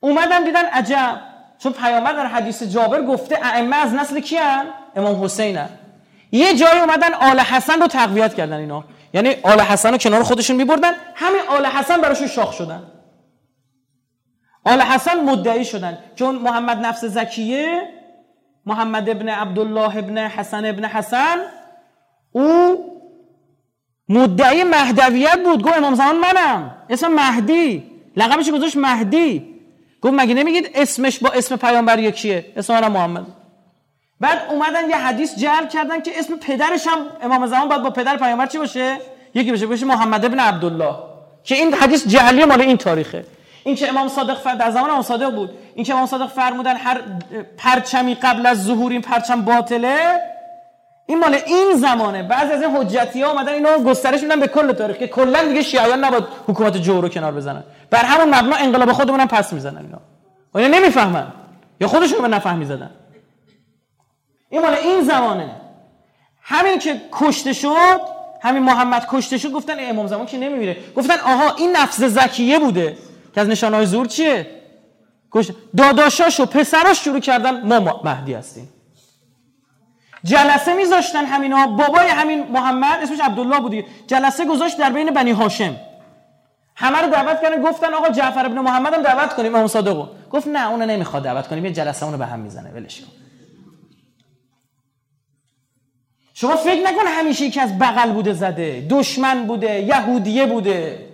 اومدن 0.00 0.44
دیدن 0.44 0.64
عجب. 0.64 1.20
چون 1.58 1.72
پیامبر 1.72 2.12
در 2.12 2.26
حدیث 2.26 2.62
جابر 2.62 3.02
گفته 3.02 3.38
ائمه 3.42 3.76
از 3.76 3.94
نسل 3.94 4.20
کیان 4.20 4.66
امام 4.96 5.24
حسینن 5.24 5.68
یه 6.32 6.54
جایی 6.54 6.80
اومدن 6.80 7.14
آل 7.14 7.40
حسن 7.40 7.80
رو 7.80 7.86
تقویت 7.86 8.34
کردن 8.34 8.56
اینا. 8.56 8.84
یعنی 9.14 9.36
آل 9.42 9.60
حسن 9.60 9.90
رو 9.90 9.98
کنار 9.98 10.22
خودشون 10.22 10.56
میبردن. 10.56 10.92
همین 11.14 11.40
آل 11.48 11.66
حسن 11.66 12.00
براشون 12.00 12.26
شاخ 12.26 12.52
شدن. 12.52 12.82
آل 14.64 14.80
حسن 14.80 15.24
مدعی 15.24 15.64
شدن. 15.64 15.98
چون 16.14 16.34
محمد 16.34 16.78
نفس 16.78 17.04
زکیه 17.04 17.82
محمد 18.66 19.10
ابن 19.10 19.28
عبدالله 19.28 19.96
ابن 19.96 20.18
حسن 20.18 20.64
ابن 20.64 20.84
حسن 20.84 21.36
او 22.32 22.76
مدعی 24.08 24.64
مهدویت 24.64 25.38
بود. 25.44 25.62
گفت 25.62 25.76
امام 25.76 25.94
زمان 25.94 26.16
منم. 26.16 26.74
اسم 26.90 27.12
مهدی. 27.12 27.90
لقبش 28.16 28.50
گذاشت 28.50 28.76
مهدی. 28.76 29.60
گفت 30.02 30.14
مگه 30.14 30.34
نمیگید 30.34 30.70
اسمش 30.74 31.18
با 31.18 31.30
اسم 31.30 31.56
پیامبر 31.56 31.98
یکیه؟ 31.98 32.52
اسم 32.56 32.74
منم 32.74 32.92
محمد. 32.92 33.26
بعد 34.20 34.38
اومدن 34.50 34.90
یه 34.90 34.96
حدیث 34.96 35.38
جعل 35.38 35.66
کردن 35.66 36.00
که 36.00 36.18
اسم 36.18 36.36
پدرش 36.36 36.86
هم 36.86 37.06
امام 37.22 37.46
زمان 37.46 37.68
باید 37.68 37.82
با 37.82 37.90
پدر 37.90 38.16
پیامبر 38.16 38.46
چی 38.46 38.58
باشه؟ 38.58 38.96
یکی 39.34 39.52
بشه 39.52 39.66
بشه 39.66 39.86
محمد 39.86 40.24
ابن 40.24 40.40
عبدالله. 40.40 40.94
که 41.44 41.54
این 41.54 41.74
حدیث 41.74 42.08
جعلی 42.08 42.44
مال 42.44 42.60
این 42.60 42.76
تاریخه. 42.76 43.24
این 43.64 43.76
که 43.76 43.88
امام 43.88 44.08
صادق 44.08 44.38
فرد 44.38 44.58
در 44.58 44.70
زمان 44.70 44.90
امام 44.90 45.02
صادق 45.02 45.34
بود. 45.34 45.50
این 45.74 45.84
که 45.84 45.94
امام 45.94 46.06
صادق 46.06 46.26
فرمودن 46.26 46.76
هر 46.76 47.00
پرچمی 47.58 48.14
قبل 48.14 48.46
از 48.46 48.64
ظهور 48.64 48.92
این 48.92 49.00
پرچم 49.00 49.42
باطله 49.42 50.20
این 51.06 51.18
مال 51.18 51.34
این 51.46 51.74
زمانه. 51.76 52.22
بعضی 52.22 52.52
از 52.52 52.62
این 52.62 52.76
حجتی 52.76 53.22
ها 53.22 53.30
اومدن 53.30 53.52
اینو 53.52 53.78
گسترش 53.78 54.22
میدن 54.22 54.40
به 54.40 54.48
کل 54.48 54.72
تاریخ 54.72 54.96
که 54.96 55.08
کلا 55.08 55.42
دیگه 55.42 55.62
شیعیان 55.62 56.04
نباید 56.04 56.24
حکومت 56.46 56.76
جور 56.76 57.02
رو 57.02 57.08
کنار 57.08 57.32
بزنن. 57.32 57.62
بر 57.90 58.04
همون 58.04 58.34
مبنا 58.34 58.56
انقلاب 58.56 58.92
خودمون 58.92 59.20
هم 59.20 59.28
پس 59.28 59.52
می‌زنن 59.52 59.78
اینا. 59.78 59.98
اینا 60.54 60.78
نمی‌فهمن. 60.78 61.26
یا 61.80 61.88
خودشون 61.88 62.22
به 62.22 62.28
نفهمی 62.28 62.64
زدن 62.64 62.90
این 64.48 64.62
مال 64.62 64.74
این 64.74 65.02
زمانه. 65.02 65.50
همین 66.42 66.78
که 66.78 67.00
کشته 67.12 67.52
شد 67.52 68.00
همین 68.42 68.62
محمد 68.62 69.06
کشته 69.10 69.38
شد 69.38 69.52
گفتن 69.52 69.74
امام 69.78 70.06
زمان 70.06 70.26
که 70.26 70.38
نمیمیره. 70.38 70.76
گفتن 70.96 71.18
آها 71.18 71.54
این 71.54 71.76
نفس 71.76 72.00
زکیه 72.00 72.58
بوده. 72.58 72.96
که 73.34 73.40
از 73.40 73.48
نشانهای 73.48 73.86
زور 73.86 74.06
چیه؟ 74.06 74.46
داداشاش 75.76 76.40
و 76.40 76.46
پسراش 76.46 77.04
شروع 77.04 77.20
کردن 77.20 77.66
ما 77.66 78.00
مهدی 78.04 78.34
هستیم. 78.34 78.68
جلسه 80.24 80.74
میذاشتن 80.74 81.24
همینا 81.24 81.66
بابای 81.66 82.06
همین 82.08 82.42
محمد 82.42 83.02
اسمش 83.02 83.20
عبدالله 83.20 83.60
بودی 83.60 83.84
جلسه 84.06 84.44
گذاشت 84.44 84.78
در 84.78 84.90
بین 84.90 85.10
بنی 85.10 85.30
هاشم. 85.30 85.76
همه 86.76 86.98
رو 86.98 87.10
دعوت 87.10 87.42
کردن 87.42 87.62
گفتن 87.62 87.94
آقا 87.94 88.08
جعفر 88.08 88.46
ابن 88.46 88.58
محمد 88.58 88.94
هم 88.94 89.02
دعوت 89.02 89.34
کنیم 89.34 89.54
امام 89.54 89.66
صادقو 89.66 90.06
گفت 90.30 90.46
نه 90.46 90.70
اونو 90.70 90.86
نمی‌خواد 90.86 91.22
دعوت 91.22 91.48
کنیم 91.48 91.64
یه 91.64 91.72
جلسه 91.72 92.06
اونو 92.06 92.18
به 92.18 92.26
هم 92.26 92.40
می‌زنه 92.40 92.70
ولش 92.70 93.00
کن. 93.00 93.06
شما 96.34 96.56
فکر 96.56 96.82
نکن 96.82 97.06
همیشه 97.06 97.44
یکی 97.44 97.60
از 97.60 97.78
بغل 97.78 98.12
بوده 98.12 98.32
زده 98.32 98.86
دشمن 98.90 99.46
بوده 99.46 99.80
یهودیه 99.80 100.46
بوده. 100.46 101.09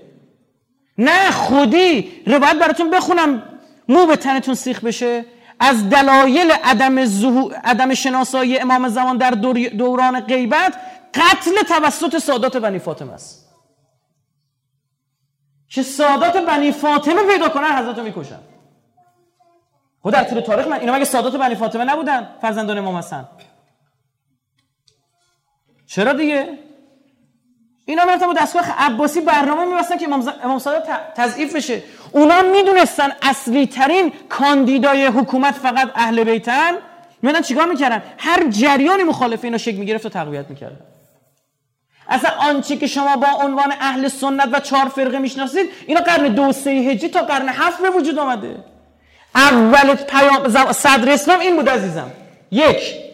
نه 0.99 1.31
خودی 1.31 2.23
روایت 2.27 2.59
براتون 2.59 2.91
بخونم. 2.91 3.43
مو 3.89 4.07
به 4.07 4.17
تنتون 4.17 4.55
سیخ 4.55 4.85
بشه. 4.85 5.25
از 5.61 5.89
دلایل 5.89 6.51
عدم. 6.51 6.99
عدم 7.65 7.95
شناسایی 7.95 8.59
امام 8.59 8.89
زمان 8.89 9.17
در 9.17 9.31
دوران 9.31 10.21
غیبت 10.21 10.75
قتل 11.15 11.63
توسط 11.69 12.19
سادات 12.19 12.57
بنی 12.57 12.79
فاطمه 12.79 13.13
است. 13.13 13.47
که 15.69 15.83
سادات 15.83 16.37
بنی 16.37 16.73
فاطمه 16.73 17.23
پیدا 17.23 17.49
کنن 17.49 17.79
حضرت 17.79 17.99
رو 17.99 18.05
می‌کشن. 18.05 18.39
خود 20.03 20.13
در 20.13 20.25
طول 20.25 20.41
تاریخ 20.41 20.67
من 20.67 20.81
اینا 20.81 20.95
مگه 20.95 21.05
سادات 21.05 21.37
بنی 21.37 21.55
فاطمه 21.55 21.85
نبودن؟ 21.85 22.37
فرزندان 22.43 22.79
امام 22.79 22.97
حسن. 22.97 23.29
چرا 25.87 26.13
دیگه؟ 26.13 26.59
اینا 27.89 28.05
می‌رفتن 28.05 28.27
با 28.27 28.33
دستگاه 28.33 28.65
عباسی 28.79 29.21
برنامه 29.21 29.65
میبستن 29.65 29.99
که 29.99 30.09
امام 30.45 30.59
صادق 30.59 30.83
تضعیف 31.17 31.57
بشه. 31.57 31.83
اونا 32.13 32.43
می‌دونستن 32.43 33.13
اصلی 33.23 33.67
ترین 33.67 34.13
کاندیدای 34.29 35.07
حکومت 35.07 35.55
فقط 35.55 35.91
اهل 35.95 36.25
بیتن. 36.25 36.73
میادن 37.23 37.41
چیکار 37.41 37.67
می‌کردن؟ 37.67 38.03
هر 38.19 38.49
جریانی 38.49 39.03
مخالف 39.03 39.45
اینا 39.45 39.59
شکل 39.59 39.77
می‌گرفت 39.77 40.07
و 40.07 40.09
تقویت 40.09 40.51
می‌کردن. 40.51 40.81
اصلا 42.09 42.31
آنچه 42.31 42.77
که 42.77 42.87
شما 42.87 43.17
با 43.17 43.29
عنوان 43.43 43.73
اهل 43.81 44.09
سنت 44.09 44.49
و 44.53 44.61
چهار 44.61 44.89
فرقه 44.89 45.19
می‌شناسید 45.19 45.71
اینا 45.87 46.01
قرن 46.01 46.29
دو 46.29 46.53
سه 46.53 46.71
هجری 46.71 47.09
تا 47.09 47.23
قرن 47.23 47.49
هفت 47.49 47.83
به 47.83 47.91
وجود 47.91 48.19
آمده. 48.19 48.57
اول 49.35 49.95
پیام 49.95 50.73
صدر 50.73 51.13
اسلام 51.13 51.41
این 51.41 51.57
بود 51.57 51.69
عزیزم. 51.69 52.11
یک 52.51 53.06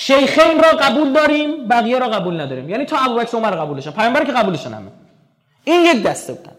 شیخین 0.00 0.58
را 0.58 0.68
قبول 0.68 1.12
داریم 1.12 1.68
بقیه 1.68 1.98
را 1.98 2.08
قبول 2.08 2.40
نداریم. 2.40 2.68
یعنی 2.68 2.84
تا 2.84 2.96
ابوبکر 2.98 3.36
عمر 3.36 3.50
قبولشن 3.50 3.90
پیامبر 3.90 4.24
که 4.24 4.32
قبولشن 4.32 4.74
همه. 4.74 4.90
این 5.64 5.84
یک 5.84 6.02
دسته 6.02 6.32
بودن. 6.32 6.52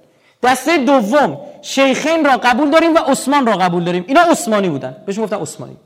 دسته 0.43 0.77
دوم 0.77 1.37
شیخین 1.61 2.25
را 2.25 2.31
قبول 2.31 2.69
داریم 2.69 2.95
و 2.95 2.97
عثمان 2.97 3.47
را 3.47 3.53
قبول 3.53 3.83
داریم. 3.83 4.05
اینا 4.07 4.21
عثمانی 4.21 4.69
بودن. 4.69 4.95
بهش 5.05 5.19
گفتن 5.19 5.37
عثمانی. 5.37 5.77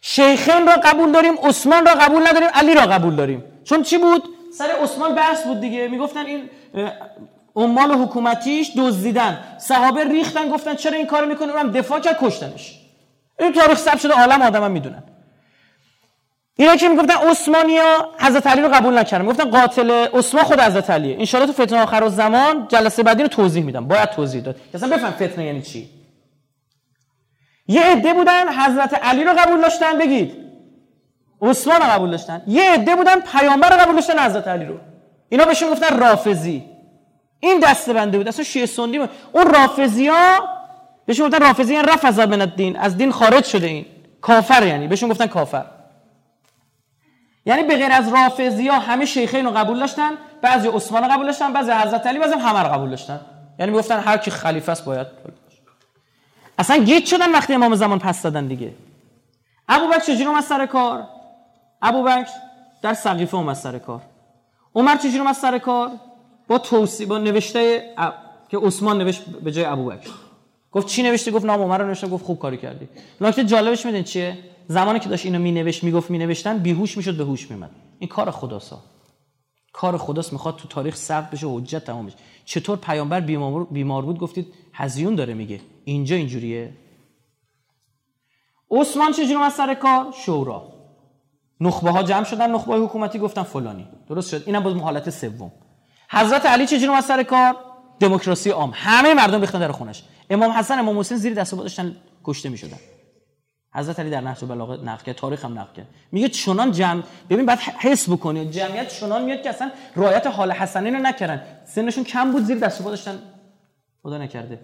شیخین 0.00 0.66
را 0.66 0.72
قبول 0.84 1.12
داریم 1.12 1.34
عثمان 1.42 1.86
را 1.86 1.94
قبول 1.94 2.28
نداریم 2.28 2.48
علی 2.54 2.74
را 2.74 2.82
قبول 2.82 3.16
داریم. 3.16 3.44
چون 3.64 3.82
چی 3.82 3.98
بود؟ 3.98 4.22
سر 4.58 4.68
عثمان 4.82 5.14
بحث 5.14 5.44
بود 5.44 5.60
دیگه. 5.60 5.88
می‌گفتن 5.88 6.26
این 6.26 6.50
عمال 7.56 7.92
حکومتیش 7.92 8.70
دزدیدن. 8.76 9.38
صحابه 9.58 10.04
ریختن 10.04 10.48
گفتن 10.48 10.74
چرا 10.74 10.96
این 10.96 11.06
کارو 11.06 11.26
می‌کنه 11.26 11.52
اونم 11.52 11.72
دفاع 11.72 12.00
کرد 12.00 12.18
کشتنش. 12.20 12.80
این 13.40 13.52
تاریخ 13.52 13.78
ثبت 13.78 14.00
شده 14.00 14.14
عالم 14.14 14.42
آدم 14.42 14.70
می‌دونن. 14.70 15.02
اینا 16.60 16.76
که 16.76 16.88
می‌گفتن 16.88 17.28
عثمانیا 17.28 18.08
حضرت 18.18 18.46
علی 18.46 18.62
رو 18.62 18.68
قبول 18.68 18.98
نکردن. 18.98 19.24
می‌گفتن 19.24 19.50
قاتل 19.50 19.90
عثمان 19.90 20.44
خود 20.44 20.60
حضرت 20.60 20.90
علیه. 20.90 21.16
ان 21.18 21.46
تو 21.46 21.52
فتنه 21.52 21.82
آخر 21.82 22.08
زمان 22.08 22.68
جلسه 22.68 23.02
بعدی 23.02 23.22
رو 23.22 23.28
توضیح 23.28 23.64
میدم. 23.64 23.88
باید 23.88 24.10
توضیح 24.10 24.42
داد. 24.42 24.56
اصلا 24.74 24.96
بفهم 24.96 25.10
فتنه 25.10 25.44
یعنی 25.44 25.62
چی. 25.62 25.88
یه 27.68 27.82
عده 27.82 28.14
بودن 28.14 28.48
حضرت 28.48 28.94
علی 28.94 29.24
رو 29.24 29.34
قبول 29.38 29.60
داشتن. 29.60 29.98
بگید. 29.98 30.34
عثمان 31.42 31.76
رو 31.76 31.86
قبول 31.86 32.10
داشتن. 32.10 32.42
یه 32.46 32.72
عده 32.72 32.96
بودن 32.96 33.20
پیامبر 33.20 33.70
رو 33.70 33.76
قبول 33.76 33.94
داشتن 33.94 34.18
حضرت 34.18 34.48
علی 34.48 34.64
رو. 34.64 34.74
اینا 35.28 35.44
بهشون 35.44 35.70
گفتن 35.70 35.98
رافضی. 35.98 36.64
این 37.40 37.60
دسته 37.60 37.92
بنده 37.92 38.18
بود. 38.18 38.28
اصلا 38.28 38.44
شیعه 38.44 38.66
سنی 38.66 38.98
بود. 38.98 39.10
اون 39.32 39.46
رافضی 39.46 40.08
ها 40.08 40.48
بهشون 41.06 41.28
گفتن 41.28 41.42
رافضی 41.42 41.74
یعنی 41.74 41.88
رفض 41.88 42.20
من 42.20 42.40
الدین. 42.40 42.76
از 42.76 42.96
دین 42.96 43.12
خارج 43.12 43.44
شده 43.44 43.66
این. 43.66 43.86
کافر 44.20 44.66
یعنی. 44.66 44.88
بهشون 44.88 45.08
گفتن 45.08 45.26
کافر. 45.26 45.64
یعنی 47.50 47.62
به 47.62 47.76
غیر 47.76 47.92
از 47.92 48.12
رافضی 48.12 48.68
ها 48.68 48.78
همه 48.78 49.04
شیخین 49.04 49.44
رو 49.44 49.50
قبول 49.50 49.80
داشتن 49.80 50.10
بعضی 50.42 50.68
عثمان 50.68 51.04
رو 51.04 51.10
قبول 51.10 51.26
داشتن 51.26 51.52
بعضی 51.52 51.70
حضرت 51.70 52.06
علی 52.06 52.18
بعضی 52.18 52.34
همه 52.34 52.62
رو 52.62 52.68
قبول 52.68 52.90
داشتن. 52.90 53.20
یعنی 53.58 53.72
می‌گفتن 53.72 54.00
هر 54.00 54.16
کی 54.16 54.30
خلیفه 54.30 54.72
است 54.72 54.84
باید 54.84 55.06
اصلا 56.58 56.76
گیت 56.76 57.06
شدن 57.06 57.32
وقتی 57.32 57.54
امام 57.54 57.74
زمان 57.74 57.98
پس 57.98 58.22
دادن 58.22 58.46
دیگه. 58.46 58.72
ابوبکر 59.68 59.98
چجوری 59.98 60.24
اومد 60.24 60.42
سر 60.42 60.66
کار؟ 60.66 61.04
ابوبکر 61.82 62.30
در 62.82 62.94
سقیفه 62.94 63.36
اومد 63.36 63.56
سر 63.56 63.78
کار. 63.78 64.00
عمر 64.74 64.96
چجوری 64.96 65.18
اومد 65.18 65.34
سر 65.34 65.58
کار؟ 65.58 65.90
با 66.48 66.58
توصیه 66.58 67.06
با 67.06 67.18
نوشته 67.18 67.94
که 68.48 68.58
عثمان 68.58 68.98
نوشت 68.98 69.22
به 69.24 69.52
جای 69.52 69.64
ابوبکر 69.64 70.10
گفت 70.72 70.86
چی 70.86 71.02
نوشته 71.02 71.30
گفت 71.30 71.44
نام 71.44 71.62
عمر 71.62 71.78
رو 71.78 71.86
نوشته 71.86 72.06
گفت 72.06 72.24
خوب 72.24 72.38
کاری 72.38 72.56
کردی. 72.56 72.88
نکته 73.20 73.44
جالبش 73.44 73.86
میدین 73.86 74.04
چیه؟ 74.04 74.38
زمانی 74.70 75.00
که 75.00 75.08
داشت 75.08 75.26
اینو 75.26 75.38
مینوشت 75.38 75.84
می‌گفت 75.84 76.10
مینوشتن 76.10 76.58
بیهوش 76.58 76.96
می‌شد 76.96 77.16
به 77.16 77.24
هوش 77.24 77.50
میمد 77.50 77.70
این 77.98 78.08
کار 78.08 78.30
خداسا 78.30 78.78
کار 79.72 79.96
خداست 79.96 80.32
می‌خواد 80.32 80.56
تو 80.56 80.68
تاریخ 80.68 80.96
ثبت 80.96 81.30
بشه 81.30 81.46
حجت 81.46 81.84
تمام 81.84 82.06
بشه. 82.06 82.16
چطور 82.44 82.76
پیامبر 82.76 83.20
بیمار, 83.20 83.64
بیمار 83.64 84.02
بود؟ 84.02 84.18
گفتید 84.18 84.54
هزیون 84.72 85.14
داره 85.14 85.34
میگه. 85.34 85.60
اینجا 85.84 86.16
اینجوریه. 86.16 86.72
عثمان 88.70 89.12
چجوری 89.12 89.34
اومد 89.34 89.52
سر 89.52 89.74
کار؟ 89.74 90.14
شورا. 90.24 90.72
نخبه 91.60 91.90
ها 91.90 92.02
جمع 92.02 92.24
شدن 92.24 92.50
نخبه 92.50 92.76
حکومتی 92.76 93.18
گفتن 93.18 93.42
فلانی. 93.42 93.88
درست 94.08 94.30
شد. 94.30 94.42
اینم 94.46 94.62
باز 94.62 94.74
حالت 94.74 95.10
سوم. 95.10 95.52
حضرت 96.10 96.46
علی 96.46 96.66
چجوری 96.66 96.86
اومد 96.86 97.02
سر 97.02 97.22
کار؟ 97.22 97.56
دموکراسی 98.00 98.50
عام. 98.50 98.72
همه 98.74 99.14
مردم 99.14 99.40
ریختن 99.40 99.58
در 99.58 99.72
خونش. 99.72 100.04
امام 100.30 100.50
حسن 100.50 100.78
امام 100.78 100.98
حسین 100.98 101.18
زیر 101.18 101.34
دست 101.34 101.54
داشتن 101.54 101.96
کشته 102.24 102.48
می‌شدن. 102.48 102.78
حضرت 103.74 104.00
علی 104.00 104.10
در 104.10 104.20
نهج 104.20 104.44
البلاغه 104.44 104.76
نقل 104.76 105.04
کرد 105.04 105.14
تاریخ 105.14 105.44
هم 105.44 105.58
نقل 105.58 105.72
کرد. 105.72 105.86
میگه 106.12 106.28
چنان 106.28 106.72
جمع 106.72 107.02
ببین 107.30 107.46
بعد 107.46 107.58
حس 107.58 108.08
بکنی 108.08 108.50
جمعیت 108.50 108.88
چنان 108.88 109.24
میاد 109.24 109.42
که 109.42 109.50
اصلا 109.50 109.70
رعایت 109.96 110.26
حال 110.26 110.52
حسنین 110.52 110.94
رو 110.94 111.00
نکردن. 111.00 111.42
سنشون 111.66 112.04
کم 112.04 112.32
بود 112.32 112.42
زیر 112.42 112.58
دست 112.58 112.80
و 112.80 112.84
داشتن. 112.84 113.22
خدا 114.02 114.18
نکرده. 114.18 114.60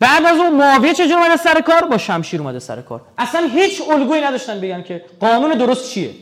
بعد 0.00 0.26
از 0.26 0.36
اون 0.36 0.56
معاویه 0.56 0.94
چجور 0.94 1.18
اومده 1.18 1.36
سر 1.36 1.60
کار؟ 1.60 1.84
با 1.84 1.98
شمشیر 1.98 2.40
اومده 2.40 2.58
سر 2.58 2.82
کار. 2.82 3.02
اصلا 3.18 3.46
هیچ 3.46 3.82
الگویی 3.90 4.22
نداشتن 4.22 4.60
بگن 4.60 4.82
که 4.82 5.04
قانون 5.20 5.58
درست 5.58 5.90
چیه. 5.90 6.14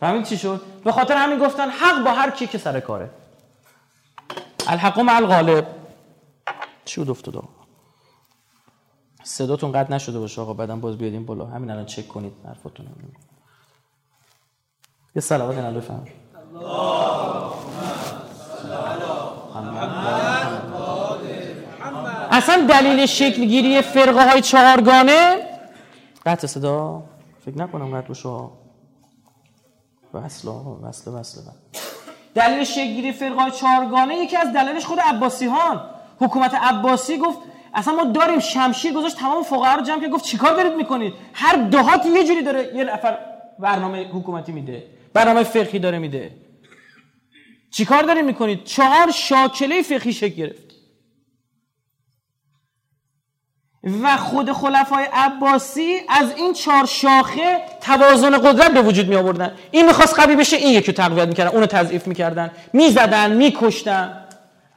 فهمید 0.00 0.24
چی 0.24 0.38
شد؟ 0.38 0.62
به 0.84 0.92
خاطر 0.92 1.16
همین 1.16 1.38
گفتن 1.38 1.70
حق 1.70 2.04
با 2.04 2.10
هر 2.10 2.30
کی 2.30 2.46
که 2.46 2.58
سر 2.58 2.80
کاره. 2.80 3.10
الحق 4.66 5.00
مع 5.00 5.16
الغالب. 5.16 5.66
چی 6.84 7.00
افتاد 7.00 7.59
صداتون 9.22 9.72
قد 9.72 9.92
نشده 9.92 10.18
باشه 10.18 10.40
آقا 10.40 10.52
بعدم 10.54 10.80
باز 10.80 10.98
بیادیم 10.98 11.26
بالا. 11.26 11.46
همین 11.46 11.70
الان 11.70 11.86
چک 11.86 12.08
کنید 12.08 12.32
حرفاتون 12.46 12.86
یه 15.16 15.22
صلوات 15.22 15.58
الان 15.58 15.74
بفهم 15.74 16.06
اصلا 22.30 22.66
دلیل 22.66 23.06
شکل 23.06 23.44
گیری 23.44 23.82
فرقه 23.82 24.30
های 24.30 24.40
چهارگانه؟ 24.40 25.36
قطع 26.26 26.46
صدا؟ 26.46 27.02
فکر 27.44 27.58
نکنم 27.58 27.96
قطع 27.98 28.08
باشه 28.08 28.28
وصل 30.14 30.48
وصل 30.82 31.10
وصل 31.10 31.40
دلیل 32.34 32.64
شکل 32.64 32.86
گیری 32.86 33.12
فرقه 33.12 33.34
های 33.34 33.50
چهارگانه 33.50 34.14
یکی 34.14 34.36
از 34.36 34.52
دلیلش 34.52 34.84
خود 34.84 35.00
عباسی 35.00 35.46
هان 35.46 35.80
حکومت 36.20 36.54
عباسی 36.54 37.18
گفت 37.18 37.38
اصلا 37.74 37.94
ما 37.94 38.04
داریم 38.04 38.38
شمشیر 38.38 38.92
گذاشت 38.92 39.16
تمام 39.16 39.42
فقها 39.42 39.74
رو 39.74 39.82
جمع 39.82 40.00
کرد 40.00 40.10
گفت 40.10 40.24
چیکار 40.24 40.54
دارید 40.54 40.72
می‌کنید؟ 40.72 41.14
هر 41.32 41.56
دهات 41.56 42.06
یه 42.06 42.24
جوری 42.24 42.42
داره 42.42 42.76
یه 42.76 42.84
نفر 42.84 43.18
برنامه 43.58 44.08
حکومتی 44.08 44.52
میده 44.52 44.86
برنامه 45.14 45.42
فقهی 45.42 45.78
داره 45.78 45.98
میده. 45.98 46.30
چیکار 47.70 48.02
دارید 48.02 48.24
می‌کنید؟ 48.24 48.64
چهار 48.64 49.10
شاکله 49.10 49.82
فقهی 49.82 50.12
شکل 50.12 50.34
گرفت. 50.34 50.70
و 54.02 54.16
خود 54.16 54.52
خلفای 54.52 55.04
عباسی 55.12 56.00
از 56.08 56.36
این 56.36 56.52
چهار 56.52 56.86
شاخه 56.86 57.62
توازن 57.80 58.38
قدرت 58.38 58.70
به 58.70 58.82
وجود 58.82 59.08
می 59.08 59.16
آوردن 59.16 59.54
این 59.70 59.86
می‌خواست 59.86 60.20
قوی 60.20 60.36
بشه 60.36 60.56
این 60.56 60.74
یکی 60.74 60.92
تقویت 60.92 61.28
می‌کردن 61.28 61.50
اونو 61.50 61.66
تضعیف 61.66 62.06
می‌کردن. 62.06 62.50
می‌زدن 62.72 63.32
میکشتن. 63.32 64.19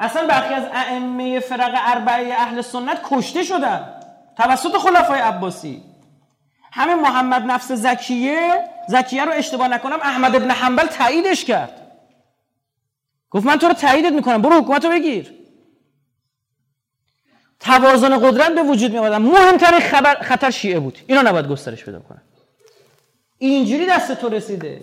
اصلا 0.04 0.28
برخی 0.28 0.54
از 0.54 0.64
ائمه 0.74 1.40
فرق 1.40 1.74
اربعه 1.76 2.34
اهل 2.34 2.62
سنت 2.62 3.00
کشته 3.04 3.44
شدن. 3.44 4.00
توسط 4.38 4.78
خلفای 4.78 5.20
عباسی. 5.20 5.84
همین 6.72 6.96
محمد 6.96 7.42
نفس 7.42 7.72
زکیه 7.72 8.70
زکیه 8.88 9.26
رو 9.26 9.32
اشتباه 9.32 9.68
نکنم 9.68 10.00
احمد 10.02 10.36
ابن 10.36 10.52
حنبل 10.52 10.86
تاییدش 10.86 11.46
کرد. 11.46 11.82
گفت 13.30 13.46
من 13.46 13.58
تو 13.58 13.68
رو 13.68 13.74
تاییدت 13.74 14.12
می‌کنم 14.12 14.42
برو 14.42 14.62
حکومت 14.62 14.86
رو 14.86 14.92
بگیر. 14.92 15.34
توازن 17.60 18.18
قدرت 18.18 18.52
به 18.56 18.64
وجود 18.64 18.92
می 18.92 19.00
مهمترین 19.00 19.80
خبر 19.80 20.16
خطر 20.16 20.50
شیعه 20.50 20.80
بود. 20.80 21.00
اینا 21.08 21.22
نباید 21.22 21.48
گسترش 21.48 21.86
پیدا 21.86 22.00
کنن 22.00 22.22
اینجوری 23.38 23.86
دست 23.86 24.12
تو 24.12 24.30
رسیده. 24.30 24.82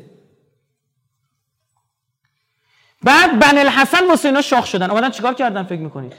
بعد 3.05 3.39
بن 3.39 3.59
الحسن 3.59 4.09
واسه 4.09 4.29
اینا 4.29 4.41
شاخ 4.41 4.67
شدن. 4.67 4.91
اومدن 4.91 5.11
چیکار 5.11 5.35
کردن 5.35 5.63
فکر 5.63 5.81
می‌کنید؟ 5.81 6.13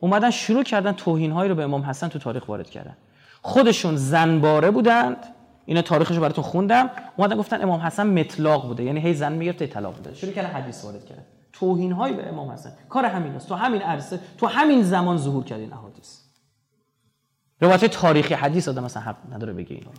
اومدن 0.00 0.30
شروع 0.30 0.62
کردن 0.62 0.92
توهین 0.92 1.32
هایی 1.32 1.48
رو 1.48 1.54
به 1.54 1.64
امام 1.64 1.82
حسن 1.82 2.08
تو 2.08 2.18
تاریخ 2.18 2.48
وارد 2.48 2.70
کردن. 2.70 2.96
خودشون 3.42 3.96
زنباره 3.96 4.70
بودند. 4.70 5.16
اینا 5.64 5.82
تاریخش 5.82 6.14
رو 6.14 6.22
براتون 6.22 6.44
خوندم. 6.44 6.90
اومدن 7.16 7.36
گفتن 7.36 7.62
امام 7.62 7.80
حسن 7.80 8.06
مطلاق 8.06 8.66
بوده. 8.66 8.84
یعنی 8.84 9.00
هی 9.00 9.14
زن 9.14 9.32
می‌گرفت 9.32 9.66
طلاق 9.66 9.96
بوده. 9.96 10.14
شروع 10.14 10.32
کردن 10.32 10.50
حدیث 10.50 10.84
وارد 10.84 11.06
کردن. 11.06 11.24
توهین 11.52 11.92
هایی 11.92 12.14
به 12.14 12.28
امام 12.28 12.50
حسن. 12.50 12.72
کار 12.88 13.04
همین 13.04 13.32
است. 13.32 13.48
تو 13.48 13.54
همین 13.54 13.82
عرصه 13.82 14.20
تو 14.38 14.46
همین 14.46 14.82
زمان 14.82 15.16
ظهور 15.16 15.44
کرد 15.44 15.60
این 15.60 15.72
احادیث. 15.72 16.18
روایت 17.60 17.84
تاریخی 17.84 18.34
حدیث 18.34 18.68
آدم 18.68 18.84
مثلا 18.84 19.02
حق 19.02 19.16
نداره 19.32 19.52
بگه 19.52 19.76
اینا 19.76 19.90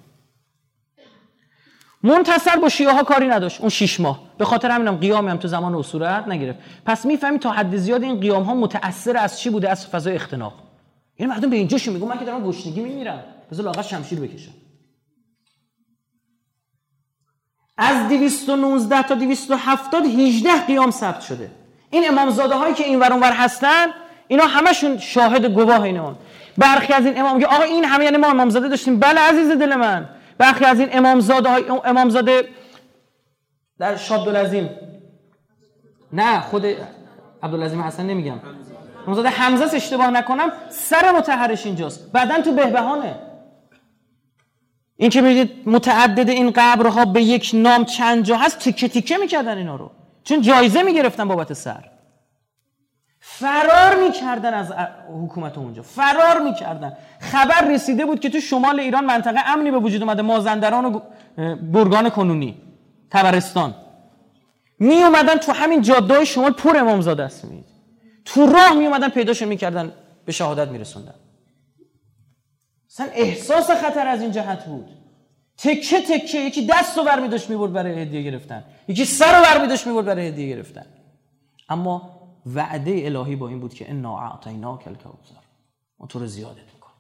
منتصر 2.04 2.56
با 2.56 2.70
شیعه 2.70 2.92
ها 2.92 3.04
کاری 3.04 3.28
نداشت. 3.28 3.62
اون 3.62 3.70
شش 3.70 4.00
ماه. 4.00 4.20
به 4.38 4.46
خاطر 4.46 4.72
همینم 4.72 4.96
قیامی 4.96 5.30
هم 5.30 5.38
تو 5.38 5.48
زمان 5.48 5.76
اصورت 5.76 6.28
نگرفت. 6.28 6.60
پس 6.86 7.06
می‌فهمی 7.06 7.40
تا 7.40 7.52
حد 7.52 7.78
زیاد 7.78 8.04
این 8.04 8.20
قیام 8.20 8.44
ها 8.44 8.56
متاثر 8.56 9.18
از 9.18 9.40
چی 9.40 9.50
بوده؟ 9.50 9.70
از 9.70 9.88
فضای 9.88 10.16
اختناق. 10.16 10.54
یعنی 11.20 11.34
مردم 11.34 11.50
به 11.50 11.56
اینجاشون 11.56 11.94
میگم 11.94 12.08
من 12.08 12.20
که 12.20 12.26
دارم 12.26 12.44
گشنگی 12.44 12.82
میمیرم. 12.82 13.24
بذار 13.52 13.66
لاغت 13.66 13.82
شمشیر 13.82 14.20
بکشم. 14.20 14.52
از 17.78 18.10
219 18.10 19.02
تا 19.02 19.16
270 19.16 20.06
18 20.06 20.66
قیام 20.66 20.92
ثبت 20.92 21.22
شده. 21.22 21.52
این 21.90 22.08
امامزاده 22.08 22.56
هایی 22.56 22.74
که 22.74 22.84
این 22.84 23.00
ور 23.00 23.32
هستن 23.32 23.88
اینا 24.28 24.44
همشون 24.46 24.98
شاهد 24.98 25.46
گواه 25.46 25.82
اینه 25.82 26.16
برخی 26.58 26.94
از 26.94 27.06
این 27.06 27.20
امام 27.20 27.40
که 27.40 27.48
آقا 27.48 27.64
این 27.64 27.86
همه 27.86 28.06
یعنی 28.06 28.18
ما 28.18 28.28
امامزاده 28.28 28.68
داشتیم. 28.68 29.00
بله 29.00 29.22
عزیز 29.22 29.52
دل 29.52 29.76
من. 29.76 30.10
برخی 30.38 30.66
از 30.66 30.80
این 30.80 30.90
امامزاده 30.92 31.50
های 31.50 31.64
امامزاده 31.86 32.50
در 33.80 33.96
شابدالعظیم 33.96 34.70
نه 36.14 36.42
خود 36.42 36.66
عبدالعظیم 37.44 37.82
حسن 37.82 38.06
نمیگم. 38.06 38.40
امامزاده 39.04 39.30
حمزه 39.30 39.76
اشتباه 39.76 40.10
نکنم. 40.10 40.52
سر 40.70 41.12
متحرش 41.12 41.66
اینجاست. 41.66 42.12
بعدا 42.12 42.42
تو 42.42 42.52
بهبهانه. 42.52 43.16
این 44.96 45.10
که 45.10 45.22
می‌دید 45.22 45.70
متعدد 45.70 46.30
این 46.30 46.52
قبرها 46.56 47.06
به 47.06 47.22
یک 47.22 47.52
نام 47.54 47.86
چند 47.86 48.24
جا 48.24 48.38
هست 48.38 48.60
تیکه 48.60 48.88
تیکه 48.88 49.18
می‌کردن 49.18 49.58
اینا 49.58 49.76
رو. 49.76 49.92
چون 50.24 50.42
جایزه 50.42 50.84
می‌گرفتن 50.84 51.28
بابت 51.28 51.54
سر. 51.54 51.90
فرار 53.30 54.04
می‌کردن 54.04 54.54
از 54.54 54.72
حکومت 55.24 55.58
اونجا 55.58 55.82
فرار 55.82 56.42
می‌کردن. 56.44 56.98
خبر 57.20 57.68
رسیده 57.72 58.06
بود 58.06 58.20
که 58.20 58.30
تو 58.30 58.40
شمال 58.40 58.80
ایران 58.80 59.06
منطقه 59.06 59.40
امنی 59.54 59.72
به 59.72 59.80
وجود 59.80 60.02
اومده 60.02 60.22
مازندران 60.22 60.86
و 60.86 61.00
برگان 61.56 62.10
کنونی 62.10 62.62
تبرستان. 63.12 63.76
می 64.80 65.04
اومدن 65.04 65.36
تو 65.36 65.52
همین 65.52 65.82
جاده 65.82 66.26
شمال 66.26 66.52
پر 66.52 66.78
امامزاده 66.78 67.24
است. 67.24 67.46
می 67.46 67.64
تو 68.26 68.46
راه 68.46 68.74
می 68.74 68.86
اومدن 68.86 69.10
پیداشون 69.10 69.48
می‌کردن 69.48 69.92
به 70.26 70.32
شهادت 70.32 70.68
میرسوندن. 70.68 71.16
اصلا 72.92 73.08
احساس 73.14 73.72
خطر 73.72 74.08
از 74.08 74.22
این 74.22 74.32
جهت 74.32 74.66
بود. 74.66 74.90
تکه 75.58 76.02
تکه 76.02 76.40
یکی 76.40 76.66
دست 76.66 76.98
رو 76.98 77.04
برمی 77.04 77.28
داشت 77.28 77.52
برای 77.52 78.02
هدیه 78.02 78.22
گرفتن. 78.22 78.64
یکی 78.88 79.06
سر 79.06 79.38
رو 79.38 79.46
برمی 79.46 79.68
داشت 79.68 79.88
برای 79.88 80.28
هدیه 80.28 80.56
گرفتن. 80.56 80.86
اما 81.70 82.17
وعده 82.56 83.06
الهی 83.06 83.36
با 83.36 83.48
این 83.48 83.60
بود 83.60 83.74
که 83.74 83.90
انا 83.90 84.20
اعطینا 84.20 84.78
کل 84.78 84.94
کوثر 84.94 85.36
ما 86.00 86.08
تو 86.08 86.20
رو 86.20 86.28
زیادت 86.28 86.74
می‌کنیم. 86.74 86.98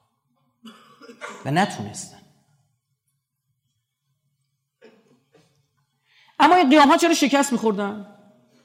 و 1.45 1.51
نتونستن. 1.51 2.17
اما 6.39 6.55
این 6.55 6.69
قیام 6.69 6.89
ها 6.89 6.97
چرا 6.97 7.13
شکست 7.13 7.51
میخوردن؟ 7.51 8.13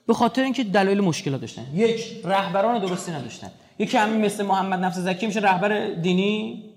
به 0.06 0.14
خاطر 0.14 0.42
اینکه 0.42 0.64
دلایل 0.64 1.00
مشکلات 1.00 1.40
داشتن. 1.40 1.74
یک 1.74 2.20
رهبران 2.24 2.80
درستی 2.80 3.12
نداشتن. 3.12 3.50
یکی 3.78 3.96
همین 3.96 4.20
مثل 4.20 4.46
محمد 4.46 4.78
نفس 4.78 4.98
زکی 4.98 5.26
میشه 5.26 5.40
رهبر 5.40 5.94
دینی؟ 5.94 6.68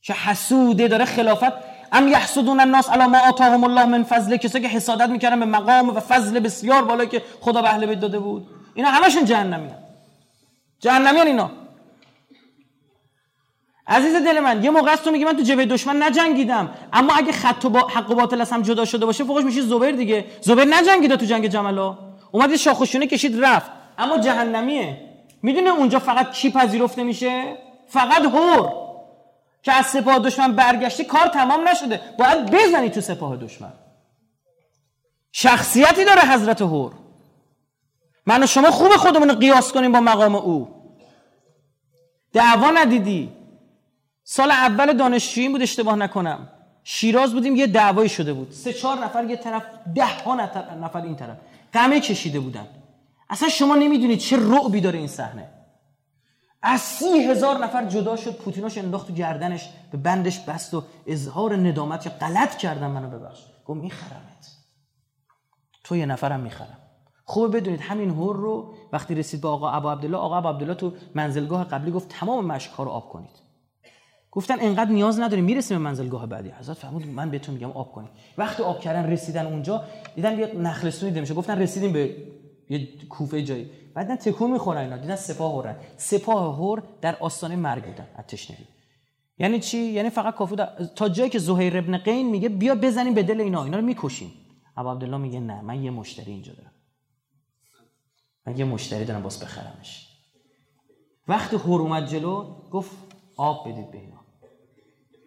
که 0.00 0.14
حسوده 0.14 0.88
داره 0.88 1.04
خلافت 1.04 1.52
ام 1.92 2.08
یحسدون 2.08 2.60
الناس 2.60 2.90
علی 2.90 3.06
ما 3.06 3.18
آتاهم 3.18 3.64
الله 3.64 3.84
من 3.84 4.02
فضل 4.02 4.36
کسایی 4.36 4.64
که 4.64 4.70
حسادت 4.70 5.08
می‌کردن 5.08 5.40
به 5.40 5.46
مقام 5.46 5.88
و 5.88 6.00
فضل 6.00 6.40
بسیار 6.40 6.84
بالا 6.84 7.04
که 7.04 7.22
خدا 7.40 7.62
به 7.62 7.68
اهل 7.68 7.86
بیت 7.86 8.00
داده 8.00 8.18
بود. 8.18 8.46
اینا 8.74 8.88
همشون 8.88 9.24
جهنمی 9.24 9.68
هم. 9.68 9.78
جهنمی 10.80 11.20
اینا. 11.20 11.50
عزیز 13.88 14.14
دل 14.14 14.40
من 14.40 14.64
یه 14.64 14.70
موقع 14.70 14.92
است 14.92 15.04
تو 15.04 15.10
میگی 15.10 15.24
من 15.24 15.36
تو 15.36 15.42
جبهه 15.42 15.66
دشمن 15.66 16.02
نجنگیدم. 16.02 16.70
اما 16.92 17.12
اگه 17.16 17.32
خط 17.32 17.64
و 17.64 17.68
با 17.68 17.80
حق 17.80 18.10
و 18.10 18.14
باطل 18.14 18.40
از 18.40 18.50
هم 18.50 18.62
جدا 18.62 18.84
شده 18.84 19.06
باشه 19.06 19.24
فوقش 19.24 19.44
میشه 19.44 19.62
زبیر 19.62 19.90
دیگه. 19.90 20.24
زبیر 20.40 20.64
نجنگیده 20.64 21.16
تو 21.16 21.26
جنگ 21.26 21.46
جملا. 21.46 21.98
اومد 22.32 22.56
شاخشونه 22.56 23.06
کشید 23.06 23.44
رفت. 23.44 23.70
اما 23.98 24.18
جهنمیه. 24.18 25.00
می‌دونه 25.42 25.70
اونجا 25.70 25.98
فقط 25.98 26.32
کی 26.32 26.50
پذیرفته 26.50 27.02
میشه؟ 27.02 27.56
فقط 27.88 28.24
هور 28.24 28.85
که 29.66 29.72
از 29.72 29.86
سپاه 29.86 30.18
دشمن 30.18 30.52
برگشتی 30.52 31.04
کار 31.04 31.26
تمام 31.26 31.68
نشده. 31.68 32.00
باید 32.18 32.50
بزنی 32.50 32.90
تو 32.90 33.00
سپاه 33.00 33.36
دشمن. 33.36 33.72
شخصیتی 35.32 36.04
داره 36.04 36.20
حضرت 36.20 36.62
هور 36.62 36.92
من 38.26 38.42
و 38.42 38.46
شما 38.46 38.70
خوب 38.70 38.96
خودمون 38.96 39.28
رو 39.28 39.34
قیاس 39.34 39.72
کنیم 39.72 39.92
با 39.92 40.00
مقام 40.00 40.34
او. 40.34 40.68
دعوا 42.32 42.70
ندیدی؟ 42.70 43.32
سال 44.24 44.50
اول 44.50 44.92
دانشجویی 44.92 45.48
بود 45.48 45.62
اشتباه 45.62 45.96
نکنم. 45.96 46.48
شیراز 46.84 47.32
بودیم 47.32 47.56
یه 47.56 47.66
دعوایی 47.66 48.08
شده 48.08 48.32
بود. 48.32 48.52
سه 48.52 48.72
چهار 48.72 48.98
نفر 48.98 49.24
یه 49.24 49.36
طرف 49.36 49.62
ده 49.94 50.22
ها 50.24 50.34
نفر 50.34 51.02
این 51.02 51.16
طرف. 51.16 51.36
قمه 51.72 52.00
کشیده 52.00 52.40
بودن. 52.40 52.66
اصلا 53.30 53.48
شما 53.48 53.74
نمی‌دونید 53.74 54.18
چه 54.18 54.36
رعبی 54.36 54.80
داره 54.80 54.98
این 54.98 55.08
صحنه. 55.08 55.55
از 56.68 56.80
سی 56.80 57.04
هزار 57.04 57.64
نفر 57.64 57.86
جدا 57.86 58.16
شد 58.16 58.36
پوتیناش 58.36 58.78
انداخت 58.78 59.06
تو 59.06 59.12
گردنش 59.12 59.68
به 59.92 59.98
بندش 59.98 60.40
بست 60.40 60.74
و 60.74 60.82
اظهار 61.06 61.56
ندامت 61.56 62.02
که 62.02 62.10
غلط 62.10 62.56
کردم 62.56 62.90
منو 62.90 63.10
ببخش. 63.10 63.40
گفت 63.66 63.80
میخرمت 63.80 64.56
تو 65.84 65.96
یه 65.96 66.06
نفرم 66.06 66.40
می‌خرم. 66.40 66.78
خوبه 67.24 67.60
بدونید 67.60 67.80
همین 67.80 68.10
هور 68.10 68.36
رو 68.36 68.74
وقتی 68.92 69.14
رسید 69.14 69.40
به 69.40 69.48
آقا 69.48 69.70
ابو 69.70 69.88
عبدالله 69.88 70.16
آقا 70.16 70.36
ابو 70.36 70.48
عبدالله 70.48 70.74
تو 70.74 70.92
منزلگاه 71.14 71.64
قبلی 71.64 71.90
گفت 71.90 72.08
تمام 72.08 72.46
مشک 72.46 72.72
رو 72.72 72.88
آب 72.88 73.08
کنید. 73.08 73.30
گفتن 74.30 74.56
انقدر 74.60 74.90
نیاز 74.90 75.20
نداریم 75.20 75.44
می‌رسیم 75.44 75.78
به 75.78 75.84
منزلگاه 75.84 76.26
بعدی. 76.26 76.50
حضرت 76.50 76.76
فرمود 76.76 77.06
من 77.06 77.30
بهتون 77.30 77.54
میگم 77.54 77.70
آب 77.70 77.92
کنید. 77.92 78.10
وقتی 78.38 78.62
آب 78.62 78.80
کردن 78.80 79.10
رسیدن 79.10 79.46
اونجا 79.46 79.84
دیدن 80.14 80.38
یه 80.38 80.54
نخلستونی 80.54 81.10
دیده 81.10 81.20
میشه. 81.20 81.34
گفتن 81.34 81.58
رسیدیم 81.58 81.92
به 81.92 82.16
یه 82.70 83.06
کوفه 83.08 83.42
جایی. 83.42 83.70
بعدا 83.94 84.16
تکون 84.16 84.50
می‌خورن 84.50 84.78
اینا 84.78 84.96
دیدن 84.96 85.16
سپاه 85.16 85.52
هورن. 85.52 85.76
سپاه 85.96 86.56
هور 86.56 86.82
در 87.00 87.16
آستانه 87.16 87.56
مرگ 87.56 87.84
بودن 87.84 88.08
از 88.14 88.24
یعنی 89.38 89.60
چی؟ 89.60 89.78
یعنی 89.78 90.10
فقط 90.10 90.34
کافی 90.34 90.56
تا 90.96 91.08
جایی 91.08 91.30
که 91.30 91.38
زهیر 91.38 91.78
ابن 91.78 91.98
قین 91.98 92.30
میگه 92.30 92.48
بیا 92.48 92.74
بزنیم 92.74 93.14
به 93.14 93.22
دل 93.22 93.40
اینا 93.40 93.64
اینا 93.64 93.76
رو 93.76 93.84
می‌کشیم. 93.84 94.32
ابو 94.76 94.88
عبدالله 94.88 95.16
میگه 95.16 95.40
نه 95.40 95.60
من 95.60 95.84
یه 95.84 95.90
مشتری 95.90 96.32
اینجا 96.32 96.52
دارم. 96.52 96.72
من 98.46 98.58
یه 98.58 98.64
مشتری 98.64 99.04
دارم 99.04 99.22
باز 99.22 99.40
بخرمش. 99.40 100.08
وقتی 101.28 101.56
هور 101.56 101.80
اومد 101.80 102.06
جلو 102.06 102.56
گفت 102.70 102.90
آب 103.36 103.68
بدید 103.68 103.90
به 103.90 103.98
اینا 103.98 104.15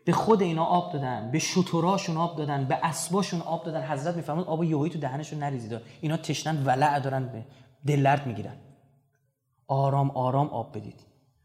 به 0.09 0.15
خود 0.15 0.41
اینا 0.41 0.63
آب 0.63 0.93
دادن 0.93 1.31
به 1.31 1.39
شطوراشون 1.39 2.17
آب 2.17 2.37
دادن 2.37 2.65
به 2.65 2.79
اسباشون 2.83 3.41
آب 3.41 3.65
دادن. 3.65 3.87
حضرت 3.87 4.15
میفرمود 4.15 4.47
آب 4.47 4.63
یهویی 4.63 4.91
تو 4.91 4.99
دهنشون 4.99 5.39
نریزید. 5.39 5.81
اینا 6.01 6.17
تشنن 6.17 6.65
ولع 6.65 6.99
دارن 6.99 7.25
به 7.25 7.45
دلرد 7.87 8.27
می‌گیرن. 8.27 8.55
آرام 9.67 10.11
آرام 10.11 10.47
آب 10.47 10.77
بدید. 10.77 10.99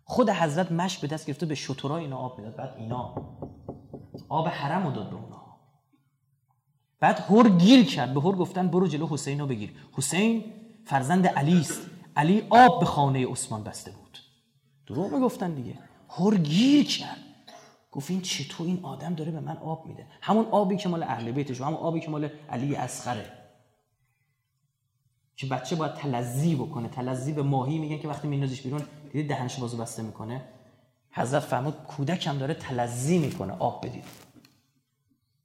خود 0.04 0.30
حضرت 0.30 0.72
مشک 0.72 1.00
به 1.00 1.06
دست 1.06 1.26
گرفته 1.26 1.46
به 1.46 1.54
شطورا 1.54 1.96
اینا 1.96 2.16
آب 2.16 2.38
می‌داد. 2.38 2.56
بعد 2.56 2.74
اینا 2.78 3.14
آب 4.28 4.48
حرم 4.48 4.86
رو 4.86 4.92
داد 4.92 5.10
به 5.10 5.16
اونا. 5.16 5.42
بعد 7.00 7.18
هر 7.18 7.48
گیل 7.48 7.84
کرد. 7.84 8.14
به 8.14 8.20
هر 8.20 8.32
گفتن 8.32 8.68
برو 8.68 8.86
جلو 8.86 9.06
حسین 9.06 9.40
رو 9.40 9.46
بگیر. 9.46 9.72
حسین 9.92 10.44
فرزند 10.86 11.26
علی 11.26 11.60
است. 11.60 11.80
علی 12.16 12.46
آب 12.50 12.80
به 12.80 12.86
خانه 12.86 13.26
عثمان 13.26 13.64
بسته 13.64 13.90
بود. 13.90 14.18
دروغ 14.86 15.12
می‌گفتن 15.12 15.54
دیگه. 15.54 15.78
هر 16.08 16.34
گیر 16.34 16.86
کرد. 16.86 17.23
گفت 17.94 18.10
این 18.10 18.20
چطور 18.20 18.66
این 18.66 18.80
آدم 18.82 19.14
داره 19.14 19.30
به 19.30 19.40
من 19.40 19.56
آب 19.56 19.86
میده. 19.86 20.06
همون 20.20 20.46
آبی 20.50 20.76
که 20.76 20.88
مال 20.88 21.02
اهل 21.02 21.32
بیتش 21.32 21.60
همون 21.60 21.74
آبی 21.74 22.00
که 22.00 22.10
مال 22.10 22.28
علی 22.50 22.76
اصغره. 22.76 23.32
که 25.36 25.46
بچه 25.46 25.76
باید 25.76 25.94
تلزی 25.94 26.54
بکنه. 26.54 26.88
تلزی 26.88 27.32
به 27.32 27.42
ماهی 27.42 27.78
میگن 27.78 27.98
که 27.98 28.08
وقتی 28.08 28.28
میندازیش 28.28 28.62
بیرون 28.62 28.82
دیدی 29.12 29.28
دهنش 29.28 29.58
بازو 29.58 29.76
بسته 29.76 30.02
می‌کنه؟ 30.02 30.44
حضرت 31.10 31.42
فرمود 31.42 31.74
کودکم 31.74 32.38
داره 32.38 32.54
تلزی 32.54 33.18
می‌کنه. 33.18 33.52
آب 33.58 33.86
بدید. 33.86 34.04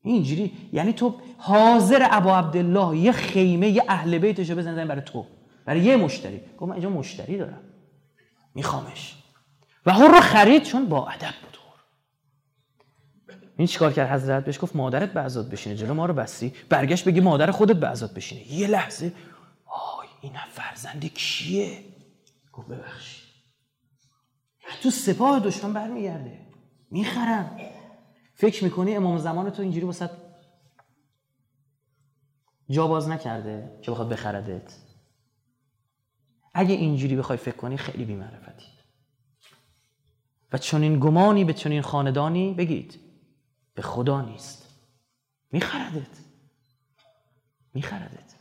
اینجوری 0.02 0.52
یعنی 0.74 0.94
تو 0.94 1.16
حاضر 1.38 2.08
ابا 2.12 2.38
عبدالله 2.38 2.98
یه 2.98 3.12
خیمه 3.12 3.70
یه 3.70 3.84
اهل 3.88 4.18
بیتشو 4.18 4.56
بزنن 4.56 4.88
برای 4.88 5.02
تو. 5.02 5.26
برای 5.66 5.82
یه 5.82 5.98
مشتری. 5.98 6.42
گفت 6.58 6.70
من 6.70 6.72
اینجا 6.72 6.90
مشتری 6.90 7.38
دارم. 7.38 7.62
میخوامش. 8.56 9.16
و 9.86 9.94
هر 9.94 10.08
رو 10.08 10.20
خرید 10.22 10.64
چون 10.64 10.86
با 10.86 11.08
ادب. 11.08 11.49
این 13.60 13.68
چیکار 13.68 13.94
کرد؟ 13.94 14.10
حضرت 14.10 14.46
بهش 14.46 14.60
گفت 14.62 14.76
مادرت 14.76 15.14
به 15.14 15.20
عزاد 15.20 15.50
بشینه 15.50 15.76
جلو 15.76 15.94
ما 15.94 16.06
رو 16.06 16.14
بستی. 16.14 16.54
برگشت 16.70 17.06
بگی 17.06 17.20
مادر 17.20 17.52
خودت 17.52 17.76
به 17.76 17.88
عزاد 17.88 18.14
بشینه. 18.14 18.54
یه 18.54 18.68
لحظه. 18.68 19.14
آی 19.66 20.08
این 20.22 20.34
فرزند 20.52 21.06
کیه؟ 21.06 21.84
گفت 22.54 22.68
ببخشید. 22.68 23.24
تو 24.84 24.90
سپاه 24.90 25.40
دشمن 25.40 25.74
برمیگرده. 25.74 26.40
می‌خرم. 26.92 27.58
فکر 28.34 28.64
می‌کنی 28.64 28.96
امام 28.96 29.18
زمان 29.18 29.50
تو 29.50 29.62
اینجوری 29.62 29.86
واسه 29.86 30.10
جا 32.70 32.88
باز 32.88 33.10
نکرده 33.10 33.80
که 33.82 33.92
بخواد 33.92 34.10
بخردت؟ 34.10 34.74
اگه 36.54 36.76
اینجوری 36.76 37.16
بخوای 37.16 37.38
فکر 37.38 37.56
کنی 37.56 37.78
خیلی 37.78 38.06
بیمعرفتی. 38.06 38.66
و 40.54 40.58
این 40.74 41.00
گمانی 41.00 41.46
به 41.46 41.56
این 41.66 41.82
خاندانی 41.82 42.54
بگید. 42.54 43.09
به 43.80 43.84
خدا 43.84 44.22
نیست. 44.22 44.68
میخردت. 45.52 46.18
میخردت. 47.74 48.36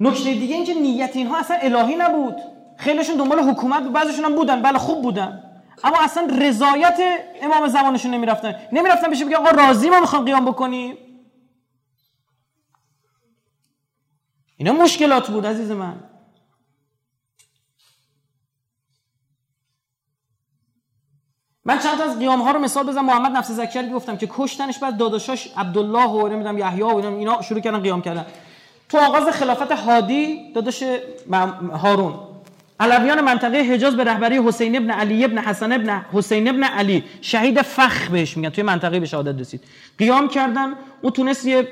نکته 0.00 0.34
دیگه 0.34 0.54
اینکه 0.54 0.74
نیت 0.74 1.16
اینها 1.16 1.38
اصلا 1.38 1.56
الهی 1.56 1.96
نبود. 1.96 2.36
خیلیشون 2.78 3.16
دنبال 3.16 3.38
حکومت 3.38 3.82
بعضیشون 3.82 4.24
هم 4.24 4.34
بودن. 4.34 4.62
بله 4.62 4.78
خوب 4.78 5.02
بودن. 5.02 5.62
اما 5.84 5.96
اصلا 6.00 6.26
رضایت 6.40 7.00
امام 7.42 7.68
زمانشون 7.68 8.10
نمی‌رفتن. 8.14 8.54
نمی‌رفتن 8.72 9.10
بشه 9.10 9.24
بگه 9.24 9.36
آقا 9.36 9.50
راضی 9.50 9.90
ما 9.90 10.00
می‌خوام 10.00 10.24
قیام 10.24 10.44
بکنیم. 10.44 10.96
اینا 14.56 14.72
مشکلات 14.72 15.30
بود 15.30 15.46
عزیز 15.46 15.70
من. 15.70 16.11
من 21.64 21.78
چند 21.78 21.98
تا 21.98 22.04
از 22.04 22.18
قیام 22.18 22.42
ها 22.42 22.50
رو 22.50 22.58
مثال 22.58 22.86
بزنم. 22.86 23.04
محمد 23.04 23.32
نفس 23.32 23.50
زکر 23.50 23.88
گفتم 23.88 24.16
که 24.16 24.28
کشتنش 24.30 24.78
بعد 24.78 24.96
داداشاش 24.96 25.48
عبدالله 25.56 26.08
و 26.08 26.28
نمی‌دونم 26.28 26.58
یحیی 26.58 26.82
و 26.82 26.86
اینا 26.86 27.42
شروع 27.42 27.60
کردن 27.60 27.80
قیام 27.80 28.02
کردن. 28.02 28.26
تو 28.88 28.98
آغاز 28.98 29.28
خلافت 29.28 29.72
هادی 29.72 30.52
داداش 30.54 30.84
هارون. 31.72 32.14
علویان 32.80 33.20
منطقه 33.20 33.58
حجاز 33.58 33.96
به 33.96 34.04
رهبری 34.04 34.38
حسین 34.38 34.76
ابن 34.76 34.90
علی 34.90 35.24
ابن 35.24 35.38
حسن 35.38 35.72
ابن 35.72 36.04
حسین 36.12 36.48
ابن 36.48 36.64
علی. 36.64 37.04
شهید 37.20 37.62
فخ 37.62 38.08
بهش 38.10 38.36
میگن. 38.36 38.48
توی 38.48 38.64
منطقه 38.64 39.00
به 39.00 39.06
شهادت 39.06 39.40
رسید. 39.40 39.60
قیام 39.98 40.28
کردن. 40.28 40.72
اون 41.02 41.12
تونست 41.12 41.46
یه 41.46 41.68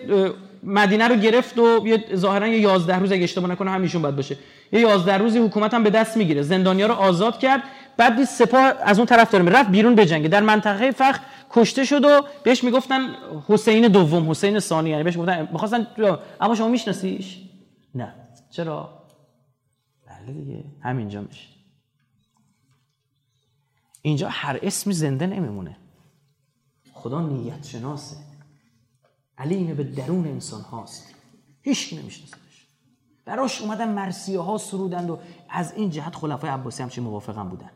مدینه 0.62 1.08
رو 1.08 1.14
گرفت 1.14 1.58
و 1.58 1.86
یه 1.86 2.04
ظاهرا 2.14 2.46
یه 2.46 2.58
11 2.58 2.98
روز 2.98 3.12
اگه 3.12 3.24
اشتباه 3.24 3.50
نکنه 3.50 3.70
همیشون 3.70 4.02
باید 4.02 4.16
باشه. 4.16 4.36
یه 4.72 4.80
11 4.80 5.18
روزی 5.18 5.38
حکومت 5.38 5.74
هم 5.74 5.82
به 5.82 5.90
دست 5.90 6.16
می‌گیره. 6.16 6.42
زندانیا 6.42 6.86
رو 6.86 6.94
آزاد 6.94 7.38
کرد. 7.38 7.62
بعد 7.96 8.16
دید 8.16 8.24
سپاه 8.24 8.74
از 8.80 8.98
اون 8.98 9.06
طرف 9.06 9.30
داره 9.30 9.44
رفت 9.44 9.70
بیرون 9.70 9.94
بجنگه 9.94 10.28
در 10.28 10.42
منطقه 10.42 10.90
فخ 10.90 11.18
کشته 11.50 11.84
شد 11.84 12.04
و 12.04 12.22
بهش 12.42 12.64
می‌گفتن 12.64 13.00
حسین 13.48 13.88
دوم 13.88 14.30
حسین 14.30 14.60
ثانی. 14.60 14.90
یعنی 14.90 15.02
بهش 15.02 15.18
گفتن 15.18 15.48
می‌خواستن 15.52 15.86
اما 16.40 16.54
شما 16.54 16.68
میشناسیش؟ 16.68 17.38
نه. 17.94 18.14
چرا؟ 18.50 19.02
بله 20.06 20.32
دیگه. 20.32 20.64
همینجا 20.80 21.20
میشه. 21.20 21.48
اینجا 24.02 24.28
هر 24.28 24.58
اسمی 24.62 24.94
زنده 24.94 25.26
نمیمونه. 25.26 25.76
خدا 26.92 27.20
نیت 27.20 27.66
شناسه. 27.66 28.16
علیم 29.38 29.74
به 29.74 29.84
درون 29.84 30.26
انسان 30.26 30.60
هاست. 30.60 31.14
هیچ 31.62 31.92
نمیشناسدش 31.92 32.66
براش 33.24 33.60
اومدن 33.60 33.88
مرسیه 33.88 34.40
ها 34.40 34.58
سرودند 34.58 35.10
و 35.10 35.18
از 35.48 35.72
این 35.72 35.90
جهت 35.90 36.14
خلفای 36.14 36.50
عباسی 36.50 36.82
همچین 36.82 37.04
موافقم 37.04 37.48
بودن. 37.48 37.70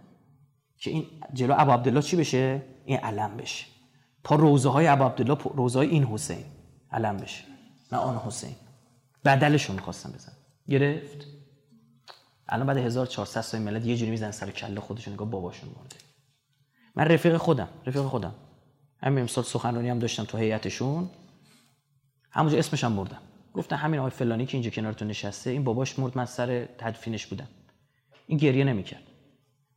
که 0.79 0.91
این 0.91 1.07
جلو 1.33 1.55
ابو 1.59 1.71
عبدالله 1.71 2.03
چی 2.03 2.17
بشه؟ 2.17 2.63
این 2.85 2.99
علم 2.99 3.37
بشه. 3.37 3.67
پا 4.25 4.35
روزه 4.35 4.69
های 4.69 4.87
ابو 4.87 5.05
عبدالله 5.05 5.39
روزه 5.55 5.79
های 5.79 5.89
این 5.89 6.05
حسین 6.05 6.45
علم 6.91 7.17
بشه 7.17 7.45
نه 7.93 7.99
آن 7.99 8.17
حسین. 8.17 8.57
بدلشو 9.25 9.73
می‌خواستم 9.73 10.13
بزن 10.13 10.33
گرفت. 10.69 11.27
الان 12.49 12.67
بعد 12.67 12.77
1400 12.77 13.41
سال 13.41 13.61
ملت 13.61 13.87
یه 13.87 13.97
جوری 13.97 14.11
می‌زنن 14.11 14.31
سر 14.31 14.51
کله 14.51 14.81
خودشون 14.81 15.15
نگاه 15.15 15.31
باباشون 15.31 15.69
مرده. 15.69 15.97
من 16.97 17.05
رفیق 17.05 17.37
خودم 17.37 17.69
رفیق 17.87 18.03
خودم. 18.03 18.35
همین 19.03 19.19
امسال 19.19 19.45
سخنرانی 19.45 19.89
هم 19.89 19.99
داشتم 19.99 20.25
تو 20.25 20.39
هیئتشون. 20.39 21.11
همونجا 22.31 22.59
اسمش 22.59 22.85
هم 22.85 22.97
بردم. 22.97 23.21
گفتن 23.55 23.77
همین 23.77 24.01
آقای 24.01 24.11
فلانی 24.11 24.47
که 24.47 24.57
اینجا 24.57 24.71
کنارتون 24.71 25.09
نشسته 25.09 25.51
این 25.51 25.65
باباش 25.65 25.99
مرد 25.99 26.19
من 26.19 26.25
سر 26.25 26.65
تدفینش 26.65 27.27
بودم. 27.27 27.49
این 28.27 28.39
گریه 28.39 28.65
نمی‌کرد. 28.65 29.03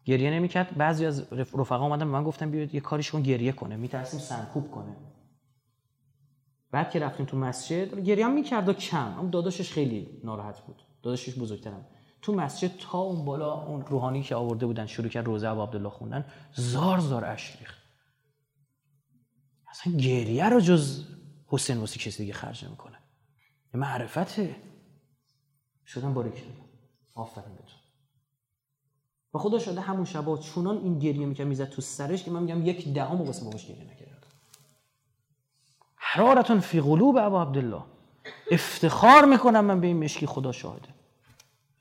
گریه 0.08 0.32
نمی‌کرد. 0.32 0.78
بعضی 0.78 1.06
از 1.06 1.34
رفقا 1.34 1.86
اومدن 1.86 2.04
من 2.04 2.24
گفتم 2.24 2.52
بیاید 2.52 2.76
یه 2.76 2.82
کاریش 2.82 3.12
کن 3.12 3.22
گریه 3.22 3.52
کنه. 3.52 3.76
میترسیم 3.76 4.20
سنکوب 4.20 4.72
کنه. 4.72 4.96
بعد 6.72 6.92
که 6.92 7.00
رفتیم 7.00 7.26
تو 7.26 7.38
مسجد 7.38 8.00
گریه 8.00 8.26
هم 8.26 8.34
می‌کرد 8.34 8.70
و 8.70 8.74
کم. 8.74 9.20
اما 9.20 9.30
داداشش 9.30 9.72
خیلی 9.72 10.22
ناراحت 10.24 10.60
بود. 10.60 10.82
داداشش 11.04 11.40
بزرگترم. 11.40 11.86
تو 12.22 12.36
مسجد 12.36 12.72
تا 12.78 13.00
اون 13.00 13.26
بالا 13.26 13.54
اون 13.64 13.82
روحانی 13.82 14.24
که 14.24 14.36
آورده 14.36 14.66
بودن 14.66 14.86
شروع 14.86 15.10
کرد 15.10 15.26
روزه 15.26 15.50
ابو 15.50 15.62
عبدالله 15.62 15.90
خوندن 15.90 16.26
زار 16.56 17.00
زار 17.00 17.26
اشک 17.26 17.60
ریخت. 17.60 17.78
اصلا 19.72 19.94
گریه 19.94 20.50
رو 20.50 20.60
جز 20.60 21.08
حسین 21.48 21.78
واسه 21.78 22.00
کسی 22.00 22.18
دیگه 22.18 22.34
خرج 22.34 22.66
نمی‌کنه. 22.66 22.98
معرفته. 23.74 24.56
شدن 25.86 26.14
باریک 26.14 26.44
آفرین 27.16 27.56
به 27.56 27.64
و 29.34 29.38
خدا 29.38 29.60
شده 29.60 29.82
همون 29.82 30.06
شبا 30.06 30.38
چونان 30.38 30.78
این 30.78 31.00
گریه 31.00 31.26
می‌کرد 31.26 31.48
می‌زد 31.48 31.70
تو 31.70 31.82
سرش 31.82 32.24
که 32.24 32.32
من 32.32 32.44
میگم 32.44 32.66
یک 32.66 32.94
دهم 32.94 33.22
واسه 33.22 33.46
باباش 33.46 33.66
گریه 33.66 33.84
نکرد 33.84 34.26
حرارتون 35.96 36.60
فی 36.60 36.82
قلوب 36.82 37.18
ابا 37.18 37.42
عبدالله. 37.42 37.84
افتخار 38.52 39.26
می‌کنم 39.26 39.66
من 39.66 39.82
به 39.82 39.88
این 39.88 40.04
مشکی 40.04 40.26
خدا 40.26 40.52
شاهده. 40.52 40.90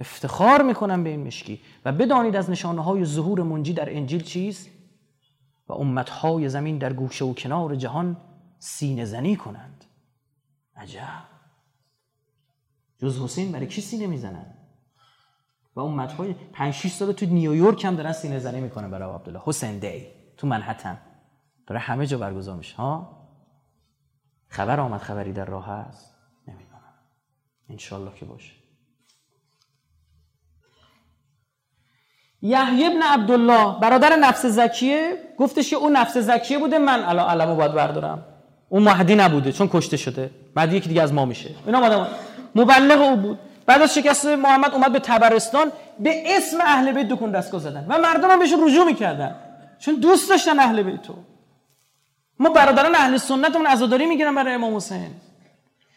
افتخار 0.01 0.62
می‌کنم 0.62 1.05
به 1.05 1.10
این 1.10 1.27
مشکی. 1.27 1.60
و 1.85 1.93
بدانید 1.93 2.36
از 2.36 2.51
نشانه 2.51 2.82
های 2.82 3.05
ظهور 3.05 3.43
منجی 3.43 3.73
در 3.73 3.97
انجیل 3.97 4.23
چیست؟ 4.23 4.68
و 5.68 5.73
امتهای 5.73 6.48
زمین 6.48 6.78
در 6.78 6.93
گوشه 6.93 7.24
و 7.24 7.35
کنار 7.35 7.74
جهان 7.74 8.16
سینه 8.59 9.05
زنی 9.05 9.36
کنند. 9.36 9.85
عجب. 10.77 11.23
جز 12.98 13.20
حسین 13.20 13.52
برای 13.52 13.66
کی 13.66 13.81
سینه 13.81 14.06
می‌زنند؟ 14.06 14.56
و 15.77 15.81
اون 15.81 15.94
مدهای 15.94 16.35
5 16.53 16.74
6 16.74 16.93
سال 16.93 17.12
تو 17.12 17.27
نیویورک 17.27 17.85
هم 17.85 17.97
دارن 17.97 18.12
سینه 18.12 18.39
زنی 18.39 18.61
می‌کنن 18.61 18.90
برای 18.90 19.15
عبدالله. 19.15 19.40
حسین 19.44 19.78
دی. 19.78 20.07
تو 20.36 20.47
منحتن. 20.47 20.98
داره 21.66 21.81
همه 21.81 22.07
جا 22.07 22.19
برگزار 22.19 22.57
میشه. 22.57 22.77
ها؟ 22.77 23.27
خبر 24.48 24.81
آمد 24.81 25.01
خبری 25.01 25.32
در 25.32 25.44
راه 25.44 25.66
هست؟ 25.66 26.15
نمی‌دونم. 26.48 26.94
انشالله 27.70 28.15
که 28.15 28.24
باشه. 28.24 28.53
یحیی 32.43 32.86
ابن 32.86 33.03
عبدالله 33.03 33.81
برادر 33.81 34.16
نفس 34.16 34.47
زکیه 34.47 35.16
گفتش 35.39 35.70
که 35.70 35.77
اون 35.77 35.97
نفس 35.97 36.19
زکیه 36.19 36.59
بوده 36.59 36.78
من 36.78 37.03
الان 37.03 37.28
علمو 37.28 37.57
باید 37.57 37.73
بردارم. 37.73 38.24
اون 38.69 38.82
مهدی 38.82 39.15
نبوده 39.15 39.53
چون 39.53 39.69
کشته 39.73 39.97
شده. 39.97 40.31
مهدی 40.57 40.77
یکی 40.77 40.89
دیگه 40.89 41.03
از 41.03 41.12
ما 41.12 41.24
میشه. 41.24 41.55
اینا 41.66 42.09
مبلغ 42.55 43.01
او 43.01 43.16
بود. 43.16 43.39
بعد 43.66 43.82
از 43.82 43.94
شکست 43.94 44.26
محمد 44.26 44.74
اومد 44.74 44.93
به 44.93 44.98
تبرستان 44.98 45.72
به 45.98 46.36
اسم 46.36 46.60
اهل 46.60 46.93
بیت 46.93 47.09
دکون 47.09 47.30
دستگاه 47.30 47.60
زدن 47.60 47.86
و 47.88 47.98
مردم 47.98 48.30
هم 48.30 48.38
بهشون 48.38 48.68
رجوع 48.68 48.84
می‌کردن. 48.84 49.36
چون 49.78 49.94
دوست 49.94 50.28
داشتن 50.30 50.59
اهل 50.59 50.82
بیت 50.82 51.02
تو 51.02 51.14
ما 52.38 52.48
برادران 52.48 52.94
اهل 52.94 53.16
سنتمون 53.16 53.66
عزاداری 53.66 54.06
می‌گیرن 54.06 54.34
برای 54.34 54.55
امام 54.55 54.76
حسین. 54.76 55.10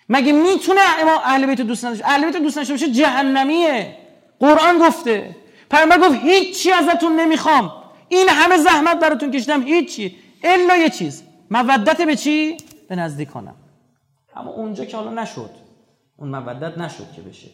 مگه 0.09 0.31
می‌تونه 0.31 0.81
امام 1.01 1.19
اهل 1.23 1.45
بیت 1.45 1.61
دوست 1.61 1.85
نداشته 1.85 2.07
اهل 2.07 2.25
بیت 2.25 2.37
دوست 2.37 2.57
نداشته 2.57 2.73
باشه 2.73 2.91
جهنمیه. 2.91 3.97
قرآن 4.39 4.77
گفته. 4.77 5.35
پیامبر 5.71 5.97
گفت 5.97 6.15
هیچی 6.23 6.71
ازتون 6.71 7.19
نمی‌خوام. 7.19 7.73
این 8.09 8.29
همه 8.29 8.57
زحمت 8.57 8.99
براتون 8.99 9.31
کشیدم. 9.31 9.61
هیچی. 9.61 10.17
الا 10.43 10.75
یه 10.75 10.89
چیز. 10.89 11.23
مودت 11.51 12.01
به 12.01 12.15
چی؟ 12.15 12.57
به 12.89 12.95
نزدیکانم. 12.95 13.55
اما 14.35 14.51
اونجا 14.51 14.85
که 14.85 14.97
حالا 14.97 15.21
نشد. 15.21 15.49
اون 16.19 16.29
مودت 16.29 16.77
نشد 16.77 17.11
که 17.11 17.21
بشه. 17.21 17.49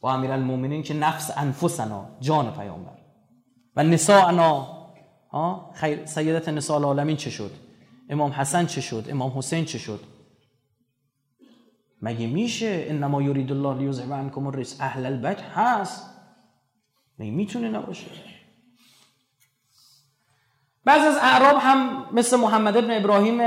با 0.00 0.12
امیر 0.12 0.32
المومنین 0.32 0.82
که 0.82 0.94
نفس 0.94 1.30
انفسنا 1.36 2.08
جان 2.20 2.52
پیامبر. 2.52 2.98
و 3.76 3.82
نساءنا 3.82 4.82
خیر 5.74 6.06
سیدت 6.06 6.48
نساء 6.48 6.76
العالمین 6.76 7.16
چه 7.16 7.30
شد؟ 7.30 7.50
امام 8.08 8.30
حسن 8.30 8.66
چه 8.66 8.80
شد؟ 8.80 9.06
امام 9.10 9.38
حسین 9.38 9.64
چه 9.64 9.78
شد؟ 9.78 10.00
مگه 12.02 12.26
میشه 12.26 12.86
انما 12.88 13.22
یرید 13.22 13.52
الله 13.52 13.78
لیذهب 13.78 14.12
عنکم 14.12 14.46
الرجس؟ 14.46 14.80
اهل 14.80 15.06
البیت 15.06 15.40
هست. 15.40 16.10
مگه 17.18 17.30
می‌تونه 17.30 17.68
نباشه؟ 17.68 18.06
بعض 20.84 21.06
از 21.06 21.16
اعراب 21.16 21.56
هم 21.60 22.06
مثل 22.12 22.36
محمد 22.36 22.76
ابن 22.76 22.90
ابراهیم 22.90 23.40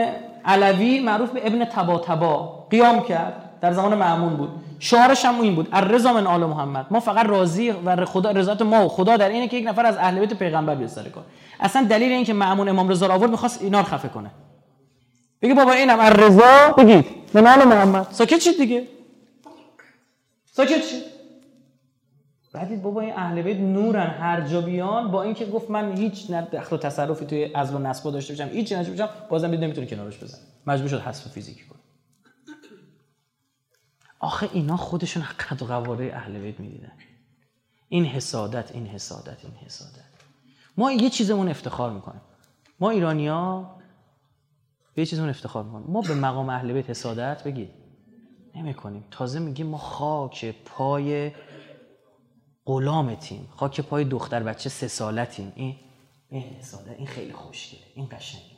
علوی 0.46 1.00
معروف 1.00 1.32
به 1.32 1.48
ابن 1.48 1.66
تبا 1.66 2.00
تبا 2.00 2.68
قیام 2.72 3.04
کرد. 3.04 3.45
در 3.66 3.74
زمان 3.74 3.96
معمون 3.96 4.38
بود. 4.38 4.50
شعارش 4.80 5.26
هم 5.26 5.42
این 5.42 5.56
بود. 5.56 5.70
الرضا 5.74 6.14
من 6.14 6.28
آل 6.28 6.46
محمد. 6.46 6.86
ما 6.92 7.00
فقط 7.00 7.26
راضی 7.26 7.72
و 7.72 8.06
خدا 8.06 8.32
رضایت 8.32 8.62
ما 8.62 8.86
و 8.86 8.90
خدا 8.90 9.18
در 9.18 9.30
اینه 9.30 9.48
که 9.48 9.58
یک 9.58 9.68
نفر 9.68 9.86
از 9.86 9.98
اهل 9.98 10.20
بیت 10.20 10.34
پیغمبر 10.34 10.76
بیاد 10.76 10.90
سر 10.90 11.10
کار. 11.10 11.24
اصلا 11.60 11.88
دلیل 11.90 12.12
این 12.12 12.24
که 12.24 12.34
معمون 12.34 12.70
امام 12.70 12.90
رضا 12.90 13.08
آورد 13.08 13.32
می‌خواست 13.32 13.62
اینا 13.62 13.80
رو 13.80 13.86
خفه 13.86 14.08
کنه. 14.08 14.32
بگی 15.42 15.54
بابا 15.54 15.72
اینم 15.72 16.00
الرضا. 16.00 16.72
بگید. 16.78 17.06
من 17.34 17.48
آل 17.48 17.68
محمد. 17.68 18.08
ساکت 18.12 18.40
چی 18.40 18.58
دیگه. 18.58 18.88
ساکت 20.52 20.82
چی 20.90 21.02
بعدید 22.54 22.82
بابا 22.82 23.02
این 23.02 23.14
اهل 23.14 23.42
بیت 23.42 23.58
نورن. 23.58 24.08
هر 24.08 24.42
جا 24.42 24.62
بیان 24.62 25.12
با 25.12 25.24
اینکه 25.24 25.46
گفت 25.46 25.72
من 25.72 25.98
هیچ 25.98 26.32
دخل 26.32 26.76
و 26.76 26.80
تصرفی 26.80 27.26
توی 27.26 27.52
ازل 27.56 27.76
و 27.76 27.80
نسبا 27.80 28.12
داشته 28.12 28.34
باشم 28.34 28.50
هیچ 28.54 28.70
چیزی 28.70 28.92
باشم 28.92 29.10
بازم 29.30 29.52
دید 29.52 29.64
نمی‌تونه 29.64 29.88
کنارش 29.88 30.18
بزنه 30.18 30.42
مجبور 30.68 30.90
شد 30.90 31.02
حذف 31.02 31.28
فیزیکی 31.28 31.62
آخه 34.20 34.50
اینا 34.54 34.78
خودشون 34.78 35.24
قد 35.24 35.62
و 35.62 35.66
قواره 35.66 36.12
اهل 36.14 36.40
بیت 36.40 36.60
می‌دیدن. 36.60 36.92
این 37.90 38.06
حسادت 38.06 38.72
این 38.72 38.88
حسادت 38.88 39.46
این 39.46 39.54
حسادت. 39.54 40.06
ما 40.78 40.92
یه 40.92 41.10
چیزمون 41.10 41.50
افتخار 41.50 41.94
می‌کنیم. 41.94 42.22
ما 42.80 42.90
ایرانیا 42.90 43.76
به 44.96 45.02
یه 45.02 45.06
چیزمون 45.06 45.30
افتخار 45.30 45.64
می‌کنیم. 45.64 45.88
ما 45.88 46.02
به 46.02 46.16
مقام 46.16 46.50
اهل 46.50 46.74
بیت 46.74 46.90
حسادت 46.90 47.44
بگید. 47.44 47.70
نمی 48.56 48.74
کنیم 48.74 49.06
تازه 49.12 49.40
میگیم 49.40 49.68
ما 49.68 49.78
خاک 49.78 50.56
پای 50.66 51.32
غلامتیم. 52.66 53.48
خاک 53.56 53.82
پای 53.82 54.04
دختر 54.04 54.44
بچه 54.44 54.70
سه 54.70 54.88
سالتیم. 54.88 55.54
این 55.56 55.76
این 56.30 56.44
حسادت 56.44 56.98
این 56.98 57.08
خیلی 57.08 57.34
خوشگله. 57.34 57.82
این 57.96 58.08
قشنگه. 58.12 58.56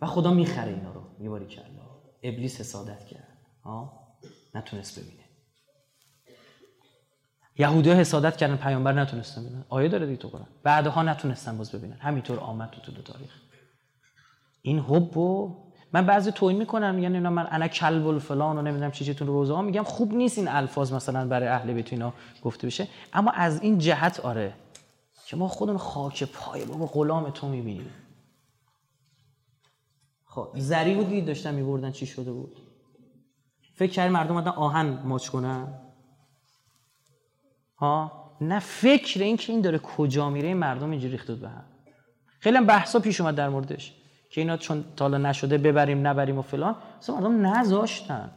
و 0.00 0.06
خدا 0.06 0.34
می‌خره 0.34 0.72
اینا 0.72 0.92
رو. 0.92 1.02
میباری 1.18 1.46
کلا 1.46 1.64
ابلیس 2.22 2.60
حسادت 2.60 3.06
کرد. 3.06 3.38
ها؟ 3.64 4.03
نتونست 4.54 4.98
ببینه. 4.98 5.24
یهودی 7.58 7.90
ها 7.90 7.96
حسادت 7.96 8.36
کردن 8.36 8.56
پیامبر 8.56 8.92
نتونستن 8.92 9.44
ببینن. 9.44 9.64
آیه 9.68 9.88
داره 9.88 10.06
دیگه 10.06 10.18
تو 10.18 10.28
قرآن. 10.28 10.46
بعدها 10.62 11.02
نتونستن 11.02 11.58
باز 11.58 11.72
ببینن. 11.72 11.96
همینطور 11.96 12.40
آمد 12.40 12.70
تو 12.70 12.80
طول 12.80 12.94
تاریخ. 12.94 13.40
این 14.62 14.78
حب 14.78 15.16
و 15.16 15.56
من 15.92 16.06
بعضی 16.06 16.32
توهین 16.32 16.58
می‌کنم 16.58 16.94
میگن 16.94 17.14
اینا 17.14 17.30
من 17.30 17.46
انا 17.50 17.68
کلب 17.68 18.18
فلان 18.18 18.58
و 18.58 18.62
نمی‌دونم 18.62 18.90
چی 18.90 19.04
چیتون 19.04 19.28
روزا 19.28 19.62
میگم 19.62 19.82
خوب 19.82 20.14
نیست 20.14 20.38
این 20.38 20.48
الفاظ 20.48 20.92
مثلا 20.92 21.28
برای 21.28 21.48
اهل 21.48 21.72
بیت 21.72 21.92
اینا 21.92 22.12
گفته 22.42 22.66
بشه. 22.66 22.88
اما 23.12 23.30
از 23.30 23.62
این 23.62 23.78
جهت 23.78 24.20
آره 24.20 24.54
که 25.26 25.36
ما 25.36 25.48
خودمون 25.48 25.78
خاک 25.78 26.24
پای 26.24 26.64
بابا 26.64 26.86
غلام 26.86 27.30
تو 27.30 27.48
می‌بینیم. 27.48 27.90
خب 30.24 30.48
زری 30.56 30.94
بودی 30.94 31.20
داشتن 31.20 31.54
میبردن 31.54 31.90
چی 31.90 32.06
شده 32.06 32.32
بود؟ 32.32 32.63
فکر 33.74 33.92
کردی 33.92 34.12
مردم 34.12 34.36
آدم 34.36 34.50
آهن 34.50 34.98
ماچ 35.04 35.28
کنن؟ 35.28 35.66
ها؟ 37.78 38.24
نه 38.40 38.58
فکر 38.58 39.22
این 39.22 39.36
که 39.36 39.52
این 39.52 39.62
داره 39.62 39.78
کجا 39.78 40.30
میره 40.30 40.54
مردم 40.54 40.90
اینجوری 40.90 41.12
ریخته 41.12 41.34
به 41.34 41.48
هم. 41.48 41.64
خیلی 42.40 42.56
هم 42.56 42.66
بحثا 42.66 43.00
پیش 43.00 43.20
اومد 43.20 43.34
در 43.34 43.48
موردش 43.48 43.94
که 44.30 44.40
اینا 44.40 44.56
چون 44.56 44.84
تالا 44.96 45.18
نشده 45.18 45.58
ببریم 45.58 46.06
نبریم 46.06 46.38
و 46.38 46.42
فلان 46.42 46.76
اصلا 46.98 47.16
مردم 47.16 47.46
نذاشتن. 47.46 48.30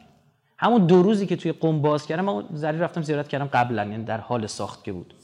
همون 0.58 0.86
دو 0.86 1.02
روزی 1.02 1.26
که 1.26 1.36
توی 1.36 1.52
قم 1.52 1.82
باز 1.82 2.06
کردم 2.06 2.24
من 2.24 2.44
زری 2.52 2.78
رفتم 2.78 3.02
زیارت 3.02 3.28
کردم 3.28 3.46
قبلا 3.46 3.84
یعنی 3.84 4.04
در 4.04 4.20
حال 4.20 4.46
ساخت 4.46 4.84
که 4.84 4.92
بود. 4.92 5.14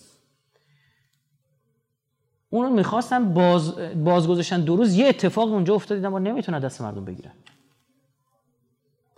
اونو 2.51 2.71
می‌خواستن 2.71 3.35
باز 3.35 3.79
بازگذاشتن 3.95 4.61
دو 4.61 4.77
روز 4.77 4.95
یه 4.95 5.09
اتفاق 5.09 5.49
اونجا 5.49 5.75
افتاد 5.75 5.99
دیدم 5.99 6.17
نمی‌تونه 6.17 6.61
دست 6.61 6.81
مردم 6.81 7.05
بگیرن. 7.05 7.33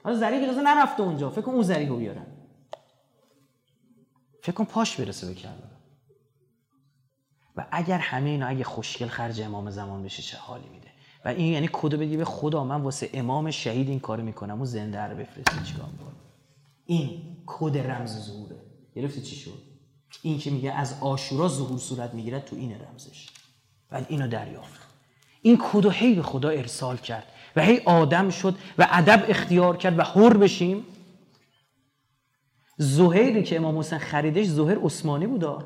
حالا 0.06 0.18
زری 0.18 0.40
که 0.40 0.62
نرفته 0.62 1.02
اونجا. 1.02 1.30
فکر 1.30 1.40
کن 1.40 1.52
اون 1.52 1.62
زری 1.62 1.86
رو 1.86 1.96
بیارن 1.96 2.26
فکر 4.42 4.52
کن 4.52 4.64
پاش 4.64 5.00
برسه 5.00 5.26
به 5.26 5.34
و 7.56 7.66
اگر 7.70 7.98
همه 7.98 8.30
اینا 8.30 8.46
اگه 8.46 8.64
خوشگل 8.64 9.06
خرج 9.06 9.40
امام 9.40 9.70
زمان 9.70 10.02
بشه 10.02 10.22
چه 10.22 10.38
حالی 10.38 10.68
میده؟ 10.68 10.88
و 11.24 11.28
این 11.28 11.52
یعنی 11.52 11.68
کدو 11.72 11.96
بدی 11.96 12.16
به 12.16 12.24
خدا؟ 12.24 12.64
من 12.64 12.80
واسه 12.80 13.10
امام 13.12 13.50
شهید 13.50 13.88
این 13.88 14.00
کارو 14.00 14.22
می‌کنم. 14.22 14.60
و 14.60 14.64
زنده 14.64 15.00
رو 15.00 15.16
بفرسته 15.16 15.64
چیکار 15.64 15.88
این 16.84 17.36
کد 17.46 17.78
رمز 17.78 18.26
ظهوره. 18.26 18.56
گرفتی 18.94 19.22
چی 19.22 19.36
شد؟ 19.36 19.62
این 20.22 20.38
که 20.38 20.50
میگه 20.50 20.72
از 20.72 20.94
آشورا 21.00 21.48
ظهور 21.48 21.78
صورت 21.78 22.14
می‌گیره 22.14 22.40
تو 22.40 22.56
این 22.56 22.80
رمزش. 22.80 23.28
و 23.90 24.04
اینو 24.08 24.28
دریافت. 24.28 24.80
این 25.42 25.58
کدو 25.72 25.90
هی 25.90 26.14
به 26.14 26.22
خدا 26.22 26.48
ارسال 26.48 26.96
کرد. 26.96 27.26
و 27.56 27.62
هی 27.62 27.80
آدم 27.84 28.30
شد 28.30 28.54
و 28.78 28.88
ادب 28.90 29.24
اختیار 29.28 29.76
کرد 29.76 29.98
و 29.98 30.02
حر 30.02 30.36
بشیم. 30.36 30.84
زهیری 32.78 33.42
که 33.42 33.56
امام 33.56 33.78
حسین 33.78 33.98
خریدش 33.98 34.46
زهر 34.46 34.78
عثمانی 34.84 35.26
بودا. 35.26 35.58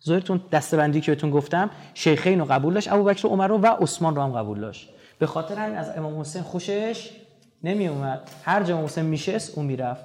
زهرتون 0.00 0.40
دستبندی 0.52 1.00
که 1.00 1.12
بهتون 1.12 1.30
گفتم 1.30 1.70
شیخین 1.94 2.38
رو 2.38 2.44
قبول 2.44 2.74
داشت 2.74 2.92
ابوبکر 2.92 3.26
و 3.26 3.30
عمر 3.30 3.46
رو 3.46 3.58
و 3.58 3.66
عثمان 3.66 4.16
رو 4.16 4.22
هم 4.22 4.32
قبول 4.32 4.60
داشت. 4.60 4.88
به 5.18 5.26
خاطر 5.26 5.54
همین 5.54 5.76
از 5.76 5.90
امام 5.96 6.20
حسین 6.20 6.42
خوشش 6.42 7.10
نمی 7.64 7.88
اومد 7.88 8.30
هر 8.44 8.62
جا 8.62 8.74
امام 8.74 8.84
حسین 8.84 9.04
میشست 9.04 9.58
اون 9.58 9.66
می‌رفت. 9.66 10.04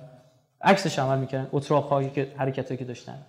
عکسش 0.62 1.00
عمل 1.00 1.20
می‌کردن 1.20 1.50
اتراق 1.52 2.14
که 2.14 2.34
حرکتایی 2.38 2.78
که 2.78 2.86
داشتن. 2.86 3.26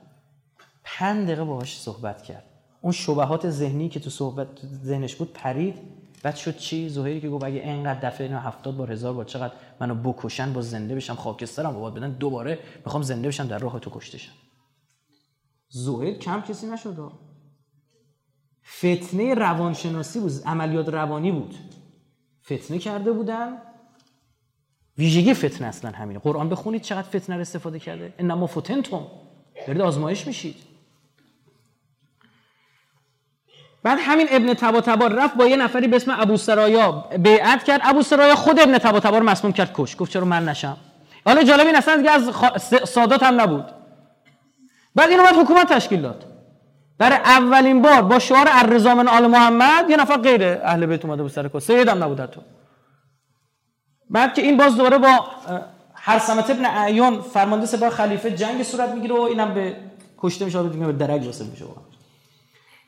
پنج 0.84 1.24
دقیقه 1.24 1.44
باهاش 1.44 1.80
صحبت 1.80 2.22
کرد. 2.22 2.44
اون 2.80 2.92
شبهات 2.92 3.50
ذهنی 3.50 3.88
که 3.88 4.00
تو 4.00 4.10
صحبت 4.10 4.46
ذهنش 4.84 5.14
بود 5.14 5.32
پرید. 5.32 5.78
بعد 6.22 6.36
شد 6.36 6.56
چی؟ 6.56 6.88
زهیری 6.88 7.20
که 7.20 7.28
گفت 7.28 7.44
اگه 7.44 7.60
اینقدر 7.60 8.08
دفعه 8.08 8.26
اینا 8.26 8.40
70 8.40 8.76
بار 8.76 8.92
هزار 8.92 9.14
بار 9.14 9.24
چقدر 9.24 9.54
منو 9.80 9.94
بکشن 9.94 10.52
با 10.52 10.62
زنده 10.62 10.94
بشم 10.94 11.14
خاکسترم 11.14 11.72
بابا 11.72 11.90
بدن 11.90 12.10
دوباره 12.10 12.58
می‌خوام 12.84 13.02
زنده 13.02 13.28
بشم 13.28 13.46
در 13.46 13.58
راه 13.58 13.80
تو 13.80 13.90
کشتشم 13.94 14.32
زهیر 15.68 16.18
کم 16.18 16.40
کسی 16.40 16.66
نشد. 16.66 17.12
فتنه 18.78 19.34
روانشناسی 19.34 20.20
بود 20.20 20.32
عملیات 20.46 20.88
روانی 20.88 21.32
بود. 21.32 21.54
فتنه 22.44 22.78
کرده 22.78 23.12
بودن. 23.12 23.62
ویژگی 24.98 25.34
فتنه 25.34 25.66
اصلا 25.66 25.90
همینه. 25.90 26.18
قرآن 26.18 26.48
بخونید 26.48 26.82
چقدر 26.82 27.08
فتنه 27.08 27.34
رو 27.36 27.40
استفاده 27.40 27.78
کرده. 27.78 28.14
انما 28.18 28.46
فتنتم. 28.46 29.06
دارید 29.66 29.82
آزمایش 29.82 30.26
میشید. 30.26 30.56
بعد 33.88 33.98
همین 34.00 34.26
ابن 34.30 34.54
تبا 34.54 35.06
رفت 35.06 35.34
با 35.34 35.46
یه 35.46 35.56
نفری 35.56 35.88
به 35.88 35.96
اسم 35.96 36.16
ابو 36.20 36.36
سرایا 36.36 37.04
بیعت 37.18 37.64
کرد. 37.64 37.80
ابو 37.84 38.02
سرایا 38.02 38.34
خود 38.34 38.60
ابن 38.60 38.78
تبا 38.78 39.20
مسموم 39.20 39.52
کرد. 39.52 39.70
کش. 39.74 39.96
گفت 39.98 40.12
چرا 40.12 40.24
من 40.24 40.48
نشم؟ 40.48 40.76
حالا 41.26 41.42
جالب 41.42 41.66
این 41.66 41.76
اصلا 41.76 41.96
دیگه 41.96 42.10
از 42.10 42.30
سادات 42.88 43.22
هم 43.22 43.40
نبود. 43.40 43.64
بعد 44.94 45.10
اینو 45.10 45.22
بعد 45.22 45.36
حکومت 45.36 45.72
تشکیل 45.72 46.00
داد. 46.00 46.24
برای 46.98 47.16
اولین 47.16 47.82
بار 47.82 48.02
با 48.02 48.18
شعار 48.18 48.46
الرضا 48.50 48.94
من 48.94 49.08
آل 49.08 49.26
محمد 49.26 49.90
یه 49.90 49.96
نفر 49.96 50.16
غیر 50.16 50.42
اهل 50.44 50.86
بیت 50.86 51.04
اومده 51.04 51.22
بود 51.22 51.32
سر 51.32 51.48
کش 51.48 51.62
سید 51.62 51.88
هم 51.88 52.04
نبود 52.04 52.26
تو 52.26 52.40
بعد 54.10 54.34
که 54.34 54.42
این 54.42 54.56
باز 54.56 54.76
دوباره 54.76 54.98
با 54.98 55.26
هر 55.94 56.18
سمت 56.18 56.50
ابن 56.50 56.64
اعیان 56.64 57.20
فرمانده 57.20 57.66
سپاه 57.66 57.90
خلیفه 57.90 58.30
جنگ 58.30 58.62
صورت 58.62 58.90
می‌گیره 58.90 59.14
و 59.14 59.20
اینم 59.20 59.54
به 59.54 59.76
کشته 60.18 60.44
میشه 60.44 60.62
به 60.62 60.92
درک 60.92 61.22
واسه 61.22 61.44
میشه. 61.44 61.64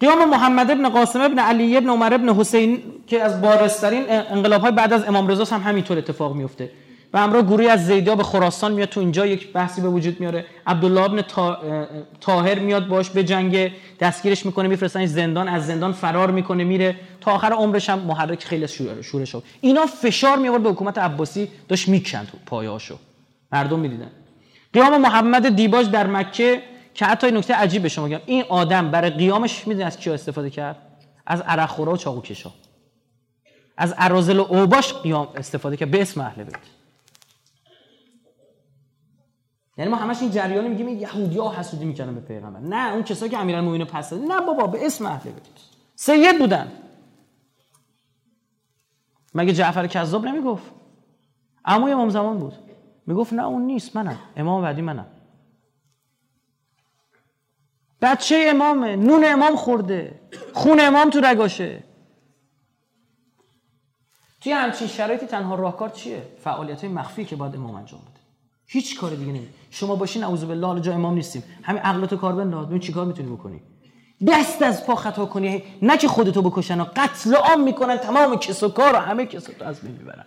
قیام 0.01 0.29
محمد 0.29 0.71
ابن 0.71 0.89
قاسم 0.89 1.21
ابن 1.21 1.39
علی 1.39 1.77
ابن 1.77 1.89
عمر 1.89 2.15
ابن 2.15 2.29
حسین 2.29 2.83
که 3.07 3.23
از 3.23 3.43
بارسترین 3.43 4.05
انقلاب 4.09 4.61
های 4.61 4.73
بعد 4.73 4.93
از 4.93 5.05
امام 5.05 5.29
رضا 5.29 5.57
هم 5.57 5.63
همینطور 5.63 5.99
اتفاق 5.99 6.35
میفته 6.35 6.71
و 7.13 7.19
همراه 7.19 7.43
گروهی 7.43 7.69
از 7.69 7.87
زیدیا 7.87 8.15
به 8.15 8.23
خراسان 8.23 8.73
میاد 8.73 8.89
تو 8.89 9.01
اینجا 9.01 9.27
یک 9.27 9.53
بحثی 9.53 9.81
به 9.81 9.89
وجود 9.89 10.21
میاره. 10.21 10.45
عبدالله 10.67 11.03
ابن 11.03 11.23
طاهر 12.21 12.59
میاد 12.59 12.89
باش 12.89 13.11
به 13.11 13.25
جنگ 13.25 13.73
دستگیرش 14.01 14.47
می‌کنه 14.47 14.69
میفرستن 14.69 15.07
زندان 15.07 15.49
از 15.49 15.67
زندان 15.67 15.93
فرار 15.93 16.31
می‌کنه 16.31 16.65
میره. 16.65 16.97
تا 17.21 17.33
آخر 17.33 17.53
عمرش 17.53 17.91
هم 17.91 17.99
محرک 17.99 18.45
خیلی 18.45 18.69
شورش 19.03 19.29
شد 19.29 19.43
اینا 19.61 19.87
فشار 19.87 20.39
میآورد 20.39 20.63
به 20.63 20.71
حکومت 20.71 20.99
عباسی 20.99 21.49
داشت 21.69 21.89
می‌کند 21.89 22.29
پایه‌هاشو. 22.47 22.97
مردم 23.53 23.79
می‌دیدن. 23.79 24.11
قیام 24.73 25.01
محمد 25.01 25.49
دیباج 25.49 25.91
در 25.91 26.07
مکه 26.07 26.63
که 27.01 27.07
حتی 27.07 27.31
نکته 27.31 27.55
عجیب 27.55 27.83
به 27.83 27.89
شما 27.89 28.07
بگم 28.07 28.21
این 28.27 28.45
آدم 28.49 28.91
برای 28.91 29.11
قیامش 29.11 29.67
می‌دونی 29.67 29.85
از 29.85 29.97
کیا 29.97 30.15
استفاده 30.15 30.51
کرد؟ 30.51 30.77
از 31.27 31.41
عرقخورا 31.41 31.93
و 31.93 31.97
چاقوکشا. 31.97 32.51
از 33.77 33.95
ارازل 33.99 34.39
و 34.39 34.47
اوباش 34.49 34.95
قیام 34.95 35.29
استفاده 35.35 35.77
کرد. 35.77 35.91
به 35.91 36.03
اسم 36.03 36.21
اهل 36.21 36.45
بیت. 36.45 36.57
یعنی 39.79 39.91
ما 39.91 39.97
همش 39.97 40.21
این 40.21 40.31
جریانی 40.31 40.69
میگیم 40.69 40.87
این 40.87 41.01
یهودی‌ها 41.01 41.55
حسودی 41.55 41.85
می‌کنن 41.85 42.15
به 42.15 42.21
پیغمبر. 42.21 42.61
نه 42.61 42.93
اون 42.93 43.03
کسایی 43.03 43.31
که 43.31 43.39
امیرالمومنین 43.39 43.85
پس 43.85 44.13
نه 44.13 44.41
بابا 44.41 44.67
به 44.67 44.87
اسم 44.87 45.07
اهل 45.07 45.31
بیت. 45.31 45.45
سید 45.97 46.39
بودن. 46.39 46.73
مگه 49.35 49.53
جعفر 49.53 49.87
کذاب 49.87 50.25
نمی‌گفت؟ 50.25 50.71
عموی 51.65 51.93
امام 51.93 52.09
زمان 52.09 52.39
بود. 52.39 52.55
می‌گفت 53.07 53.33
نه 53.33 53.47
اون 53.47 53.63
نیست 53.63 53.97
منم. 53.97 54.19
امام 54.37 54.63
بعدی 54.63 54.83
منم. 54.83 55.07
بچه 58.03 58.47
امامه 58.49 58.97
نون 58.97 59.25
امام 59.27 59.57
خورده 59.57 60.21
خون 60.53 60.81
امام 60.81 61.11
تو 61.11 61.21
رگاشه. 61.21 61.83
توی 64.41 64.53
همچین 64.53 64.89
شرایطی 64.89 65.27
تنها 65.27 65.55
راهکار 65.55 65.89
چیه؟ 65.89 66.23
فعالیت 66.45 66.85
های 66.85 66.93
مخفی 66.93 67.25
که 67.25 67.37
باید 67.37 67.55
امام 67.57 67.75
انجام 67.75 68.01
بده. 68.01 68.21
هیچ 68.67 68.99
کار 68.99 69.11
دیگه 69.11 69.33
نمی 69.33 69.49
شما 69.71 69.97
باشین 69.97 70.25
اعوذ 70.25 70.45
بالله 70.45 70.67
حالا 70.67 70.81
جا 70.81 70.95
امام 70.95 71.15
نیستیم. 71.15 71.43
همین 71.63 71.83
عقلتو 71.83 72.17
کار 72.17 72.33
بنداز. 72.33 72.67
ببین 72.67 72.81
چیکار 72.81 73.07
می‌تونی 73.07 73.29
بکنی. 73.29 73.63
دست 74.27 74.63
از 74.63 74.87
پا 74.87 74.95
خطا 74.95 75.27
کنی. 75.27 75.63
نه 75.83 75.97
که 75.97 76.09
خودتو 76.09 76.43
بکشن. 76.43 76.81
و 76.81 76.85
قتل 76.97 77.35
عام 77.35 77.61
می‌کنن. 77.61 77.97
تمام 77.97 78.37
کس 78.37 78.63
و 78.63 78.69
کار 78.69 78.95
و 78.95 78.97
همه 78.97 79.27
کس 79.27 79.47
از 79.61 79.81
بین 79.81 79.93
می‌برن. 79.93 80.25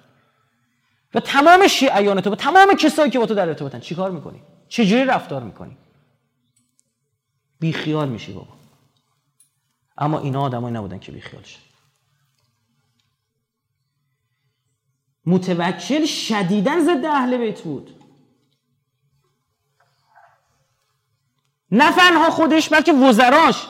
و 1.13 1.19
تمام 1.19 1.67
شیعیان 1.67 2.21
تو 2.21 2.29
با 2.29 2.35
تمام 2.35 2.75
کسایی 2.75 3.11
که 3.11 3.19
با 3.19 3.25
تو 3.25 3.35
در 3.35 3.47
ارتباطن. 3.47 3.79
چیکار 3.79 4.11
می‌کنی؟ 4.11 4.41
چجوری 4.67 5.05
رفتار 5.05 5.43
می‌کنی؟ 5.43 5.77
بی 7.63 7.73
خیال 7.73 8.09
میشی 8.09 8.33
بابا. 8.33 8.53
اما 9.97 10.19
اینا 10.19 10.41
آدمایی 10.41 10.75
نبودن 10.75 10.99
که 10.99 11.11
بی 11.11 11.21
خیال 11.21 11.43
شد 11.43 11.59
متوکل 15.25 16.05
شدیدن 16.05 16.79
ضد 16.79 17.05
اهل 17.05 17.37
بیت 17.37 17.61
بود. 17.61 18.03
نه 21.71 21.91
تنها 21.91 22.29
خودش 22.29 22.69
بلکه 22.69 22.93
وزراش. 22.93 23.67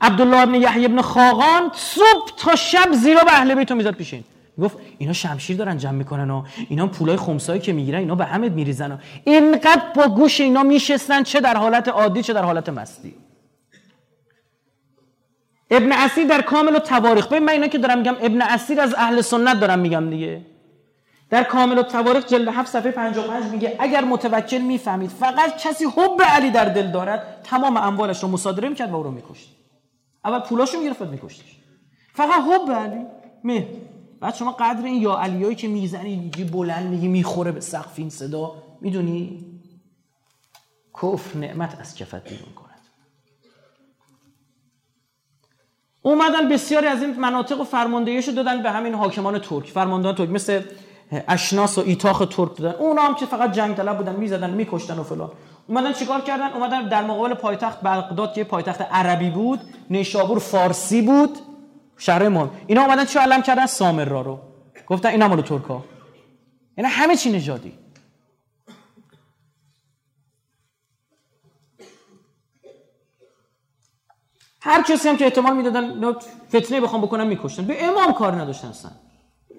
عبدالله 0.00 0.40
ابن 0.40 0.54
یحیی 0.54 0.84
ابن 0.84 1.02
خاقان 1.02 1.70
صبح 1.74 2.36
تا 2.36 2.56
شب 2.56 2.92
زیرا 2.92 3.24
به 3.24 3.32
اهل 3.32 3.54
بیت 3.54 3.72
می‌زد 3.72 3.94
پیشین. 3.94 4.24
گفت 4.60 4.78
اینا 4.98 5.12
شمشیر 5.12 5.56
دارن 5.56 5.78
جمع 5.78 5.92
می‌کنن 5.92 6.30
و 6.30 6.44
اینا 6.68 6.86
پولای 6.86 7.16
خمسایی 7.16 7.60
که 7.60 7.72
می‌گیرن 7.72 7.98
اینا 7.98 8.14
به 8.14 8.24
همه 8.24 8.48
میریزن 8.48 8.92
و 8.92 8.96
اینقدر 9.24 9.82
با 9.94 10.08
گوش 10.08 10.40
اینا 10.40 10.62
میشستن 10.62 11.22
چه 11.22 11.40
در 11.40 11.56
حالت 11.56 11.88
عادی 11.88 12.22
چه 12.22 12.32
در 12.32 12.44
حالت 12.44 12.68
مستی. 12.68 13.14
ابن 15.70 15.92
اسیر 15.92 16.26
در 16.26 16.42
کامل 16.42 16.76
و 16.76 16.78
تواریخ 16.78 17.26
ببین 17.26 17.44
من 17.44 17.52
اینا 17.52 17.66
که 17.66 17.78
دارم 17.78 17.98
میگم 17.98 18.16
ابن 18.20 18.42
اسیر 18.42 18.80
از 18.80 18.94
اهل 18.94 19.20
سنت 19.20 19.60
دارم 19.60 19.78
میگم 19.78 20.10
دیگه. 20.10 20.40
در 21.30 21.44
کامل 21.44 21.78
و 21.78 21.82
تواریخ 21.82 22.26
جلد 22.26 22.48
7 22.48 22.68
صفحه 22.68 22.90
55 22.90 23.44
میگه 23.44 23.76
اگر 23.78 24.04
متوکل 24.04 24.58
می‌فهمید 24.58 25.10
فقط 25.10 25.56
کسی 25.56 25.84
حب 25.84 26.22
علی 26.22 26.50
در 26.50 26.64
دل 26.64 26.90
دارد 26.90 27.40
تمام 27.44 27.76
اموالش 27.76 28.22
رو 28.22 28.28
مصادره 28.28 28.68
می‌کرد 28.68 28.90
و 28.90 28.96
او 28.96 29.02
رو 29.02 29.10
میکشت. 29.10 29.56
اول 30.24 30.38
پولاشو 30.38 30.78
می‌گرفت 30.78 31.02
میکشتش. 31.02 31.56
فقط 32.12 32.40
حب 32.40 32.72
علی 32.72 33.06
مه 33.44 33.66
بعد 34.20 34.34
شما 34.34 34.52
قدر 34.52 34.84
این 34.84 35.02
یا 35.02 35.18
علیایی 35.18 35.54
که 35.54 35.68
می‌زنی 35.68 36.16
میگی 36.16 36.44
بلند 36.44 36.86
میگی 36.86 37.08
می‌خوره 37.08 37.52
به 37.52 37.60
سقف 37.60 37.92
این 37.96 38.10
صدا 38.10 38.54
می‌دونی؟ 38.80 39.46
کفر 41.02 41.38
نعمت 41.38 41.80
از 41.80 41.94
کفت 41.94 42.28
بیرون 42.28 42.52
کند. 42.56 42.68
اومدن 46.02 46.48
بسیاری 46.48 46.86
از 46.86 47.02
این 47.02 47.20
مناطق 47.20 47.60
و 47.60 47.64
فرماندهیشو 47.64 48.32
دادن 48.32 48.62
به 48.62 48.70
همین 48.70 48.94
حاکمان 48.94 49.38
ترک. 49.38 49.66
فرماندهان 49.66 50.14
ترک 50.14 50.28
مثل 50.28 50.62
اشناس 51.28 51.78
و 51.78 51.80
ایتاخ 51.80 52.18
ترک 52.30 52.56
دادن. 52.56 52.78
اونا 52.78 53.02
هم 53.02 53.14
که 53.14 53.26
فقط 53.26 53.52
جنگ 53.52 53.76
طلب 53.76 53.98
بودن 53.98 54.16
می‌زدن 54.16 54.50
میکشتن 54.50 54.98
و 54.98 55.02
فلان. 55.02 55.30
اومدن 55.68 55.92
چیکار 55.92 56.20
کردن؟ 56.20 56.52
اومدن 56.52 56.88
در 56.88 57.04
مقابل 57.04 57.34
پایتخت 57.34 57.80
بغداد 57.80 58.34
که 58.34 58.44
پایتخت 58.44 58.80
عربی 58.80 59.30
بود 59.30 59.60
نیشابور 59.90 60.38
فارسی 60.38 61.02
بود. 61.02 61.38
شهر 61.98 62.28
مهم 62.28 62.50
اینا 62.66 62.82
اومدن 62.82 63.04
چه 63.04 63.20
علم 63.20 63.42
کردن؟ 63.42 63.66
سامرا 63.66 64.20
رو. 64.20 64.40
گفتن 64.86 65.08
اینا 65.08 65.28
مال 65.28 65.42
ترکا 65.42 65.84
اینا 66.76 66.88
همه 66.88 67.16
چی 67.16 67.32
نژادی. 67.32 67.72
هر 74.60 74.82
کسی 74.82 75.08
هم 75.08 75.16
که 75.16 75.24
احتمال 75.24 75.56
می‌دادن 75.56 76.14
فتنه 76.48 76.80
بخوام 76.80 77.02
بکنن 77.02 77.26
میکشتن. 77.26 77.64
به 77.64 77.84
امام 77.84 78.12
کار 78.12 78.32
نداشتن 78.32 78.68
اصلا. 78.68 78.90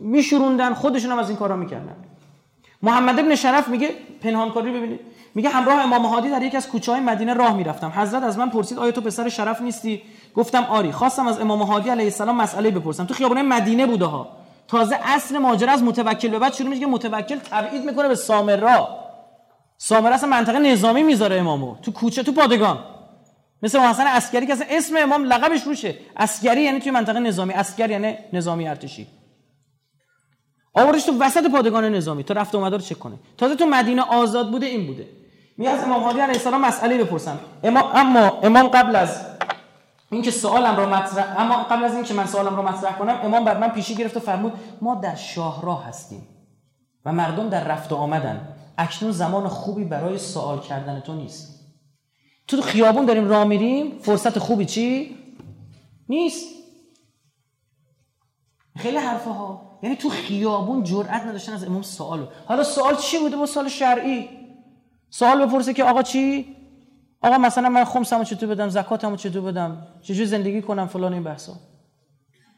میشوروندن 0.01 0.73
خودشون 0.73 1.11
هم 1.11 1.19
از 1.19 1.29
این 1.29 1.37
کارا 1.37 1.55
می‌کردن. 1.55 1.95
محمد 2.81 3.19
بن 3.19 3.35
شرف 3.35 3.67
میگه 3.67 3.89
پنهانکاری 4.21 4.71
ببینید. 4.71 4.99
میگه 5.35 5.49
همراه 5.49 5.81
امام 5.81 6.05
هادی 6.05 6.29
در 6.29 6.41
یکی 6.41 6.57
از 6.57 6.67
کوچه 6.67 6.91
های 6.91 7.01
مدینه 7.01 7.33
راه 7.33 7.53
می‌رفتم. 7.57 7.93
حضرت 7.95 8.23
از 8.23 8.37
من 8.37 8.49
پرسید 8.49 8.79
آیا 8.79 8.91
تو 8.91 9.01
پسر 9.01 9.29
شرف 9.29 9.61
نیستی؟ 9.61 10.01
گفتم 10.35 10.63
آری 10.63 10.91
خواستم 10.91 11.27
از 11.27 11.39
امام 11.39 11.61
هادی 11.61 11.89
علیه 11.89 12.05
السلام 12.05 12.35
مسئله 12.35 12.71
بپرسم. 12.71 13.05
تو 13.05 13.13
خیابان 13.13 13.41
مدینه 13.41 13.85
بوده 13.85 14.05
ها. 14.05 14.27
تازه 14.67 14.99
اصل 15.03 15.37
ماجرا 15.37 15.71
از 15.71 15.83
متوکل 15.83 16.27
به 16.27 16.39
بعد 16.39 16.53
شروع 16.53 16.69
میشه 16.69 16.81
که 16.81 16.87
متوکل 16.87 17.37
تبعید 17.37 17.85
می‌کنه 17.85 18.07
به 18.07 18.15
سامرا. 18.15 18.99
سامرا 19.77 20.13
اصلا 20.13 20.29
منطقه 20.29 20.59
نظامی 20.59 21.03
می‌ذاره 21.03 21.39
امامو. 21.39 21.75
تو 21.81 21.91
کوچه 21.91 22.23
تو 22.23 22.31
پادگان. 22.31 22.79
مثل 23.63 23.79
حسن 23.79 24.07
عسکری 24.07 24.47
که 24.47 24.53
اصلا 24.53 24.67
اسم 24.69 24.95
امام 24.97 25.23
لقبش 25.23 25.63
روشه. 25.63 25.95
عسکری 26.17 26.61
یعنی 26.61 26.79
توی 26.79 26.91
منطقه 26.91 27.19
نظامی. 27.19 27.53
عسکر 27.53 27.89
یعنی 27.89 28.17
نظامی 28.33 28.67
ارتشی. 28.67 29.07
آوردش 30.73 31.03
تو 31.03 31.17
وسط 31.19 31.51
پادگان 31.51 31.95
نظامی. 31.95 32.23
تو 32.23 32.33
رفت 32.33 32.55
اومده 32.55 32.75
رو 32.75 32.81
چک 32.81 32.99
کنه. 32.99 33.15
تازه 33.37 33.55
تو 33.55 33.65
مدینه 33.65 34.01
آزاد 34.01 34.51
بوده 34.51 34.65
این 34.65 34.87
بوده. 34.87 35.07
می 35.57 35.67
امام 35.67 36.03
هادی 36.03 36.19
علیه 36.19 36.35
السلام 36.35 36.61
مسئله 36.61 37.03
بپرسم. 37.03 37.39
امام 37.63 37.91
اما 37.95 38.39
امام 38.43 38.67
قبل 38.67 38.95
از 38.95 39.21
اینکه 40.11 40.31
سوالم 40.31 40.75
رو 40.75 40.89
مطرح 40.89 41.39
اما 41.39 41.63
قبل 41.63 41.83
از 41.83 41.93
اینکه 41.93 42.13
من 42.13 42.25
سوالم 42.25 42.55
رو 42.55 42.61
مطرح 42.61 42.97
کنم 42.97 43.19
امام 43.23 43.45
بعد 43.45 43.59
من 43.59 43.69
پیشی 43.69 43.95
گرفت 43.95 44.17
و 44.17 44.19
فرمود 44.19 44.53
ما 44.81 44.95
در 44.95 45.15
شاهراه 45.15 45.85
هستیم 45.85 46.27
و 47.05 47.13
مردم 47.13 47.49
در 47.49 47.63
رفت 47.63 47.91
و 47.91 47.95
آمدن. 47.95 48.55
اکنون 48.77 49.11
زمان 49.11 49.47
خوبی 49.47 49.85
برای 49.85 50.17
سوال 50.17 50.59
کردن 50.59 50.99
تو 50.99 51.13
نیست. 51.13 51.59
تو 52.47 52.61
خیابون 52.61 53.05
داریم 53.05 53.29
راه 53.29 53.43
میریم 53.43 53.99
فرصت 53.99 54.39
خوبی 54.39 54.65
چی؟ 54.65 55.17
نیست. 56.09 56.47
خیلی 58.77 58.97
حرفه 58.97 59.29
ها 59.29 59.79
یعنی 59.83 59.95
تو 59.95 60.09
خیابون 60.09 60.83
جرئت 60.83 61.25
نداشتن 61.25 61.53
از 61.53 61.63
امام 61.63 61.81
سوالو 61.81 62.25
حالا 62.45 62.63
سوال 62.63 62.95
چی 62.95 63.19
بوده 63.19 63.37
با 63.37 63.45
سوال 63.45 63.67
شرعی؟ 63.67 64.29
سوال 65.09 65.45
بپرسه 65.45 65.73
که 65.73 65.83
آقا 65.83 66.01
چی؟ 66.01 66.55
آقا 67.21 67.37
مثلا 67.37 67.69
من 67.69 67.83
خمسمو 67.83 68.23
چطور 68.23 68.49
بدم؟ 68.49 68.69
زکاتمو 68.69 69.15
چطور 69.15 69.41
بدم؟ 69.41 69.87
چجور 70.01 70.25
زندگی 70.25 70.61
کنم 70.61 70.87
فلان 70.87 71.13
این 71.13 71.23
بحثا؟ 71.23 71.53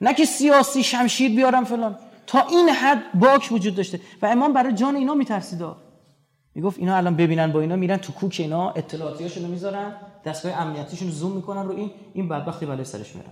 نه 0.01 0.13
که 0.13 0.25
سیاسی 0.25 0.83
شمشیر 0.83 1.35
بیارم 1.35 1.63
فلان. 1.63 1.97
تا 2.27 2.47
این 2.49 2.69
حد 2.69 3.03
باک 3.13 3.49
وجود 3.51 3.75
داشته. 3.75 3.99
و 4.21 4.25
امام 4.25 4.53
برای 4.53 4.73
جان 4.73 4.95
اینا 4.95 5.13
میترسید 5.13 5.65
می‌گفت 6.55 6.79
اینا 6.79 6.95
الان 6.95 7.15
ببینن 7.15 7.51
با 7.51 7.61
اینا 7.61 7.75
میرن 7.75 7.97
تو 7.97 8.13
کوک 8.13 8.35
اینا 8.39 8.71
اطلاعاتیاشونو 8.71 9.47
می‌ذارن 9.47 9.95
دستگاه 10.25 10.61
امنیتیشون 10.61 11.09
زوم 11.09 11.31
می‌کنن 11.31 11.67
رو 11.67 11.75
این 11.75 11.91
این 12.13 12.27
بدبختی 12.27 12.65
بالای 12.65 12.85
سرش 12.85 13.15
میرن. 13.15 13.29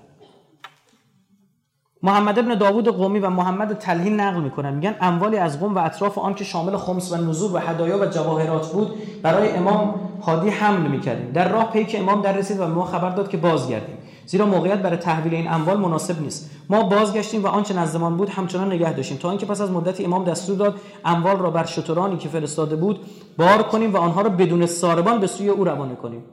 محمد 2.04 2.40
ابن 2.40 2.56
داوود 2.56 2.88
قومی 2.88 3.20
و 3.20 3.30
محمد 3.30 3.78
تلهین 3.78 4.20
نقل 4.20 4.42
می‌کنن. 4.42 4.74
میگن 4.74 4.96
اموالی 5.02 5.38
از 5.38 5.60
قوم 5.60 5.76
و 5.76 5.86
اطراف 5.86 6.18
آن 6.18 6.34
که 6.34 6.44
شامل 6.44 6.78
خمس 6.78 7.12
و 7.12 7.16
نزول 7.16 7.52
و 7.56 7.58
هدایا 7.58 8.02
و 8.02 8.06
جواهرات 8.06 8.72
بود 8.72 8.92
برای 9.22 9.50
امام 9.50 9.96
هادی 10.22 10.50
حمل 10.50 10.88
می‌کردیم. 10.88 11.32
در 11.32 11.50
راه 11.50 11.72
پیک 11.72 11.96
امام 12.00 12.22
در 12.22 12.34
رسید 12.34 12.60
و 12.60 12.68
ما 12.68 12.86
خبر 12.86 13.10
داد 13.10 13.30
که 13.30 13.38
بازگردیم. 13.38 13.98
زیرا 14.26 14.46
موقعیت 14.46 14.82
برای 14.82 14.98
تحویل 14.98 15.34
این 15.34 15.52
اموال 15.52 15.78
مناسب 15.78 16.22
نیست. 16.22 16.52
ما 16.70 16.84
بازگشتیم 16.84 17.44
و 17.44 17.48
آنچه 17.48 17.74
نزدمان 17.74 18.18
بود 18.18 18.30
همچنان 18.30 18.74
نگه 18.74 18.94
داشتیم. 18.94 19.18
تا 19.18 19.30
اینکه 19.30 19.46
پس 19.46 19.62
از 19.62 19.72
مدتی 19.72 20.06
امام 20.06 20.24
دستور 20.24 20.58
داد 20.58 20.76
اموال 21.06 21.38
را 21.38 21.52
بر 21.52 21.66
شترانی 21.66 22.18
که 22.18 22.30
فرستاده 22.30 22.76
بود 22.76 23.00
بار 23.38 23.64
کنیم 23.64 23.94
و 23.94 23.98
آنها 23.98 24.22
را 24.22 24.30
بدون 24.30 24.66
ساربان 24.66 25.20
به 25.20 25.28
سوی 25.28 25.50
او 25.50 25.64
روانه 25.64 25.96
کنیم. 25.96 26.24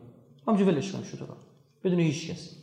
همجوری 0.49 0.71
ولش 0.71 0.93
کنیم 0.93 1.05
شتران. 1.05 1.37
بدون 1.85 1.99
هیچ 1.99 2.31
کسی. 2.31 2.56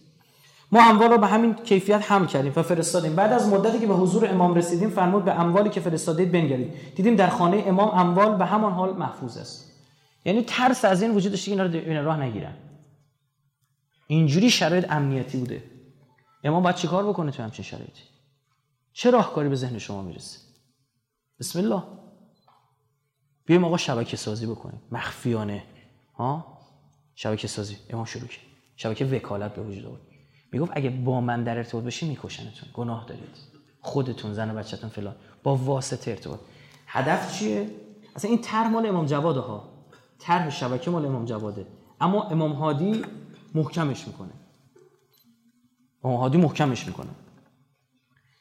ما 0.74 0.90
اموال 0.90 1.12
رو 1.12 1.18
به 1.18 1.28
همین 1.28 1.54
کیفیت 1.54 2.12
هم 2.12 2.28
کردیم 2.28 2.54
و 2.56 2.64
فرستادیم. 2.64 3.16
بعد 3.16 3.34
از 3.34 3.48
مدتی 3.48 3.80
که 3.80 3.88
به 3.88 3.94
حضور 3.94 4.30
امام 4.30 4.54
رسیدیم 4.54 4.90
فرمود 4.90 5.26
به 5.26 5.40
اموالی 5.40 5.70
که 5.70 5.80
فرستادید 5.80 6.32
بنگرید. 6.32 6.96
دیدیم 6.96 7.16
در 7.16 7.30
خانه 7.30 7.64
امام 7.68 7.90
اموال 7.90 8.36
به 8.36 8.46
همان 8.46 8.74
حال 8.74 8.94
محفوظ 8.94 9.38
است. 9.38 9.72
یعنی 10.26 10.44
ترس 10.48 10.86
از 10.86 11.02
این 11.02 11.16
وجود 11.16 11.32
داشته 11.32 11.52
اینا 11.52 11.64
رو 11.64 12.06
راه 12.06 12.22
نگیرن. 12.22 12.54
اینجوری 14.08 14.50
شرایط 14.50 14.92
امنیتی 14.92 15.38
بوده. 15.38 15.64
امام 16.44 16.64
باید 16.64 16.76
چیکار 16.76 17.06
بکنه 17.06 17.32
تو 17.32 17.44
همچین 17.44 17.66
شرایطی؟ 17.66 18.04
چه 18.94 19.12
راهکاری 19.12 19.50
به 19.50 19.56
ذهن 19.56 19.78
شما 19.78 20.02
می‌رسه؟ 20.02 20.40
بسم 21.40 21.60
الله. 21.60 21.84
بیایم 23.46 23.64
آقا 23.64 23.78
شبکه 23.78 24.18
سازی 24.18 24.46
بکنیم. 24.46 24.82
مخفیانه. 24.92 25.64
ها؟ 26.16 26.58
شبکه 27.16 27.48
سازی. 27.48 27.78
امام 27.90 28.06
شروع 28.06 28.28
کرد 28.28 28.44
شبکه 28.76 29.06
وکالت 29.06 29.56
به 29.56 29.62
وجود 29.62 29.86
آورد. 29.86 30.13
می‌گفت 30.54 30.72
اگه 30.76 30.90
با 30.90 31.22
من 31.22 31.44
در 31.44 31.58
ارتباط 31.58 31.84
بشی 31.84 32.10
میکشنتون. 32.10 32.70
گناه 32.74 33.06
دارید. 33.08 33.38
خودتون 33.82 34.34
زن 34.34 34.52
و 34.52 34.54
بچهتون 34.54 34.90
فلان. 34.90 35.16
با 35.44 35.56
واسطه 35.56 36.12
ارتباط. 36.12 36.40
هدف 36.88 37.40
چیه؟ 37.40 37.70
اصلا 38.16 38.30
این 38.32 38.42
طرح 38.42 38.68
مال 38.68 38.86
امام 38.86 39.06
جواد 39.06 39.38
ها. 39.38 39.70
طرح 40.20 40.50
شبکه 40.50 40.92
مال 40.92 41.06
امام 41.06 41.26
جواده 41.26 41.66
اما 42.02 42.24
امام 42.24 42.52
هادی 42.52 43.02
محکمش 43.56 44.08
می‌کنه. 44.08 44.30
امام 46.04 46.18
هادی 46.18 46.38
محکمش 46.38 46.88
می‌کنه. 46.88 47.10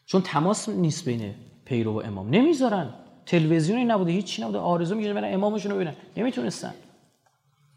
چون 0.06 0.22
تماس 0.22 0.68
نیست 0.68 1.04
بین 1.04 1.34
پیرو 1.64 1.92
و 1.92 2.02
امام. 2.04 2.30
نمی‌ذارن. 2.30 2.94
تلویزیونی 3.26 3.84
نبوده 3.84 4.10
هیچی 4.12 4.42
نبوده. 4.42 4.58
آرزو 4.58 4.94
میگه 4.94 5.12
برن 5.12 5.34
امامشون 5.34 5.70
رو 5.70 5.76
ببینن. 5.76 5.94
نمی‌تونستن. 6.16 6.74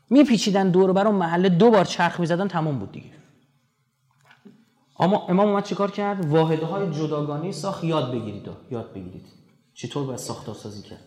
میپیچیدن 0.09 0.69
دور 0.69 0.93
برام 0.93 1.15
محله 1.15 1.49
دو 1.49 1.71
بار 1.71 1.85
چرخ 1.85 2.19
می‌زدن 2.19 2.47
تمام 2.47 2.79
بود 2.79 2.91
دیگه. 2.91 3.09
اما 4.99 5.27
امام 5.27 5.47
اومد 5.47 5.63
چیکار 5.63 5.91
کرد؟ 5.91 6.25
واحده 6.25 6.65
های 6.65 6.91
جداگانه 6.91 7.51
ساخت. 7.51 7.83
یاد 7.83 8.11
بگیرید 8.11 8.49
یاد 8.71 8.93
بگیرید. 8.93 9.25
چطور 9.73 10.05
باید 10.05 10.19
ساختار 10.19 10.55
سازی 10.55 10.81
کرد؟ 10.81 11.03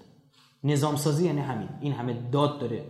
نظام 0.65 0.97
سازی 0.97 1.27
یعنی 1.27 1.41
همین. 1.41 1.69
این 1.81 1.93
همه 1.93 2.31
داد 2.33 2.59
داره. 2.59 2.85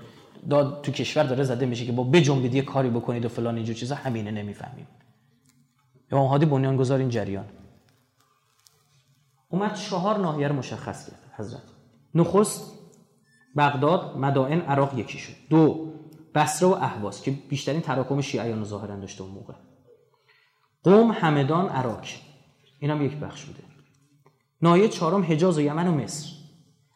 داد 0.50 0.82
تو 0.82 0.92
کشور 0.92 1.22
داره 1.22 1.44
زده 1.44 1.66
میشه 1.66 1.86
که 1.86 1.92
با 1.92 2.04
بجنبید 2.04 2.54
یه 2.54 2.62
کاری 2.62 2.90
بکنید 2.90 3.24
و 3.24 3.28
فلان 3.28 3.56
اینجور 3.56 3.74
چیزا. 3.74 3.94
همینه 3.94 4.30
نمی‌فهمیم. 4.30 4.88
امام 6.10 6.26
هادی 6.26 6.46
بنیانگذار 6.46 6.98
این 6.98 7.08
جریان. 7.08 7.44
اومد 9.48 9.74
چهار 9.74 10.18
ناحیه 10.18 10.48
رو 10.48 10.54
مشخص 10.54 11.10
کرد. 11.10 11.32
حضرت. 11.36 11.62
نخست 12.14 12.78
بغداد 13.56 14.16
مدائن 14.16 14.60
عراق 14.60 14.98
یکی 14.98 15.18
شد. 15.18 15.32
دو 15.50 15.92
بصره 16.34 16.68
و 16.68 16.72
اهواز 16.72 17.22
که 17.22 17.30
بیشترین 17.30 17.80
تراکم 17.80 18.20
شیعیان 18.20 18.64
ظاهرا 18.64 18.96
داشته 18.96 19.22
اون 19.22 19.32
موقع. 19.32 19.54
قوم 20.84 21.10
همدان 21.10 21.68
عراق. 21.68 22.04
این 22.80 22.90
هم 22.90 23.04
یک 23.06 23.16
بخش 23.16 23.44
بوده. 23.44 23.58
نایه 24.62 24.88
چهارم 24.88 25.22
حجاز 25.22 25.58
و 25.58 25.60
یمن 25.60 25.86
و 25.86 25.92
مصر. 25.92 26.28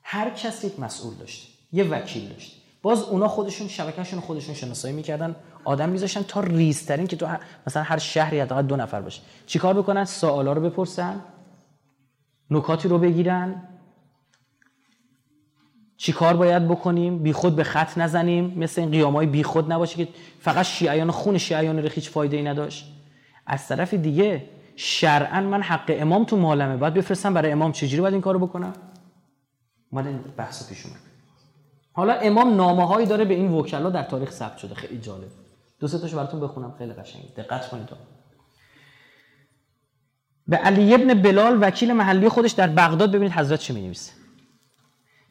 هر 0.03 0.31
کس 0.31 0.65
یک 0.65 0.81
مسئول 0.81 1.15
داشته 1.15 1.49
یه 1.73 1.85
وکیل 1.85 2.29
داشته 2.29 2.57
باز 2.83 3.03
اونا 3.03 3.29
خودشون 3.29 3.69
شبکهشون 3.69 4.21
خودشون 4.21 4.55
شناسایی 4.55 4.95
می‌کردن 4.95 5.37
آدم 5.65 5.89
میذاشتن 5.89 6.23
تا 6.23 6.41
ریزترین 6.41 7.07
که 7.07 7.17
تو 7.17 7.29
مثلا 7.67 7.83
هر 7.83 7.99
شهری 7.99 8.41
حداقل 8.41 8.63
دو 8.63 8.77
نفر 8.77 9.01
باشه. 9.01 9.23
چیکار 9.47 9.75
بکنن؟ 9.75 10.05
سوالا 10.05 10.53
رو 10.53 10.61
بپرسن 10.61 11.21
نکاتی 12.51 12.89
رو 12.89 12.99
بگیرن. 12.99 13.69
چی 15.97 16.13
کار 16.13 16.37
باید 16.37 16.69
بکنیم؟ 16.69 17.19
بی 17.19 17.33
خود 17.33 17.57
به 17.57 17.65
خط 17.65 17.99
نزنیم. 17.99 18.59
مثل 18.59 18.81
این 18.81 18.91
قیام 18.91 19.17
های 19.17 19.27
بی 19.27 19.43
خود 19.43 19.73
نباشه 19.73 19.97
که 19.97 20.13
فقط 20.41 20.65
شیعیان 20.65 21.11
خون 21.11 21.39
شیعیان 21.39 21.79
رو 21.79 21.89
هیچ 21.89 22.11
فایده 22.11 22.37
ای 22.37 22.43
نداشت. 22.43 22.93
از 23.47 23.69
طرف 23.69 23.95
دیگه 23.95 24.45
شرعا 24.77 25.41
من 25.41 25.63
حق 25.63 25.85
امام 25.89 26.25
تو 26.25 26.37
مالمه. 26.37 26.77
باید 26.77 26.95
بفرستم 26.95 27.35
برای 27.35 27.53
امام 27.53 27.73
چجوری 27.73 28.01
باید 28.01 28.15
این 28.15 28.23
کارو 28.23 28.39
بکنم؟ 28.39 28.73
اومد 29.91 30.07
این 30.07 30.21
بحث 30.37 30.69
پیش 30.69 30.87
اومد. 30.87 30.99
حالا 31.93 32.15
امام 32.15 32.55
نامه 32.57 32.87
هایی 32.87 33.07
داره 33.07 33.25
به 33.25 33.35
این 33.35 33.53
وکلا 33.53 33.91
در 33.91 34.03
تاریخ 34.03 34.31
ثبت 34.31 34.59
شده. 34.59 34.75
خیلی 34.75 34.99
جالب. 34.99 35.29
دو 35.81 35.89
سه 35.89 35.99
تاشو 35.99 36.17
براتون 36.17 36.41
بخونم. 36.41 36.75
خیلی 36.79 36.93
قشنگه. 36.93 37.29
دقت 37.37 37.69
کنید. 37.69 37.89
به 40.49 40.57
علی 40.57 40.95
ابن 40.95 41.23
بلال 41.23 41.59
وکیل 41.61 41.93
محلی 41.93 42.29
خودش 42.29 42.53
در 42.53 42.67
بغداد 42.67 43.11
ببینید 43.11 43.33
حضرت 43.33 43.61
چه 43.61 43.75
می‌نویسه. 43.75 44.13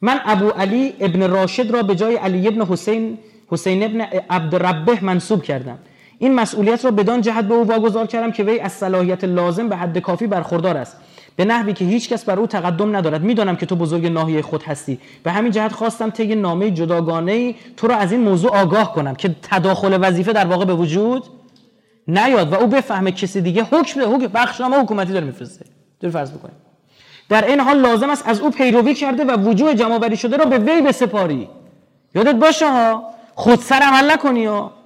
من 0.00 0.20
ابو 0.24 0.48
علی 0.48 0.94
ابن 1.00 1.30
راشد 1.30 1.70
را 1.70 1.82
به 1.82 1.94
جای 1.94 2.16
علی 2.16 2.48
ابن 2.48 2.62
حسین 2.62 3.18
حسین 3.48 3.82
ابن 3.82 4.00
عبدربه 4.30 5.04
منصوب 5.04 5.42
کردم. 5.42 5.78
این 6.22 6.34
مسئولیت 6.34 6.84
را 6.84 6.90
بدان 6.90 7.20
جهت 7.20 7.44
به 7.44 7.54
او 7.54 7.66
واگذار 7.66 8.06
کردم 8.06 8.32
که 8.32 8.42
وی 8.42 8.60
از 8.60 8.72
صلاحیت 8.72 9.24
لازم 9.24 9.68
به 9.68 9.76
حد 9.76 9.98
کافی 9.98 10.26
برخوردار 10.26 10.76
است. 10.76 10.96
به 11.36 11.44
نحوی 11.44 11.72
که 11.72 11.84
هیچ 11.84 12.08
کس 12.08 12.24
بر 12.24 12.38
او 12.38 12.46
تقدم 12.46 12.96
ندارد. 12.96 13.22
می‌دانم 13.22 13.56
که 13.56 13.66
تو 13.66 13.76
بزرگ 13.76 14.06
ناحیه 14.06 14.42
خود 14.42 14.62
هستی. 14.62 14.98
به 15.22 15.32
همین 15.32 15.52
جهت 15.52 15.72
خواستم 15.72 16.10
طی 16.10 16.34
نامه 16.34 16.70
جداگانه 16.70 17.32
ای 17.32 17.54
تو 17.76 17.86
را 17.86 17.96
از 17.96 18.12
این 18.12 18.20
موضوع 18.20 18.56
آگاه 18.56 18.94
کنم 18.94 19.14
که 19.14 19.36
تداخل 19.42 19.98
وظیفه 20.00 20.32
در 20.32 20.46
واقع 20.46 20.64
به 20.64 20.74
وجود 20.74 21.24
نیاد 22.08 22.52
و 22.52 22.54
او 22.54 22.66
بفهمه 22.66 23.12
کسی 23.12 23.40
دیگه 23.40 23.62
حکم 23.62 24.14
حکم 24.14 24.26
بخشنامه 24.26 24.76
حکومتی 24.76 25.12
داره 25.12 25.24
میفرسته. 25.24 25.64
دور 26.00 26.10
فرض 26.10 26.30
بکنیم 26.30 26.56
در 27.28 27.46
این 27.46 27.60
حال 27.60 27.80
لازم 27.80 28.10
است 28.10 28.28
از 28.28 28.40
او 28.40 28.50
پیروی 28.50 28.94
کرده 28.94 29.24
و 29.24 29.36
وجوه 29.48 29.74
جمع 29.74 30.14
شده 30.14 30.36
را 30.36 30.44
به 30.44 30.58
وی 30.58 30.82
بسپاری. 30.82 31.48
یادت 32.14 32.34
باشه 32.34 32.70
ها؟ 32.70 33.04
خود 33.34 33.58
سر 33.58 33.80
عمل 33.82 34.12
نکنی 34.12 34.44
ها. 34.44 34.81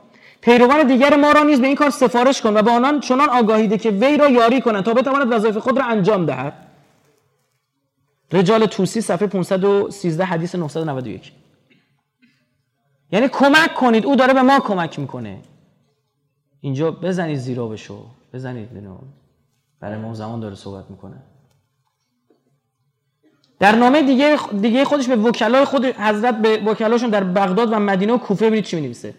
پیروان 0.46 0.86
دیگر 0.86 1.16
ما 1.16 1.32
را 1.32 1.42
نیز 1.42 1.60
به 1.60 1.66
این 1.66 1.76
کار 1.76 1.90
سفارش 1.90 2.42
کن 2.42 2.56
و 2.56 2.62
به 2.62 2.70
آنان 2.70 3.00
چنان 3.00 3.28
آگاهیده 3.28 3.78
که 3.78 3.90
وی 3.90 4.16
را 4.16 4.28
یاری 4.28 4.60
کنند 4.60 4.84
تا 4.84 4.94
بتواند 4.94 5.32
وظایف 5.32 5.56
خود 5.56 5.78
را 5.78 5.84
انجام 5.84 6.26
دهد. 6.26 6.52
رجال 8.32 8.66
توسی 8.66 9.00
صفحه 9.00 9.26
513 9.26 10.24
حدیث 10.24 10.54
991 10.54 11.32
یعنی 13.12 13.28
کمک 13.28 13.74
کنید 13.74 14.06
او 14.06 14.16
داره 14.16 14.34
به 14.34 14.42
ما 14.42 14.60
کمک 14.60 14.98
می‌کنه. 14.98 15.38
اینجا 16.60 16.90
بزنید 16.90 17.38
زیرا 17.38 17.68
بشو 17.68 18.06
بزنید 18.32 18.72
بینو 18.72 18.98
برای 19.80 19.98
ما 19.98 20.14
زمان 20.14 20.40
داره 20.40 20.54
صحبت 20.54 20.90
می‌کنه. 20.90 21.22
در 23.58 23.74
نامه 23.74 24.02
دیگه 24.02 24.38
دیگه 24.60 24.84
خودش 24.84 25.08
به 25.08 25.16
وکلای 25.16 25.64
خود 25.64 25.84
حضرت 25.84 26.38
به 26.42 26.56
وکلاشون 26.56 27.10
در 27.10 27.24
بغداد 27.24 27.72
و 27.72 27.78
مدینه 27.78 28.12
و 28.12 28.18
کوفه 28.18 28.46
ببینید 28.46 28.64
چی 28.64 28.76
می‌نویسه. 28.76 29.14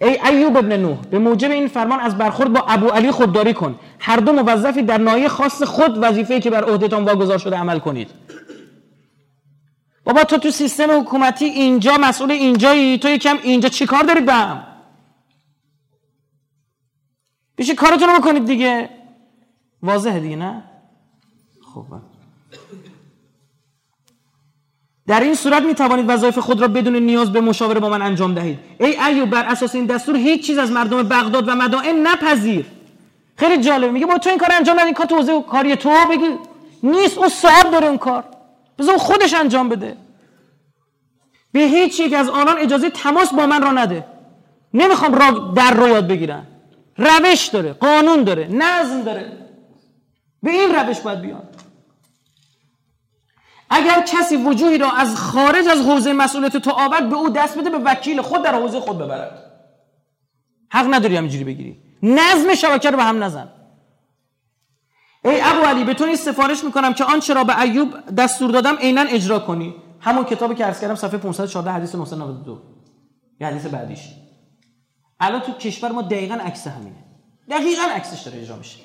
ای 0.00 0.18
ایوب 0.20 0.56
ابن 0.56 0.76
نوح 0.76 0.98
به 1.10 1.18
موجب 1.18 1.50
این 1.50 1.68
فرمان 1.68 2.00
از 2.00 2.18
برخورد 2.18 2.52
با 2.52 2.60
ابو 2.60 2.86
علی 2.86 3.10
خودداری 3.10 3.54
کن. 3.54 3.78
هر 3.98 4.16
دو 4.16 4.32
موظفی 4.32 4.82
در 4.82 4.98
نایه 4.98 5.28
خاص 5.28 5.62
خود 5.62 5.98
وظیفه‌ای 6.02 6.40
که 6.40 6.50
بر 6.50 6.64
عهدهتان 6.64 7.04
واگذار 7.04 7.38
شده 7.38 7.56
عمل 7.56 7.78
کنید. 7.78 8.10
بابا 10.04 10.24
تو 10.24 10.38
تو 10.38 10.50
سیستم 10.50 11.00
حکومتی 11.00 11.44
اینجا 11.44 11.96
مسئول 12.00 12.30
اینجایی 12.30 12.98
تو 12.98 13.08
یکم 13.08 13.36
اینجا 13.42 13.68
چیکار 13.68 14.02
دارید 14.02 14.26
به 14.26 14.32
هم؟ 14.32 14.66
بیشه 17.56 17.74
کارتون 17.74 18.08
رو 18.08 18.20
بکنید 18.20 18.44
دیگه. 18.44 18.90
واضحه 19.82 20.20
دیگه 20.20 20.36
نه؟ 20.36 20.64
خب 21.74 21.86
در 25.06 25.20
این 25.20 25.34
صورت 25.34 25.62
می 25.62 25.74
توانید 25.74 26.04
وظایف 26.08 26.38
خود 26.38 26.60
را 26.60 26.68
بدون 26.68 26.96
نیاز 26.96 27.32
به 27.32 27.40
مشاوره 27.40 27.80
با 27.80 27.88
من 27.88 28.02
انجام 28.02 28.34
دهید. 28.34 28.58
ای 28.80 29.00
ایوب 29.00 29.30
بر 29.30 29.44
اساس 29.44 29.74
این 29.74 29.86
دستور 29.86 30.16
هیچ 30.16 30.46
چیز 30.46 30.58
از 30.58 30.70
مردم 30.72 31.02
بغداد 31.02 31.48
و 31.48 31.54
مدائن 31.54 32.06
نپذیر. 32.06 32.66
خیلی 33.36 33.62
جالبه 33.62 33.92
میگه 33.92 34.06
با 34.06 34.18
تو 34.18 34.30
این 34.30 34.38
کار 34.38 34.52
انجام 34.52 34.80
ندید 34.80 34.94
کار 34.94 35.06
تو 35.06 35.40
کاری 35.40 35.76
تو 35.76 35.90
بگی 36.10 36.26
نیست 36.82 37.18
او 37.18 37.28
صاحب 37.28 37.70
داره 37.70 37.86
اون 37.86 37.98
کار. 37.98 38.24
بذار 38.78 38.96
خودش 38.96 39.34
انجام 39.34 39.68
بده. 39.68 39.96
به 41.52 41.60
هیچ 41.60 42.00
یک 42.00 42.12
از 42.12 42.28
آنان 42.28 42.58
اجازه 42.58 42.90
تماس 42.90 43.32
با 43.32 43.46
من 43.46 43.62
را 43.62 43.72
نده. 43.72 44.06
نمی‌خوام 44.74 45.14
را 45.14 45.52
در 45.56 45.74
رو 45.74 45.88
یاد 45.88 46.08
بگیرن. 46.08 46.46
روش 46.96 47.46
داره 47.46 47.72
قانون 47.72 48.24
داره 48.24 48.48
نظم 48.52 49.02
داره. 49.02 49.32
به 50.42 50.50
این 50.50 50.74
روش 50.74 51.00
باید 51.00 51.20
بیان. 51.20 51.42
اگر 53.74 54.00
کسی 54.00 54.36
وجوهی 54.36 54.78
را 54.78 54.90
از 54.90 55.16
خارج 55.16 55.68
از 55.68 55.80
حوزه 55.80 56.12
مسئولیت 56.12 56.56
تو 56.56 56.70
آورد 56.70 57.08
به 57.08 57.16
او 57.16 57.28
دست 57.28 57.58
بده 57.58 57.70
به 57.70 57.78
وکیل 57.78 58.22
خود 58.22 58.42
در 58.42 58.54
حوزه 58.54 58.80
خود 58.80 58.98
ببرد. 58.98 59.50
حق 60.72 60.94
نداری 60.94 61.16
همینجوری 61.16 61.44
بگیری. 61.44 61.82
نظم 62.02 62.54
شبکه 62.54 62.90
رو 62.90 62.96
به 62.96 63.02
هم 63.02 63.24
نزن. 63.24 63.48
ای 65.24 65.40
ابو 65.40 65.60
علی 65.60 65.84
به 65.84 65.94
تو 65.94 66.16
سفارش 66.16 66.64
می‌کنم 66.64 66.94
که 66.94 67.04
آنچه 67.04 67.34
را 67.34 67.44
به 67.44 67.60
ایوب 67.60 68.10
دستور 68.18 68.50
دادم 68.50 68.76
عینا 68.76 69.00
اجرا 69.00 69.38
کنی. 69.38 69.74
همون 70.00 70.24
کتابی 70.24 70.54
که 70.54 70.64
عرض 70.64 70.80
کردم 70.80 70.94
صفحه 70.94 71.18
514 71.18 71.72
حدیث 71.72 71.94
992 71.94 72.62
یه 73.40 73.46
حدیث 73.46 73.66
بعدیش. 73.66 74.00
الان 75.20 75.40
تو 75.40 75.52
کشور 75.52 75.92
ما 75.92 76.02
دقیقا 76.02 76.34
عکس 76.34 76.66
همینه. 76.66 77.04
دقیقا 77.50 77.82
عکسش 77.82 78.22
داره 78.22 78.40
اجرا 78.40 78.56
میشه. 78.56 78.78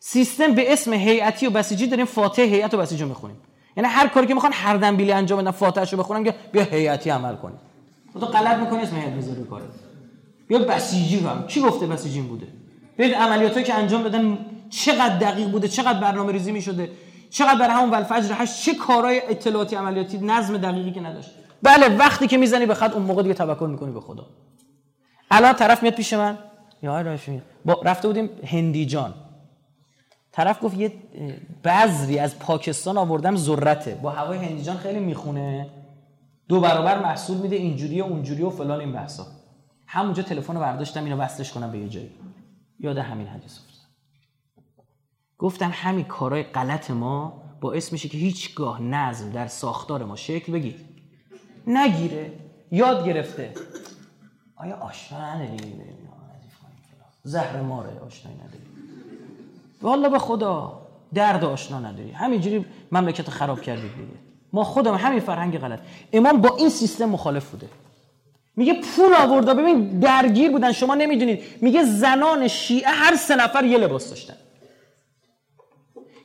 سیستم 0.00 0.54
به 0.54 0.72
اسم 0.72 0.92
هیئتی 0.92 1.46
و 1.46 1.50
بسیجی 1.50 1.86
داریم 1.86 2.06
فاتح 2.06 2.42
هیئت 2.42 2.74
و 2.74 2.76
بسیجی 2.76 3.04
می‌خونیم. 3.04 3.36
یعنی 3.76 3.88
هر 3.88 4.08
کاری 4.08 4.26
که 4.26 4.34
می‌خوان 4.34 4.52
هر 4.54 4.76
دنبیلی 4.76 5.12
انجام 5.12 5.38
بدن 5.38 5.50
فاتحش 5.50 5.92
رو 5.92 5.98
بخونن 5.98 6.24
که 6.24 6.34
بیا 6.52 6.62
هیئتی 6.62 7.10
عمل 7.10 7.36
کنی. 7.36 7.54
تو 8.20 8.26
غلط 8.26 8.58
می‌کنی 8.58 8.82
اسم 8.82 8.96
هیئت 8.96 9.12
می‌ذاری 9.12 9.44
کارت 9.44 9.64
بیا 10.48 10.58
بسیجی 10.58 11.18
هم. 11.18 11.46
کی 11.46 11.60
گفته 11.60 11.86
بسیجی 11.86 12.20
بوده؟ 12.20 12.46
ببین 12.98 13.14
عملیاتی 13.14 13.62
که 13.62 13.74
انجام 13.74 14.02
دادن 14.02 14.38
چقدر 14.70 15.18
دقیق 15.18 15.50
بوده 15.50 15.68
چقدر 15.68 16.00
برنامه 16.00 16.32
ریزی 16.32 16.52
می‌شده 16.52 16.90
چقدر 17.30 17.58
برای 17.58 17.74
همون 17.74 17.90
ولفجر 17.90 18.34
هشت 18.38 18.62
چه 18.62 18.74
کارهای 18.74 19.22
اطلاعاتی 19.28 19.76
عملیاتی 19.76 20.18
نظم 20.18 20.56
دقیقی 20.56 20.92
که 20.92 21.00
نداشت. 21.00 21.30
بله 21.62 21.96
وقتی 21.96 22.26
که 22.26 22.36
می‌زنی 22.36 22.66
به 22.66 22.74
خط 22.74 22.92
اون 22.94 23.02
موقع 23.02 23.22
دیگه 23.22 23.34
توکل 23.34 23.70
می‌کنی 23.70 23.92
به 23.92 24.00
خدا. 24.00 24.26
الان 25.30 25.52
طرف 25.52 25.82
میاد 25.82 25.94
پیش 25.94 26.12
من. 26.12 26.38
یا 26.82 27.16
با 27.64 27.80
رفته 27.84 28.08
بودیم 28.08 28.30
هندیجان 28.46 29.14
طرف 30.34 30.64
گفت 30.64 30.76
یه 30.76 30.92
بذری 31.64 32.18
از 32.18 32.38
پاکستان 32.38 32.98
آوردم 32.98 33.36
ذرته. 33.36 33.94
با 33.94 34.10
هوای 34.10 34.38
هندیجان 34.38 34.76
خیلی 34.76 35.00
می‌خونه. 35.00 35.70
دو 36.48 36.60
برابر 36.60 37.02
محصول 37.02 37.36
میده 37.36 37.56
اینجوری 37.56 38.00
و 38.00 38.04
اونجوری 38.04 38.42
و 38.42 38.50
فلان 38.50 38.80
این 38.80 38.92
بحثا. 38.92 39.26
همونجا 39.86 40.22
تلفن 40.22 40.54
رو 40.54 40.60
برداشتم 40.60 41.04
اینو 41.04 41.16
وصلش 41.16 41.52
کنم 41.52 41.72
به 41.72 41.78
یه 41.78 41.88
جایی. 41.88 42.10
یاد 42.78 42.98
همین 42.98 43.26
حدیث 43.26 43.58
افتادم 43.58 43.88
گفتم 45.38 45.70
همین 45.74 46.04
کارهای 46.04 46.42
غلط 46.42 46.90
ما 46.90 47.42
باعث 47.60 47.92
میشه 47.92 48.08
که 48.08 48.18
هیچگاه 48.18 48.82
نظم 48.82 49.30
در 49.30 49.46
ساختار 49.46 50.04
ما 50.04 50.16
شکل 50.16 50.52
بگیر. 50.52 50.76
نگیره. 51.66 52.32
یاد 52.70 53.06
گرفته. 53.06 53.54
آیا 54.56 54.76
آشنا 54.76 55.34
نداری 55.34 55.56
زهر 57.22 57.60
ماره 57.60 57.98
آشنایی 57.98 58.36
نداری 58.36 58.63
والا 59.84 60.08
به 60.08 60.18
خدا 60.18 60.72
درد 61.14 61.44
آشنا 61.44 61.80
نداری. 61.80 62.10
همینجوری 62.10 62.64
مملکت 62.92 63.30
خراب 63.30 63.60
کردید 63.60 63.82
دیگه. 63.82 64.18
ما 64.52 64.64
خودم 64.64 64.94
همین 64.94 65.20
فرهنگ 65.20 65.58
غلط. 65.58 65.80
امام 66.12 66.40
با 66.40 66.56
این 66.56 66.68
سیستم 66.68 67.04
مخالف 67.04 67.50
بوده. 67.50 67.66
میگه 68.56 68.74
پول 68.74 69.14
آورده. 69.14 69.54
ببین 69.54 70.00
درگیر 70.00 70.50
بودن. 70.50 70.72
شما 70.72 70.94
نمی‌دونید. 70.94 71.42
میگه 71.60 71.84
زنان 71.84 72.48
شیعه 72.48 72.90
هر 72.90 73.16
سه 73.16 73.36
نفر 73.36 73.64
یه 73.64 73.78
لباس 73.78 74.10
داشتن. 74.10 74.34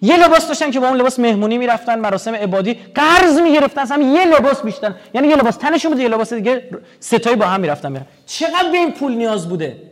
یه 0.01 0.25
لباس 0.25 0.47
داشتن 0.47 0.71
که 0.71 0.79
با 0.79 0.87
اون 0.87 0.97
لباس 0.97 1.19
مهمونی 1.19 1.57
می‌رفتن 1.57 1.99
مراسم 1.99 2.35
عبادی. 2.35 2.73
قرض 2.73 3.39
می‌گرفتن 3.39 3.81
اصلا 3.81 4.03
یه 4.03 4.25
لباس 4.25 4.61
بیشتر. 4.61 4.93
یعنی 5.13 5.27
یه 5.27 5.35
لباس. 5.35 5.57
تنشون 5.57 5.91
بود 5.91 6.01
یه 6.01 6.07
لباس 6.07 6.33
دیگه. 6.33 6.69
ستایی 6.99 7.35
با 7.35 7.45
هم 7.45 7.61
می‌رفتن 7.61 7.91
میرن 7.91 8.05
چقدر 8.25 8.71
به 8.71 8.77
این 8.77 8.91
پول 8.91 9.15
نیاز 9.15 9.49
بوده؟ 9.49 9.91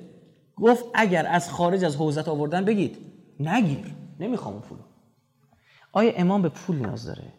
گفت 0.56 0.86
اگر 0.94 1.28
از 1.32 1.52
خارج 1.52 1.84
از 1.86 1.96
حوزت 1.96 2.28
آوردن 2.28 2.66
بگید. 2.66 2.98
نگیر 3.40 3.96
نمی‌خوام 4.20 4.54
اون 4.54 4.64
پولو. 4.64 4.82
آیا 5.92 6.12
امام 6.16 6.42
به 6.42 6.50
پول 6.50 6.76
نیاز 6.76 7.06
داره؟ 7.06 7.34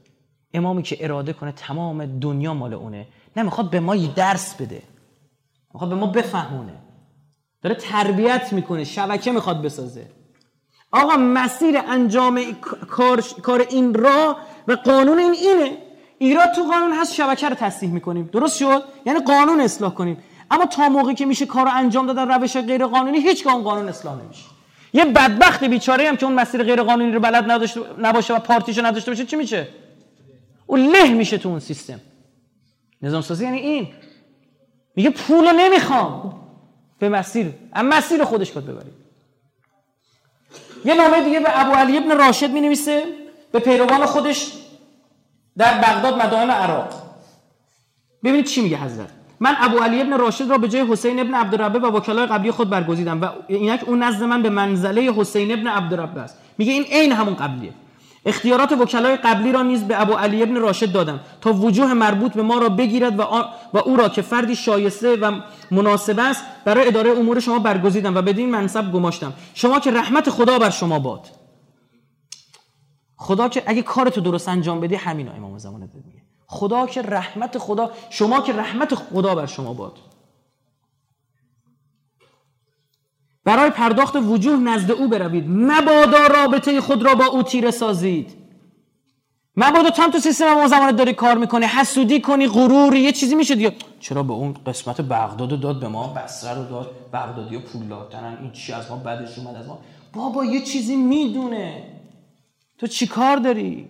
امامی 0.55 0.83
که 0.83 1.05
اراده 1.05 1.33
کنه 1.33 1.53
تمام 1.53 2.19
دنیا 2.19 2.55
مال 2.55 2.75
اونه. 2.75 3.07
نمی‌خواد 3.37 3.71
به 3.71 3.81
ما 3.81 3.97
یه 3.97 4.15
درس 4.15 4.55
بده. 4.55 4.83
می‌خواد 5.75 5.91
به 5.91 5.97
ما 5.97 6.07
بفهمونه. 6.07 6.75
داره 7.63 7.77
تربیت 7.77 8.53
می‌کنه 8.53 8.85
شبکه 8.85 9.33
می‌خواد 9.33 9.63
بسازه. 9.63 10.11
آقا 10.93 11.17
مسیر 11.17 11.79
انجام 11.89 12.53
کار, 12.91 13.21
کار 13.43 13.61
این 13.61 13.95
را 13.95 14.37
و 14.69 14.73
قانون 14.73 15.19
این 15.19 15.33
اینه. 15.33 15.79
ایراد 16.19 16.53
تو 16.55 16.63
قانون 16.63 16.93
هست 16.93 17.15
شبکه 17.15 17.49
رو 17.49 17.55
تصدیح 17.55 17.91
می‌کنیم. 17.91 18.31
درست 18.33 18.57
شد؟ 18.57 18.83
یعنی 19.07 19.21
قانون 19.21 19.61
اصلاح 19.61 19.95
کنیم. 19.95 20.19
اما 20.51 20.67
تا 20.67 20.89
موقعی 20.89 21.15
که 21.15 21.27
میشه 21.27 21.47
کار 21.47 21.65
رو 21.65 21.71
انجام 21.75 22.07
دادن 22.07 22.29
روش 22.29 22.57
غیر 22.57 22.87
قانونی 22.87 23.19
هیچ 23.19 23.47
اون 23.47 23.63
قانون 23.63 23.89
اصلاح 23.89 24.23
نمیشه. 24.23 24.58
یه 24.99 25.05
بدبخت 25.05 25.65
بیچاره 25.65 26.09
هم 26.09 26.17
که 26.17 26.27
اون 26.27 26.35
مسیر 26.35 26.63
غیر 26.63 26.83
قانونی 26.83 27.13
رو 27.13 27.21
بلد 27.21 27.51
نداشته 27.51 27.81
نباشه 27.99 28.35
و 28.35 28.39
پارتیشو 28.39 28.87
نداشته 28.87 29.11
باشه 29.11 29.25
چی 29.25 29.37
میشه؟ 29.37 29.69
اون 30.67 30.87
له 30.87 31.09
میشه 31.09 31.39
تو 31.39 31.49
اون 31.49 31.61
سیستم. 31.61 32.01
نظام 33.03 33.23
سازی 33.23 33.45
یعنی 33.45 33.59
این. 33.59 33.89
میگه 34.97 35.11
پول 35.11 35.45
رو 35.45 35.53
نمی‌خوام. 35.53 36.35
به 36.99 37.09
مسیر. 37.09 37.55
اما 37.73 37.97
مسیر 37.97 38.25
خودش 38.25 38.53
کد 38.53 38.65
ببرید 38.65 38.93
یه 40.85 40.95
نامه 40.95 41.25
دیگه 41.25 41.41
به 41.41 41.61
ابو 41.61 41.73
علی 41.73 41.99
ابن 41.99 42.19
راشد 42.19 42.51
می 42.51 42.61
نویسه 42.61 43.05
به 43.53 43.59
پیروان 43.59 44.07
خودش 44.07 44.53
در 45.57 45.79
بغداد 45.79 46.23
مدائن 46.23 46.51
عراق. 46.51 47.03
ببینید 48.25 48.45
چی 48.45 48.61
میگه 48.61 48.77
حضرت. 48.77 49.18
من 49.41 49.57
ابو 49.61 49.79
علی 49.79 50.01
ابن 50.01 50.19
راشد 50.19 50.51
را 50.51 50.59
به 50.59 50.69
جای 50.69 50.87
حسین 50.91 51.21
ابن 51.21 51.35
عبدالربه 51.35 51.79
و 51.79 51.87
وکلای 51.97 52.27
قبلی 52.27 52.51
خود 52.51 52.71
برگزیدم 52.71 53.23
و 53.23 53.29
اینک 53.49 53.81
اون 53.87 54.03
نزد 54.03 54.23
من 54.23 54.43
به 54.43 54.51
منزله 54.51 55.13
حسین 55.13 55.53
ابن 55.53 55.67
عبدالربه 55.67 56.21
است. 56.21 56.37
میگه 56.59 56.73
این 56.73 56.85
عین 56.85 57.13
همون 57.13 57.35
قبلیه. 57.35 57.73
اختیارات 58.27 58.73
وکلای 58.73 59.17
قبلی 59.17 59.53
را 59.53 59.63
نیز 59.63 59.85
به 59.85 60.01
ابو 60.01 60.13
علی 60.13 60.43
ابن 60.43 60.57
راشد 60.57 60.93
دادم 60.93 61.21
تا 61.41 61.53
وجوه 61.53 61.95
مربوط 61.95 62.33
به 62.33 62.43
ما 62.43 62.59
را 62.59 62.69
بگیرد 62.69 63.19
و, 63.19 63.23
و 63.75 63.79
او 63.79 63.97
را 63.97 64.09
که 64.09 64.23
فردی 64.23 64.57
شایسته 64.57 65.17
و 65.17 65.41
مناسب 65.71 66.19
است 66.19 66.45
برای 66.65 66.87
اداره 66.87 67.11
امور 67.11 67.41
شما 67.41 67.59
برگزیدم 67.59 68.15
و 68.15 68.23
بدین 68.23 68.51
منصب 68.51 68.93
گماشتم. 68.93 69.33
شما 69.55 69.81
که 69.81 69.91
رحمت 69.91 70.31
خدا 70.31 70.59
بر 70.59 70.71
شما 70.71 70.99
باد. 70.99 71.27
خدا 73.17 73.49
که 73.49 73.63
اگه 73.67 73.83
کارتو 73.83 74.21
درست 74.21 74.49
انجام 74.49 74.81
بدی 74.81 74.95
همین 74.95 75.29
امام 75.29 75.59
زمان 75.59 75.81
میگه. 75.81 76.18
خدا 76.49 76.87
که 76.87 77.03
رحمت 77.03 77.59
خدا 77.59 77.91
شما 78.11 78.41
که 78.41 78.53
رحمت 78.53 78.95
خدا 78.95 79.35
بر 79.35 79.47
شما 79.47 79.75
باد. 79.75 79.93
برای 83.45 83.71
پرداخت 83.71 84.17
وجوه 84.17 84.57
نزد 84.57 84.91
او 84.91 85.09
بروید. 85.09 85.45
مبادا 85.49 86.27
رابطه 86.27 86.81
خود 86.81 87.03
را 87.03 87.15
با 87.15 87.25
او 87.27 87.43
تیره 87.43 87.71
سازید. 87.71 88.35
مبادا 89.57 89.91
تو 89.91 90.03
هم 90.03 90.11
تو 90.11 90.19
سیستم 90.19 90.55
ما 90.55 90.69
زمان 90.69 90.97
داری 90.97 91.13
کار 91.13 91.39
می‌کنی 91.39 91.67
حسودی 91.67 92.21
کنی 92.21 92.49
غروری 92.49 93.01
یه 93.01 93.13
چیزی 93.13 93.35
میشه 93.35 93.55
دیگه 93.55 93.77
چرا 94.01 94.23
به 94.23 94.33
اون 94.33 94.55
قسمت 94.67 95.01
بغداد 95.01 95.61
داد 95.61 95.81
به 95.81 95.89
ما 95.89 96.09
بسره 96.09 96.59
رو 96.59 96.65
داد؟ 96.65 96.91
بغدادی 97.13 97.57
و 97.57 97.61
پول 97.61 97.89
دادن 97.89 98.39
این 98.43 98.53
چی 98.53 98.73
از 98.73 98.91
ما 98.91 98.97
بعدش 98.97 99.39
اومد 99.39 99.57
از 99.57 99.67
ما؟ 99.67 99.79
بابا 100.13 100.45
یه 100.45 100.61
چیزی 100.65 100.97
می‌دونه. 100.97 101.83
تو 102.79 102.87
چی 102.87 103.07
کار 103.07 103.37
داری؟ 103.37 103.89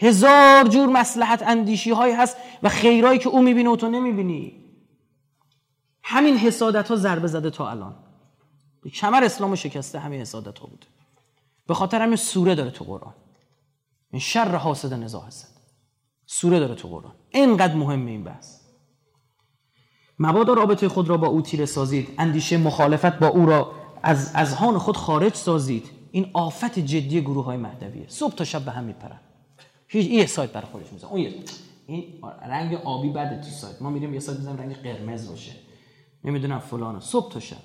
هزار 0.00 0.68
جور 0.68 0.88
مسلحت 0.88 1.42
اندیشی 1.42 1.90
های 1.90 2.12
هست 2.12 2.36
و 2.62 2.68
خیرایی 2.68 3.18
که 3.18 3.28
او 3.28 3.42
می‌بینه 3.42 3.70
و 3.70 3.76
تو 3.76 3.88
نمی‌بینی. 3.88 4.64
همین 6.02 6.36
حسادت 6.36 6.88
ها 6.88 6.96
ضربه 6.96 7.28
زده 7.28 7.50
تا 7.50 7.70
الان. 7.70 7.94
کمر 8.94 9.24
اسلام 9.24 9.54
شکسته 9.54 9.98
همین 9.98 10.20
حسادت 10.20 10.58
ها 10.58 10.66
بوده. 10.66 10.86
به 11.66 11.74
خاطر 11.74 12.02
همین 12.02 12.16
سوره 12.16 12.54
داره 12.54 12.70
تو 12.70 12.84
قرآن. 12.84 13.14
این 14.10 14.20
شر 14.20 14.56
حاسد 14.56 14.94
نزا 14.94 15.20
هست 15.20 15.56
سوره 16.26 16.58
داره 16.60 16.74
تو 16.74 16.88
قرآن. 16.88 17.14
اینقدر 17.30 17.74
مهمه 17.74 18.10
این 18.10 18.24
بحث. 18.24 18.60
مبادا 20.18 20.54
رابطه 20.54 20.88
خود 20.88 21.08
را 21.08 21.16
با 21.16 21.26
او 21.26 21.42
تیره 21.42 21.66
سازید. 21.66 22.08
اندیشه 22.18 22.56
مخالفت 22.56 23.18
با 23.18 23.26
او 23.26 23.46
را 23.46 23.72
از 24.02 24.32
اذهان 24.34 24.78
خود 24.78 24.96
خارج 24.96 25.34
سازید. 25.34 25.90
این 26.10 26.30
آفت 26.34 26.78
جدی 26.78 27.20
گروه 27.20 27.44
های 27.44 27.56
مهدویه. 27.56 28.04
صبح 28.08 28.34
تا 28.34 28.44
شب 28.44 28.64
به 28.64 28.70
هم 28.70 28.84
میپرن 28.84 29.20
هیچ 29.92 30.10
یه 30.10 30.26
سایت 30.26 30.52
برای 30.52 30.66
خودش 30.66 30.92
میزن 30.92 31.08
اون 31.08 31.34
این 31.86 32.04
رنگ 32.42 32.74
آبی 32.74 33.10
بده 33.10 33.36
تو 33.36 33.50
سایت. 33.50 33.82
ما 33.82 33.90
میریم 33.90 34.14
یه 34.14 34.20
سایت 34.20 34.38
می‌زنیم 34.38 34.56
رنگ 34.56 34.76
قرمز 34.76 35.30
باشه. 35.30 35.52
نمی‌دونم 36.24 36.58
فلان. 36.58 37.00
صبح 37.00 37.32
تا 37.32 37.40
شب. 37.40 37.56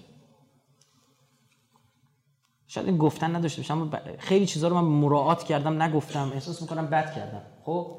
شاید 2.67 2.87
این 2.87 2.97
گفتن 2.97 3.35
نداشته 3.35 3.61
باشم 3.61 3.89
خیلی 4.19 4.45
چیزا 4.45 4.67
رو 4.67 4.75
من 4.75 4.81
مراعات 4.81 5.43
کردم 5.43 5.81
نگفتم 5.81 6.31
احساس 6.33 6.61
می‌کنم 6.61 6.87
بد 6.87 7.15
کردم. 7.15 7.41
خب؟ 7.63 7.95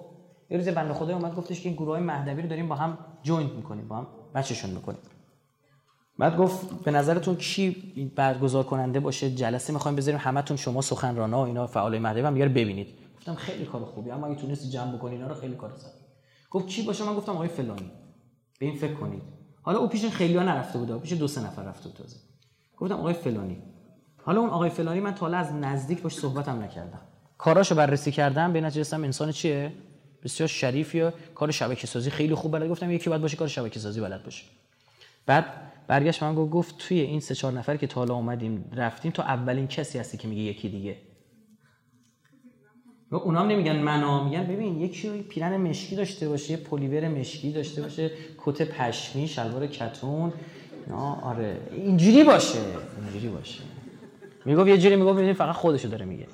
یه 0.51 0.57
روز 0.57 0.69
بنده 0.69 0.95
خدا 0.95 1.17
اومد 1.17 1.35
گفتش 1.35 1.61
که 1.61 1.69
این 1.69 1.77
گروه 1.77 1.89
های 1.89 2.03
مهدوی 2.03 2.43
رو 2.43 2.49
داریم 2.49 2.69
با 2.69 2.75
هم 2.75 2.99
joint 3.23 3.53
می‌کنیم 3.53 3.89
با 3.89 3.97
هم 3.97 4.07
مچشون 4.35 4.71
می‌کنیم. 4.71 5.01
بعد 6.19 6.37
گفت 6.37 6.83
به 6.85 6.91
نظرتون 6.91 7.37
کی 7.37 7.71
برگزار 8.17 8.65
کننده 8.65 9.01
باشه؟ 9.01 9.31
جلسه 9.31 9.73
می‌خوایم 9.73 9.97
بذاریم 9.97 10.21
همتون 10.21 10.57
شما 10.57 10.81
سخنرانا 10.81 11.39
و 11.43 11.47
اینا 11.47 11.67
فعال 11.67 11.99
مهدوی 11.99 12.23
هم 12.23 12.35
ببینید. 12.35 13.06
گفتم 13.27 13.45
خیلی 13.45 13.65
کار 13.65 13.85
خوبی 13.85 14.11
اما 14.11 14.27
اگه 14.27 14.37
تونستی 14.41 14.71
جمع 14.71 14.97
بکنی 14.97 15.15
اینا 15.15 15.27
رو 15.27 15.35
خیلی 15.35 15.55
کار 15.55 15.73
سخت. 15.77 15.95
گفت 16.51 16.69
کی 16.69 16.83
باشه؟ 16.83 17.05
من 17.05 17.15
گفتم 17.15 17.33
آقای 17.33 17.49
فلانی. 17.49 17.91
به 18.59 18.67
این 18.67 18.77
فکر 18.77 18.95
کنید. 18.95 19.23
حالا 19.63 19.79
او 19.79 19.89
پیش 19.89 20.07
خیلی‌ها 20.07 20.43
نرفته 20.43 20.79
بود 20.79 21.03
پیش 21.03 21.13
دو 21.13 21.29
سه 21.29 21.41
نفر 21.41 21.63
رفته 21.63 21.89
بود 21.89 21.99
تازه. 21.99 22.17
گفتم 22.77 22.95
آقای 22.95 23.15
فلانی. 23.15 23.63
حالا 24.23 24.41
اون 24.41 24.51
آقای 24.51 24.71
فلانی 24.71 25.01
من 25.01 25.15
تا 25.15 25.27
از 25.27 25.53
نزدیک 25.53 26.03
باش 26.03 26.15
صحبتم 26.15 26.63
نکردم. 26.63 27.01
کاراشو 27.39 27.75
بررسی 27.75 28.13
کردم 28.13 28.53
به 28.53 28.61
نتیجه 28.61 28.95
انسان 28.95 29.33
چیه؟ 29.33 29.73
بسیار 30.23 30.49
شریفیه 30.49 31.13
کار 31.35 31.51
شبکه 31.51 31.87
سازی 31.87 32.11
خیلی 32.11 32.35
خوب 32.35 32.53
بلد. 32.53 32.69
گفتم 32.69 32.91
یکی 32.91 33.11
باید 33.11 33.23
باشه 33.23 33.37
کار 33.37 33.49
شبکه 33.49 33.81
سازی 33.81 34.01
بلد 34.01 34.25
باشه. 34.25 34.45
بعد 35.27 35.45
برگشت 35.87 36.23
من 36.23 36.35
گفت 36.35 36.79
توی 36.79 37.01
این 37.01 37.21
سه 37.21 37.35
چهار 37.35 37.53
نفر 37.53 37.77
که 37.77 37.87
تا 37.87 38.01
حالا 38.01 38.15
اومدیم 38.15 38.71
رفتیم 38.73 39.13
تو 39.13 39.23
اولین 39.23 39.67
کسی 39.67 39.99
هستی 39.99 40.17
که 40.19 40.29
میگه 40.29 40.43
یکی 40.43 40.69
دیگه. 40.69 40.97
اونا 43.11 43.41
هم 43.41 43.47
نمیگن 43.47 43.77
منا 43.77 44.25
میگن 44.25 44.47
ببین 44.47 44.81
یکی 44.81 45.23
پیرن 45.23 45.57
مشکی 45.57 45.97
داشته 45.97 46.29
باشه 46.29 46.51
یه 46.51 46.57
پلیور 46.57 47.09
مشکی 47.09 47.53
داشته 47.53 47.83
باشه 47.83 48.11
کت 48.45 48.63
پشمی 48.63 49.29
شلوار 49.29 49.67
کتون 49.67 50.33
نه 50.87 50.95
آره. 51.23 51.61
اینجوری 51.71 52.25
باشه 52.25 52.59
اینجوری 53.03 53.29
باشه. 53.29 53.63
می‌گفت 54.45 54.69
یه 54.69 54.79
جوری 54.79 54.97
می‌گفت 54.97 55.33
فقط 55.33 55.55
خودشو 55.55 55.89
داره 55.89 56.05
میگه. 56.05 56.27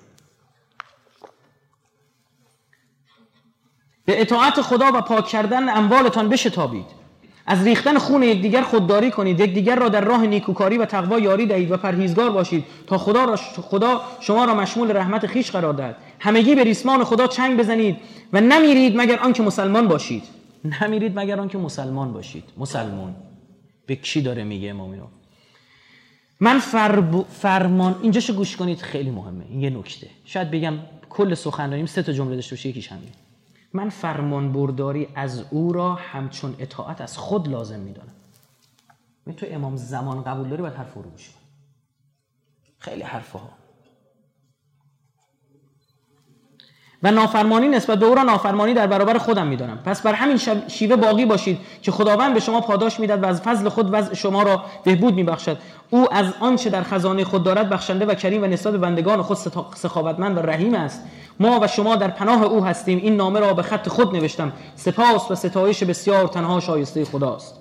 به 4.05 4.21
اطاعت 4.21 4.61
خدا 4.61 4.91
و 4.95 5.01
پاک 5.01 5.27
کردن 5.27 5.69
اموالتان 5.69 6.29
بشتابید. 6.29 7.03
از 7.47 7.65
ریختن 7.65 7.99
خون 7.99 8.23
یکدیگر 8.23 8.63
خودداری 8.63 9.11
کنید 9.11 9.41
یکدیگر 9.41 9.77
را 9.77 9.89
در 9.89 10.01
راه 10.01 10.27
نیکوکاری 10.27 10.79
و 10.79 10.85
تقوا 10.85 11.19
یاری 11.19 11.47
دهید 11.47 11.71
و 11.71 11.77
پرهیزگار 11.77 12.31
باشید 12.31 12.65
تا 12.87 12.99
خدا 12.99 13.25
را 13.25 13.37
خدا 13.37 14.01
شما 14.21 14.45
را 14.45 14.55
مشمول 14.55 14.97
رحمت 14.97 15.27
خیش 15.27 15.51
قرار 15.51 15.75
دهد. 15.75 15.97
همگی 16.25 16.55
به 16.55 16.65
ریسمان 16.65 17.05
خدا 17.05 17.27
چنگ 17.27 17.59
بزنید 17.59 17.97
و 18.33 18.41
نمیرید 18.41 18.97
مگر 18.97 19.19
آنکه 19.19 19.43
مسلمان 19.43 19.89
باشید. 19.89 20.25
نمیرید 20.83 21.19
مگر 21.19 21.41
آنکه 21.41 21.59
مسلمان 21.59 22.13
باشید. 22.13 22.45
مسلمان 22.57 23.17
به 23.87 23.97
کی 23.97 24.23
داره 24.23 24.45
میگه 24.45 24.71
امام 24.71 25.09
من 26.41 26.59
فرمان 27.31 27.99
اینجاشو 28.03 28.35
گوش 28.35 28.57
کنید 28.57 28.81
خیلی 28.81 29.11
مهمه. 29.11 29.45
این 29.49 29.61
یه 29.61 29.71
نکته. 29.71 30.11
شاید 30.25 30.51
بگم 30.51 30.75
کل 31.11 31.35
سخنرانیم 31.35 31.87
سه 31.87 32.03
تا 32.03 32.13
جمله 32.13 32.35
داشته 32.35 32.55
باشه 32.55 32.69
یکیش 32.69 32.93
همین. 32.93 33.13
من 33.73 33.89
فرمان 33.89 34.53
برداری 34.53 35.09
از 35.15 35.45
او 35.51 35.73
را 35.73 35.95
همچون 35.95 36.55
اطاعت 36.59 37.01
از 37.01 37.19
خود 37.19 37.49
لازم 37.49 37.81
می‌دانم. 37.81 38.13
می 39.27 39.35
تو 39.35 39.47
امام 39.51 39.77
زمان 39.77 40.23
قبول 40.23 40.49
داری 40.49 40.63
باید 40.63 40.75
حرف 40.75 40.95
رو 40.95 41.03
گوش 41.03 41.31
خیلی 42.79 43.03
حرفها 43.03 43.62
و 47.03 47.11
نافرمانی 47.11 47.69
نسبت 47.69 47.99
به 47.99 48.07
او 48.07 48.15
را 48.15 48.23
نافرمانی 48.23 48.75
در 48.75 48.87
برابر 48.87 49.19
خودم 49.19 49.47
می‌دانم. 49.47 49.79
پس 49.85 50.03
بر 50.03 50.13
همین 50.13 50.41
شیوه 50.69 50.97
باقی 50.97 51.25
باشید 51.25 51.59
که 51.83 51.93
خداوند 51.93 52.35
به 52.35 52.41
شما 52.41 52.61
پاداش 52.61 53.01
می‌داد 53.01 53.23
و 53.23 53.27
از 53.27 53.41
فضل 53.41 53.69
خود 53.69 53.89
وضع 53.93 54.15
شما 54.15 54.43
را 54.43 54.65
بهبود 54.85 55.15
میبخشد. 55.15 55.59
او 55.91 56.15
از 56.15 56.27
آنچه 56.41 56.71
در 56.71 56.83
خزانه 56.83 57.25
خود 57.25 57.43
دارد 57.43 57.69
بخشنده 57.69 58.07
و 58.07 58.15
کریم 58.15 58.43
و 58.43 58.47
نسبت 58.47 58.73
به 58.73 58.79
بندگان 58.79 59.23
خود 59.23 59.37
سخاوتمند 59.75 60.37
و 60.37 60.41
رحیم 60.41 60.75
است. 60.75 61.03
ما 61.41 61.61
و 61.63 61.67
شما 61.67 61.97
در 61.97 62.09
پناه 62.09 62.43
او 62.43 62.65
هستیم. 62.65 62.99
این 62.99 63.17
نامه 63.17 63.41
را 63.41 63.55
به 63.55 63.63
خط 63.63 63.89
خود 63.89 64.17
نوشتم. 64.17 64.53
سپاس 64.77 65.31
و 65.31 65.35
ستایش 65.35 65.85
بسیار 65.85 66.27
تنها 66.29 66.61
شایسته 66.61 67.05
خداست. 67.05 67.55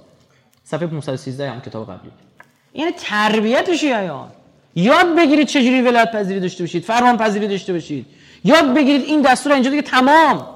صفحه 0.63 0.88
513 0.88 1.49
هم 1.49 1.61
کتاب 1.61 1.84
قبلی. 1.84 2.11
یعنی 2.73 2.91
تربیت 2.91 3.76
شیعیان. 3.76 4.27
یاد 4.76 5.15
بگیرید 5.18 5.47
چجوری 5.47 5.81
ولایت 5.81 6.11
پذیری 6.11 6.39
داشته 6.39 6.63
باشید 6.63 6.84
فرمان 6.84 7.18
پذیری 7.18 7.47
داشته 7.47 7.73
باشید. 7.73 8.05
یاد 8.43 8.73
بگیرید 8.73 9.03
این 9.05 9.22
دستور 9.22 9.53
اینجا 9.53 9.69
دیگه 9.69 9.81
تمام. 9.81 10.47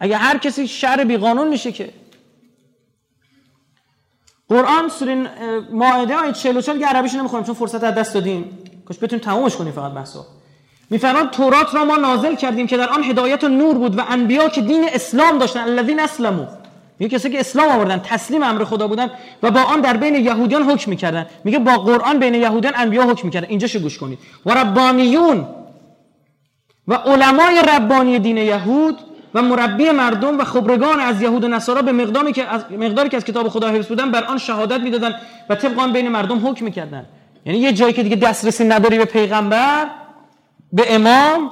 اگه 0.00 0.16
هر 0.16 0.38
کسی 0.38 0.68
شر 0.68 1.04
بی 1.04 1.16
قانون 1.16 1.48
میشه 1.48 1.72
که. 1.72 1.90
قرآن 4.48 4.88
سوره 4.88 5.30
مائده 5.72 6.14
آیه 6.14 6.32
44 6.32 6.78
که 6.78 6.86
عربیش 6.86 7.14
نمی‌خونم 7.14 7.44
چون 7.44 7.54
فرصت 7.54 7.84
از 7.84 7.94
دست 7.94 8.14
دادیم. 8.14 8.58
کاش 8.84 8.98
بتونیم 9.02 9.24
تمومش 9.24 9.56
کنیم 9.56 9.72
فقط 9.72 9.92
بحثو 9.92 10.24
میفرمان 10.90 11.30
تورات 11.30 11.74
را 11.74 11.84
ما 11.84 11.96
نازل 11.96 12.34
کردیم 12.34 12.66
که 12.66 12.76
در 12.76 12.88
آن 12.88 13.04
هدایت 13.04 13.44
و 13.44 13.48
نور 13.48 13.74
بود 13.78 13.98
و 13.98 14.02
انبیا 14.08 14.48
که 14.48 14.60
دین 14.60 14.84
اسلام 14.92 15.38
داشتن 15.38 15.60
الذین 15.60 16.00
اسلموا. 16.00 16.46
میگه 16.98 17.18
کسی 17.18 17.30
که 17.30 17.40
اسلام 17.40 17.68
آوردن 17.68 17.98
تسلیم 17.98 18.42
امر 18.42 18.64
خدا 18.64 18.88
بودن 18.88 19.10
و 19.42 19.50
با 19.50 19.62
آن 19.62 19.80
در 19.80 19.96
بین 19.96 20.14
یهودیان 20.14 20.62
حکم 20.62 20.90
می‌کردن. 20.90 21.26
میگه 21.44 21.58
با 21.58 21.78
قرآن 21.78 22.18
بین 22.18 22.34
یهودیان 22.34 22.74
انبیا 22.76 23.02
حکم 23.02 23.22
می‌کردن. 23.24 23.46
اینجاشو 23.48 23.78
گوش 23.78 23.98
کنید. 23.98 24.18
و 24.46 24.54
ربانیون 24.54 25.46
و 26.90 26.94
علمای 26.94 27.62
ربانی 27.68 28.18
دین 28.18 28.36
یهود 28.36 28.98
و 29.34 29.42
مربی 29.42 29.90
مردم 29.90 30.38
و 30.38 30.44
خبرگان 30.44 31.00
از 31.00 31.22
یهود 31.22 31.44
و 31.44 31.48
نصارا 31.48 31.82
به 31.82 31.92
مقداری 31.92 32.32
که 32.32 32.44
از 32.44 32.64
مقداری 32.70 33.08
که 33.08 33.16
از 33.16 33.24
کتاب 33.24 33.48
خدا 33.48 33.68
حفظ 33.68 33.86
بودن 33.86 34.10
بر 34.10 34.24
آن 34.24 34.38
شهادت 34.38 34.80
می‌دادن 34.80 35.14
و 35.50 35.54
طبق 35.54 35.92
بین 35.92 36.08
مردم 36.08 36.46
حکم 36.46 36.64
می‌کردن. 36.64 37.06
یعنی 37.46 37.58
یه 37.58 37.72
جایی 37.72 37.92
که 37.92 38.02
دیگه 38.02 38.16
دسترسی 38.16 38.64
نداری 38.64 38.98
به 38.98 39.04
پیغمبر 39.04 39.86
به 40.72 40.94
امام 40.94 41.50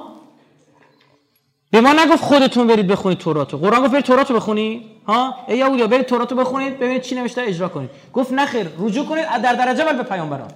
به 1.71 1.81
ما 1.81 1.93
نگفت 1.93 2.23
خودتون 2.23 2.67
برید 2.67 2.87
بخونید 2.87 3.17
توراتو. 3.17 3.57
قرآن 3.57 3.81
گفت 3.83 3.91
برید 3.91 4.05
توراتو 4.05 4.33
بخونید. 4.33 4.81
ها؟ 5.07 5.35
ای 5.47 5.57
یهودیا 5.57 5.87
برید 5.87 6.05
توراتو 6.05 6.35
بخونید 6.35 6.79
ببینید 6.79 7.01
چی 7.01 7.15
نوشته 7.15 7.41
اجرا 7.41 7.67
کنید. 7.67 7.89
گفت 8.13 8.33
نخیر 8.33 8.67
رجوع 8.79 9.05
کنید 9.05 9.25
در 9.43 9.53
درجه 9.53 9.83
اول 9.83 9.97
به 9.97 10.03
پیامبران. 10.03 10.51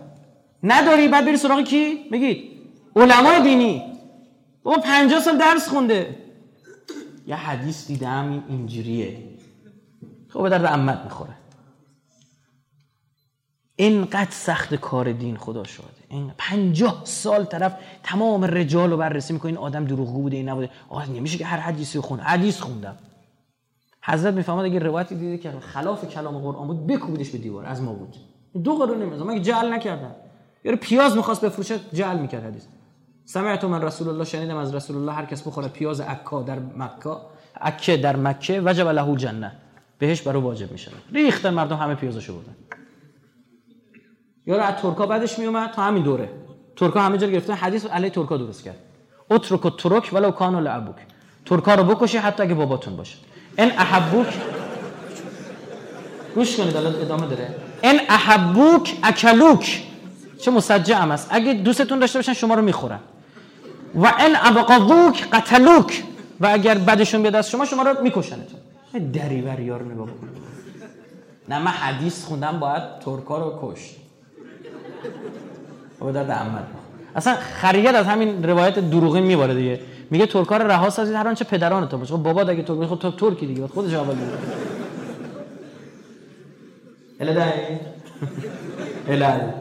نداری 0.63 1.07
بعد 1.07 1.25
برید 1.25 1.35
سراغ 1.35 1.61
کی؟ 1.61 1.95
بگید. 2.11 2.51
علمای 2.95 3.41
دینی. 3.41 3.92
او 4.63 4.77
50 4.77 5.19
سال 5.21 5.37
درس 5.37 5.69
خونده. 5.69 6.17
یه 7.27 7.35
حدیث 7.35 7.87
دیدم 7.87 8.31
این 8.31 8.43
اینجوریه. 8.49 9.17
خب 10.29 10.43
به 10.43 10.49
درد 10.49 10.65
امت 10.65 11.01
می‌خوره. 11.03 11.33
اینقدر 13.75 14.31
سخت 14.31 14.75
کار 14.75 15.11
دین 15.11 15.37
خدا 15.37 15.63
شده 15.63 15.85
این 16.09 16.31
پنجاه 16.37 17.01
سال 17.03 17.45
طرف 17.45 17.75
تمام 18.03 18.43
رجال 18.43 18.91
رو 18.91 18.97
بررسی 18.97 19.33
می‌کنه. 19.33 19.49
این 19.49 19.57
آدم 19.57 19.85
دروغگو 19.85 20.21
بوده 20.21 20.37
این 20.37 20.49
نبوده. 20.49 20.69
آقا 20.89 21.05
نمیشه 21.05 21.37
که 21.37 21.45
هر 21.45 21.57
حدیثی 21.57 21.99
خون 21.99 22.19
حدیث 22.19 22.59
خوندم. 22.59 22.97
حضرت 24.03 24.33
می‌فهمد 24.33 24.65
اگه 24.65 24.79
روایتی 24.79 25.15
دیده 25.15 25.37
که 25.37 25.51
خلاف 25.51 26.05
کلام 26.05 26.37
قرآن 26.37 26.67
بود 26.67 26.87
بکوبیدش 26.87 27.29
به 27.29 27.37
دیوار. 27.37 27.65
از 27.65 27.81
ما 27.81 27.93
بود. 27.93 28.15
دو 28.63 28.75
قرون 28.75 29.01
نمیزم 29.01 29.23
من 29.23 29.41
جعل 29.41 29.73
نکردم. 29.73 30.15
یارو 30.63 30.77
پیاز 30.77 31.15
می‌خواست 31.15 31.41
بفروشه 31.45 31.79
جعل 31.93 32.19
می‌کرد 32.19 32.43
حدیث. 32.43 32.63
سمعت 33.25 33.63
من 33.63 33.81
رسول 33.81 34.09
الله 34.09 34.25
شنیدم 34.25 34.57
از 34.57 34.75
رسول 34.75 34.97
الله 34.97 35.11
هر 35.11 35.25
کس 35.25 35.47
بخوره 35.47 35.67
پیاز 35.67 36.01
عکا 36.01 36.41
در 36.41 36.59
مکه. 36.59 37.17
عکه 37.61 37.97
در 37.97 38.15
مکه 38.15 38.61
وجب 38.65 38.87
له 38.87 39.15
جنه. 39.15 39.51
بهش 39.99 40.21
برو 40.21 40.41
واجب 40.41 40.71
میشه. 40.71 40.91
ریختن 41.13 41.53
مردم 41.53 41.75
همه 41.75 41.95
پیازشو 41.95 42.33
بردن 42.33 42.55
یارو 44.45 44.63
از 44.63 44.75
ترکا 44.81 45.05
بعدش 45.05 45.39
میومد 45.39 45.71
تا 45.71 45.81
همین 45.81 46.03
دوره. 46.03 46.29
ترکا 46.75 47.01
همه 47.01 47.17
جا 47.17 47.27
گرفتن 47.27 47.53
حدیث 47.53 47.85
علی 47.85 48.09
ترکا 48.09 48.37
درست 48.37 48.63
کرد. 48.63 48.77
اترک 49.31 49.65
و 49.65 49.69
ترک 49.69 50.09
ولو 50.13 50.31
کانو 50.31 50.59
لعبوک. 50.59 50.95
ترکا 51.45 51.75
رو 51.75 51.83
بکشی 51.83 52.17
حتی 52.17 52.43
اگه 52.43 52.53
باباتون 52.53 52.95
باشه. 52.95 53.17
ان 53.57 53.71
احبوک 53.71 54.33
گوش 56.35 56.57
کنید 56.57 56.77
الان 56.77 56.95
ادامه 56.95 57.27
داره. 57.27 57.55
ان 57.83 57.99
احبوک 58.09 58.97
اکلوک. 59.03 59.83
چه 60.41 60.51
مسجع 60.51 61.11
است. 61.11 61.27
اگه 61.31 61.53
دوستتون 61.53 61.99
داشته 61.99 62.19
باشن 62.19 62.33
شما 62.33 62.53
رو 62.53 62.61
می‌خورن. 62.61 62.99
و 63.95 64.05
ان 64.19 64.35
ابقضوک 64.35 65.29
قتلوک. 65.29 66.03
و 66.39 66.47
اگر 66.47 66.77
بدشون 66.77 67.21
بیاد 67.21 67.35
از 67.35 67.49
شما 67.49 67.65
شما 67.65 67.83
رو 67.83 68.01
میکشنتون. 68.03 68.59
دری 69.13 69.41
بر 69.41 69.59
یار 69.59 69.83
نگاه 69.83 70.07
نه 71.49 71.59
من 71.59 71.71
حدیث 71.71 72.25
خوندم 72.25 72.59
باید 72.59 72.83
ترکا 73.05 73.37
رو 73.37 73.59
کشت. 73.61 73.95
و 76.01 76.11
در 76.11 76.31
احمد 76.31 76.67
اصلا 77.15 77.35
خریت 77.35 77.95
از 77.95 78.05
همین 78.05 78.43
روایت 78.43 78.79
دروغی 78.79 79.21
میباره 79.21 79.53
دیگه. 79.53 79.79
میگه 80.11 80.25
ترکا 80.25 80.57
رو 80.57 80.67
رها 80.67 80.89
سازید 80.89 81.15
هر 81.15 81.27
آنچه 81.27 81.45
پدران 81.45 81.87
تو 81.87 81.97
باشه. 81.97 82.13
خب 82.13 82.23
بابا 82.23 82.41
اگه 82.41 82.63
ترک 82.63 82.87
خب 82.87 82.99
تو 82.99 83.11
ترکی 83.11 83.45
دیگه 83.45 83.67
خودش 83.67 83.93
اول 83.93 84.13
دیگه 84.13 84.27
اله 87.19 87.33
دایی 87.33 87.79
اله 89.07 89.53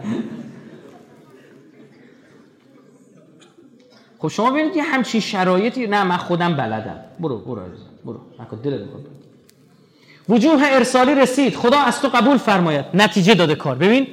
خب 4.23 4.29
شما 4.29 4.51
ببینید 4.51 4.77
یه 4.77 4.83
همچین 4.83 5.21
شرایطی 5.21 5.87
نه 5.87 6.05
من 6.05 6.17
خودم 6.17 6.57
بلدم. 6.57 6.97
برو 7.21 7.39
برو 7.39 7.61
برو. 8.05 8.21
نکن 8.41 8.57
دلت 8.57 8.81
وجوه 10.29 10.63
ارسالی 10.63 11.15
رسید. 11.15 11.57
خدا 11.57 11.79
از 11.79 12.01
تو 12.01 12.09
قبول 12.09 12.37
فرماید. 12.37 12.85
نتیجه 12.95 13.35
داده 13.35 13.55
کار. 13.55 13.75
ببین 13.75 14.07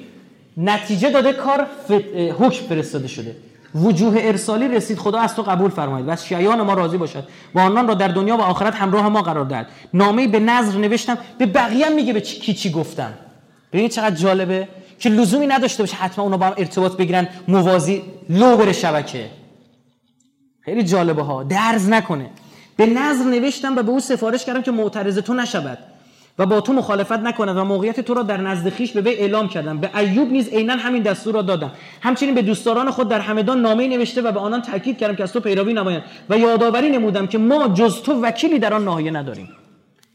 نتیجه 0.58 1.10
داده 1.10 1.34
کار 1.34 1.68
حکم 2.40 2.66
فرستاده 2.70 3.08
شده. 3.08 3.36
وجوه 3.76 4.16
ارسالی 4.20 4.68
رسید. 4.68 4.98
خدا 4.98 5.20
از 5.20 5.36
تو 5.36 5.42
قبول 5.42 5.70
فرماید. 5.70 6.08
و 6.08 6.12
از 6.12 6.26
شیعان 6.26 6.62
ما 6.62 6.74
راضی 6.74 6.98
باشد. 6.98 7.24
و 7.56 7.60
آنان 7.60 7.88
را 7.88 7.94
در 7.94 8.08
دنیا 8.08 8.38
و 8.38 8.42
آخرت 8.42 8.76
همراه 8.76 9.10
ما 9.10 9.22
قرار 9.22 9.46
دهد. 9.46 9.68
نامه 9.94 10.28
به 10.28 10.40
نظر 10.40 10.78
نوشتم. 10.78 11.18
به 11.38 11.46
بقیه 11.46 11.90
میگه 11.90 12.14
به 12.14 12.22
کی 12.22 12.54
چی 12.54 12.72
گفتم 12.72 13.14
ببینید 13.74 13.92
چقدر 13.92 14.16
جالبه. 14.16 14.68
که 15.00 15.10
لزومی 15.10 15.48
نداشته 15.48 15.84
باشه 15.84 15.96
حتما 15.96 16.26
اونا 16.26 16.38
با 16.38 16.46
هم 16.46 16.54
ارتباط 16.58 16.98
بگیرن. 16.98 17.28
موازی 17.48 18.04
لو 18.30 18.58
بره 18.58 18.74
شبکه. 18.74 19.39
خیلی 20.70 20.84
جالبه 20.84 21.24
ها. 21.24 21.44
درز 21.44 21.90
نکنه. 21.90 22.30
به 22.78 22.86
نظر 22.86 23.24
نوشتم 23.24 23.76
و 23.76 23.84
به 23.84 23.92
او 23.92 24.00
سفارش 24.00 24.46
کردم 24.46 24.62
که 24.62 24.72
معترض 24.72 25.18
تو 25.18 25.34
نشود 25.34 25.78
و 26.40 26.46
با 26.46 26.62
تو 26.62 26.74
مخالفت 26.74 27.20
نکند 27.20 27.58
و 27.58 27.64
موقعیت 27.64 28.00
تو 28.00 28.14
را 28.14 28.24
در 28.24 28.38
نزد 28.38 28.70
خیش 28.70 28.92
به 28.92 29.02
وی 29.02 29.14
اعلام 29.16 29.50
کردم. 29.50 29.78
به 29.78 29.98
ایوب 29.98 30.32
نیز 30.32 30.50
عینا 30.50 30.74
همین 30.74 31.04
دستور 31.04 31.34
را 31.34 31.42
دادم. 31.42 31.72
همچنین 32.02 32.36
به 32.36 32.42
دوستداران 32.42 32.92
خود 32.92 33.10
در 33.10 33.20
همدان 33.20 33.62
نامه 33.62 33.88
نوشته 33.88 34.22
و 34.22 34.32
به 34.32 34.40
آنان 34.40 34.62
تاکید 34.62 34.98
کردم 34.98 35.16
که 35.16 35.24
از 35.24 35.34
تو 35.34 35.40
پیروی 35.40 35.74
نمایند 35.74 36.04
و 36.30 36.38
یادآوری 36.38 36.90
نمودم 36.90 37.28
که 37.28 37.38
ما 37.38 37.68
جز 37.68 38.02
تو 38.02 38.22
وکیلی 38.22 38.60
در 38.60 38.74
آن 38.74 38.84
ناحیه 38.84 39.12
نداریم. 39.12 39.50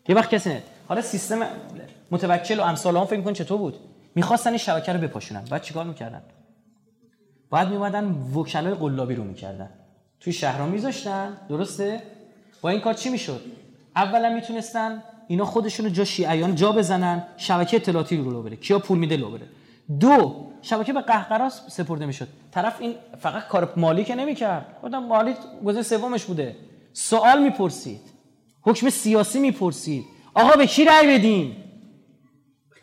یه 0.09 0.15
وقت 0.15 0.31
کسی 0.31 0.51
نه 0.51 0.63
حالا 0.89 1.01
سیستم 1.01 1.39
متوکل 2.11 2.61
و 2.61 2.63
امثال 2.63 2.97
اون 2.97 3.07
فکر 3.07 3.17
می‌کن 3.17 3.33
چطور 3.33 3.59
بود؟ 3.59 3.75
می‌خواستن 4.15 4.51
این 4.51 4.59
شبکه 4.59 4.93
رو 4.93 5.01
بپاشونن. 5.01 5.43
بعد 5.51 5.63
چیکار 5.63 5.85
می‌کردن؟ 5.85 6.23
بعد 7.51 7.69
میومدن 7.69 8.17
وکلای 8.35 8.75
قلابی 8.75 9.15
رو 9.15 9.25
می‌کردن. 9.25 9.69
توی 10.25 10.33
شهرها 10.33 10.67
میذاشتن 10.67 11.37
درسته؟ 11.49 12.03
با 12.61 12.71
این 12.71 12.81
کار 12.81 12.95
چی 12.95 13.11
می‌شد؟ 13.11 13.41
اولا 13.97 14.29
می‌تونستن 14.29 15.03
اینا 15.29 15.45
خودشونو 15.45 15.89
جا 15.89 16.05
شیعیان 16.05 16.55
جا 16.55 16.73
بزنن 16.73 17.27
شبکه 17.37 17.77
اطلاعاتی 17.77 18.17
رو 18.17 18.43
بره. 18.43 18.57
کیا 18.57 18.79
پول 18.79 18.99
میده 18.99 19.17
لو 19.17 19.31
بره. 19.31 19.47
دو 20.01 20.47
شبکه 20.63 20.93
به 20.93 21.01
قهقراس 21.01 21.63
سپرده 21.69 22.07
می‌شد. 22.07 22.29
طرف 22.53 22.81
این 22.81 22.95
فقط 23.19 23.49
کار 23.49 23.73
مالی 23.77 24.05
که 24.05 24.15
نمی‌کرد. 24.15 24.77
خودم 24.81 25.05
مالی 25.05 25.35
گزینه 25.65 25.83
سومش 25.83 26.25
بوده. 26.25 26.57
سوال 26.93 27.43
می‌پرسید. 27.43 28.01
حکم 28.63 28.91
سیاسی 28.91 29.41
می‌پرسید. 29.41 30.05
آقا 30.35 30.57
به 30.57 30.67
کی 30.67 30.85
رأی 30.85 31.19
بدیم 31.19 31.57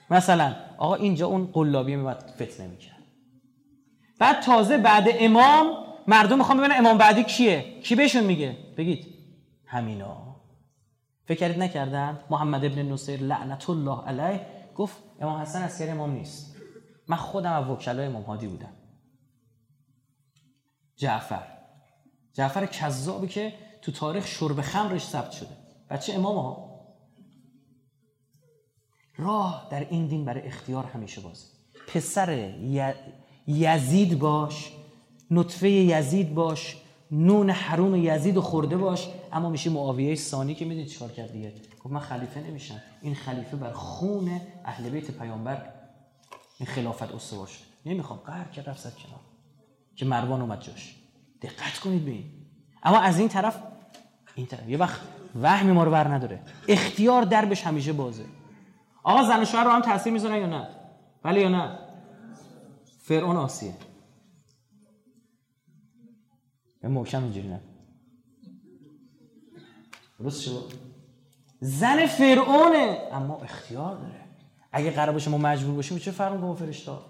مثلا 0.10 0.56
آقا 0.78 0.96
اینجا 0.96 1.28
اون 1.28 1.50
قلابی 1.54 1.96
میومد 1.96 2.34
فتنه 2.36 2.68
می‌کرد. 2.68 3.04
بعد 4.20 4.40
تازه 4.40 4.78
بعد 4.78 5.08
امام 5.20 5.91
مردم 6.08 6.38
می‌خوام 6.38 6.58
ببینن 6.58 6.76
امام 6.78 6.98
بعدی 6.98 7.24
کیه؟ 7.24 7.82
کی 7.84 7.96
بهشون 7.96 8.24
میگه؟ 8.24 8.58
بگید. 8.78 9.08
همینا 9.66 10.36
فکر 11.26 11.40
کردید 11.40 11.60
نکردن؟ 11.60 12.20
محمد 12.30 12.66
ابن 12.66 12.82
نصیر 12.82 13.20
لعنت 13.20 13.70
الله 13.70 14.02
علیه. 14.06 14.46
گفت 14.76 14.98
امام 15.20 15.42
حسن 15.42 15.62
از 15.62 15.82
امام 15.82 16.12
نیست. 16.12 16.56
من 17.08 17.18
خودم 17.18 17.52
از 17.52 17.70
وکلای 17.70 18.06
امام 18.06 18.24
هادی 18.24 18.48
بودم. 18.48 18.74
جعفر. 20.96 21.48
جعفر 22.34 22.66
کذابی 22.66 23.28
که 23.28 23.54
تو 23.82 23.92
تاریخ 23.92 24.28
شرب 24.28 24.62
خمرش 24.62 25.06
ثبت 25.06 25.32
شده. 25.32 25.58
بچه 25.90 26.14
امام 26.14 26.36
ها. 26.36 26.72
راه 29.18 29.68
در 29.72 29.80
این 29.90 30.08
دین 30.08 30.26
برای 30.26 30.42
اختیار 30.42 30.86
همیشه 30.86 31.22
بازه. 31.22 31.46
پسر 31.88 32.54
یزید 33.48 34.20
باش 34.20 34.72
نطفه 35.32 35.70
یزید 35.70 36.34
باش 36.34 36.78
نون 37.12 37.50
حروم 37.50 37.96
یزید 37.96 38.38
و 38.38 38.42
خورده 38.42 38.78
باش. 38.78 39.08
اما 39.34 39.50
میشه 39.50 39.70
معاویه 39.70 40.16
ثانی 40.16 40.56
که 40.56 40.66
می‌دونید 40.66 40.88
چیکار 40.88 41.10
کرد 41.10 41.32
دیگه؟ 41.32 41.54
گفت 41.84 41.94
من 41.94 42.00
خلیفه 42.00 42.40
نمیشم. 42.40 42.82
این 43.02 43.16
خلیفه 43.16 43.58
بر 43.58 43.72
خون 43.72 44.42
اهل 44.66 44.90
بیت 44.90 45.12
پیامبر. 45.12 45.66
این 46.60 46.68
خلافت 46.68 47.16
استوار 47.16 47.48
شد. 47.48 47.64
نمی‌خوام 47.86 48.20
قهر 48.26 48.48
کرد 48.48 48.70
رفت 48.70 48.82
کنار. 48.84 49.20
که 49.96 50.06
مروان 50.06 50.42
اومد 50.42 50.62
جاش. 50.62 50.96
دقت 51.42 51.80
کنید 51.80 52.06
به 52.06 52.16
اما 52.84 53.00
از 53.00 53.20
این 53.20 53.28
طرف 53.30 53.58
این 54.36 54.46
طرف. 54.46 54.70
یه 54.70 54.78
وقت 54.78 55.02
وهمی 55.42 55.72
ما 55.72 55.84
رو 55.84 55.92
بر 55.92 56.08
نداره. 56.08 56.40
اختیار 56.68 57.24
دربش 57.24 57.64
همیشه 57.64 57.94
بازه. 57.94 58.26
آقا 59.04 59.24
زن 59.24 59.42
و 59.42 59.46
شوهر 59.46 59.64
رو 59.64 59.70
هم 59.70 59.82
تاثیر 59.82 60.14
می‌ذارن 60.14 60.38
یا 60.38 60.46
نه؟ 60.46 60.68
بله 61.24 61.42
یا 61.42 61.50
نه؟ 61.50 61.80
فرعون 63.02 63.38
آسیه. 63.38 63.74
محکم 66.90 67.24
اینجوری 67.24 67.48
نه 67.48 67.60
درست 70.20 70.42
شد 70.42 70.74
زن 71.60 72.06
فرعونه 72.06 72.98
اما 73.12 73.38
اختیار 73.38 73.96
داره 73.96 74.22
اگه 74.72 74.92
قرار 74.92 75.12
باشه 75.12 75.32
ما 75.32 75.38
مجبور 75.38 75.76
باشیم 75.76 75.98
چه 75.98 76.12
فرق 76.12 76.40
با 76.40 76.54
فرشتا 76.54 77.06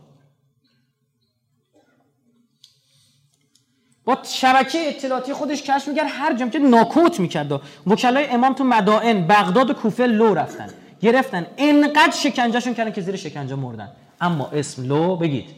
با 4.06 4.18
شبکه 4.24 4.88
اطلاعاتی 4.88 5.34
خودش 5.34 5.64
کشف 5.64 5.88
می‌کرد 5.88 6.08
هر 6.10 6.36
جمعه 6.38 6.52
که 6.52 6.60
ناکوت 6.60 7.20
می‌کرد 7.20 7.62
وکلای 7.88 8.28
امام 8.28 8.54
تو 8.54 8.64
مدائن 8.64 9.28
بغداد 9.28 9.70
و 9.70 9.74
کوفه 9.74 10.08
لو 10.08 10.34
رفتن 10.34 10.70
گرفتن 11.02 11.48
انقدر 11.58 12.12
شکنجهشون 12.12 12.74
کردن 12.74 12.92
که 12.92 13.02
زیر 13.02 13.16
شکنجه 13.16 13.56
مردن 13.56 13.92
اما 14.22 14.48
اسم 14.48 14.84
لو 14.84 15.16
بگید 15.16 15.50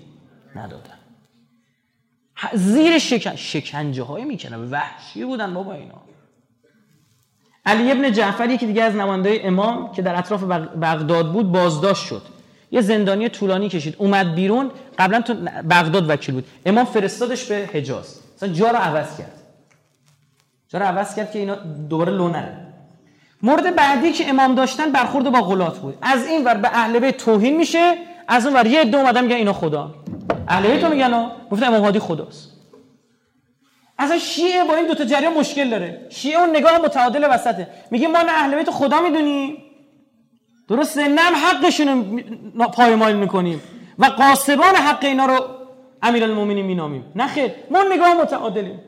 ندادن 0.56 1.03
زیر 2.54 3.00
شکن... 3.00 3.36
شکنجه 3.36 4.04
های 4.04 4.26
می‌کنن 4.26 4.70
وحشی 4.72 5.26
بودن 5.26 5.54
بابا 5.54 5.74
اینا. 5.74 6.02
علی 7.66 7.92
ابن 7.92 8.12
جعفری 8.12 8.58
که 8.58 8.66
دیگه 8.66 8.84
از 8.84 8.96
نماینده 8.96 9.42
امام 9.44 9.92
که 9.92 10.02
در 10.02 10.16
اطراف 10.16 10.44
بغداد 10.82 11.32
بود 11.32 11.52
بازداشت 11.52 12.06
شد. 12.06 12.22
یه 12.72 12.82
زندانی 12.82 13.30
طولانی 13.30 13.70
کشید. 13.70 13.96
اومد 13.98 14.36
بیرون. 14.36 14.72
قبلا 15.00 15.22
تو 15.22 15.34
بغداد 15.70 16.10
وکیل 16.10 16.36
بود. 16.36 16.46
امام 16.66 16.86
فرستادش 16.86 17.46
به 17.46 17.70
حجاز. 17.74 18.20
مثلا 18.36 18.50
جا 18.50 18.72
رو 18.72 18.78
عوض 18.78 19.18
کرد. 19.18 19.34
جا 20.70 20.80
رو 20.80 20.86
عوض 20.86 21.16
کرد 21.16 21.32
که 21.32 21.40
اینا 21.40 21.56
دوباره 21.90 22.12
لو 22.12 22.34
مورد 23.42 23.76
بعدی 23.76 24.12
که 24.12 24.30
امام 24.30 24.56
داشتن 24.56 24.92
برخورد 24.92 25.32
با 25.32 25.42
غلات 25.42 25.80
بود. 25.80 25.98
از 26.02 26.28
این 26.28 26.46
ور 26.46 26.54
به 26.54 26.68
اهل 26.74 27.00
بیت 27.00 27.18
توهین 27.18 27.58
میشه 27.58 27.96
از 28.28 28.46
اون 28.46 28.56
ور 28.56 28.68
یه 28.68 28.82
عده 28.82 28.98
اومدن 28.98 29.24
میگن 29.24 29.36
اینا 29.36 29.54
خدا. 29.54 29.96
اهل 30.48 30.72
بیت 30.72 30.84
میگن 30.84 31.32
گفتن 31.52 31.66
امام 31.66 31.82
هادی 31.82 32.00
خداست. 32.00 32.50
اصلا 34.00 34.18
شیعه 34.18 34.64
با 34.64 34.76
این 34.76 34.88
دوتا 34.88 35.06
جریان 35.06 35.34
مشکل 35.34 35.70
داره. 35.70 36.08
شیعه 36.10 36.40
اون 36.40 36.50
نگاه 36.50 36.78
متعادل 36.78 37.28
وسطه. 37.32 37.68
میگه 37.92 38.08
ما 38.08 38.22
نه 38.22 38.32
اهل 38.32 38.56
بیت 38.56 38.70
خدا 38.70 39.02
می‌دونیم. 39.02 39.58
درسته؟ 40.68 41.08
نه 41.08 41.22
حقشون 41.22 42.20
رو 42.56 42.68
پایمال 42.68 43.16
می‌کنیم. 43.16 43.62
و 44.00 44.06
قاسبان 44.06 44.76
حق 44.76 45.04
اینا 45.04 45.26
رو 45.26 45.46
امیرالمومنین 46.02 46.66
مینامیم. 46.66 47.06
نه 47.16 47.28
خیر. 47.28 47.52
ما 47.72 47.84
نگاه 47.94 48.22
متعادلیم. 48.22 48.80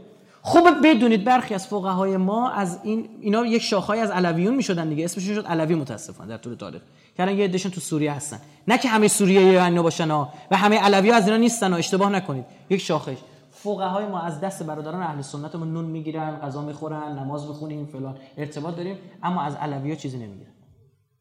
خوب 0.41 0.69
بدونید 0.83 1.23
برخی 1.23 1.53
از 1.53 1.67
فقهای 1.67 2.17
ما 2.17 2.49
از 2.49 2.79
این 2.83 3.09
اینا 3.21 3.45
یک 3.45 3.61
شاخهای 3.61 3.99
از 3.99 4.11
علویون 4.11 4.55
می‌شدن 4.55 4.89
دیگه. 4.89 5.05
اسمشون 5.05 5.35
شد 5.35 5.45
علوی 5.45 5.75
متاسفانه 5.75 6.29
در 6.29 6.37
طول 6.37 6.55
تاریخ. 6.55 6.81
که 7.17 7.31
یه 7.31 7.43
عدهشون 7.43 7.71
تو 7.71 7.81
سوریه 7.81 8.13
هستن. 8.13 8.39
نه 8.67 8.77
که 8.77 8.89
همه 8.89 9.07
سوریه 9.07 9.63
اینا 9.63 9.83
باشن 9.83 10.11
ها 10.11 10.33
و 10.51 10.57
همه 10.57 10.79
علوی 10.79 11.11
از 11.11 11.25
اینا 11.25 11.37
نیستن 11.37 11.71
ها 11.71 11.77
اشتباه 11.77 12.09
نکنید. 12.09 12.45
یک 12.69 12.81
شاخش. 12.81 13.17
فقهای 13.51 14.05
ما 14.05 14.19
از 14.19 14.39
دست 14.39 14.63
برادران 14.63 15.01
اهل 15.01 15.21
سنت 15.21 15.55
ما 15.55 15.65
نون 15.65 15.85
می‌گیرن 15.85 16.39
غذا 16.39 16.61
می‌خورن 16.61 17.19
نماز 17.19 17.47
می‌خونیم 17.47 17.85
فلان. 17.85 18.17
ارتباط 18.37 18.75
داریم 18.75 18.97
اما 19.23 19.41
از 19.41 19.55
علوی 19.55 19.95
چیزی 19.95 20.17
نمی‌گیرن. 20.17 20.51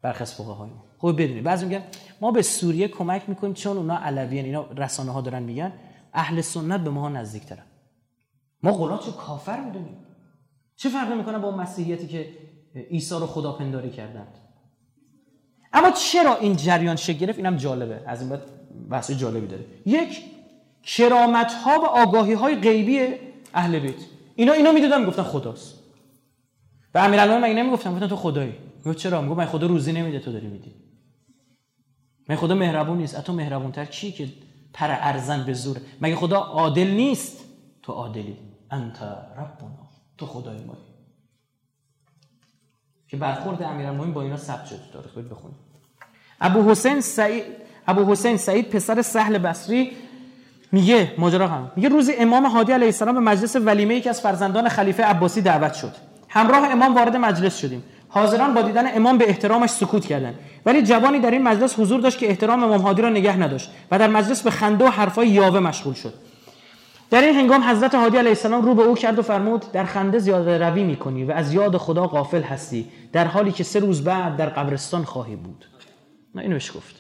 برخی 0.03 0.23
از 0.23 0.35
فقهای 0.35 0.71
ما. 0.71 0.85
خوب 0.99 1.23
بدونید 1.23 1.45
بعضی 1.45 1.67
میگن 1.67 1.83
ما 2.21 2.31
به 2.31 2.43
سوریه 2.43 2.89
کمک 2.89 3.23
می‌کنیم 3.29 3.55
چون 3.55 3.77
اونا 3.77 3.97
علویان 3.97 4.45
اینا 4.45 4.67
رسانه 4.77 5.13
ها 5.13 5.21
دارن 5.21 5.43
میگن. 5.43 5.73
اهل 6.13 6.41
سنت 6.41 6.81
به 6.81 6.91
ما 6.91 7.09
نزدیکترن. 7.09 7.65
ما 8.63 8.73
قلات 8.73 9.07
رو 9.07 9.13
کافر 9.13 9.61
می‌دونیم. 9.61 9.97
چه 10.77 10.89
فرقی 10.89 11.15
می‌کنه 11.15 11.39
با 11.39 11.51
مسیحیتی 11.51 12.07
که 12.07 12.29
عیسی 12.91 13.15
رو 13.15 13.27
خدا 13.27 13.53
پنداری 13.53 13.91
کردند؟ 13.91 14.39
اما 15.75 15.91
چرا 15.91 16.37
این 16.37 16.57
جریان 16.57 16.97
شکل 16.97 17.19
گرفت؟ 17.19 17.39
اینم 17.39 17.57
جالبه. 17.57 18.03
از 18.07 18.21
این 18.21 18.31
بعد 18.31 18.43
بحث 18.91 19.11
جالبی 19.11 19.47
داره. 19.47 19.65
یک 19.87 20.25
کرامت 20.83 21.53
ها 21.53 21.81
و 21.81 21.85
آگاهی 21.85 22.33
های 22.33 22.55
غیبی 22.55 23.15
اهل 23.55 23.79
بیت. 23.79 23.95
اینا 24.37 24.53
اینا 24.53 24.73
می‌دادن 24.73 25.01
می‌گفتن 25.01 25.23
خداست. 25.23 25.79
و 26.95 26.99
امیرالمومنین 26.99 27.53
مگه 27.53 27.63
نمی‌گفتن؟ 27.63 27.95
گفتن 27.95 28.09
تو 28.09 28.17
خدایی. 28.17 28.55
می‌گفت 28.85 28.99
چرا؟ 28.99 29.23
می‌گفت 29.23 29.39
من 29.39 29.47
خدا 29.47 29.67
روزی 29.67 29.93
نمیده 29.93 30.21
تو 30.21 30.33
داری 30.33 30.47
میدی. 30.47 30.75
من 32.29 32.37
خدا 32.37 32.55
مهربون 32.55 32.99
نیست. 32.99 33.21
تو 33.21 33.33
مهربون 33.33 33.73
تر 33.73 33.85
کی 33.85 34.13
که 34.13 34.29
پر 34.73 34.91
ارزن 34.91 35.45
به 35.45 35.55
زور؟ 35.55 35.77
مگه 36.01 36.17
خدا 36.17 36.39
عادل 36.39 36.91
نیست؟ 36.91 37.45
تو 37.83 37.93
عادلی. 37.93 38.39
انت 38.71 39.03
ربنا. 39.03 39.89
تو 40.19 40.27
خدای 40.27 40.65
ما 40.65 40.77
که 43.09 43.17
برخورد 43.17 43.63
امیرالمومنین 43.63 44.15
با 44.15 44.23
اینا 44.23 44.37
ثبت 44.37 44.67
شد 44.67 44.81
تاریخ. 44.93 45.13
برید 45.15 45.29
بخونید. 45.29 45.64
ابو 46.41 46.71
حسین 46.71 47.01
سعید 47.01 47.45
ابو 47.89 48.13
حسین 48.13 48.37
سعید 48.37 48.71
پسر 48.71 49.03
سهل 49.03 49.39
بصری 49.39 49.93
میگه 50.73 51.13
ماجرا 51.19 51.49
هم 51.49 51.71
میگه 51.77 51.89
روزی 51.89 52.13
امام 52.19 52.47
هادی 52.47 52.73
علیه 52.73 52.87
السلام 52.87 53.15
به 53.15 53.21
مجلس 53.21 53.57
ولیمه 53.57 53.95
یکی 53.95 54.09
از 54.09 54.21
فرزندان 54.21 54.69
خلیفه 54.69 55.03
عباسی 55.03 55.41
دعوت 55.41 55.75
شد. 55.75 55.93
همراه 56.29 56.71
امام 56.71 56.95
وارد 56.95 57.17
مجلس 57.17 57.59
شدیم. 57.59 57.85
حاضران 58.09 58.55
با 58.55 58.63
دیدن 58.63 58.97
امام 58.97 59.19
به 59.19 59.29
احترامش 59.29 59.71
سکوت 59.71 60.07
کردند. 60.07 60.35
ولی 60.67 60.83
جوانی 60.83 61.19
در 61.19 61.31
این 61.31 61.43
مجلس 61.43 61.79
حضور 61.79 62.01
داشت 62.01 62.19
که 62.19 62.29
احترام 62.29 62.65
امام 62.65 62.81
هادی 62.81 63.03
را 63.03 63.09
نگه 63.09 63.37
نداشت 63.37 63.71
و 63.91 63.99
در 63.99 64.09
مجلس 64.09 64.43
به 64.43 64.51
خنده 64.51 64.85
و 64.85 64.89
حرفای 64.89 65.29
یاوه 65.29 65.61
مشغول 65.61 65.95
شد. 65.95 66.15
در 67.11 67.21
این 67.21 67.35
هنگام 67.35 67.63
حضرت 67.63 67.95
هادی 67.95 68.17
علیه 68.17 68.31
السلام 68.31 68.65
رو 68.65 68.75
به 68.75 68.83
او 68.83 68.95
کرد 68.95 69.19
و 69.19 69.23
فرمود 69.23 69.65
در 69.73 69.85
خنده 69.85 70.19
زیاده 70.19 70.59
روی 70.59 70.85
می‌کنی 70.85 71.25
و 71.25 71.33
از 71.33 71.53
یاد 71.53 71.77
خدا 71.77 72.07
غافل 72.07 72.43
هستی 72.43 72.89
در 73.13 73.25
حالی 73.25 73.53
که 73.53 73.65
سه 73.65 73.79
روز 73.79 74.05
بعد 74.05 74.37
در 74.37 74.49
قبرستان 74.49 75.05
خواهی 75.05 75.37
بود. 75.37 75.65
نه 76.35 76.43
اینو 76.43 76.57
گفت. 76.57 76.95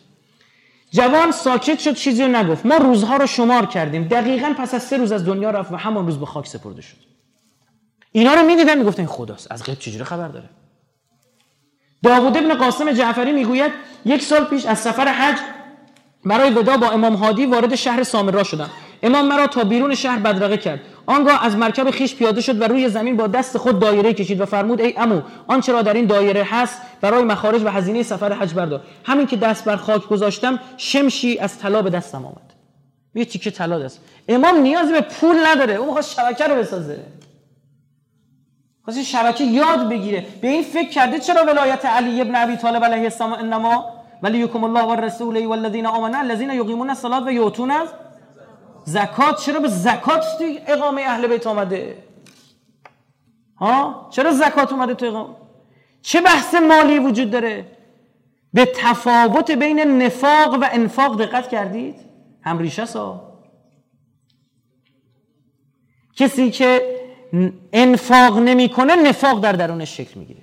جوان 0.90 1.32
ساکت 1.32 1.78
شد 1.78 1.94
چیزی 1.94 2.22
رو 2.22 2.28
نگفت. 2.28 2.66
ما 2.66 2.76
روزها 2.76 3.16
رو 3.16 3.26
شمار 3.26 3.66
کردیم. 3.66 4.04
دقیقا 4.04 4.54
پس 4.58 4.74
از 4.74 4.82
سه 4.82 4.96
روز 4.96 5.12
از 5.12 5.24
دنیا 5.24 5.50
رفت 5.50 5.72
و 5.72 5.76
همان 5.76 6.06
روز 6.06 6.18
به 6.18 6.26
خاک 6.26 6.46
سپرده 6.46 6.82
شد. 6.82 6.96
اینا 8.12 8.34
رو 8.34 8.46
می‌دیدن 8.46 8.78
می‌گفتن 8.78 9.06
خداست. 9.06 9.52
از 9.52 9.64
غیب 9.64 9.78
چجوری 9.78 10.04
خبر 10.04 10.28
داره؟ 10.28 10.48
داوود 12.02 12.36
ابن 12.36 12.54
قاسم 12.54 12.92
جعفری 12.92 13.32
می‌گوید 13.32 13.72
یک 14.04 14.22
سال 14.22 14.44
پیش 14.44 14.66
از 14.66 14.78
سفر 14.78 15.08
حج 15.08 15.38
برای 16.24 16.50
ودا 16.50 16.76
با 16.76 16.90
امام 16.90 17.14
هادی 17.14 17.46
وارد 17.46 17.74
شهر 17.74 18.02
سامرا 18.02 18.44
شدم. 18.44 18.70
امام 19.02 19.28
مرا 19.28 19.46
تا 19.46 19.64
بیرون 19.64 19.94
شهر 19.94 20.18
بدرقه 20.18 20.56
کرد. 20.56 20.80
آنگاه 21.06 21.44
از 21.44 21.56
مرکب 21.56 21.90
خیش 21.90 22.14
پیاده 22.14 22.40
شد 22.40 22.60
و 22.60 22.64
روی 22.64 22.88
زمین 22.88 23.16
با 23.16 23.26
دست 23.26 23.58
خود 23.58 23.78
دایره 23.78 24.12
کشید 24.12 24.40
و 24.40 24.46
فرمود 24.46 24.80
ای 24.80 24.94
امو 24.96 25.20
آنچه 25.46 25.72
را 25.72 25.82
در 25.82 25.94
این 25.94 26.06
دایره 26.06 26.46
هست؟ 26.50 26.80
برای 27.00 27.22
مخارج 27.22 27.62
و 27.62 27.68
هزینه 27.68 28.02
سفر 28.02 28.32
حج 28.32 28.54
بردار. 28.54 28.80
همین 29.04 29.26
که 29.26 29.36
دست 29.36 29.64
بر 29.64 29.76
خاک 29.76 30.08
گذاشتم 30.08 30.58
شمشی 30.76 31.38
از 31.38 31.58
طلا 31.58 31.82
به 31.82 31.90
دستم 31.90 32.26
آمد. 32.26 32.54
یه 33.14 33.24
تیکه 33.24 33.50
طلا 33.50 33.78
دست. 33.78 34.00
امام 34.28 34.56
نیازی 34.56 34.92
به 34.92 35.00
پول 35.00 35.36
نداره. 35.46 35.74
اون 35.74 35.86
می‌خواد 35.86 36.04
شبکه 36.04 36.44
رو 36.44 36.54
بسازه. 36.54 37.00
خواست 38.84 39.02
شبکه 39.02 39.44
یاد 39.44 39.88
بگیره. 39.88 40.26
به 40.40 40.48
این 40.48 40.62
فکر 40.62 40.88
کرده 40.88 41.18
چرا 41.18 41.44
ولایت 41.44 41.86
علی 41.86 42.20
ابن 42.20 42.34
ابی 42.34 42.56
طالب 42.56 42.84
علیه 42.84 43.02
السلام 43.02 43.32
انما؟ 43.32 43.84
ولی 44.22 44.38
یکم 44.38 44.64
الله 44.64 44.82
و 44.82 44.94
رسوله 44.94 45.46
والذین 45.46 45.86
آمنوا 45.86 46.20
الذین 46.20 46.50
یقیمون 46.50 46.90
الصلاة 46.90 47.24
و 47.26 47.30
یؤتون 47.30 47.72
زکات 48.84 49.40
چرا 49.40 49.60
به 49.60 49.68
زکات 49.68 50.24
تو 50.38 50.44
اقامه 50.66 51.02
اهل 51.02 51.26
بیت 51.26 51.46
آمده 51.46 51.96
ها؟ 53.56 54.08
چرا 54.10 54.32
زکات 54.32 54.72
اومده 54.72 54.94
تو 54.94 55.06
اقامه؟ 55.06 55.34
چه 56.02 56.20
بحث 56.20 56.54
مالی 56.54 56.98
وجود 56.98 57.30
داره؟ 57.30 57.66
به 58.52 58.72
تفاوت 58.76 59.50
بین 59.50 59.80
نفاق 59.80 60.54
و 60.54 60.68
انفاق 60.72 61.22
دقت 61.22 61.48
کردید؟ 61.48 61.94
هم 62.42 62.58
ریشه 62.58 62.84
سا. 62.84 63.34
کسی 66.16 66.50
که 66.50 66.96
انفاق 67.72 68.38
نمی‌کنه 68.38 68.96
نفاق 68.96 69.40
در 69.40 69.52
درونش 69.52 69.96
شکل 69.96 70.20
می‌گیره. 70.20 70.42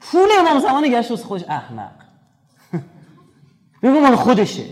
پول 0.00 0.28
امام 0.38 0.58
زمان 0.58 0.90
گشت 0.90 1.14
خودش. 1.14 1.44
احمق. 1.48 1.92
بگو 3.82 4.00
مال 4.00 4.16
خودشه. 4.16 4.64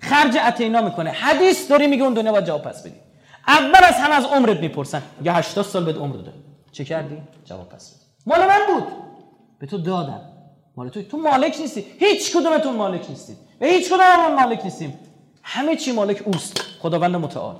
خرج 0.00 0.36
اتینا 0.46 0.82
می‌کنه. 0.82 1.10
حدیث 1.10 1.70
داری 1.70 1.86
میگه 1.86 2.02
اون 2.02 2.14
دنیا 2.14 2.32
باید 2.32 2.44
جواب 2.44 2.62
پس 2.62 2.82
بدی. 2.82 2.94
اول 3.48 3.84
از 3.84 3.94
همه 3.94 4.14
از 4.14 4.24
عمرت 4.24 4.60
می‌پرسن. 4.60 5.02
یه 5.24 5.32
80 5.32 5.64
سال 5.64 5.84
بهت 5.84 5.96
عمر 5.96 6.16
داده 6.16 6.32
چه 6.72 6.84
کردی؟ 6.84 7.18
جواب 7.44 7.68
پس 7.68 7.90
بدی. 7.90 8.00
مال 8.26 8.48
من 8.48 8.60
بود. 8.74 8.84
به 9.58 9.66
تو 9.66 9.78
دادم. 9.78 10.20
مال 10.76 10.88
تو. 10.88 11.02
تو 11.02 11.16
مالک 11.16 11.56
نیستی. 11.60 11.84
هیچ 11.98 12.36
کدومتون 12.36 12.76
مالک 12.76 13.10
نیستید. 13.10 13.36
و 13.60 13.64
هیچ 13.66 13.88
کدوم 13.88 14.34
مالک 14.34 14.60
نیستیم. 14.64 14.98
همه 15.42 15.76
چی 15.76 15.92
مالک 15.92 16.22
اوست. 16.24 16.60
خداوند 16.80 17.16
متعال. 17.16 17.56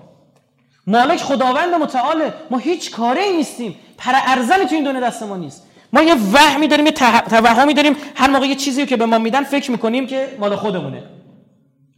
مالک 0.87 1.21
خداوند 1.21 1.75
متعاله. 1.75 2.35
ما 2.51 2.59
هیچ 2.59 2.91
کاری 2.91 3.33
نیستیم. 3.37 3.77
پر 3.99 4.13
ارزن 4.15 4.65
تو 4.65 4.75
این 4.75 4.85
دنیا 4.85 5.01
دست 5.01 5.23
ما 5.23 5.37
نیست. 5.37 5.67
ما 5.93 6.03
یه 6.03 6.15
وهمی 6.33 6.69
داریم 6.69 6.87
یه 6.87 6.93
توهمی 6.93 7.75
داریم. 7.75 7.97
هر 8.15 8.31
موقع 8.31 8.47
یه 8.47 8.55
چیزی 8.55 8.87
که 8.87 8.97
به 8.97 9.07
ما 9.07 9.19
میدن 9.19 9.45
فکر 9.45 9.71
می‌کنیم 9.71 10.07
که 10.07 10.37
مال 10.39 10.57
خودمونه. 10.57 11.03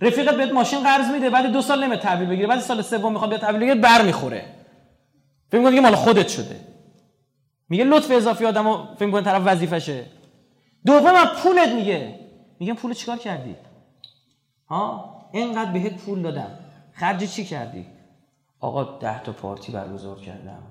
رفیقت 0.01 0.35
بهت 0.35 0.53
ماشین 0.53 0.83
قرض 0.83 1.11
میده 1.11 1.31
بعد 1.31 1.47
دو 1.47 1.63
سال 1.63 1.85
نمیاد 1.85 2.01
تحویل 2.01 2.29
بگیره 2.29 2.49
بعد 2.49 2.61
سال 2.61 2.83
سوم 2.83 3.13
می‌خواد 3.13 3.31
بیاد 3.31 3.41
تحویل 3.41 3.61
بگیره 3.61 3.75
بر 3.75 4.03
می‌خوره. 4.03 4.45
فکر 5.49 5.61
می‌کنه 5.61 5.81
مال 5.81 5.95
خودت 5.95 6.29
شده. 6.29 6.61
میگه 7.69 7.85
لطف 7.85 8.11
اضافی 8.11 8.47
آدمو 8.47 8.95
فکر 8.95 9.07
می‌کنه 9.07 9.23
طرف 9.23 9.43
وظیفشه. 9.45 10.07
دوم 10.87 11.25
پولت 11.43 11.69
میگه. 11.69 12.21
میگم 12.61 12.75
پول 12.75 12.95
چیکار 12.95 13.17
کردی؟ 13.17 13.57
ها؟ 14.69 15.15
اینقدر 15.33 15.73
بهت 15.73 15.97
پول 15.97 16.23
دادم. 16.23 16.59
خرج 16.93 17.25
چی 17.25 17.45
کردی؟ 17.45 17.87
آقا 18.61 18.85
ده 18.99 19.23
تا 19.23 19.33
پارتی 19.33 19.73
برگزار 19.73 20.21
کردم. 20.21 20.63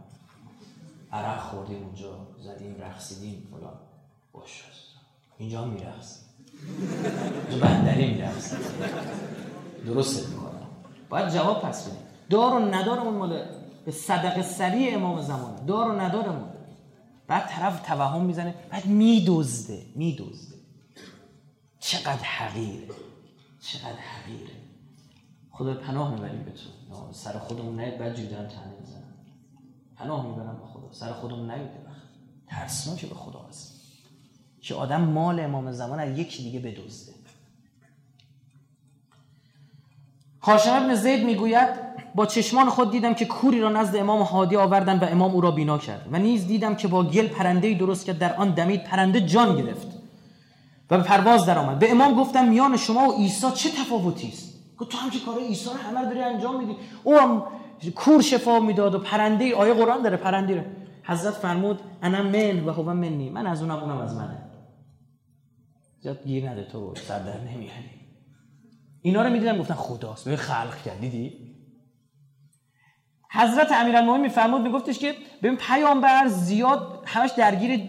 عرق 1.14 1.40
خوردیم 1.40 1.84
اونجا 1.84 2.28
زدیم 2.40 2.76
رقصیدیم 2.82 3.48
فلان. 3.52 3.80
باش 4.34 4.64
اینجا 5.38 5.66
میرقص 5.66 6.29
اینجا 7.50 7.66
بندری 7.66 8.14
میرقص 8.14 8.54
درست 9.86 10.30
می‌کنم 10.30 10.68
باید 11.10 11.30
جواب 11.30 11.62
پس 11.62 11.88
بدیم. 11.88 12.00
دار 12.30 12.54
و 12.54 12.60
ندارمون 12.60 13.14
مال 13.14 13.44
به 13.86 13.92
صدق 13.92 14.42
سریع 14.42 14.96
امام 14.96 15.22
زمان. 15.22 15.66
دار 15.66 15.92
و 15.92 16.00
ندارمون 16.00 16.50
بعد 17.28 17.50
طرف 17.50 17.88
توهم 17.88 18.26
می‌زنه. 18.26 18.56
بعد 18.70 18.86
میدزده. 18.86 19.86
میدزده. 19.96 20.56
چقدر 21.80 22.24
حقیره. 22.24 22.88
چقدر 23.62 24.00
حقیره. 24.00 24.54
خدا 25.52 25.74
پناه 25.74 26.12
می‌بریم 26.14 26.44
به 26.44 26.52
تو. 26.52 26.70
سر 27.12 27.40
خودمون 27.40 27.80
نید 27.80 27.98
بعد 27.98 28.16
جوری 28.16 28.28
دارم 28.28 28.48
تنه 28.48 28.74
می‌زنم. 28.80 29.14
پناه 29.96 30.28
می‌برم 30.28 30.58
به 30.60 30.66
خدا. 30.66 30.92
سر 30.92 31.14
خودمون 31.14 31.52
نید 31.52 31.70
ترسناکه 32.48 33.08
به 33.08 33.16
خدا 33.16 33.40
هست 33.50 33.79
که 34.62 34.76
آدم 34.76 35.02
مال 35.02 35.40
امام 35.40 35.72
زمان 35.72 36.00
از 36.00 36.20
یکی 36.20 36.44
دیگه 36.44 36.60
بدزده. 36.60 37.12
هاشم 40.42 40.74
ابن 40.74 40.96
زید 40.96 41.24
می‌گوید 41.24 41.70
با 42.16 42.26
چشمان 42.26 42.70
خود 42.70 42.92
دیدم 42.92 43.14
که 43.14 43.26
کوری 43.26 43.60
را 43.60 43.70
نزد 43.70 43.96
امام 43.96 44.22
هادی 44.22 44.56
آوردن 44.56 45.00
و 45.00 45.04
امام 45.04 45.32
او 45.36 45.42
را 45.42 45.52
بینا 45.52 45.78
کرد 45.78 46.08
و 46.12 46.18
نیز 46.18 46.48
دیدم 46.48 46.76
که 46.76 46.88
با 46.88 47.04
گل 47.04 47.28
پرنده 47.28 47.74
درست 47.74 48.06
کرد 48.06 48.20
در 48.20 48.36
آن 48.36 48.52
دمید 48.52 48.84
پرنده 48.84 49.22
جان 49.22 49.58
گرفت 49.58 49.88
و 50.90 50.98
به 50.98 51.04
پرواز 51.04 51.46
در 51.46 51.58
آمد 51.58 51.80
به 51.80 51.92
امام 51.92 52.14
گفتم 52.14 52.48
میان 52.48 52.78
شما 52.78 53.10
و 53.10 53.14
عیسی 53.14 53.52
چه 53.52 53.70
تفاوتی 53.70 54.28
است؟ 54.28 54.54
گفت 54.78 54.92
تو 54.92 54.98
هم 54.98 55.10
که 55.10 55.20
کار 55.20 55.40
عیسی 55.40 55.70
رو 55.70 55.76
همه 55.76 56.06
داری 56.06 56.22
انجام 56.22 56.58
میدی. 56.60 56.76
او 57.04 57.20
هم 57.20 57.44
کور 57.96 58.22
شفا 58.22 58.60
می‌داد 58.60 58.96
و 58.96 59.00
پرنده 59.00 59.56
آیه 59.56 59.74
قرآن 59.74 60.02
داره 60.02 60.18
پرنده 60.18 60.56
رو. 60.56 60.62
حضرت 61.04 61.34
فرمود 61.34 61.80
انا 62.02 62.24
من 62.24 62.66
و 62.66 62.72
هو 62.72 62.94
منی. 62.94 63.30
من 63.30 63.48
از 63.48 63.62
اونم 63.62 63.76
اونم 63.76 63.98
از 63.98 64.16
منه. 64.16 64.49
زیاد 66.02 66.24
گیر 66.24 66.50
نده 66.50 66.64
تو 66.64 66.96
سر 66.96 67.20
در 67.20 67.40
نمیاری. 67.40 67.90
اینا 69.02 69.22
رو 69.22 69.30
می‌دیدم 69.30 69.58
گفتن 69.58 69.74
خداست. 69.74 70.30
به 70.30 70.36
خلق 70.36 70.82
کرد. 70.86 71.00
دیدی؟ 71.00 71.50
حضرت 73.32 73.72
امیرالمومنین 73.72 74.22
میفرمود 74.22 74.62
میگفتش 74.62 75.00
که 75.00 75.16
ببین 75.44 75.58
پیامبر 75.58 76.28
زیاد 76.28 77.04
همش 77.06 77.32
درگیر 77.38 77.82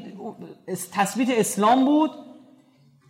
تثبیت 0.92 1.28
اسلام 1.30 1.84
بود. 1.84 2.10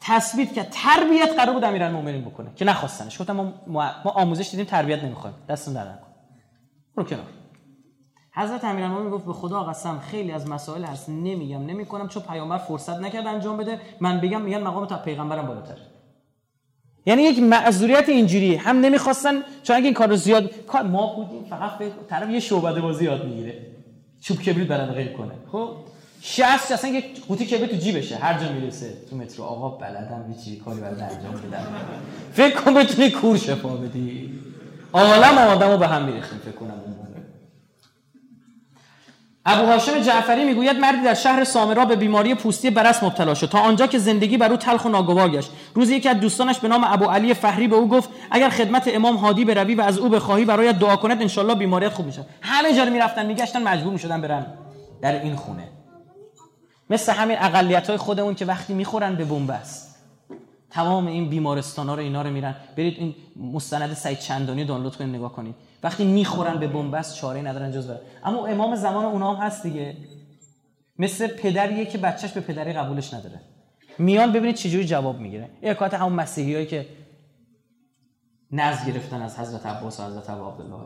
تثبیت 0.00 0.52
که 0.52 0.62
تربیت 0.62 1.32
قرار 1.36 1.54
بود 1.54 1.64
امیرالمومنین 1.64 2.24
بکنه 2.24 2.54
که 2.54 2.64
نخواستنش. 2.64 3.20
گفتم 3.20 3.36
ما, 3.36 3.52
ما 3.66 4.10
آموزش 4.10 4.50
دیدیم 4.50 4.66
تربیت 4.66 5.04
نمی‌خوایم. 5.04 5.36
دستم 5.48 5.74
در 5.74 5.92
نکن 5.92 6.06
برو 6.96 7.04
کنار. 7.04 7.26
حضرت 8.40 8.64
امیرالمومنین 8.64 9.10
گفت 9.10 9.24
به 9.24 9.32
خدا 9.32 9.62
قسم 9.62 9.98
خیلی 9.98 10.32
از 10.32 10.48
مسائل 10.48 10.84
هست. 10.84 11.08
نمیگم 11.08 11.66
نمی‌کنم. 11.66 12.08
چون 12.08 12.22
پیامبر 12.22 12.58
فرصت 12.58 13.00
نکرد 13.00 13.26
انجام 13.26 13.56
بده. 13.56 13.80
من 14.00 14.20
بگم 14.20 14.40
میگن 14.40 14.62
مقام 14.62 14.86
تا 14.86 14.96
پیغمبرم 14.96 15.46
بالاتر. 15.46 15.76
یعنی 17.06 17.22
یک 17.22 17.38
معذوریت 17.38 18.08
اینجوری. 18.08 18.54
هم 18.54 18.80
نمی‌خواستن 18.80 19.42
چون 19.62 19.76
اگه 19.76 19.84
این 19.84 19.94
کار 19.94 20.16
زیاد 20.16 20.66
کار 20.66 20.82
ما 20.82 21.14
بودیم 21.14 21.44
فقط 21.50 21.78
به 21.78 21.90
طرف 22.08 22.30
یه 22.30 22.40
شعبده 22.40 22.80
بازی 22.80 23.04
یاد 23.04 23.24
می‌گیره. 23.24 23.66
چوب 24.20 24.38
کبریت 24.38 24.68
برام 24.68 24.90
غیر 24.90 25.12
کنه. 25.12 25.32
خب؟ 25.52 25.68
شخص 26.20 26.72
اصلا 26.72 26.90
یه 26.90 27.04
قوطی 27.28 27.46
کبریت 27.46 27.70
تو 27.70 27.76
جیبشه. 27.76 28.16
هر 28.16 28.38
جا 28.38 28.52
می‌رسه. 28.52 28.92
تو 29.10 29.16
مترو. 29.16 29.44
آقا 29.44 29.68
بلدم 29.68 30.24
یه 30.28 30.44
چیزی 30.44 30.56
کاری 30.56 30.80
برای 30.80 31.00
انجام 31.00 31.32
بدم. 31.32 31.66
فکر 32.32 32.60
کن 32.60 32.74
بتونی 32.74 33.10
کور 33.10 33.36
شفا 33.36 33.68
بدی. 33.68 34.38
عالم 34.92 35.38
آدمو 35.38 35.76
به 35.76 35.86
هم 35.86 36.04
میریختیم 36.04 36.38
فکر 36.38 36.52
کنم. 36.52 36.82
ابو 39.46 39.66
هاشم 39.66 40.00
جعفری 40.00 40.44
می‌گوید 40.44 40.76
مردی 40.76 41.02
در 41.02 41.14
شهر 41.14 41.44
سامرا 41.44 41.84
به 41.84 41.96
بیماری 41.96 42.34
پوستی 42.34 42.70
برس 42.70 43.02
مبتلا 43.02 43.34
شد. 43.34 43.46
تا 43.46 43.58
آنجا 43.58 43.86
که 43.86 43.98
زندگی 43.98 44.36
بر 44.36 44.50
او 44.50 44.56
تلخ 44.56 44.84
و 44.84 44.88
ناگوار 44.88 45.28
گشت. 45.28 45.50
روزی 45.74 45.96
یکی 45.96 46.08
از 46.08 46.20
دوستانش 46.20 46.58
به 46.58 46.68
نام 46.68 46.84
ابو 46.84 47.04
علی 47.04 47.34
فهری 47.34 47.68
به 47.68 47.76
او 47.76 47.88
گفت 47.88 48.10
اگر 48.30 48.48
خدمت 48.48 48.90
امام 48.94 49.16
هادی 49.16 49.44
بروی 49.44 49.74
و 49.74 49.80
از 49.80 49.98
او 49.98 50.08
بخواهی 50.08 50.44
برایت 50.44 50.78
دعا 50.78 50.96
کند 50.96 51.22
انشالله 51.22 51.54
بیماریت 51.54 51.92
خوب 51.92 52.06
میشه 52.06 52.24
همه 52.40 52.76
جا 52.76 52.84
می‌رفتن 52.84 53.26
میگشتن 53.26 53.62
مجبور 53.62 53.92
می‌شدن 53.92 54.20
برن 54.20 54.46
در 55.02 55.22
این 55.22 55.36
خونه. 55.36 55.68
مثل 56.90 57.12
همین 57.12 57.36
اقلیت 57.40 57.88
های 57.88 57.96
خودمون 57.96 58.34
که 58.34 58.44
وقتی 58.44 58.74
می‌خورن 58.74 59.14
به 59.14 59.24
بنبست. 59.24 59.96
تمام 60.70 61.06
این 61.06 61.28
بیمارستان 61.28 61.88
ها 61.88 61.94
رو 61.94 62.00
اینا 62.00 62.22
رو 62.22 62.30
میرن. 62.30 62.54
برید 62.76 62.96
این 62.98 63.14
مستند 63.52 63.94
سعید 63.94 64.18
چندانی 64.18 64.64
دانلود 64.64 64.96
کنید 64.96 65.14
نگاه 65.14 65.32
کنید. 65.32 65.54
وقتی 65.82 66.04
می‌خورن 66.04 66.58
به 66.58 66.66
بنبست 66.66 67.16
چاره 67.16 67.42
ندارن 67.42 67.72
جز 67.72 67.88
برن 67.88 67.98
اما 68.24 68.46
امام 68.46 68.76
زمان 68.76 69.04
اونا 69.04 69.34
هم 69.34 69.46
هست 69.46 69.62
دیگه. 69.62 69.96
مثل 70.98 71.26
پدریه 71.26 71.86
که 71.86 71.98
بچهش 71.98 72.32
به 72.32 72.40
پدری 72.40 72.72
قبولش 72.72 73.14
نداره. 73.14 73.40
میان 73.98 74.32
ببینید 74.32 74.54
چجوری 74.54 74.84
جواب 74.84 75.18
می‌گیره. 75.18 75.74
کات 75.78 75.94
همون 75.94 76.12
مسیحی 76.12 76.54
هایی 76.54 76.66
که 76.66 76.86
نزد 78.50 78.86
گرفتن 78.86 79.22
از 79.22 79.38
حضرت 79.38 79.66
عباس 79.66 80.00
و 80.00 80.06
حضرت 80.06 80.30
عبدالله. 80.30 80.76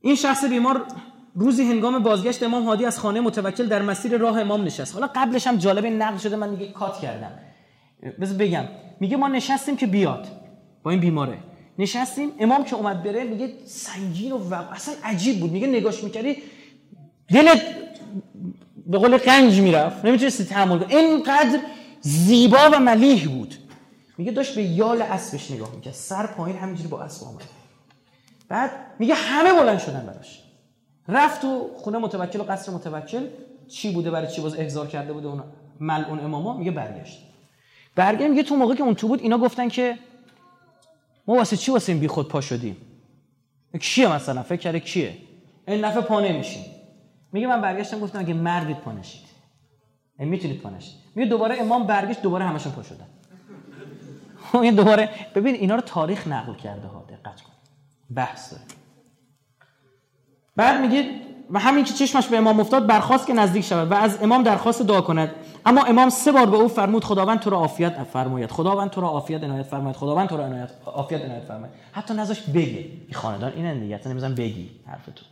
این 0.00 0.14
شخص 0.14 0.44
بیمار 0.44 0.86
روزی 1.34 1.62
هنگام 1.62 2.02
بازگشت 2.02 2.42
امام 2.42 2.64
هادی 2.64 2.86
از 2.86 2.98
خانه 2.98 3.20
متوکل 3.20 3.66
در 3.66 3.82
مسیر 3.82 4.16
راه 4.16 4.40
امام 4.40 4.64
نشست. 4.64 4.94
حالا 4.94 5.10
قبلش 5.14 5.46
هم 5.46 5.56
جالب 5.56 5.86
نقل 5.86 6.16
شده 6.16 6.36
من 6.36 6.48
میگه 6.48 6.72
کات 6.72 7.00
کردم. 7.00 7.32
بذار 8.20 8.38
بگم. 8.38 8.64
میگه 9.00 9.16
ما 9.16 9.28
نشستیم 9.28 9.76
که 9.76 9.86
بیاد 9.86 10.26
با 10.82 10.90
این 10.90 11.00
بیماره. 11.00 11.38
نشستیم 11.80 12.32
امام 12.38 12.64
که 12.64 12.76
اومد 12.76 13.02
بره 13.02 13.24
میگه 13.24 13.52
سنگین 13.66 14.32
و 14.32 14.54
اصلا 14.54 14.94
عجیب 15.04 15.40
بود. 15.40 15.52
میگه 15.52 15.66
نگاش 15.66 16.04
می‌کردی 16.04 16.36
دلت 17.28 17.62
به 18.86 18.98
قول 18.98 19.16
قنج 19.16 19.60
می‌رفت. 19.60 20.04
نمی‌تونستی 20.04 20.44
تحمل 20.44 20.78
کنی. 20.78 20.96
اینقدر 20.96 21.60
زیبا 22.00 22.70
و 22.72 22.78
ملیح 22.78 23.28
بود. 23.28 23.54
میگه 24.18 24.32
داشت 24.32 24.54
به 24.54 24.62
یال 24.62 25.02
اسبش 25.02 25.50
نگاه 25.50 25.74
می‌کرد. 25.74 25.94
سر 25.94 26.26
پایین 26.26 26.58
همینجوری 26.58 26.88
با 26.88 27.02
اسب 27.02 27.24
آمد. 27.24 27.42
بعد 28.48 28.70
میگه 28.98 29.14
همه 29.14 29.52
بلند 29.52 29.78
شدن 29.78 30.06
براش. 30.06 30.42
رفت 31.08 31.42
تو 31.42 31.70
خونه 31.76 31.98
متوکل 31.98 32.40
و 32.40 32.42
قصر 32.42 32.72
متوکل. 32.72 33.26
چی 33.68 33.92
بوده 33.92 34.10
برای 34.10 34.32
چی 34.32 34.40
باز 34.40 34.58
احضار 34.58 34.86
کرده 34.86 35.12
بوده 35.12 35.28
اون 35.28 35.42
ملعون 35.80 36.20
اماما؟ 36.20 36.56
میگه 36.56 36.70
برگشت. 36.70 37.18
برگشت 37.96 38.30
میگه 38.30 38.42
تو 38.42 38.56
موقع 38.56 38.74
که 38.74 38.82
اون 38.82 38.94
تو 38.94 39.08
بود 39.08 39.22
اینا 39.22 39.38
گفتن 39.38 39.68
که 39.68 39.98
ما 41.26 41.34
واسه 41.34 41.56
چی 41.56 41.72
واسه 41.72 41.92
این 41.92 42.00
بی 42.00 42.08
خود 42.08 42.28
پا 42.28 42.40
شدیم؟ 42.40 42.76
کیه 43.80 44.12
مثلا؟ 44.12 44.42
فکر 44.42 44.56
کرده 44.60 44.80
کیه؟ 44.80 45.16
این 45.68 45.84
نفع 45.84 46.00
پا 46.00 46.20
نمیشیم. 46.20 46.64
میگه 47.32 47.46
من 47.46 47.60
برگشتم 47.60 48.00
گفتم 48.00 48.18
اگه 48.18 48.34
مردید 48.34 48.76
پا 48.76 48.92
نشید. 48.92 49.30
می‌تونید 50.18 50.60
پا 50.60 50.70
نشید. 50.70 50.94
میگه 51.14 51.30
دوباره 51.30 51.60
امام 51.60 51.86
برگشت 51.86 52.22
دوباره 52.22 52.44
همشون 52.44 52.72
پا 52.72 52.82
شدن. 52.82 53.06
این 54.62 54.74
دوباره 54.74 55.10
ببین 55.34 55.54
اینا 55.54 55.74
رو 55.74 55.80
تاریخ 55.80 56.28
نقل 56.28 56.54
کرده 56.54 56.88
ها 56.88 57.06
دقت 57.08 57.40
کن. 57.40 57.52
بحث 58.14 58.52
داره. 58.52 58.64
بعد 60.56 60.80
میگه 60.80 61.10
و 61.50 61.58
همین 61.58 61.84
که 61.84 61.94
چشمش 61.94 62.26
به 62.26 62.38
امام 62.38 62.60
افتاد 62.60 62.86
برخواست 62.86 63.26
که 63.26 63.32
نزدیک 63.32 63.64
شود 63.64 63.90
و 63.90 63.94
از 63.94 64.22
امام 64.22 64.42
درخواست 64.42 64.82
دعا 64.82 65.00
کند. 65.00 65.30
اما 65.66 65.84
امام 65.84 66.08
سه 66.08 66.32
بار 66.32 66.46
به 66.46 66.56
او 66.56 66.68
فرمود 66.68 67.04
خداوند 67.04 67.40
تو 67.40 67.50
را 67.50 67.58
عافیت 67.58 68.02
فرماید 68.12 68.50
خداوند 68.50 68.90
تو 68.90 69.00
را 69.00 69.08
عافیت 69.08 69.44
عنایت 69.44 69.66
فرماید 69.66 69.96
خداوند 69.96 70.28
تو 70.28 70.36
را 70.36 70.44
عنایت 70.44 70.70
عافیت 70.86 71.22
عنایت 71.22 71.44
فرماید. 71.44 71.72
حتی 71.92 72.14
نذاش 72.14 72.40
بگه. 72.40 72.78
این 73.06 73.14
خاندان 73.14 73.52
این 73.52 73.80
دیگه 73.80 73.94
اصلا 73.94 74.12
نمی‌ذارم 74.12 74.34
بگی 74.34 74.70
حرف 74.86 75.06
تو 75.06 75.24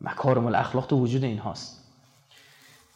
مکارم 0.00 0.46
الاخلاق 0.46 0.86
تو 0.86 0.96
وجود 0.96 1.24
اینهاست 1.24 1.84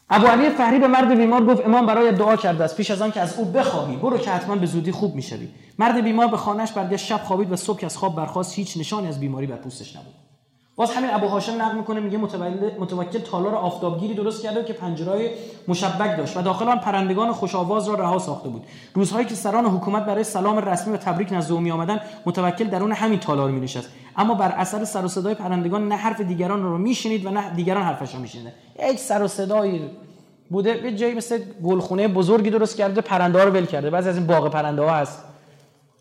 ابو 0.09 0.27
علی 0.27 0.49
فهری 0.49 0.79
به 0.79 0.87
مرد 0.87 1.17
بیمار 1.17 1.45
گفت 1.45 1.65
امام 1.65 1.85
برای 1.85 2.11
دعا 2.11 2.35
کرده 2.35 2.63
است 2.63 2.77
پیش 2.77 2.91
از 2.91 3.01
آن 3.01 3.11
که 3.11 3.19
از 3.19 3.39
او 3.39 3.45
بخواهی 3.45 3.95
برو 3.95 4.17
که 4.17 4.31
حتما 4.31 4.55
به 4.55 4.65
زودی 4.65 4.91
خوب 4.91 5.15
می‌شوی. 5.15 5.49
مرد 5.79 6.03
بیمار 6.03 6.27
به 6.27 6.37
خانهش 6.37 6.71
برگشت 6.71 7.05
شب 7.05 7.21
خوابید 7.23 7.51
و 7.51 7.55
صبح 7.55 7.85
از 7.85 7.97
خواب 7.97 8.15
برخاست 8.15 8.53
هیچ 8.53 8.77
نشانی 8.77 9.07
از 9.07 9.19
بیماری 9.19 9.47
بر 9.47 9.55
پوستش 9.55 9.95
نبود. 9.95 10.13
باز 10.75 10.91
همین 10.91 11.09
ابو 11.13 11.27
هاشم 11.27 11.61
نقل 11.61 11.75
می‌کنه 11.75 11.99
میگه 11.99 12.17
متوکل 12.79 13.19
تالار 13.19 13.55
آفتابگیری 13.55 14.13
درست 14.13 14.43
کرده 14.43 14.63
که 14.63 14.73
پنجرهای 14.73 15.29
مشبک 15.67 16.17
داشت 16.17 16.37
و 16.37 16.41
داخل 16.41 16.67
آن 16.67 16.79
پرندگان 16.79 17.31
خوش 17.31 17.55
آواز 17.55 17.87
را 17.87 17.95
رها 17.95 18.19
ساخته 18.19 18.49
بود. 18.49 18.63
روزهایی 18.93 19.25
که 19.25 19.35
سران 19.35 19.65
حکومت 19.65 20.05
برای 20.05 20.23
سلام 20.23 20.57
رسمی 20.57 20.93
و 20.93 20.97
تبریک 20.97 21.33
نزد 21.33 21.51
او 21.51 21.71
آمدن 21.73 21.99
متوکل 22.25 22.65
درون 22.65 22.91
همین 22.91 23.19
تالار 23.19 23.51
می 23.51 23.59
نشست 23.59 23.89
اما 24.17 24.33
بر 24.33 24.51
اثر 24.51 24.85
سر 24.85 25.05
و 25.05 25.07
صدای 25.07 25.35
پرندگان 25.35 25.87
نه 25.87 25.95
حرف 25.95 26.21
دیگران 26.21 26.63
را 26.63 26.77
میشنید 26.77 27.25
و 27.25 27.29
نه 27.29 27.49
دیگران 27.49 27.83
حرفش 27.83 28.13
را 28.13 28.19
میشنید 28.19 28.53
یک 28.89 28.99
سر 28.99 29.23
و 29.23 29.27
صدایی 29.27 29.89
بوده 30.49 30.85
یه 30.85 30.95
جایی 30.95 31.13
مثل 31.13 31.39
گلخونه 31.63 32.07
بزرگی 32.07 32.49
درست 32.49 32.77
کرده 32.77 33.01
پرنده 33.01 33.39
ها 33.39 33.45
رو 33.45 33.51
ول 33.51 33.65
کرده. 33.65 33.89
بعضی 33.89 34.09
از 34.09 34.17
این 34.17 34.27
باغ 34.27 34.51
پرنده 34.51 34.81
ها 34.81 34.95
هست. 34.95 35.23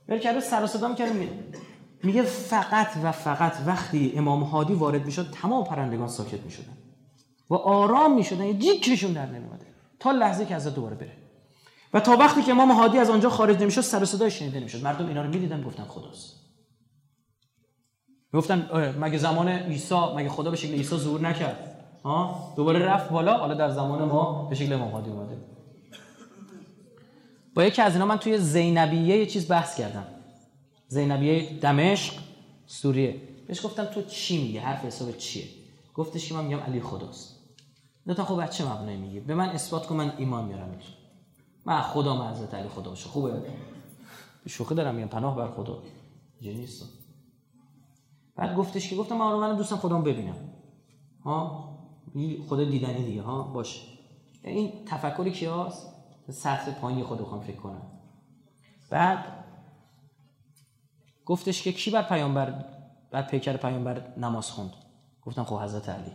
ول 0.09 0.19
کرده 0.19 0.41
سر 0.41 0.63
و 0.63 0.67
صدا 0.67 0.95
میگه 2.05 2.23
فقط 2.23 2.89
و 3.03 3.13
فقط 3.13 3.53
وقتی 3.67 4.13
امام 4.17 4.43
هادی 4.43 4.75
وارد 4.75 5.07
می‌شد 5.07 5.31
تمام 5.31 5.65
پرندگان 5.65 6.09
ساکت 6.09 6.41
می‌شدن. 6.41 6.77
و 7.51 7.55
آرام 7.55 8.15
می‌شدن 8.15 8.45
یه 8.45 8.55
جیکشون 8.55 9.13
در 9.13 9.27
نمیومده 9.27 9.67
تا 10.01 10.11
لحظه 10.11 10.47
که 10.47 10.55
از 10.55 10.75
دوباره 10.75 10.97
بره. 10.97 11.13
و 11.95 12.01
تا 12.01 12.17
وقتی 12.17 12.43
که 12.43 12.51
امام 12.51 12.71
هادی 12.71 12.99
از 12.99 13.11
آنجا 13.11 13.31
خارج 13.31 13.63
نمی‌شد 13.63 13.81
سر 13.81 14.03
و 14.03 14.07
صدای 14.07 14.31
شنیده 14.31 14.61
نمی‌شد 14.61 14.83
مردم 14.83 15.07
اینا 15.07 15.23
رو 15.23 15.29
می‌دیدن 15.29 15.63
گفتن 15.63 15.85
خداست. 15.85 16.41
گفتن 18.33 18.69
مگه 19.01 19.19
زمان 19.19 19.49
عیسی 19.49 19.95
مگه 20.17 20.29
خدا 20.29 20.51
به 20.51 20.57
شکل 20.57 20.75
عیسی 20.75 20.97
ظهور 20.97 21.21
نکرد؟ 21.21 21.71
ها؟ 22.05 22.53
دوباره 22.57 22.79
رفت 22.79 23.11
بالا 23.11 23.39
حالا 23.39 23.55
در 23.55 23.71
زمان 23.71 24.05
ما 24.05 24.47
به 24.49 24.55
شکل 24.55 24.73
امام 24.73 24.91
هادی 24.91 25.11
اومده. 25.11 25.37
با 27.55 27.65
یکی 27.65 27.83
از 27.83 27.93
اینا 27.93 28.07
من 28.07 28.19
توی 28.19 28.39
زینبیه 28.39 29.17
یه 29.17 29.27
چیز 29.27 29.51
بحث 29.51 29.79
کردم. 29.79 30.07
زینبیه 30.95 31.59
دمشق 31.59 32.15
سوریه. 32.67 33.21
بهش 33.47 33.67
گفتم 33.67 33.85
تو 33.85 34.03
چی 34.03 34.43
میگه 34.43 34.61
حرف 34.61 34.85
حساب 34.85 35.17
چیه؟ 35.17 35.45
گفتش 35.95 36.29
که 36.29 36.35
من 36.35 36.45
میگم 36.45 36.61
علی 36.61 36.81
خداست. 36.81 37.41
تا 38.17 38.25
خب 38.25 38.43
بچه 38.43 38.73
مبنایی 38.73 38.97
میگه 38.97 39.21
به 39.21 39.35
من 39.35 39.49
اثبات 39.49 39.87
کن 39.87 39.97
من 39.97 40.13
ایمان 40.19 40.45
میارم 40.45 40.79
من 41.65 41.81
خدا 41.81 42.17
من 42.17 42.35
علی 42.55 42.69
خدا 42.69 42.91
باشه. 42.91 43.09
خوبه؟ 43.09 43.31
به 44.45 44.51
شوخی 44.51 44.75
دارم 44.75 44.95
میگم 44.95 45.09
پناه 45.09 45.37
بر 45.37 45.51
خدا. 45.51 45.83
نیست. 46.41 46.85
بعد 48.37 48.57
گفتش 48.57 48.91
که 48.91 48.97
گفتم 48.97 49.17
من 49.17 49.35
من 49.35 49.57
دوستم 49.57 49.77
خودم 49.77 50.03
ببینم. 50.03 50.37
ها؟ 51.25 51.69
خدا 52.49 52.65
دیدنی 52.65 53.05
دیگه 53.05 53.23
ها؟ 53.23 53.43
باشه 53.43 53.81
این 54.45 54.85
تفکری 54.87 55.33
که 55.33 55.51
هست 55.51 55.87
سطح 56.31 56.71
پایین 56.71 57.05
خود 57.05 57.19
بخوام 57.19 57.41
فکر 57.41 57.57
کنم. 57.57 57.83
بعد 58.91 59.25
گفتش 61.27 61.63
که 61.63 61.73
کی 61.73 61.91
بر 61.91 62.03
پیامبر 62.03 62.65
بعد 63.11 63.27
پیکر 63.27 63.57
پیامبر 63.57 64.03
نماز 64.17 64.51
خوند؟ 64.51 64.71
گفتم 65.23 65.45
خب 65.45 65.57
حضرت 65.57 65.89
علی. 65.89 66.13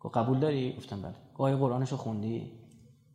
گفت 0.00 0.16
قبول 0.16 0.38
داری؟ 0.38 0.76
گفتم 0.76 1.02
بله. 1.02 1.14
آیه 1.34 1.56
قرآنشو 1.56 1.96
خوندی؟ 1.96 2.52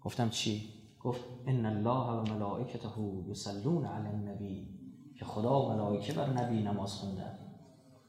گفتم 0.02 0.30
چی؟ 0.30 0.70
گفت 1.00 1.22
ان 1.48 1.66
الله 1.66 2.12
و 2.12 2.34
ملائکته 2.34 2.88
یصلون 3.28 3.86
علی 3.86 4.08
النبی 4.08 4.68
که 5.20 5.26
خدا 5.26 5.62
و 5.62 5.74
ملائکه 5.74 6.14
بر 6.14 6.30
نبی 6.30 6.64
نماز 6.64 6.94
خوندن. 6.94 7.40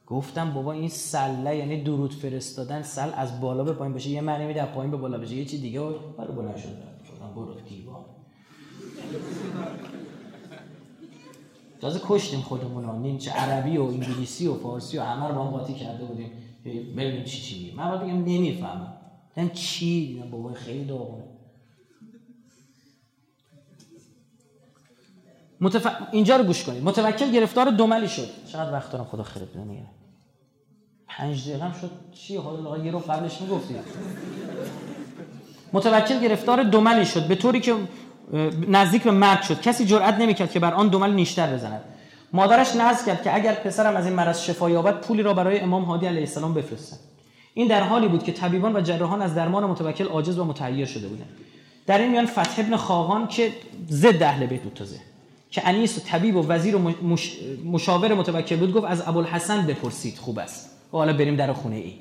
گفتم 0.06 0.54
بابا 0.54 0.72
این 0.72 0.88
سله 0.88 1.56
یعنی 1.56 1.82
درود 1.82 2.12
فرستادن 2.12 2.82
سل 2.82 3.10
از 3.14 3.40
بالا 3.40 3.64
به 3.64 3.72
پایین 3.72 3.94
بشه 3.94 4.10
یه 4.10 4.20
معنی 4.20 4.46
میده 4.46 4.64
پایین 4.66 4.90
به 4.90 4.96
بالا 4.96 5.18
بشه 5.18 5.34
یه 5.34 5.44
چی 5.44 5.60
دیگه 5.60 5.80
برای 6.18 6.36
بلند 6.36 6.56
شد 6.56 6.76
گفتم 7.10 7.34
برو 7.34 7.60
دیوار 7.60 8.04
تازه 11.84 12.00
کشتیم 12.04 12.40
خودمون 12.40 12.98
نیم 13.02 13.18
چه 13.18 13.30
عربی 13.30 13.76
و 13.76 13.82
انگلیسی 13.82 14.46
و 14.46 14.54
فارسی 14.54 14.98
و 14.98 15.02
همه 15.02 15.28
رو 15.28 15.34
با 15.34 15.44
هم 15.44 15.50
قاطی 15.50 15.74
کرده 15.74 16.04
بودیم. 16.04 16.30
ببینیم 16.96 17.24
چی 17.24 17.40
چی 17.40 17.74
من 17.76 17.98
بگم 17.98 18.24
نمی‌فهمم. 18.24 18.92
من 19.36 19.50
چی 19.50 20.22
بابا 20.30 20.52
خیلی 20.52 20.84
داغونه. 20.84 21.24
متف... 25.60 25.86
اینجا 26.12 26.36
رو 26.36 26.44
گوش 26.44 26.64
کنید. 26.64 26.84
متوکل 26.84 27.30
گرفتار 27.30 27.70
دوملی 27.70 28.08
شد. 28.08 28.28
چقدر 28.52 28.72
وقت 28.72 28.92
دارم 28.92 29.04
خدا 29.04 29.22
خیرت 29.22 29.48
بده 29.48 29.64
نگه 29.64 29.86
پنج 31.06 31.48
دقیقه 31.48 31.80
شد. 31.80 31.90
چی؟ 32.12 32.36
حالا 32.36 32.84
یه 32.84 32.90
رو 32.90 32.98
قبلش 32.98 33.40
می‌گفتید. 33.40 33.76
متوکل 35.72 36.20
گرفتار 36.20 36.62
دوملی 36.62 37.06
شد. 37.06 37.26
به 37.26 37.34
طوری 37.34 37.60
که 37.60 37.74
نزدیک 38.68 39.02
به 39.02 39.10
مرگ 39.10 39.42
شد. 39.42 39.60
کسی 39.60 39.84
جرئت 39.84 40.14
نمی‌کرد 40.14 40.50
که 40.50 40.60
بر 40.60 40.74
آن 40.74 40.88
دومل 40.88 41.12
نیشتر 41.12 41.54
بزند. 41.54 41.80
مادرش 42.32 42.76
نذر 42.76 43.06
کرد 43.06 43.22
که 43.22 43.34
اگر 43.34 43.54
پسرم 43.54 43.96
از 43.96 44.06
این 44.06 44.14
مرض 44.14 44.40
شفا 44.40 44.70
یابد 44.70 45.00
پولی 45.00 45.22
را 45.22 45.34
برای 45.34 45.60
امام 45.60 45.84
هادی 45.84 46.06
علیه 46.06 46.20
السلام 46.20 46.54
بفرستند 46.54 47.00
این 47.54 47.68
در 47.68 47.82
حالی 47.82 48.08
بود 48.08 48.22
که 48.22 48.32
طبیبان 48.32 48.76
و 48.76 48.80
جراحان 48.80 49.22
از 49.22 49.34
درمان 49.34 49.64
متوکل 49.64 50.06
عاجز 50.06 50.38
و 50.38 50.44
متحیر 50.44 50.86
شده 50.86 51.08
بودند. 51.08 51.28
در 51.86 51.98
این 51.98 52.10
میان 52.10 52.26
فتح 52.26 52.54
ابن 52.58 52.76
خاقان 52.76 53.28
که 53.28 53.52
ضد 53.90 54.22
اهل 54.22 54.46
بیت 54.46 54.62
بود 54.62 54.74
تازه 54.74 54.96
که 55.50 55.68
انیس 55.68 55.98
و 55.98 56.00
طبیب 56.00 56.36
و 56.36 56.46
وزیر 56.48 56.76
و 56.76 56.92
مشاور 57.64 58.14
متوکل 58.14 58.56
بود 58.56 58.72
گفت 58.72 58.86
از 58.86 59.08
ابوالحسن 59.08 59.66
بپرسید 59.66 60.18
خوب 60.18 60.38
است. 60.38 60.70
حالا 60.92 61.12
بریم 61.12 61.36
در 61.36 61.52
خونه 61.52 61.76
ای 61.76 61.94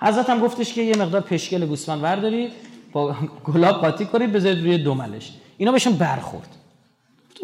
حضرت 0.00 0.30
هم 0.30 0.40
گفتش 0.40 0.72
که 0.72 0.82
یه 0.82 0.96
مقدار 0.96 1.20
پشکل 1.20 1.66
گوسفند 1.66 2.00
بردارید 2.00 2.52
با 2.92 3.16
گلاب 3.44 3.80
قاطی 3.80 4.04
کنید 4.04 4.32
بذارید 4.32 4.64
روی 4.64 4.78
دوملش 4.78 5.32
اینا 5.58 5.72
بهشون 5.72 5.92
برخورد. 5.92 6.48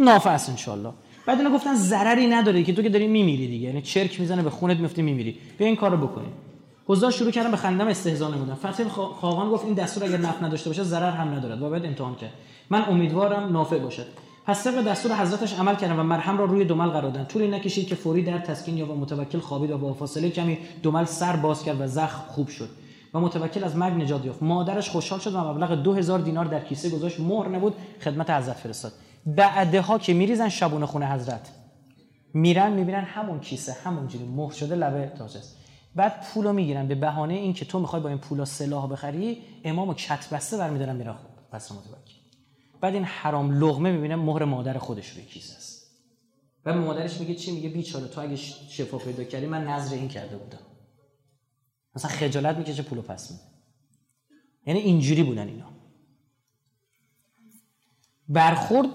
نافع 0.00 0.30
است 0.30 0.50
انشالله. 0.50 0.90
بعد 1.26 1.38
اینا 1.38 1.50
گفتن 1.50 1.74
ضرری 1.74 2.26
نداره 2.26 2.62
که 2.62 2.72
تو 2.72 2.82
که 2.82 2.88
داری 2.88 3.06
میمیری 3.06 3.48
دیگه. 3.48 3.66
یعنی 3.66 3.82
چرک 3.82 4.20
می‌زنه 4.20 4.42
به 4.42 4.50
خونت 4.50 4.76
میفته 4.76 5.02
میمیری. 5.02 5.38
بیا 5.58 5.66
این 5.66 5.76
کارو 5.76 5.96
بکنید 5.96 6.32
حضار 6.86 7.10
شروع 7.10 7.30
کردن 7.30 7.50
به 7.50 7.56
خندم 7.56 7.88
استهزا 7.88 8.28
نمودن. 8.28 8.54
فتح 8.54 8.88
خاقان 8.88 9.50
گفت 9.50 9.64
این 9.64 9.74
دستور 9.74 10.04
اگر 10.04 10.16
نفع 10.16 10.44
نداشته 10.44 10.70
باشه 10.70 10.82
ضرر 10.82 11.10
هم 11.10 11.34
ندارد. 11.34 11.62
و 11.62 11.70
باید 11.70 11.86
امتحان 11.86 12.14
کرد. 12.14 12.32
من 12.70 12.84
امیدوارم 12.88 13.52
نافع 13.52 13.78
باشد 13.78 14.06
پس 14.46 14.64
طبق 14.64 14.84
دستور 14.84 15.16
حضرتش 15.16 15.54
عمل 15.54 15.74
کردن 15.74 15.98
و 15.98 16.02
مرهم 16.02 16.38
را 16.38 16.44
روی 16.44 16.64
دومل 16.64 16.88
قرار 16.88 17.02
دادن. 17.02 17.24
طولی 17.24 17.48
نکشید 17.48 17.88
که 17.88 17.94
فوری 17.94 18.22
در 18.22 18.38
تسکین 18.38 18.78
یا 18.78 18.84
با 18.84 18.94
متوکل 18.94 19.38
خوابید 19.38 19.70
و 19.70 19.78
با 19.78 19.94
فاصله 19.94 20.30
کمی 20.30 20.58
دومل 20.82 21.04
سر 21.04 21.36
باز 21.36 21.64
کرد 21.64 21.80
و 21.80 21.86
زخم 21.86 22.22
خوب 22.28 22.48
شد. 22.48 22.68
و 23.14 23.20
متوکل 23.20 23.64
از 23.64 23.76
مرگ 23.76 23.94
نجات 23.94 24.24
یافت. 24.24 24.42
مادرش 24.42 24.90
خوشحال 24.90 25.20
شد 25.20 25.34
و 25.34 25.38
مبلغ 25.38 25.82
2000 25.82 26.18
دینار 26.18 26.44
در 26.44 26.60
کیسه 26.60 26.90
گذاشت. 26.90 27.20
مهر 27.20 27.48
نبود 27.48 27.74
خدمت 28.00 28.30
حضرت 28.30 28.56
فرستاد. 28.56 28.92
بعدها 29.26 29.98
که 29.98 30.14
میریزن 30.14 30.48
شبونه 30.48 30.86
خونه 30.86 31.12
حضرت. 31.12 31.50
میرن 32.34 32.72
می‌بینن 32.72 33.04
همون 33.04 33.40
کیسه 33.40 33.72
همون 33.84 34.08
جوری 34.08 34.24
مهر 34.24 34.52
شده 34.52 34.74
لبه 34.74 35.12
تاج 35.18 35.36
بعد 35.94 36.24
پولو 36.34 36.52
می‌گیرن. 36.52 36.88
به 36.88 36.94
بهانه 36.94 37.34
اینکه 37.34 37.64
تو 37.64 37.80
می‌خوای 37.80 38.02
با 38.02 38.08
این 38.08 38.18
پولا 38.18 38.44
سلاح 38.44 38.88
بخری 38.88 39.38
امامو 39.64 39.94
کت 39.94 40.28
بسته 40.32 40.56
برمیدارن 40.56 40.96
میره 40.96 41.14
پس 41.52 41.72
متوکل. 41.72 42.14
بعد 42.80 42.94
این 42.94 43.04
حرام 43.04 43.52
لغمه 43.52 43.92
می‌بینه 43.92 44.16
مهر 44.16 44.44
مادر 44.44 44.78
خودش 44.78 45.10
روی 45.10 45.24
کیسه 45.24 45.56
است. 45.56 45.78
و 46.64 46.74
مادرش 46.74 47.20
میگه 47.20 47.34
چی؟ 47.34 47.52
میگه 47.52 47.68
بیچاره 47.68 48.08
تو 48.08 48.20
اگه 48.20 48.36
شفا 48.36 48.98
پیدا 48.98 49.24
کردی 49.24 49.46
من 49.46 49.64
نظر 49.64 49.94
این 49.94 50.08
کرده 50.08 50.36
بودم. 50.36 50.58
مثلا 51.98 52.10
خجالت 52.10 52.56
می‌کشه 52.56 52.82
پولو 52.82 53.02
پس 53.02 53.30
میده. 53.30 53.42
یعنی 54.66 54.80
اینجوری 54.80 55.22
بودن 55.22 55.48
اینا. 55.48 55.70
برخورد 58.28 58.88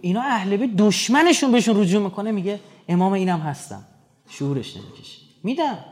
اینا 0.00 0.20
اهل 0.20 0.56
بیت 0.56 0.76
دشمنشون 0.76 1.52
بهشون 1.52 1.80
رجوع 1.80 2.02
می‌کنه 2.02 2.30
میگه 2.30 2.60
امام 2.88 3.12
اینم 3.12 3.40
هستم. 3.40 3.86
شعورش 4.28 4.76
نمی‌کشه. 4.76 5.18
میدم. 5.42 5.84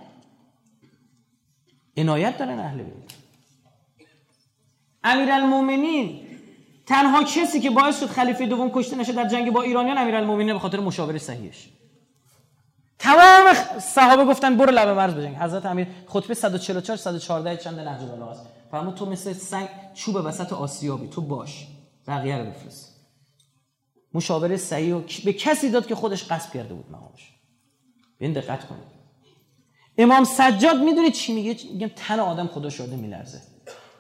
عنایت 1.96 2.38
دارن 2.38 2.58
اهل 2.58 2.82
بیت. 2.82 3.12
امیرالمومنین 5.04 6.26
تنها 6.86 7.22
کسی 7.22 7.60
که 7.60 7.70
باعث 7.70 8.00
شد 8.00 8.06
خلیفه 8.06 8.46
دوم 8.46 8.70
کشته 8.74 8.96
نشه 8.96 9.12
در 9.12 9.28
جنگ 9.28 9.52
با 9.52 9.62
ایرانیان 9.62 9.98
امیرالمومنین 9.98 10.52
به 10.52 10.58
خاطر 10.58 10.80
مشاوره 10.80 11.18
صحیحش. 11.18 11.68
تمام 12.98 13.54
صحابه 13.80 14.24
گفتن 14.24 14.56
برو 14.56 14.70
لبه 14.70 14.94
مرز 14.94 15.14
بجنگ. 15.14 15.36
حضرت 15.36 15.66
امیر 15.66 15.86
خطبه 16.06 16.34
144 16.34 16.96
114 16.96 17.56
چند 17.56 17.80
نهج 17.80 18.02
البلاغه 18.02 18.30
است. 18.30 18.46
فرمود 18.70 18.94
تو 18.94 19.06
مثل 19.06 19.32
سنگ 19.32 19.68
چوب 19.94 20.16
وسط 20.24 20.52
آسیابی 20.52 21.08
تو 21.08 21.20
باش. 21.20 21.66
بقیه 22.08 22.38
رو 22.38 22.44
بفرست. 22.44 22.96
مشاوره 24.14 24.56
صحیح 24.56 24.94
و 24.94 25.02
به 25.24 25.32
کسی 25.32 25.70
داد 25.70 25.86
که 25.86 25.94
خودش 25.94 26.32
قصد 26.32 26.52
کرده 26.52 26.74
بود 26.74 26.90
مقامش. 26.90 27.32
این 28.18 28.32
دقت 28.32 28.66
کنید. 28.68 28.96
امام 29.98 30.24
سجاد 30.24 30.76
می‌دونید 30.76 31.12
چی 31.12 31.34
میگه؟ 31.34 31.56
میگم 31.72 31.90
تن 31.96 32.20
آدم 32.20 32.46
خدا 32.46 32.70
شده 32.70 32.96
میلرزه. 32.96 33.40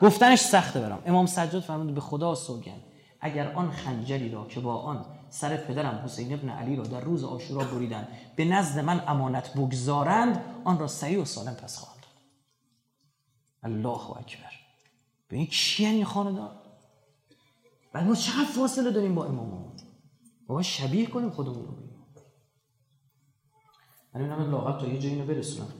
گفتنش 0.00 0.40
سخته 0.40 0.80
برام. 0.80 1.02
امام 1.06 1.26
سجاد 1.26 1.62
فرمود 1.62 1.94
به 1.94 2.00
خدا 2.00 2.34
سوگند. 2.34 2.82
اگر 3.26 3.52
آن 3.52 3.70
خنجری 3.70 4.30
را 4.30 4.46
که 4.46 4.60
با 4.60 4.76
آن 4.76 5.06
سر 5.30 5.56
پدرم 5.56 6.02
حسین 6.04 6.32
ابن 6.32 6.48
علی 6.48 6.76
را 6.76 6.84
در 6.84 7.00
روز 7.00 7.24
آشورا 7.24 7.64
بریدند 7.64 8.08
به 8.36 8.44
نزد 8.44 8.78
من 8.78 9.02
امانت 9.06 9.54
بگذارند 9.54 10.44
آن 10.64 10.78
را 10.78 10.86
صحیح 10.86 11.18
و 11.18 11.24
سالم 11.24 11.54
پس 11.54 11.78
خواهند 11.78 12.00
داد. 12.02 12.12
الله 13.62 14.10
اکبر. 14.10 14.52
به 15.28 15.36
این 15.36 15.46
کی 15.46 15.86
این 15.86 16.04
خاندان؟ 16.04 16.56
بعد 17.92 18.06
ما 18.06 18.14
چقدر 18.14 18.44
فاصله 18.44 18.90
داریم 18.90 19.14
با 19.14 19.24
اماممون 19.24 19.72
ما 20.48 20.62
شبیه 20.62 21.06
کنیم 21.06 21.30
خودمون 21.30 21.66
رو 21.66 21.86
من 24.14 24.40
این 24.40 24.50
لاغت 24.50 24.80
تا 24.80 24.86
یه 24.86 24.98
جایی 24.98 25.22
برسونم. 25.22 25.72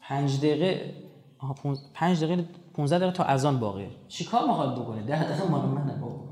پنج 0.00 0.38
دقیقه 0.38 0.94
پنج 1.94 2.24
دقیقه 2.24 2.48
15 2.78 2.98
دقیقه 2.98 3.12
تا 3.16 3.24
اذان 3.24 3.58
باقیه. 3.58 3.88
چیکار 4.08 4.46
می‌خواد 4.46 4.80
بکنه 4.80 5.02
ده 5.02 5.24
دقیقه 5.24 5.48
مال 5.50 5.66
منه 5.68 5.94
بابا. 6.00 6.24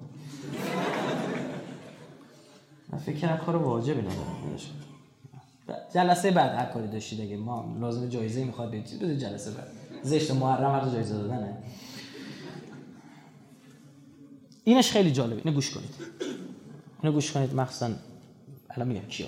من 2.92 2.98
فکر 2.98 3.20
کنم 3.20 3.36
کار 3.36 3.56
واجبی 3.56 4.00
نداره 4.00 4.16
جلسه 5.94 6.30
بعد 6.30 6.54
هر 6.54 6.66
کاری 6.66 6.88
داشتید 6.88 7.20
اگه 7.20 7.36
ما 7.36 7.76
لازم 7.80 8.08
جایزه 8.08 8.44
می‌خواد 8.44 8.68
بدید 8.68 8.98
بده 8.98 9.16
جلسه 9.16 9.50
بعد. 9.50 9.68
زشت 10.02 10.30
محرم 10.30 10.74
هر 10.74 10.88
جایزه 10.88 11.14
دادنه. 11.14 11.56
اینش 14.64 14.90
خیلی 14.90 15.12
جالبه 15.12 15.40
اینو 15.44 15.54
گوش 15.54 15.70
کنید. 15.70 15.94
اینو 17.02 17.14
گوش 17.14 17.32
کنید. 17.32 17.54
مخصوصا 17.54 17.90
الان 18.70 18.88
میگم 18.88 19.06
کیا 19.06 19.26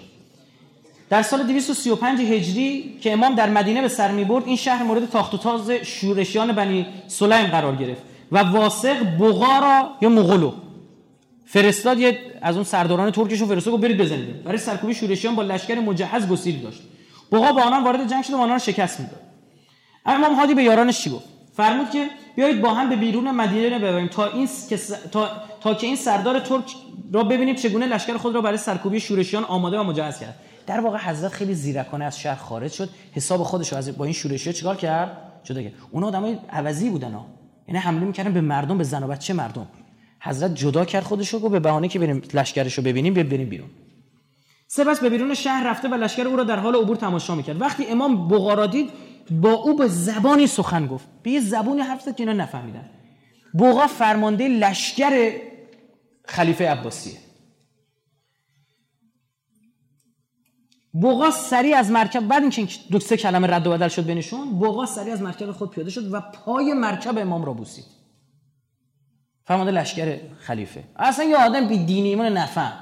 در 1.11 1.23
سال 1.23 1.43
235 1.43 2.21
هجری 2.21 2.99
که 3.01 3.13
امام 3.13 3.35
در 3.35 3.51
مدینه 3.51 3.83
به 3.83 3.89
سر 3.89 4.11
می‌برد 4.11 4.47
این 4.47 4.57
شهر 4.57 4.83
مورد 4.83 5.11
تاخت 5.11 5.35
و 5.35 5.39
تاز 5.39 5.71
شورشیان 5.71 6.53
بنی 6.53 6.87
سلیم 7.07 7.47
قرار 7.47 7.77
گرفت 7.77 8.03
و 8.33 8.39
واسق 8.39 9.17
بغارا 9.21 9.91
یا 10.01 10.09
مغولو 10.09 10.53
فرستاد. 11.45 11.99
از 12.43 12.55
اون 12.55 12.65
سرداران 12.65 13.11
ترکشو 13.11 13.47
فرستاد 13.47 13.75
و 13.75 13.79
برید 13.79 13.99
بزنید. 13.99 14.45
برای 14.45 14.59
سرکوبی 14.59 14.95
شورشیان 14.95 15.35
با 15.35 15.43
لشکر 15.43 15.75
مجهز 15.75 16.29
گسیل 16.29 16.61
داشت. 16.61 16.81
بغا 17.33 17.53
با 17.53 17.63
آنان 17.63 17.85
وارد 17.85 18.11
جنگ 18.11 18.25
شد 18.25 18.33
و 18.33 18.37
آنان 18.37 18.59
شکست 18.59 19.01
می‌داد. 19.01 19.21
امام 20.07 20.35
هادی 20.35 20.55
به 20.55 20.63
یارانش 20.63 21.01
چی 21.01 21.11
گفت؟ 21.11 21.25
فرمود 21.57 21.91
که 21.91 22.07
بیایید 22.37 22.61
با 22.61 22.75
هم 22.75 22.89
به 22.89 22.97
بیرون 22.97 23.31
مدینه 23.31 23.79
ببریم 23.79 24.09
تا 24.09 24.27
این 24.27 24.49
تا... 25.13 25.31
تا 25.61 25.75
که 25.75 25.87
این 25.87 25.97
سردار 25.97 26.41
ترک 26.41 26.65
را 27.13 27.23
ببینیم 27.25 27.55
چگونه 27.55 27.87
لشکر 27.87 28.17
خود 28.17 28.35
را 28.35 28.41
برای 28.41 28.59
سرکوبی 28.59 29.01
شورشیان 29.01 29.45
آماده 29.45 29.79
و 29.79 29.83
مجهز 29.83 30.21
کرد. 30.21 30.35
در 30.69 30.81
واقع 30.81 30.99
حضرت 30.99 31.33
خیلی 31.33 31.55
زیرکانه 31.55 32.05
از 32.05 32.21
شهر 32.21 32.35
خارج 32.35 32.73
شد. 32.73 32.89
حساب 33.13 33.43
خودش 33.43 33.73
رو 33.73 33.79
از 33.79 33.99
با 33.99 34.05
این 34.05 34.15
شورشی 34.15 34.53
چیکار 34.53 34.77
کرد؟ 34.77 35.17
جدا 35.45 35.63
کرد 35.63 35.73
اونا 35.91 36.07
آدمای 36.07 36.39
عوضی 36.51 36.91
بودن 36.91 37.13
ها. 37.13 37.27
یعنی 37.69 37.81
حمله 37.81 38.05
می‌کردن 38.05 38.33
به 38.33 38.41
مردم 38.41 38.79
به 38.79 38.85
زن 38.85 39.03
و 39.03 39.07
بچه 39.07 39.35
مردم. 39.35 39.67
حضرت 40.21 40.55
جدا 40.55 40.85
کرد 40.85 41.03
خودش 41.03 41.29
رو 41.29 41.49
به 41.49 41.61
بهانه 41.61 41.89
که 41.89 41.99
بریم 41.99 42.23
لشکرش 42.35 42.75
رو 42.75 42.85
ببینیم 42.85 43.15
بریم 43.15 43.49
بیرون. 43.49 43.69
سپس 44.67 45.01
به 45.01 45.11
بیرون 45.11 45.35
شهر 45.35 45.71
رفته 45.71 45.89
و 45.89 45.95
لشکر 45.95 46.27
او 46.27 46.37
را 46.37 46.45
در 46.45 46.59
حال 46.59 46.75
عبور 46.77 46.97
تماشا 46.97 47.35
می‌کرد. 47.35 47.61
وقتی 47.61 47.87
امام 47.87 48.29
بغارا 48.29 48.67
دید 48.67 48.91
با 49.31 49.53
او 49.53 49.77
به 49.77 49.89
زبانی 49.89 50.47
سخن 50.47 50.87
گفت. 50.87 51.07
به 51.23 51.31
یه 51.31 51.41
زبانی 51.41 51.81
حرف 51.81 52.03
زد 52.03 52.17
که 52.17 52.23
اینا 52.23 52.33
نفهمیدن. 52.33 52.91
بوغا 53.53 53.87
فرمانده 53.87 54.49
لشکر 54.49 55.33
خلیفه 56.27 56.69
عباسیه. 56.69 57.28
بوغا 61.01 61.31
سری 61.31 61.75
از 61.75 61.91
مرکب 61.91 62.29
بعد 62.29 62.43
اینکه 62.43 62.69
دو 62.91 63.01
سه 63.01 63.17
کلمه 63.17 63.47
رد 63.49 63.67
و 63.67 63.71
بدل 63.71 63.89
شد 63.89 64.05
بینشون 64.05 64.59
بوغا 64.59 64.87
سری 64.87 65.11
از 65.11 65.23
مرکب 65.23 65.53
خود 65.53 65.71
پیاده 65.71 65.91
شد 65.91 66.15
و 66.15 66.21
پای 66.21 66.73
مرکب 66.73 67.19
امام 67.19 67.45
را 67.45 67.53
بوسید. 67.53 67.85
فرمانده 69.45 69.73
لشکر 69.73 70.19
خلیفه. 70.39 70.85
اصلا 70.97 71.25
یه 71.25 71.37
آدم 71.37 71.69
بی 71.69 71.79
دینی 71.79 72.09
ایمان 72.09 72.27
نفهم. 72.27 72.73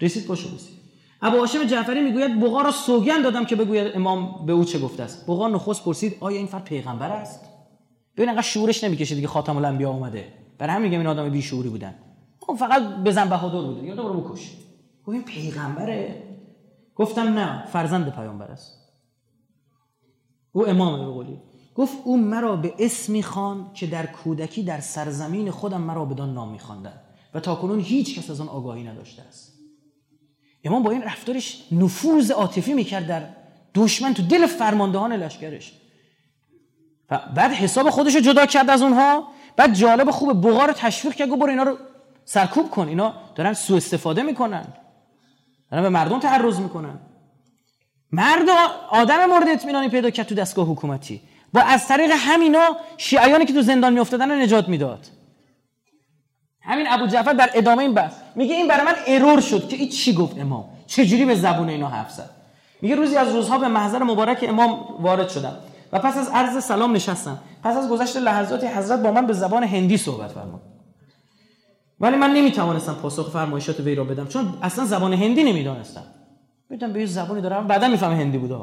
رسید 0.00 0.26
پاشو 0.26 0.48
بوسید. 0.48 0.76
ابو 1.22 1.38
هاشم 1.38 1.64
جعفری 1.64 2.02
می‌گوید 2.02 2.40
بوغا 2.40 2.62
را 2.62 2.70
سوگند 2.70 3.24
دادم 3.24 3.44
که 3.44 3.56
بگوید 3.56 3.96
امام 3.96 4.46
به 4.46 4.52
او 4.52 4.64
چه 4.64 4.78
گفته 4.78 5.02
است. 5.02 5.26
بوغا 5.26 5.48
نخست 5.48 5.84
پرسید 5.84 6.16
آیا 6.20 6.38
این 6.38 6.46
فرد 6.46 6.64
پیغمبر 6.64 7.10
است؟ 7.10 7.40
ببین 8.16 8.28
انقدر 8.28 8.42
شعورش 8.42 8.84
نمی‌کشه 8.84 9.14
دیگه 9.14 9.28
خاتم 9.28 9.56
الانبیا 9.56 9.90
اومده. 9.90 10.32
برای 10.58 10.74
همین 10.74 10.88
میگم 10.88 10.98
این 10.98 11.08
آدم 11.08 11.30
بی 11.30 11.42
شعوری 11.42 11.68
بودن. 11.68 11.94
اون 12.48 12.56
فقط 12.56 12.82
بزن 12.82 13.28
بهادر 13.28 13.66
بوده. 13.66 13.86
یا 13.86 13.94
رو 13.94 14.20
بکش. 14.20 14.50
گفت 15.04 15.14
این 15.14 15.22
پیغمبره. 15.22 16.22
گفتم 16.96 17.38
نه 17.38 17.66
فرزند 17.66 18.14
پیامبر 18.14 18.46
است. 18.46 18.92
او 20.52 20.68
امام 20.68 21.06
به 21.06 21.12
قولی 21.12 21.38
گفت 21.74 21.96
او 22.04 22.16
مرا 22.16 22.56
به 22.56 22.74
اسمی 22.78 23.22
خان 23.22 23.70
که 23.74 23.86
در 23.86 24.06
کودکی 24.06 24.62
در 24.62 24.80
سرزمین 24.80 25.50
خودم 25.50 25.80
مرا 25.80 26.04
بدان 26.04 26.34
نام 26.34 26.52
میخواندند 26.52 27.00
و 27.34 27.40
تا 27.40 27.54
کنون 27.54 27.80
هیچ 27.80 28.18
کس 28.18 28.30
از 28.30 28.40
آن 28.40 28.48
آگاهی 28.48 28.84
نداشته 28.84 29.22
است. 29.22 29.58
امام 30.64 30.82
با 30.82 30.90
این 30.90 31.02
رفتارش 31.02 31.62
نفوذ 31.72 32.30
عاطفی 32.30 32.74
می‌کرد 32.74 33.06
در 33.06 33.28
دشمن 33.74 34.14
تو 34.14 34.22
دل 34.22 34.46
فرماندهان 34.46 35.12
لشکرش. 35.12 35.80
و 37.10 37.20
بعد 37.34 37.50
حساب 37.52 37.90
خودش 37.90 38.14
رو 38.14 38.20
جدا 38.20 38.46
کرد 38.46 38.70
از 38.70 38.82
اونها 38.82 39.28
بعد 39.56 39.74
جالب 39.74 40.10
خوب 40.10 40.46
بغار 40.46 40.72
تشویق 40.72 41.14
کرد 41.14 41.28
برو 41.28 41.50
اینا 41.50 41.62
رو 41.62 41.76
سرکوب 42.24 42.70
کن 42.70 42.88
اینا 42.88 43.14
دارن 43.34 43.52
سوء 43.52 43.76
استفاده 43.76 44.22
می‌کنن. 44.22 44.66
دارن 45.70 45.82
به 45.82 45.88
مردم 45.88 46.20
تعرض 46.20 46.60
می‌کنن. 46.60 46.98
مرد 48.12 48.48
آدم 48.90 49.26
مورد 49.26 49.48
اطمینانی 49.48 49.88
پیدا 49.88 50.10
کرد 50.10 50.26
تو 50.26 50.34
دستگاه 50.34 50.66
حکومتی. 50.66 51.20
با 51.52 51.60
از 51.60 51.88
طریق 51.88 52.10
همینا 52.14 52.76
شیعیانی 52.96 53.44
که 53.44 53.52
تو 53.52 53.62
زندان 53.62 53.92
میافتادن 53.92 54.42
نجات 54.42 54.68
می‌داد. 54.68 55.06
همین 56.60 56.86
ابو 56.88 57.06
جعفر 57.06 57.32
در 57.32 57.50
ادامه 57.54 57.82
این 57.82 57.94
بحث 57.94 58.12
میگه 58.34 58.54
این 58.54 58.68
برای 58.68 58.86
من 58.86 58.94
ارور 59.06 59.40
شد 59.40 59.68
که 59.68 59.76
این 59.76 59.88
چی 59.88 60.14
گفت 60.14 60.38
امام؟ 60.38 60.64
چجوری 60.86 61.24
به 61.24 61.34
زبون 61.34 61.68
اینا 61.68 61.88
حرف 61.88 62.10
زد؟ 62.10 62.30
میگه 62.82 62.94
روزی 62.94 63.16
از 63.16 63.34
روزها 63.34 63.58
به 63.58 63.68
محضر 63.68 64.02
مبارک 64.02 64.44
امام 64.48 65.02
وارد 65.02 65.28
شدم 65.28 65.56
و 65.92 65.98
پس 65.98 66.16
از 66.16 66.28
عرض 66.28 66.64
سلام 66.64 66.92
نشستم. 66.92 67.38
پس 67.64 67.76
از 67.76 67.88
گذشت 67.88 68.16
لحظاتی 68.16 68.66
حضرت 68.66 69.02
با 69.02 69.12
من 69.12 69.26
به 69.26 69.32
زبان 69.32 69.64
هندی 69.64 69.96
صحبت 69.96 70.32
فرمود. 70.32 70.60
ولی 72.00 72.16
من 72.16 72.30
نمی‌توانستم 72.30 72.94
پاسخ 72.94 73.30
فرمایشات 73.30 73.80
وی 73.80 73.94
را 73.94 74.04
بدم 74.04 74.26
چون 74.26 74.54
اصلا 74.62 74.84
زبان 74.84 75.12
هندی 75.12 75.44
نمی‌دانستم. 75.44 76.04
می‌دونم 76.70 76.92
به 76.92 77.00
یه 77.00 77.06
زبانی 77.06 77.40
دارم 77.40 77.66
بعدا 77.66 77.88
میفهم 77.88 78.12
هندی 78.12 78.38
بوده 78.38 78.56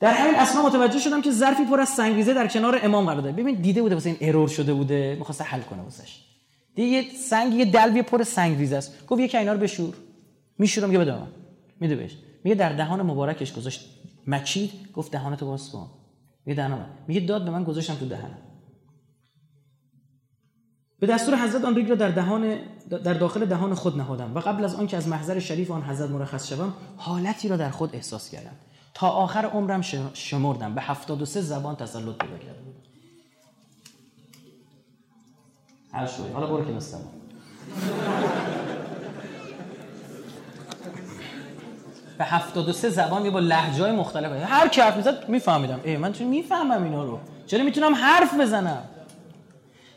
در 0.00 0.12
همین 0.12 0.34
اسنا 0.34 0.62
متوجه 0.62 0.98
شدم 0.98 1.22
که 1.22 1.30
ظرفی 1.30 1.64
پر 1.64 1.80
از 1.80 1.88
سنگریزه 1.88 2.34
در 2.34 2.46
کنار 2.46 2.80
امام 2.82 3.06
قرار 3.06 3.20
داره. 3.20 3.32
ببین 3.32 3.54
دیده 3.54 3.82
بوده 3.82 3.94
واسه 3.94 4.10
این 4.10 4.18
ارور 4.20 4.48
شده 4.48 4.74
بوده 4.74 5.16
می‌خواسته 5.18 5.44
حل 5.44 5.60
کنه 5.60 5.82
واسش. 5.82 6.24
دیگه 6.74 6.88
یه 6.88 7.12
سنگ 7.12 7.54
یه 7.54 7.64
دلوی 7.64 8.02
پر 8.02 8.22
سنگریزه 8.22 8.76
است. 8.76 9.06
گفت 9.06 9.20
یکی 9.20 9.36
اینا 9.36 9.52
رو 9.52 9.58
بشور. 9.58 9.94
میشورم 10.58 10.92
یه 10.92 10.98
بده 10.98 11.14
میده 11.80 11.96
بهش. 11.96 12.16
میگه 12.44 12.54
در 12.54 12.72
دهان 12.72 13.02
مبارکش 13.02 13.52
گذاشت. 13.52 13.90
مچید؟ 14.26 14.70
گفت 14.94 15.12
دهانتو 15.12 15.46
باز 15.46 15.70
کن. 15.70 15.90
میگه 16.46 16.56
دهنم 16.56 16.86
میگه 17.08 17.20
داد 17.20 17.44
به 17.44 17.50
من 17.50 17.64
گذاشتم 17.64 17.94
تو 17.94 18.08
دهنم. 18.08 18.38
به 21.00 21.06
دستور 21.06 21.36
حضرت 21.36 21.64
آن 21.64 21.74
ریگ 21.74 21.88
را 21.88 21.94
در 21.94 22.08
دهان 22.08 22.58
در 22.88 23.14
داخل 23.14 23.44
دهان 23.44 23.74
خود 23.74 23.96
نهادم 23.96 24.34
و 24.34 24.38
قبل 24.38 24.64
از 24.64 24.74
آن 24.74 24.86
که 24.86 24.96
از 24.96 25.08
محضر 25.08 25.38
شریف 25.38 25.70
آن 25.70 25.82
حضرت 25.82 26.10
مرخص 26.10 26.48
شوم 26.48 26.74
حالتی 26.96 27.48
را 27.48 27.56
در 27.56 27.70
خود 27.70 27.96
احساس 27.96 28.30
کردم. 28.30 28.54
تا 28.94 29.08
آخر 29.08 29.46
عمرم 29.46 29.80
شمردم. 30.14 30.74
به 30.74 30.80
73 30.80 31.40
زبان 31.40 31.76
تسلط 31.76 32.16
پیدا 32.18 32.38
کردم 32.38 32.62
هر 35.92 36.06
شوی. 36.06 36.32
حالا 36.32 36.46
برو 36.46 36.64
که 36.64 36.72
به 42.18 42.24
73 42.24 42.90
زبان 42.90 43.24
یه 43.24 43.30
با 43.30 43.40
لهجه 43.40 43.82
های 43.82 43.92
مختلف 43.92 44.50
هر 44.50 44.68
کی 44.68 44.80
حرف 44.80 44.96
می‌زد 44.96 45.28
میفهمیدم. 45.28 45.80
ای 45.84 45.96
من 45.96 46.12
چون 46.12 46.26
می‌فهمم 46.26 46.84
اینا 46.84 47.04
رو. 47.04 47.20
چرا 47.46 47.64
می‌تونم 47.64 47.94
حرف 47.94 48.40
بزنم؟ 48.40 48.82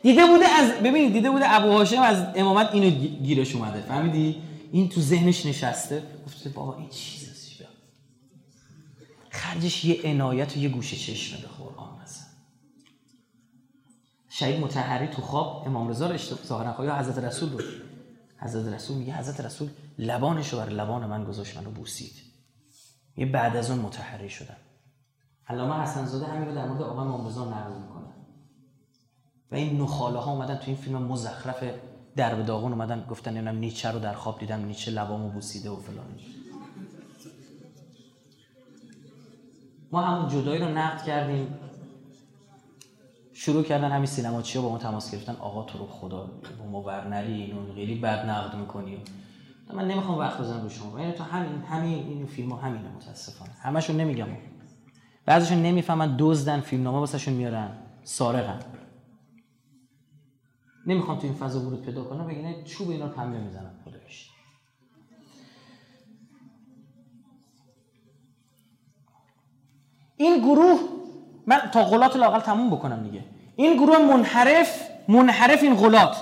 دیده 0.02 0.26
بوده 0.26 0.48
از 0.48 0.70
ببین 0.70 1.12
دیده 1.12 1.30
بوده 1.30 1.54
ابو 1.54 1.72
هاشم 1.72 2.02
از 2.02 2.24
امامت 2.34 2.70
اینو 2.72 2.90
گیرش 3.22 3.54
اومده. 3.54 3.80
فهمیدی؟ 3.80 4.42
این 4.72 4.88
تو 4.88 5.00
ذهنش 5.00 5.46
نشسته. 5.46 6.02
گفته 6.26 6.50
بابا 6.50 6.76
این 6.76 6.88
چیزه 6.88 7.30
خرجش 9.30 9.84
یه 9.84 10.00
عنایت 10.04 10.56
و 10.56 10.60
یه 10.60 10.68
گوشه 10.68 10.96
چشمه 10.96 11.40
به 11.40 11.46
قرآن 11.46 12.02
مثلا 12.02 12.26
شهید 14.28 14.60
متحری 14.60 15.08
تو 15.08 15.22
خواب 15.22 15.62
امام 15.66 15.88
رضا 15.88 16.10
رو 16.10 16.16
ظاهرا 16.46 16.84
یا 16.84 16.96
حضرت 16.96 17.18
رسول 17.18 17.52
رو. 17.52 17.64
حضرت 18.38 18.74
رسول 18.74 18.96
میگه 18.96 19.14
حضرت 19.14 19.40
رسول 19.40 19.68
لبانش 19.98 20.52
رو 20.52 20.58
بر 20.58 20.68
لبان 20.68 21.06
من 21.06 21.24
گذاشت 21.24 21.56
منو 21.56 21.70
بوسید. 21.70 22.12
یه 23.16 23.26
بعد 23.26 23.56
از 23.56 23.70
اون 23.70 23.80
متحری 23.80 24.30
شدم 24.30 24.56
علامه 25.48 25.82
حسن 25.82 26.06
زاده 26.06 26.26
همین 26.26 26.48
رو 26.48 26.54
در 26.54 26.68
مورد 26.68 26.82
آقا 26.82 27.02
امام 27.02 27.26
رضا 27.26 27.44
نقل 27.44 27.72
می‌کنه. 27.82 28.19
و 29.52 29.54
این 29.54 29.80
نخاله 29.80 30.18
ها 30.18 30.32
اومدن 30.32 30.54
تو 30.56 30.64
این 30.66 30.76
فیلم 30.76 31.02
مزخرف 31.02 31.64
درب 32.16 32.46
داغون 32.46 32.72
اومدن 32.72 33.06
گفتن 33.10 33.30
نمی‌دونم 33.30 33.58
نیچه 33.58 33.90
رو 33.90 33.98
در 33.98 34.14
خواب 34.14 34.38
دیدم 34.38 34.64
نیچه 34.64 34.90
لبامو 34.90 35.28
بوسیده 35.28 35.70
و 35.70 35.76
فلان. 35.76 36.04
ما 39.92 40.00
همون 40.02 40.28
جدایی 40.28 40.60
رو 40.60 40.68
نقد 40.68 41.04
کردیم. 41.04 41.54
شروع 43.32 43.62
کردن 43.62 43.90
همین 43.90 44.06
سینما 44.06 44.42
چیا 44.42 44.62
با 44.62 44.68
ما 44.68 44.78
تماس 44.78 45.12
گرفتن. 45.12 45.36
آقا 45.36 45.62
تو 45.62 45.78
رو 45.78 45.86
خدا 45.86 46.30
با 46.58 46.64
ما 46.70 46.82
ورنری 46.82 47.42
اینو 47.42 47.74
خیلی 47.74 47.94
بد 47.94 48.26
نقد 48.26 48.56
می‌کنی. 48.56 48.98
من 49.74 49.88
نمی‌خوام 49.88 50.18
وقت 50.18 50.40
بزنم 50.40 50.62
رو 50.62 50.68
شما. 50.68 51.00
یعنی 51.00 51.12
تو 51.12 51.24
همین 51.24 51.62
همین 51.62 52.06
این 52.06 52.26
فیلم 52.26 52.52
ها 52.52 52.56
همینه 52.56 52.88
متاسفانه. 52.96 53.52
همشون 53.52 53.96
نمیگم. 53.96 54.26
بعضیشون 55.24 55.62
نمی‌فهمن 55.62 56.16
دزدن 56.18 56.60
فیلمنامه 56.60 56.98
واسهشون 56.98 57.34
میارن. 57.34 57.72
سارقن. 58.04 58.60
نمی‌خوام 60.90 61.18
تو 61.18 61.26
این 61.26 61.34
فضا 61.34 61.60
ورود 61.60 61.84
پیدا 61.84 62.04
کنم 62.04 62.26
بگین 62.26 62.64
چوب 62.64 62.90
اینا 62.90 63.08
پنبه 63.08 63.38
می‌زنم 63.38 63.70
خودش 63.84 64.30
این 70.16 70.38
گروه 70.38 70.80
من 71.46 71.58
تا 71.72 71.84
غلات 71.84 72.16
لاقل 72.16 72.40
تموم 72.40 72.70
بکنم 72.70 73.02
دیگه. 73.02 73.24
این 73.56 73.76
گروه 73.76 73.98
منحرف 73.98 74.88
منحرف 75.08 75.62
این 75.62 75.76
غلات. 75.76 76.16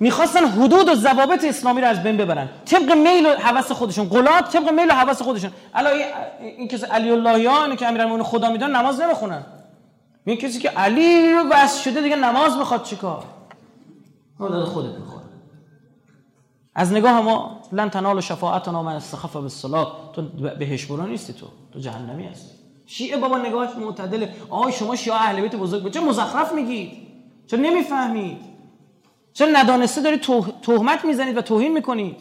می‌خواستن 0.00 0.46
حدود 0.46 0.88
و 0.88 0.94
ضوابط 0.94 1.44
اسلامی 1.44 1.80
رو 1.80 1.86
از 1.86 2.02
بین 2.02 2.16
ببرن. 2.16 2.48
طبق 2.64 2.92
میل 2.92 3.26
و 3.26 3.28
هوس 3.28 3.72
خودشون. 3.72 4.08
غلات 4.08 4.52
طبق 4.52 4.70
میل 4.70 4.90
و 4.90 4.94
هوس 4.94 5.22
خودشون. 5.22 5.50
الان 5.74 5.92
این 6.40 6.68
کسی 6.68 6.86
علی 6.86 7.10
اللهیان 7.10 7.76
که 7.76 7.86
امیرالمومنین 7.86 8.24
خدا 8.24 8.50
میدن 8.50 8.76
نماز 8.76 9.00
نمی‌خونن. 9.00 9.46
این 10.24 10.36
کسی 10.36 10.58
که 10.58 10.68
علی 10.68 11.32
رو 11.32 11.44
بس 11.52 11.84
شده 11.84 12.00
دیگه 12.00 12.16
نماز 12.16 12.56
می‌خواد 12.56 12.82
چیکار؟ 12.82 13.24
داد 14.48 14.64
خودت 14.64 14.98
می‌خواد 14.98 15.24
از 16.74 16.92
نگاه 16.92 17.20
ما 17.20 17.60
لن 17.72 17.90
تنال 17.90 18.20
شفاعتنا 18.20 18.82
من 18.82 18.94
استخف 18.94 19.36
بالصلاه 19.36 20.10
تو 20.12 20.22
بهش 20.58 20.86
برو 20.86 21.06
نیستی 21.06 21.32
تو. 21.32 21.46
تو 21.72 21.78
جهنمی 21.78 22.26
هستی. 22.26 22.54
شیعه 22.86 23.16
بابا 23.16 23.38
نگاهش 23.38 23.76
معتدله. 23.76 24.34
آهای 24.50 24.72
شما 24.72 24.96
شیعه 24.96 25.16
اهل 25.16 25.40
بیت 25.40 25.56
بزرگ 25.56 25.92
چه 25.92 26.00
مزخرف 26.00 26.52
میگید؟ 26.52 26.92
چرا 27.46 27.60
نمی‌فهمید؟ 27.60 28.38
چرا 29.32 29.48
ندانسته 29.52 30.02
دارید 30.02 30.20
تهمت 30.62 31.04
می‌زنید 31.04 31.36
و 31.36 31.42
توهین 31.42 31.72
می‌کنید؟ 31.72 32.16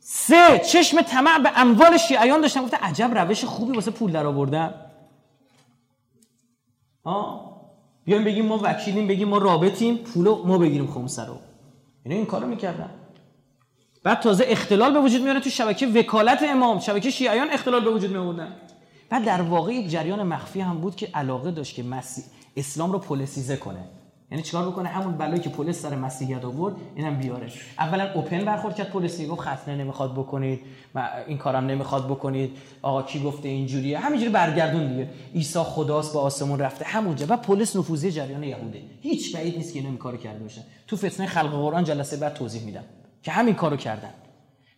سه 0.00 0.58
چشم 0.58 1.02
طمع 1.02 1.38
به 1.38 1.52
اموال 1.56 1.96
شیعیان 1.96 2.40
داشتن 2.40 2.62
گفته 2.62 2.76
عجب 2.76 3.18
روش 3.18 3.44
خوبی 3.44 3.72
واسه 3.72 3.90
پول 3.90 4.12
در 4.12 4.26
آوردن 4.26 4.74
ها 7.04 7.49
بیایم 8.04 8.24
بگیم 8.24 8.46
ما 8.46 8.60
وکیلیم 8.62 9.06
بگیم 9.06 9.28
ما 9.28 9.38
رابطیم 9.38 9.96
پولو 9.96 10.46
ما 10.46 10.58
بگیریم 10.58 10.86
خمسه 10.86 11.24
رو 11.24 11.36
اینا 12.04 12.16
این 12.16 12.26
کارو 12.26 12.46
می‌کردن. 12.46 12.90
بعد 14.04 14.20
تازه 14.20 14.44
اختلال 14.48 14.92
به 14.92 15.00
وجود 15.00 15.22
میاره 15.22 15.40
تو 15.40 15.50
شبکه 15.50 15.86
وکالت 15.86 16.42
امام 16.42 16.80
شبکه 16.80 17.10
شیعیان 17.10 17.50
اختلال 17.50 17.84
به 17.84 17.90
وجود 17.90 18.10
میآوردن. 18.10 18.56
بعد 19.10 19.24
در 19.24 19.42
واقع 19.42 19.72
یک 19.72 19.88
جریان 19.90 20.22
مخفی 20.22 20.60
هم 20.60 20.80
بود 20.80 20.96
که 20.96 21.08
علاقه 21.14 21.50
داشت 21.50 21.74
که 21.74 21.82
مسیح 21.82 22.24
اسلام 22.56 22.92
رو 22.92 22.98
پلیسیزه 22.98 23.56
کنه. 23.56 23.84
یعنی 24.30 24.42
چیکار 24.42 24.68
بکنه 24.68 24.88
همون 24.88 25.12
بلایی 25.12 25.40
که 25.40 25.50
پلیس 25.50 25.82
سر 25.82 25.94
مسیحیت 25.94 26.44
آورد 26.44 26.74
اینم 26.94 27.18
بیاره 27.18 27.52
اولا 27.78 28.12
اوپن 28.12 28.44
برخورد 28.44 28.74
کرد. 28.74 28.90
پلیسی 28.90 29.26
گفت 29.26 29.40
ختنه 29.40 29.76
نمی‌خواد 29.76 30.12
بکنید. 30.12 30.60
و 30.94 31.24
این 31.26 31.38
کارم 31.38 31.66
نمی‌خواد 31.66 32.06
بکنید. 32.06 32.56
آقا 32.82 33.02
کی 33.02 33.22
گفته 33.22 33.48
اینجوریه 33.48 33.98
همینجوری 33.98 34.30
برگردون 34.30 34.88
دیگه. 34.88 35.08
عیسی 35.34 35.58
خداست 35.58 36.14
با 36.14 36.20
آسمون 36.20 36.58
رفته. 36.58 36.84
همونجا. 36.84 37.26
و 37.28 37.36
پلیس 37.36 37.76
نفوذی 37.76 38.12
جریان 38.12 38.42
یهوده. 38.42 38.82
هیچ 39.00 39.36
بعید 39.36 39.56
نیست 39.56 39.72
که 39.72 39.78
اینا 39.78 39.88
این 39.88 39.98
کارو 39.98 40.16
کرده 40.16 40.38
باشن. 40.38 40.62
تو 40.86 40.96
فتنه 40.96 41.26
خلق 41.26 41.50
قرآن 41.50 41.84
جلسه 41.84 42.16
بعد 42.16 42.34
توضیح 42.34 42.62
میدم. 42.62 42.84
که 43.22 43.30
همین 43.30 43.54
کارو 43.54 43.76
کردن. 43.76 44.10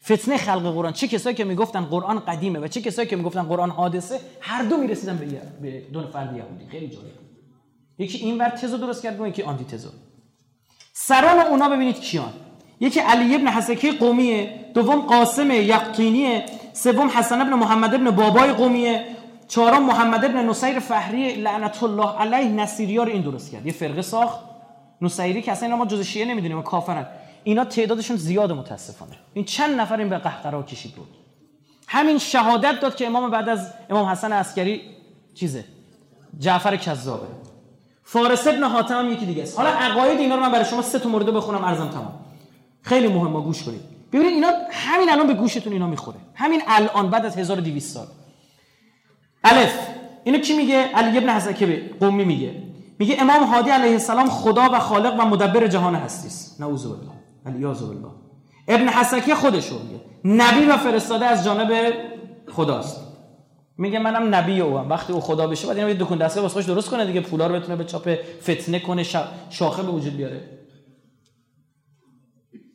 فتنه 0.04 0.36
خلق 0.36 0.74
قرآن. 0.74 0.92
چه 0.92 1.08
کسایی 1.08 1.36
که 1.36 1.44
می‌گفتن 1.44 1.84
قرآن 1.84 2.18
قدیمه 2.18 2.58
و 2.58 2.68
چه 2.68 2.80
کسایی 2.80 3.08
که 3.08 3.16
می‌گفتن 3.16 3.42
قرآن 3.42 3.70
حادثه 3.70 4.20
هر 4.40 4.62
دو 4.62 4.76
می‌رسیدن 4.76 5.18
به 5.62 5.82
دو 5.92 6.06
فرد 6.06 6.36
یهودی. 6.36 6.66
خیلی 6.70 6.88
جالب 6.88 7.31
یکی 7.98 8.19
این 8.19 8.39
ور 8.39 8.48
تزو 8.48 8.77
درست 8.77 9.02
کرد 9.02 9.20
و 9.20 9.27
یکی 9.27 9.43
آنتی 9.43 9.64
تزو. 9.64 9.89
سران 10.93 11.39
اونا 11.39 11.69
ببینید 11.69 12.01
کیان. 12.01 12.32
یکی 12.81 13.01
علی 13.01 13.35
ابن 13.35 13.48
حسکی 13.48 13.90
قومیه 13.90 14.70
دوم 14.74 15.01
قاسم 15.01 15.51
یقینیه 15.51 16.44
سوم 16.73 17.09
حسن 17.09 17.40
ابن 17.40 17.55
محمد 17.55 17.94
ابن 17.94 18.10
بابای 18.10 18.52
قومیه 18.52 19.06
چهارم 19.48 19.82
محمد 19.82 20.24
ابن 20.24 20.48
نصیر 20.48 20.78
فهری 20.78 21.35
لعنت 21.35 21.82
الله 21.82 22.19
علیه 22.19 22.48
نصیریا 22.48 23.02
رو 23.02 23.12
این 23.12 23.23
درست 23.23 23.52
کرد. 23.52 23.66
یه 23.66 23.73
فرقه 23.73 24.02
ساخت. 24.02 24.40
نصیری 25.01 25.43
که 25.43 25.52
اصلا 25.52 25.66
اینا 25.66 25.77
ما 25.77 25.86
جز 25.86 26.01
شیعه 26.01 26.24
نمی‌دونیم 26.24 26.62
کافرن. 26.62 27.06
اینا 27.44 27.64
تعدادشون 27.64 28.16
زیاد 28.16 28.52
متاسفانه. 28.52 29.16
این 29.35 29.44
چند 29.44 29.81
نفر 29.81 29.98
این 29.98 30.09
به 30.09 30.19
قهقرا 30.19 30.62
کشید 30.62 30.93
بود. 30.93 31.09
همین 31.89 32.19
شهادت 32.19 32.81
داد 32.81 32.97
که 32.97 33.06
امام 33.06 33.31
بعد 33.31 33.48
از 33.48 33.73
امام 33.90 34.06
حسن 34.06 34.32
عسکری 34.32 34.81
چیزه؟ 35.35 35.64
جعفر 36.39 36.77
کذابه. 36.77 37.27
فارس 38.04 38.46
ابن 38.46 38.62
حاتم 38.62 38.98
هم 38.98 39.12
یکی 39.12 39.26
دیگه 39.26 39.42
است. 39.42 39.58
حالا 39.58 39.70
عقاید 39.70 40.18
اینا 40.20 40.34
رو 40.34 40.40
من 40.40 40.52
برای 40.52 40.64
شما 40.64 40.82
سه 40.82 40.98
تا 40.98 41.08
مورد 41.08 41.26
بخونم 41.26 41.64
ارزم 41.64 41.88
تمام. 41.88 42.12
خیلی 42.82 43.08
مهمه 43.08 43.40
گوش 43.40 43.62
کنید. 43.62 43.80
ببینید 44.12 44.32
اینا 44.32 44.48
همین 44.70 45.10
الان 45.10 45.26
به 45.26 45.34
گوشتون 45.34 45.72
اینا 45.72 45.86
می‌خوره. 45.86 46.18
همین 46.34 46.62
الان 46.66 47.10
بعد 47.10 47.26
از 47.26 47.38
1200 47.38 47.94
سال. 47.94 48.06
الف. 49.44 49.78
اینو 50.24 50.38
کی 50.38 50.56
میگه؟ 50.56 50.76
علی 50.76 51.18
ابن 51.18 51.28
حسکه 51.28 51.90
قومی 52.00 52.24
میگه. 52.24 52.62
میگه 52.98 53.16
امام 53.20 53.42
هادی 53.42 53.70
علیه 53.70 53.92
السلام 53.92 54.30
خدا 54.30 54.68
و 54.72 54.78
خالق 54.78 55.20
و 55.20 55.24
مدبر 55.24 55.66
جهان 55.66 55.94
هستی 55.94 56.28
است 56.28 56.60
نعوذ 56.60 56.86
بالله. 56.86 57.12
الیاذ 57.46 57.82
بالله. 57.82 58.10
ابن 58.68 58.88
حسکی 58.88 59.34
خودشو 59.34 59.78
میگه. 59.78 60.00
نبی 60.24 60.64
و 60.66 60.76
فرستاده 60.76 61.26
از 61.26 61.44
جانب 61.44 61.92
خداست. 62.52 63.11
میگه 63.82 63.98
منم 63.98 64.34
نبی 64.34 64.60
اوم 64.60 64.88
وقتی 64.90 65.12
او 65.12 65.20
خدا 65.20 65.46
بشه 65.46 65.66
بعد 65.66 65.76
اینا 65.76 65.88
یه 65.88 65.94
دکون 65.94 66.18
دستگاه 66.18 66.42
واسه 66.42 66.62
درست 66.62 66.90
کنه 66.90 67.06
دیگه 67.06 67.20
پولا 67.20 67.46
رو 67.46 67.54
بتونه 67.54 67.76
به 67.76 67.84
چاپ 67.84 68.18
فتنه 68.42 68.78
کنه 68.78 69.02
شاخه 69.50 69.82
به 69.82 69.92
وجود 69.92 70.16
بیاره. 70.16 70.40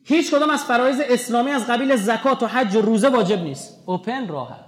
هیچ 0.04 0.34
کدام 0.34 0.50
از 0.50 0.64
فرایض 0.64 1.00
اسلامی 1.08 1.50
از 1.50 1.66
قبیل 1.66 1.96
زکات 1.96 2.42
و 2.42 2.46
حج 2.46 2.76
و 2.76 2.80
روزه 2.80 3.08
واجب 3.08 3.42
نیست. 3.42 3.74
اوپن 3.86 4.28
راحت 4.28 4.64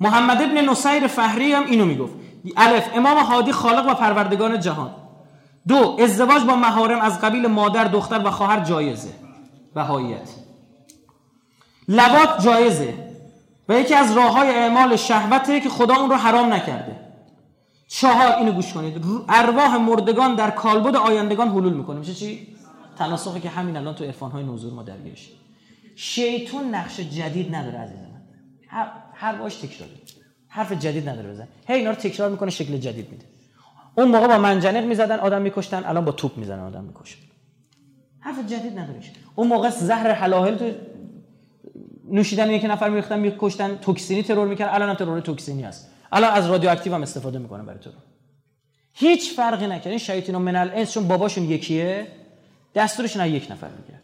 محمد 0.00 0.42
ابن 0.42 0.68
نصیر 0.70 1.06
فهری 1.06 1.52
هم 1.52 1.66
اینو 1.66 1.84
می‌گفت. 1.84 2.14
الف 2.56 2.88
امام 2.94 3.18
هادی 3.18 3.52
خالق 3.52 3.90
و 3.90 3.94
پروردگان 3.94 4.60
جهان. 4.60 4.90
دو 5.68 5.96
ازدواج 6.00 6.42
با 6.42 6.56
محارم 6.56 7.00
از 7.00 7.20
قبیل 7.20 7.46
مادر 7.46 7.84
دختر 7.84 8.26
و 8.26 8.30
خواهر 8.30 8.60
جایزه. 8.60 9.10
بهاییت. 9.74 10.28
لواط 11.88 12.44
جایزه. 12.44 13.05
و 13.68 13.80
یکی 13.80 13.94
از 13.94 14.16
راه 14.16 14.32
های 14.32 14.48
اعمال 14.48 14.96
شهوته 14.96 15.60
که 15.60 15.68
خدا 15.68 15.94
اون 15.94 16.10
رو 16.10 16.16
حرام 16.16 16.52
نکرده. 16.52 16.96
چهار 17.88 18.32
اینو 18.32 18.52
گوش 18.52 18.72
کنید. 18.72 19.04
ارواح 19.28 19.76
مردگان 19.76 20.34
در 20.34 20.50
کالبد 20.50 20.96
آیندگان 20.96 21.48
حلول 21.48 21.72
می‌کنه. 21.72 21.98
میشه 21.98 22.14
چی؟ 22.14 22.56
تناسخی 22.98 23.40
که 23.40 23.48
همین 23.48 23.76
الان 23.76 23.94
تو 23.94 24.04
عرفان 24.04 24.30
های 24.30 24.44
نوزور 24.44 24.72
ما 24.72 24.82
درگیرش. 24.82 25.30
شیطون 25.96 26.74
نقش 26.74 27.00
جدید 27.00 27.54
نداره 27.54 27.78
عزیز 27.78 27.98
من 27.98 28.20
هر 28.68 28.92
هر 29.14 29.34
باش 29.34 29.54
تکراری 29.54 29.92
حرف 30.48 30.72
جدید 30.72 31.08
نداره 31.08 31.30
بزن. 31.30 31.48
هی 31.68 31.76
اینا 31.76 31.90
رو 31.90 31.96
تکرار 31.96 32.30
می‌کنه 32.30 32.50
شکل 32.50 32.76
جدید 32.76 33.10
میده. 33.10 33.24
اون 33.94 34.08
موقع 34.08 34.26
با 34.26 34.38
منجنیق 34.38 34.84
می‌زدن 34.84 35.18
آدم 35.18 35.42
میکشتن 35.42 35.84
الان 35.84 36.04
با 36.04 36.12
توپ 36.12 36.38
می‌زنن 36.38 36.60
آدم 36.60 36.84
می‌کشن 36.84 37.18
حرف 38.20 38.46
جدید 38.46 38.78
نداره. 38.78 39.00
اون 39.34 39.46
موقع 39.46 39.70
زهر 39.70 40.12
حلاهل 40.12 40.56
تو 40.56 40.70
نوشیدن 42.10 42.50
یک 42.50 42.64
نفر 42.64 42.88
میریختن 42.88 43.18
میکشتن. 43.18 43.76
توکسینی 43.76 44.22
ترور 44.22 44.48
می‌کردن 44.48 44.74
الان 44.74 44.88
هم 44.88 44.94
ترور 44.94 45.20
توکسینی 45.20 45.62
هست. 45.62 45.90
الان 46.12 46.32
از 46.32 46.46
رادیواکتیو 46.46 46.94
هم 46.94 47.02
استفاده 47.02 47.38
می‌کنن 47.38 47.66
برای 47.66 47.78
ترور. 47.78 47.96
هیچ 48.92 49.36
فرقی 49.36 49.66
نکرد. 49.66 49.88
این 49.88 49.98
شیاطین 49.98 50.36
من 50.36 50.56
الانس 50.56 50.92
چون 50.92 51.08
باباشون 51.08 51.44
یکیه 51.44 52.06
دستورشون 52.74 53.26
یک 53.26 53.50
نفر 53.50 53.68
میگه 53.68 54.00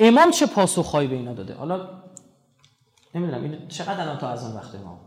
امام 0.00 0.30
چه 0.30 0.46
پاسخهایی 0.46 1.08
به 1.08 1.14
اینا 1.14 1.34
داده؟ 1.34 1.54
حالا 1.54 1.88
نمی‌دونم. 3.14 3.42
این 3.42 3.68
چقدر 3.68 4.00
الان 4.00 4.18
تا 4.18 4.28
از 4.28 4.44
آن 4.44 4.56
وقت 4.56 4.74
امام؟ 4.74 4.98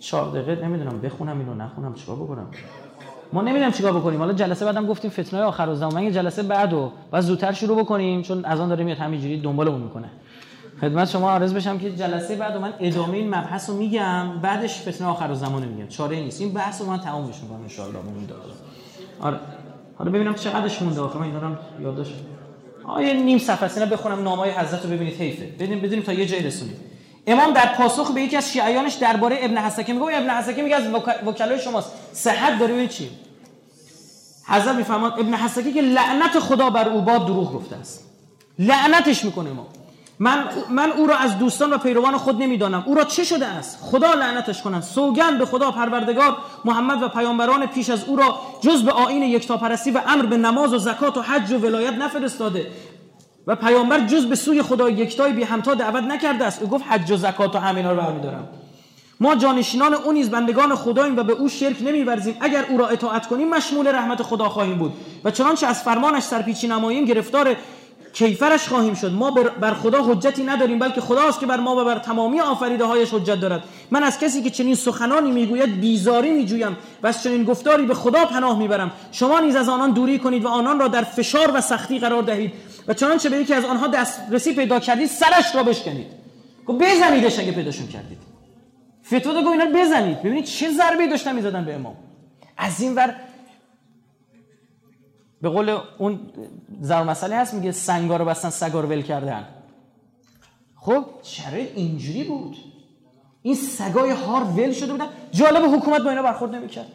چهار 0.00 0.40
دقیقه؟ 0.40 0.66
نمی‌دونم. 0.66 1.00
بخونم 1.00 1.38
اینو 1.38 1.54
نخونم. 1.54 1.94
چیکار 1.94 2.16
بکنم؟ 2.16 2.50
ما 3.32 3.42
نمی‌دونم 3.42 3.72
چیکار 3.72 3.92
بکنیم. 3.92 4.18
حالا 4.18 4.32
جلسه 4.32 4.64
بعدم 4.64 4.86
گفتیم 4.86 5.10
فتنه 5.10 5.40
آخر 5.40 5.68
الزمان 5.68 6.12
جلسه 6.12 6.42
بعدو 6.42 6.92
بعد 7.10 7.22
زودتر 7.22 7.52
شروع 7.52 7.78
بکنیم 7.78 8.22
چون 8.22 8.44
از 8.44 8.60
آن 8.60 8.68
داره 8.68 8.84
میاد 8.84 8.98
همینجوری 8.98 9.40
دنبالمون 9.40 9.80
می‌کنه. 9.80 10.08
خدمت 10.80 11.08
شما 11.08 11.30
عرض 11.30 11.54
بشم 11.54 11.78
که 11.78 11.92
جلسه 11.92 12.36
بعد 12.36 12.56
من 12.56 12.72
ادامه 12.80 13.14
این 13.14 13.28
مبحث 13.28 13.70
میگم. 13.70 14.40
بعدش 14.42 14.88
فتنه 14.88 15.08
آخر 15.08 15.34
زمان 15.34 15.62
میگم 15.62 15.88
چاره 15.88 16.16
نیست. 16.16 16.40
این 16.40 16.52
بحث 16.52 16.80
رو 16.80 16.86
من 16.86 16.98
تمامش 16.98 17.34
می‌کنم. 17.42 17.62
ان 17.62 17.68
شاء 17.68 17.86
الله 17.86 17.98
آره. 19.20 19.38
حالا 19.98 20.10
ببینم 20.10 20.34
چقدرش 20.34 20.82
مونده 20.82 21.00
آخه. 21.00 21.18
من 21.18 21.24
اینا 21.24 21.38
رو 21.38 21.54
یادداشت 21.80 22.12
آیه 22.84 23.12
نیم 23.12 23.38
صفحه 23.38 23.70
اینا 23.74 23.96
بخونم 23.96 24.22
نامای 24.22 24.50
حضرت 24.50 24.84
رو 24.84 24.90
ببینید 24.90 25.14
حیفه. 25.14 25.46
بدین 25.58 25.80
بدونیم 25.80 26.04
تا 26.04 26.12
یه 26.12 26.26
جای 26.26 26.42
رسونیم. 26.42 26.76
امام 27.26 27.52
در 27.52 27.66
پاسخ 27.66 28.10
به 28.10 28.22
یکی 28.22 28.36
از 28.36 28.52
شیعیانش 28.52 28.94
درباره 28.94 29.38
ابن 29.40 29.58
حسکه 29.58 29.92
میگه 29.92 30.16
ابن 30.16 30.30
حسکه 30.30 30.62
میگه 30.62 30.76
از 30.76 30.84
وکلای 31.26 31.60
شماست. 31.60 31.90
صحت 32.12 32.58
داره 32.58 32.74
ببین 32.74 32.88
چی؟ 32.88 33.10
حضرت 34.48 34.74
میفرماد 34.74 35.12
ابن 35.12 35.34
حسکه 35.34 35.72
که 35.72 35.82
لعنت 35.82 36.38
خدا 36.38 36.70
بر 36.70 36.88
او 36.88 37.00
باد 37.00 37.26
دروغ 37.26 37.52
گفته 37.54 37.76
است. 37.76 38.04
لعنتش 38.58 39.24
می‌کنه 39.24 39.50
امام. 39.50 39.66
من 40.18 40.44
من 40.70 40.92
او 40.92 41.06
را 41.06 41.16
از 41.16 41.38
دوستان 41.38 41.72
و 41.72 41.78
پیروان 41.78 42.16
خود 42.16 42.42
نمی‌دانم. 42.42 42.82
او 42.86 42.94
را 42.94 43.04
چه 43.04 43.24
شده 43.24 43.46
است؟ 43.46 43.78
خدا 43.82 44.12
لعنتش 44.12 44.62
کنند 44.62 44.82
سوگند 44.82 45.38
به 45.38 45.46
خدا 45.46 45.70
پروردگار 45.70 46.36
محمد 46.64 47.02
و 47.02 47.08
پیامبران 47.08 47.66
پیش 47.66 47.90
از 47.90 48.04
او 48.04 48.16
را 48.16 48.40
جز 48.60 48.82
به 48.82 48.92
آیین 48.92 49.22
یکتاپرستی 49.22 49.90
و 49.90 50.00
امر 50.06 50.26
به 50.26 50.36
نماز 50.36 50.74
و 50.74 50.78
زکات 50.78 51.16
و 51.16 51.22
حج 51.22 51.52
و 51.52 51.58
ولایت 51.58 51.92
نفرستاده. 51.92 52.66
و 53.46 53.56
پیامبر 53.56 54.00
جز 54.00 54.26
به 54.26 54.36
سوی 54.36 54.62
خدا 54.62 54.90
یکتای 54.90 55.32
بی 55.32 55.42
همتا 55.42 55.74
دعوت 55.74 56.02
نکرده 56.02 56.44
است. 56.44 56.62
او 56.62 56.68
گفت 56.68 56.84
حج 56.88 57.10
و 57.10 57.16
زکات 57.16 57.54
و 57.54 57.58
همینا 57.58 57.92
رو 57.92 57.96
برمیدارم. 57.96 58.48
ما 59.20 59.34
جانشینان 59.34 59.94
او 59.94 60.12
نیز 60.12 60.30
بندگان 60.30 60.74
خداییم 60.74 61.16
و 61.16 61.22
به 61.22 61.32
او 61.32 61.48
شرک 61.48 61.76
نمیورزیم. 61.80 62.36
اگر 62.40 62.64
او 62.68 62.78
را 62.78 62.88
اطاعت 62.88 63.26
کنیم 63.26 63.48
مشمول 63.48 63.88
رحمت 63.88 64.22
خدا 64.22 64.48
خواهیم 64.48 64.78
بود. 64.78 64.92
و 65.24 65.30
چنانچه 65.30 65.66
از 65.66 65.82
فرمانش 65.82 66.22
سرپیچی 66.22 66.68
نماییم 66.68 67.04
گرفتار 67.04 67.56
کیفرش 68.12 68.68
خواهیم 68.68 68.94
شد. 68.94 69.12
ما 69.12 69.30
بر 69.60 69.74
خدا 69.74 70.02
حجتی 70.02 70.44
نداریم 70.44 70.78
بلکه 70.78 71.00
خداست 71.00 71.40
که 71.40 71.46
بر 71.46 71.60
ما 71.60 71.76
و 71.76 71.84
بر 71.84 71.98
تمامی 71.98 72.40
آفریده 72.40 72.84
هایش 72.84 73.14
حجت 73.14 73.40
دارد. 73.40 73.62
من 73.90 74.02
از 74.02 74.18
کسی 74.18 74.42
که 74.42 74.50
چنین 74.50 74.74
سخنانی 74.74 75.30
می‌گوید 75.30 75.80
بیزاری 75.80 76.30
میجویم 76.30 76.76
و 77.02 77.06
از 77.06 77.22
چنین 77.22 77.44
گفتاری 77.44 77.86
به 77.86 77.94
خدا 77.94 78.24
پناه 78.24 78.58
می‌برم. 78.58 78.90
شما 79.12 79.40
نیز 79.40 79.56
از 79.56 79.68
آنان 79.68 79.90
دوری 79.90 80.18
کنید 80.18 80.44
و 80.44 80.48
آنان 80.48 80.80
را 80.80 80.88
در 80.88 81.02
فشار 81.02 81.50
و 81.54 81.60
سختی 81.60 81.98
قرار 81.98 82.22
دهید. 82.22 82.52
و 82.88 82.94
چنانچه 82.94 83.28
به 83.28 83.36
یکی 83.36 83.54
از 83.54 83.64
آنها 83.64 83.86
دسترسی 83.86 84.54
پیدا 84.54 84.80
کردید 84.80 85.08
سرش 85.08 85.54
را 85.54 85.62
بشکنید. 85.62 86.06
گفت 86.66 86.78
بزنیدش 86.78 87.38
اگه 87.38 87.52
پیداشون 87.52 87.86
کردید. 87.88 88.18
فتوا 89.06 89.42
گفت 89.42 89.46
اینا 89.46 89.66
بزنید. 89.80 90.18
ببینید 90.18 90.44
چه 90.44 90.70
ضربه 90.70 91.06
داشتن 91.06 91.34
می‌زدن 91.34 91.64
به 91.64 91.74
امام. 91.74 91.96
از 92.56 92.80
این 92.80 92.94
ور 92.94 93.14
به 95.42 95.48
قول 95.48 95.78
اون 95.98 96.20
زر 96.80 97.02
مسئله 97.02 97.36
هست 97.36 97.54
میگه 97.54 97.72
سنگا 97.72 98.16
رو 98.16 98.24
بستن 98.24 98.50
سگا 98.50 98.80
رو 98.80 98.88
ول 98.88 99.02
کردن. 99.02 99.48
خب 100.76 101.04
شرایط 101.22 101.68
اینجوری 101.74 102.24
بود. 102.24 102.56
این 103.42 103.54
سگای 103.54 104.10
هار 104.10 104.44
ول 104.44 104.72
شده 104.72 104.92
بودن. 104.92 105.06
جالب 105.32 105.74
حکومت 105.74 106.02
با 106.02 106.10
اینا 106.10 106.22
برخورد 106.22 106.54
نمی‌کرد. 106.54 106.86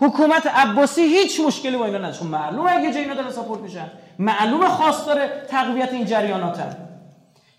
حکومت 0.00 0.46
عباسی 0.46 1.02
هیچ 1.02 1.40
مشکلی 1.40 1.76
با 1.76 1.84
اینا 1.84 1.98
نداشت 1.98 2.20
خب 2.20 2.26
معلومه 2.26 2.72
اگه 2.72 2.92
جای 2.92 3.02
اینا 3.02 3.14
داره 3.14 3.30
ساپورت 3.30 3.60
میشن. 3.60 3.90
معلومه 4.18 4.68
خواستار 4.68 5.26
تقویت 5.50 5.92
این 5.92 6.06
جریانات 6.06 6.60
هم. 6.60 6.76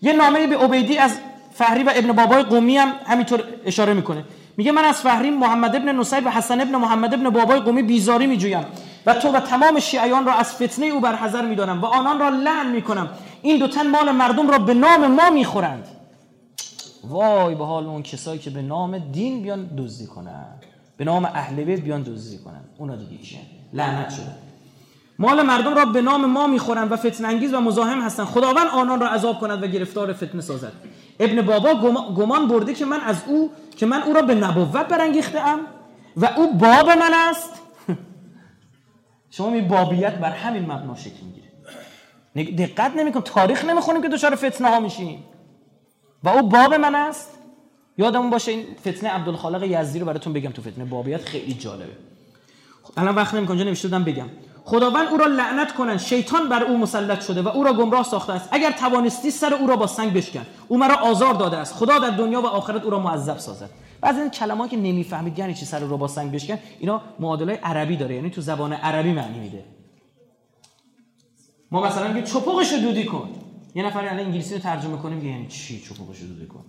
یه 0.02 0.12
نامه 0.12 0.46
به 0.46 0.56
عبیدی 0.56 0.98
از 0.98 1.18
فهری 1.54 1.82
و 1.82 1.92
ابن 1.94 2.12
بابای 2.12 2.42
قومی 2.42 2.76
هم 2.76 2.92
همینطور 3.06 3.44
اشاره 3.66 3.94
می‌کنه. 3.94 4.24
میگه 4.56 4.72
من 4.72 4.84
از 4.84 4.96
فهری 4.96 5.30
محمد 5.30 5.76
ابن 5.76 5.96
نصیر 5.96 6.26
و 6.26 6.30
حسن 6.30 6.60
ابن 6.60 6.76
محمد 6.76 7.14
ابن 7.14 7.30
بابای 7.30 7.60
قومی 7.60 7.82
بیزاری 7.82 8.26
میجویم 8.26 8.64
و 9.06 9.14
تو 9.14 9.32
و 9.32 9.40
تمام 9.40 9.80
شیعیان 9.80 10.26
را 10.26 10.32
از 10.32 10.54
فتنه 10.54 10.86
او 10.86 11.00
برحذر 11.00 11.42
می‌دانم 11.42 11.82
و 11.82 11.86
آنان 11.86 12.18
را 12.18 12.28
لعن 12.28 12.70
می‌کنم. 12.70 13.08
این 13.42 13.58
دو 13.58 13.68
تن 13.68 13.86
مال 13.86 14.10
مردم 14.10 14.50
را 14.50 14.58
به 14.58 14.74
نام 14.74 15.06
ما 15.06 15.30
می‌خورند. 15.30 15.88
وای 17.04 17.54
به 17.54 17.64
حال 17.64 17.86
اون 17.86 18.02
کسایی 18.02 18.38
که 18.38 18.50
به 18.50 18.62
نام 18.62 18.98
دین 18.98 19.42
بیان 19.42 19.70
دزدی 19.78 20.06
کنن 20.06 20.46
به 21.00 21.06
نام 21.06 21.24
اهل 21.24 21.64
بیت 21.64 21.80
بیان 21.80 22.02
دزدی 22.02 22.38
کنن. 22.38 22.60
اونا 22.78 22.96
دیگه 22.96 23.22
چیه؟ 23.22 23.40
لعنت 23.72 24.10
شده. 24.10 24.34
مال 25.18 25.42
مردم 25.42 25.74
را 25.74 25.84
به 25.84 26.02
نام 26.02 26.26
ما 26.26 26.46
می‌خورند 26.46 26.92
و 26.92 26.96
فتن 26.96 27.24
انگیز 27.24 27.54
و 27.54 27.60
مزاحم 27.60 28.00
هستند 28.00 28.26
خداوند 28.26 28.66
آنان 28.72 29.00
را 29.00 29.08
عذاب 29.08 29.40
کند 29.40 29.62
و 29.62 29.66
گرفتار 29.66 30.12
فتنه 30.12 30.40
سازد. 30.40 30.72
ابن 31.20 31.42
بابا 31.42 31.74
گمان 32.16 32.48
برده 32.48 32.74
که 32.74 32.84
من 32.84 33.00
از 33.00 33.22
او 33.26 33.50
که 33.76 33.86
من 33.86 34.02
او 34.02 34.12
را 34.12 34.22
به 34.22 34.34
نبوت 34.34 34.88
برانگیخته 34.88 35.40
ام 35.40 35.60
و 36.16 36.26
او 36.36 36.52
باب 36.54 36.90
من 36.90 37.14
است. 37.14 37.50
شما 39.36 39.50
می 39.50 39.60
بابیت 39.60 40.14
بر 40.14 40.30
همین 40.30 40.62
مبنا 40.62 40.94
شکل 40.94 41.20
می‌گیره. 42.34 42.66
دقت 42.66 42.96
نمی‌کنم 42.96 43.22
تاریخ 43.22 43.64
نمی‌خونیم 43.64 44.02
که 44.02 44.08
دچار 44.08 44.34
فتنه 44.34 44.68
ها 44.68 44.80
میشیم. 44.80 45.24
و 46.24 46.28
او 46.28 46.48
باب 46.48 46.74
من 46.74 46.94
است. 46.94 47.39
یادمون 48.00 48.30
باشه 48.30 48.52
این 48.52 48.64
فتنه 48.80 49.10
عبدالخالق 49.10 49.62
یزدی 49.62 49.98
رو 49.98 50.06
براتون 50.06 50.32
بگم 50.32 50.50
تو 50.50 50.62
فتنه 50.62 50.84
بابیت 50.84 51.24
خیلی 51.24 51.54
جالبه. 51.54 51.92
الان 52.96 53.14
وقت 53.14 53.34
نمی‌کنم 53.34 53.56
اونجا 53.56 53.70
نوشته 53.70 53.88
بودم 53.88 54.04
بگم. 54.04 54.28
خداوند 54.64 55.08
او 55.08 55.16
را 55.16 55.26
لعنت 55.26 55.74
کنند 55.74 55.98
شیطان 55.98 56.48
بر 56.48 56.64
او 56.64 56.78
مسلط 56.78 57.24
شده 57.24 57.42
و 57.42 57.48
او 57.48 57.64
را 57.64 57.72
گمراه 57.72 58.04
ساخته 58.04 58.32
است. 58.32 58.48
اگر 58.52 58.70
توانستی 58.70 59.30
سر 59.30 59.54
او 59.54 59.66
را 59.66 59.76
با 59.76 59.86
سنگ 59.86 60.12
بشکن. 60.12 60.46
او 60.68 60.78
مرا 60.78 60.94
آزار 60.94 61.34
داده 61.34 61.56
است. 61.56 61.74
خدا 61.74 61.98
در 61.98 62.10
دنیا 62.10 62.40
و 62.42 62.46
آخرت 62.46 62.84
او 62.84 62.90
را 62.90 63.00
معذب 63.00 63.38
سازد. 63.38 63.70
بعضی 64.00 64.20
این 64.20 64.30
کلمات 64.30 64.70
که 64.70 64.76
نمی‌فهمید 64.76 65.38
یعنی 65.38 65.54
چی 65.54 65.64
سر 65.64 65.84
او 65.84 65.90
را 65.90 65.96
با 65.96 66.08
سنگ 66.08 66.32
بشکن 66.32 66.58
اینا 66.78 67.02
معادله 67.18 67.52
عربی 67.62 67.96
داره 67.96 68.14
یعنی 68.14 68.30
تو 68.30 68.40
زبان 68.40 68.72
عربی 68.72 69.12
معنی 69.12 69.38
میده. 69.38 69.64
ما 71.70 71.86
مثلا 71.86 72.08
میگیم 72.08 72.24
چپقشو 72.24 72.76
دودی 72.76 73.04
کن. 73.04 73.30
یه 73.74 73.86
نفر 73.86 73.98
الان 73.98 74.18
انگلیسی 74.18 74.54
رو 74.54 74.60
ترجمه 74.60 75.06
میگه 75.06 75.28
یعنی 75.28 75.46
چی 75.46 75.80
چپقشو 75.80 76.26
دودی 76.26 76.46
کن؟ 76.46 76.64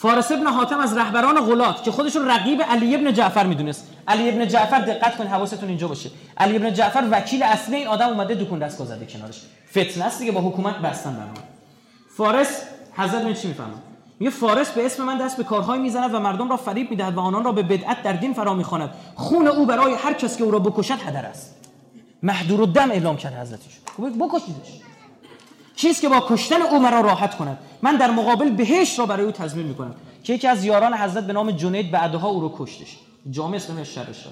فارس 0.00 0.32
ابن 0.32 0.46
حاتم 0.46 0.78
از 0.78 0.96
رهبران 0.96 1.40
غلات 1.40 1.82
که 1.82 1.90
خودشون 1.90 2.28
رقیب 2.28 2.62
علی 2.62 2.94
ابن 2.94 3.12
جعفر 3.12 3.46
می‌دونست. 3.46 3.86
علی 4.08 4.28
ابن 4.28 4.48
جعفر 4.48 4.78
دقت 4.78 5.16
کن 5.16 5.26
حواستون 5.26 5.68
اینجا 5.68 5.88
باشه. 5.88 6.10
علی 6.36 6.56
ابن 6.56 6.72
جعفر 6.72 7.08
وکیل 7.10 7.42
اصلی 7.42 7.76
این 7.76 7.86
آدم 7.86 8.08
اومده 8.08 8.34
دکون 8.34 8.58
دست 8.58 8.84
زده 8.84 9.06
کنارش. 9.06 9.42
فتنه 9.70 10.04
است 10.04 10.18
دیگه 10.18 10.32
با 10.32 10.40
حکومت 10.40 10.76
بستن 10.76 11.12
برام 11.12 11.34
فارس 12.16 12.62
حضرت 12.92 13.24
من 13.24 13.34
چی 13.34 13.48
می‌فهمم 13.48 13.82
میگه 14.20 14.30
فارس 14.30 14.70
به 14.70 14.86
اسم 14.86 15.04
من 15.04 15.18
دست 15.18 15.36
به 15.36 15.44
کارهای 15.44 15.78
می‌زند 15.78 16.14
و 16.14 16.20
مردم 16.20 16.50
را 16.50 16.56
فریب 16.56 16.90
می‌دهد 16.90 17.14
و 17.14 17.20
آنان 17.20 17.44
را 17.44 17.52
به 17.52 17.62
بدعت 17.62 18.02
در 18.02 18.12
دین 18.12 18.34
فرا 18.34 18.54
می‌خواند. 18.54 18.90
خون 19.14 19.48
او 19.48 19.66
برای 19.66 19.94
هر 19.94 20.12
کس 20.12 20.36
که 20.36 20.44
او 20.44 20.50
را 20.50 20.58
بکشد 20.58 20.98
هدر 21.06 21.26
است. 21.26 21.54
محدور 22.22 22.68
دم 22.68 22.90
اعلام 22.90 23.16
کرد 23.16 23.34
حضرتش. 23.34 23.80
بکشیدش. 23.98 24.89
چیزی 25.76 26.00
که 26.00 26.08
با 26.08 26.26
کشتن 26.28 26.62
او 26.62 26.78
مرا 26.78 27.00
راحت 27.00 27.34
کند. 27.34 27.58
من 27.82 27.96
در 27.96 28.10
مقابل 28.10 28.50
بهش 28.50 28.98
را 28.98 29.06
برای 29.06 29.26
او 29.26 29.32
تضمین 29.32 29.66
می‌کنم. 29.66 29.94
که 30.24 30.34
یکی 30.34 30.48
از 30.48 30.64
یاران 30.64 30.94
حضرت 30.94 31.26
به 31.26 31.32
نام 31.32 31.50
جنید 31.50 31.90
بعدها 31.90 32.28
او 32.28 32.40
رو 32.40 32.54
کشتش. 32.58 32.98
جامعه 33.30 33.56
اسلامی 33.56 33.84
شرش 33.84 34.26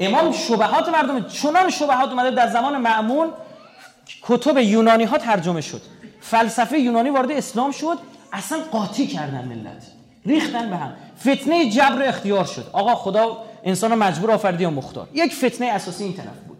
امام 0.00 0.32
شبهات 0.32 0.88
مردم 0.88 1.28
چنان 1.28 1.70
شبهات 1.70 2.10
اومده 2.10 2.30
در 2.30 2.48
زمان 2.48 2.76
معمون 2.76 3.28
کتب 4.22 4.58
یونانی 4.58 5.04
ها 5.04 5.18
ترجمه 5.18 5.60
شد. 5.60 5.82
فلسفه 6.20 6.78
یونانی 6.78 7.10
وارد 7.10 7.30
اسلام 7.30 7.70
شد. 7.70 7.98
اصلا 8.32 8.58
قاطی 8.72 9.06
کردن 9.06 9.44
ملت. 9.44 9.86
ریختن 10.26 10.70
به 10.70 10.76
هم. 10.76 10.92
فتنه 11.20 11.70
جبر 11.70 12.02
اختیار 12.02 12.44
شد. 12.44 12.70
آقا 12.72 12.94
خدا 12.94 13.44
انسان 13.64 13.94
مجبور 13.94 14.30
آفریده 14.30 14.62
یا 14.62 14.70
مختار. 14.70 15.08
یک 15.14 15.34
فتنه 15.34 15.66
اساسی 15.66 16.04
این 16.04 16.14
طرف 16.14 16.38
بود. 16.48 16.55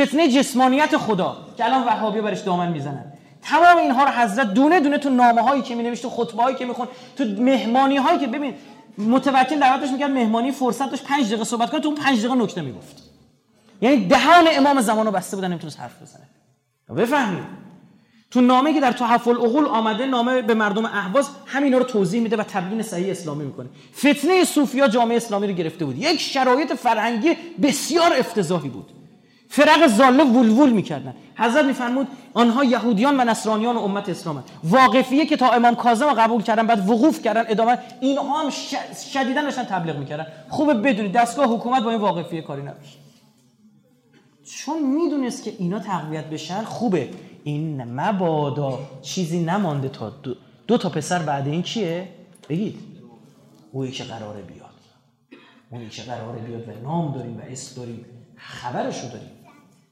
فتنه 0.00 0.28
جسمانیت 0.28 0.96
خدا 0.96 1.36
که 1.56 1.64
الان 1.64 1.84
وهابی 1.84 2.20
برش 2.20 2.40
دامن 2.40 2.72
می‌زنن. 2.72 3.12
تمام 3.42 3.76
اینها 3.76 4.04
رو 4.04 4.10
حضرت 4.10 4.54
دونه 4.54 4.80
دونه 4.80 4.98
تو 4.98 5.10
نامه 5.10 5.42
هایی 5.42 5.62
که 5.62 5.74
می 5.74 5.96
تو 5.96 6.10
خطبه 6.10 6.42
هایی 6.42 6.56
که 6.56 6.64
میخون 6.64 6.88
تو 7.16 7.24
مهمانی 7.24 7.96
هایی 7.96 8.18
که 8.18 8.26
ببین 8.26 8.54
متوکل 8.98 9.58
دعوتش 9.58 9.90
می‌کرد 9.90 10.10
مهمانی 10.10 10.52
فرصت 10.52 10.90
داشت 10.90 11.04
5 11.04 11.26
دقیقه 11.26 11.44
صحبت 11.44 11.70
کنه 11.70 11.80
تو 11.80 11.88
اون 11.88 11.96
5 11.96 12.18
دقیقه 12.18 12.34
نکته 12.34 12.60
می‌گفت. 12.60 13.02
یعنی 13.82 14.06
دهان 14.06 14.44
امام 14.52 14.80
زمانو 14.80 15.10
بسته 15.10 15.36
بودن 15.36 15.48
نمی‌تونست 15.48 15.80
حرف 15.80 16.02
بزنه. 16.02 16.28
بفهمید. 16.96 17.44
تو 18.30 18.40
نامه 18.40 18.74
که 18.74 18.80
در 18.80 18.92
تحف 18.92 19.28
العقول 19.28 19.66
آمده 19.66 20.06
نامه 20.06 20.42
به 20.42 20.54
مردم 20.54 20.84
اهواز 20.84 21.28
همینا 21.46 21.78
رو 21.78 21.84
توضیح 21.84 22.20
میده 22.20 22.36
و 22.36 22.42
تبیین 22.42 22.82
صحیح 22.82 23.10
اسلامی 23.10 23.44
می‌کنه. 23.44 23.68
فتنه 23.96 24.44
صوفیا 24.44 24.88
جامعه 24.88 25.16
اسلامی 25.16 25.46
رو 25.46 25.52
گرفته 25.52 25.84
بود. 25.84 25.98
یک 25.98 26.20
شرایط 26.20 26.72
فرهنگی 26.72 27.36
بسیار 27.62 28.12
افتضاحی 28.18 28.68
بود. 28.68 28.92
فرق 29.48 29.86
زاله 29.86 30.24
ولول 30.24 30.70
می‌کردن. 30.70 31.14
حضرت 31.36 31.64
میفرمود 31.64 32.08
آنها 32.34 32.64
یهودیان 32.64 33.20
و 33.20 33.24
نصرانیان 33.24 33.76
و 33.76 33.78
امت 33.78 34.08
اسلام 34.08 34.44
واقفیه 34.64 35.26
که 35.26 35.36
تا 35.36 35.50
امام 35.50 35.74
کاظم 35.74 36.12
قبول 36.12 36.42
کردن 36.42 36.66
بعد 36.66 36.90
وقوف 36.90 37.22
کردن 37.22 37.44
ادامه 37.48 37.78
اینها 38.00 38.42
هم 38.42 38.50
شدیدا 39.12 39.42
داشتن 39.42 39.64
تبلیغ 39.64 39.98
می‌کردن. 39.98 40.26
خوبه 40.48 40.74
بدونید 40.74 41.12
دستگاه 41.12 41.46
حکومت 41.46 41.82
با 41.82 41.90
این 41.90 42.00
واقفیه 42.00 42.42
کاری 42.42 42.62
نداشت. 42.62 42.98
چون 44.44 44.82
می‌دونست 44.82 45.44
که 45.44 45.52
اینا 45.58 45.78
تقویت 45.78 46.24
بشن 46.24 46.62
خوبه. 46.62 47.08
این 47.44 47.84
مبادا 47.84 48.78
چیزی 49.02 49.44
نمانده 49.44 49.88
تا 49.88 50.10
دو, 50.10 50.34
دو 50.66 50.78
تا 50.78 50.88
پسر 50.88 51.18
بعد 51.18 51.46
این 51.46 51.62
کیه 51.62 52.08
بگید. 52.48 52.78
اویی 53.72 53.92
که 53.92 54.04
قراره 54.04 54.42
بیاد. 54.42 54.66
اونی 55.70 55.88
که 55.88 56.02
قراره 56.02 56.38
بیاد 56.38 56.68
و 56.68 56.72
نام 56.82 57.14
داریم 57.14 57.36
و 57.36 57.40
اسم 57.50 57.80
داریم 57.80 58.06
خبرشو 58.36 59.08
داریم. 59.08 59.30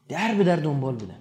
در 0.09 0.35
به 0.35 0.45
در 0.45 0.57
دنبال 0.57 0.95
بودن. 0.95 1.19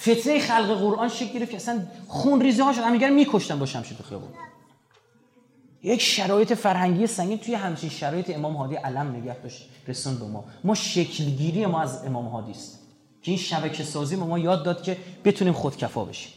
فتنه 0.00 0.38
خلق 0.38 0.78
قرآن 0.78 1.08
شکل 1.08 1.38
گرفت 1.38 1.50
که 1.50 1.56
اصلا 1.56 1.82
خون 2.08 2.40
ریزی 2.40 2.62
ها 2.62 2.72
شد 2.72 2.80
همینگر 2.80 3.10
میکشتن 3.10 3.58
با 3.58 3.66
شمشیر 3.66 3.96
تو 3.96 4.04
خیابون. 4.04 4.28
یک 5.82 6.00
شرایط 6.00 6.52
فرهنگی 6.52 7.06
سنگین 7.06 7.38
توی 7.38 7.54
همچین 7.54 7.90
شرایط 7.90 8.30
امام 8.30 8.56
هادی 8.56 8.74
علم 8.74 9.16
نگه 9.16 9.38
داشت. 9.38 9.68
رسون 9.88 10.18
به 10.18 10.26
ما. 10.26 10.44
ما 10.64 10.74
شکلگیری 10.74 11.66
ما 11.66 11.80
از 11.80 12.04
امام 12.04 12.26
هادی 12.26 12.50
است. 12.50 12.78
که 13.22 13.30
این 13.30 13.38
شبکه 13.38 13.84
سازی 13.84 14.16
ما, 14.16 14.26
ما 14.26 14.38
یاد 14.38 14.64
داد 14.64 14.82
که 14.82 14.96
بتونیم 15.24 15.54
خودکفا 15.54 16.04
بشیم. 16.04 16.32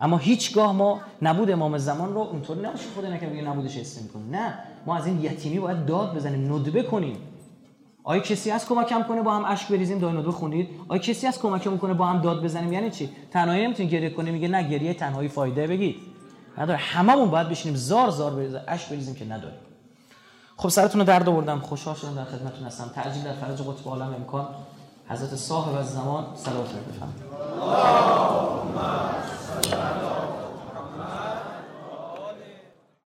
اما 0.00 0.18
هیچگاه 0.18 0.72
ما 0.72 1.00
نبود 1.22 1.50
امام 1.50 1.78
زمان 1.78 2.14
رو 2.14 2.20
اونطوری 2.20 2.60
نباشه 2.60 2.84
خود 2.94 3.06
نکنه 3.06 3.42
نبودش 3.42 3.76
اسم 3.76 4.00
نه. 4.30 4.58
ما 4.86 4.96
از 4.96 5.06
این 5.06 5.24
یتیمی 5.24 5.58
باید 5.58 5.86
داد 5.86 6.14
بزنیم 6.16 6.52
ندبه 6.52 6.82
کنیم. 6.82 7.16
آیا 8.04 8.20
کسی 8.20 8.50
از 8.50 8.66
کمکم 8.66 9.02
کنه 9.02 9.22
با 9.22 9.34
هم 9.34 9.44
اشک 9.44 9.68
بریزیم 9.68 10.08
ندبه 10.08 10.32
خونید؟ 10.32 10.68
آیا 10.88 11.00
کسی 11.00 11.26
از 11.26 11.38
کمکمون 11.38 11.78
کنه 11.78 11.94
با 11.94 12.06
هم 12.06 12.20
داد 12.20 12.44
بزنیم؟ 12.44 12.72
یعنی 12.72 12.90
چی؟ 12.90 13.10
تنهایی 13.30 13.64
نمی‌تونی 13.64 13.88
گریه 13.88 14.10
کنی 14.10 14.30
میگه 14.30 14.48
نه 14.48 14.62
گریه 14.62 14.94
تنهایی 14.94 15.28
فایده 15.28 15.66
بگید 15.66 15.96
نداره. 16.58 16.78
هممون 16.78 17.30
باید 17.30 17.48
بشینیم 17.48 17.76
زار 17.76 18.10
زار 18.10 18.34
بریزیم 18.34 18.60
اشک 18.68 18.88
بریزیم 18.88 19.14
که 19.14 19.24
نداریم. 19.24 19.58
خب 20.56 20.68
سرتون 20.68 21.00
رو 21.00 21.06
درد 21.06 21.28
آوردم. 21.28 21.58
خوشحال 21.58 21.94
شدم 21.94 22.14
در 22.14 22.24
خدمتتون 22.24 22.66
هستم. 22.66 22.90
تعجیل 22.94 23.22
در 23.22 23.32
فرج 23.32 23.60
قطب 23.60 23.88
عالم 23.88 24.14
امکان. 24.14 24.48
حضرت 25.08 25.34
صاحب 25.36 25.74
از 25.74 25.92
زمان 25.92 26.26
صلوات 26.34 26.68
بفرمایید. 26.68 27.30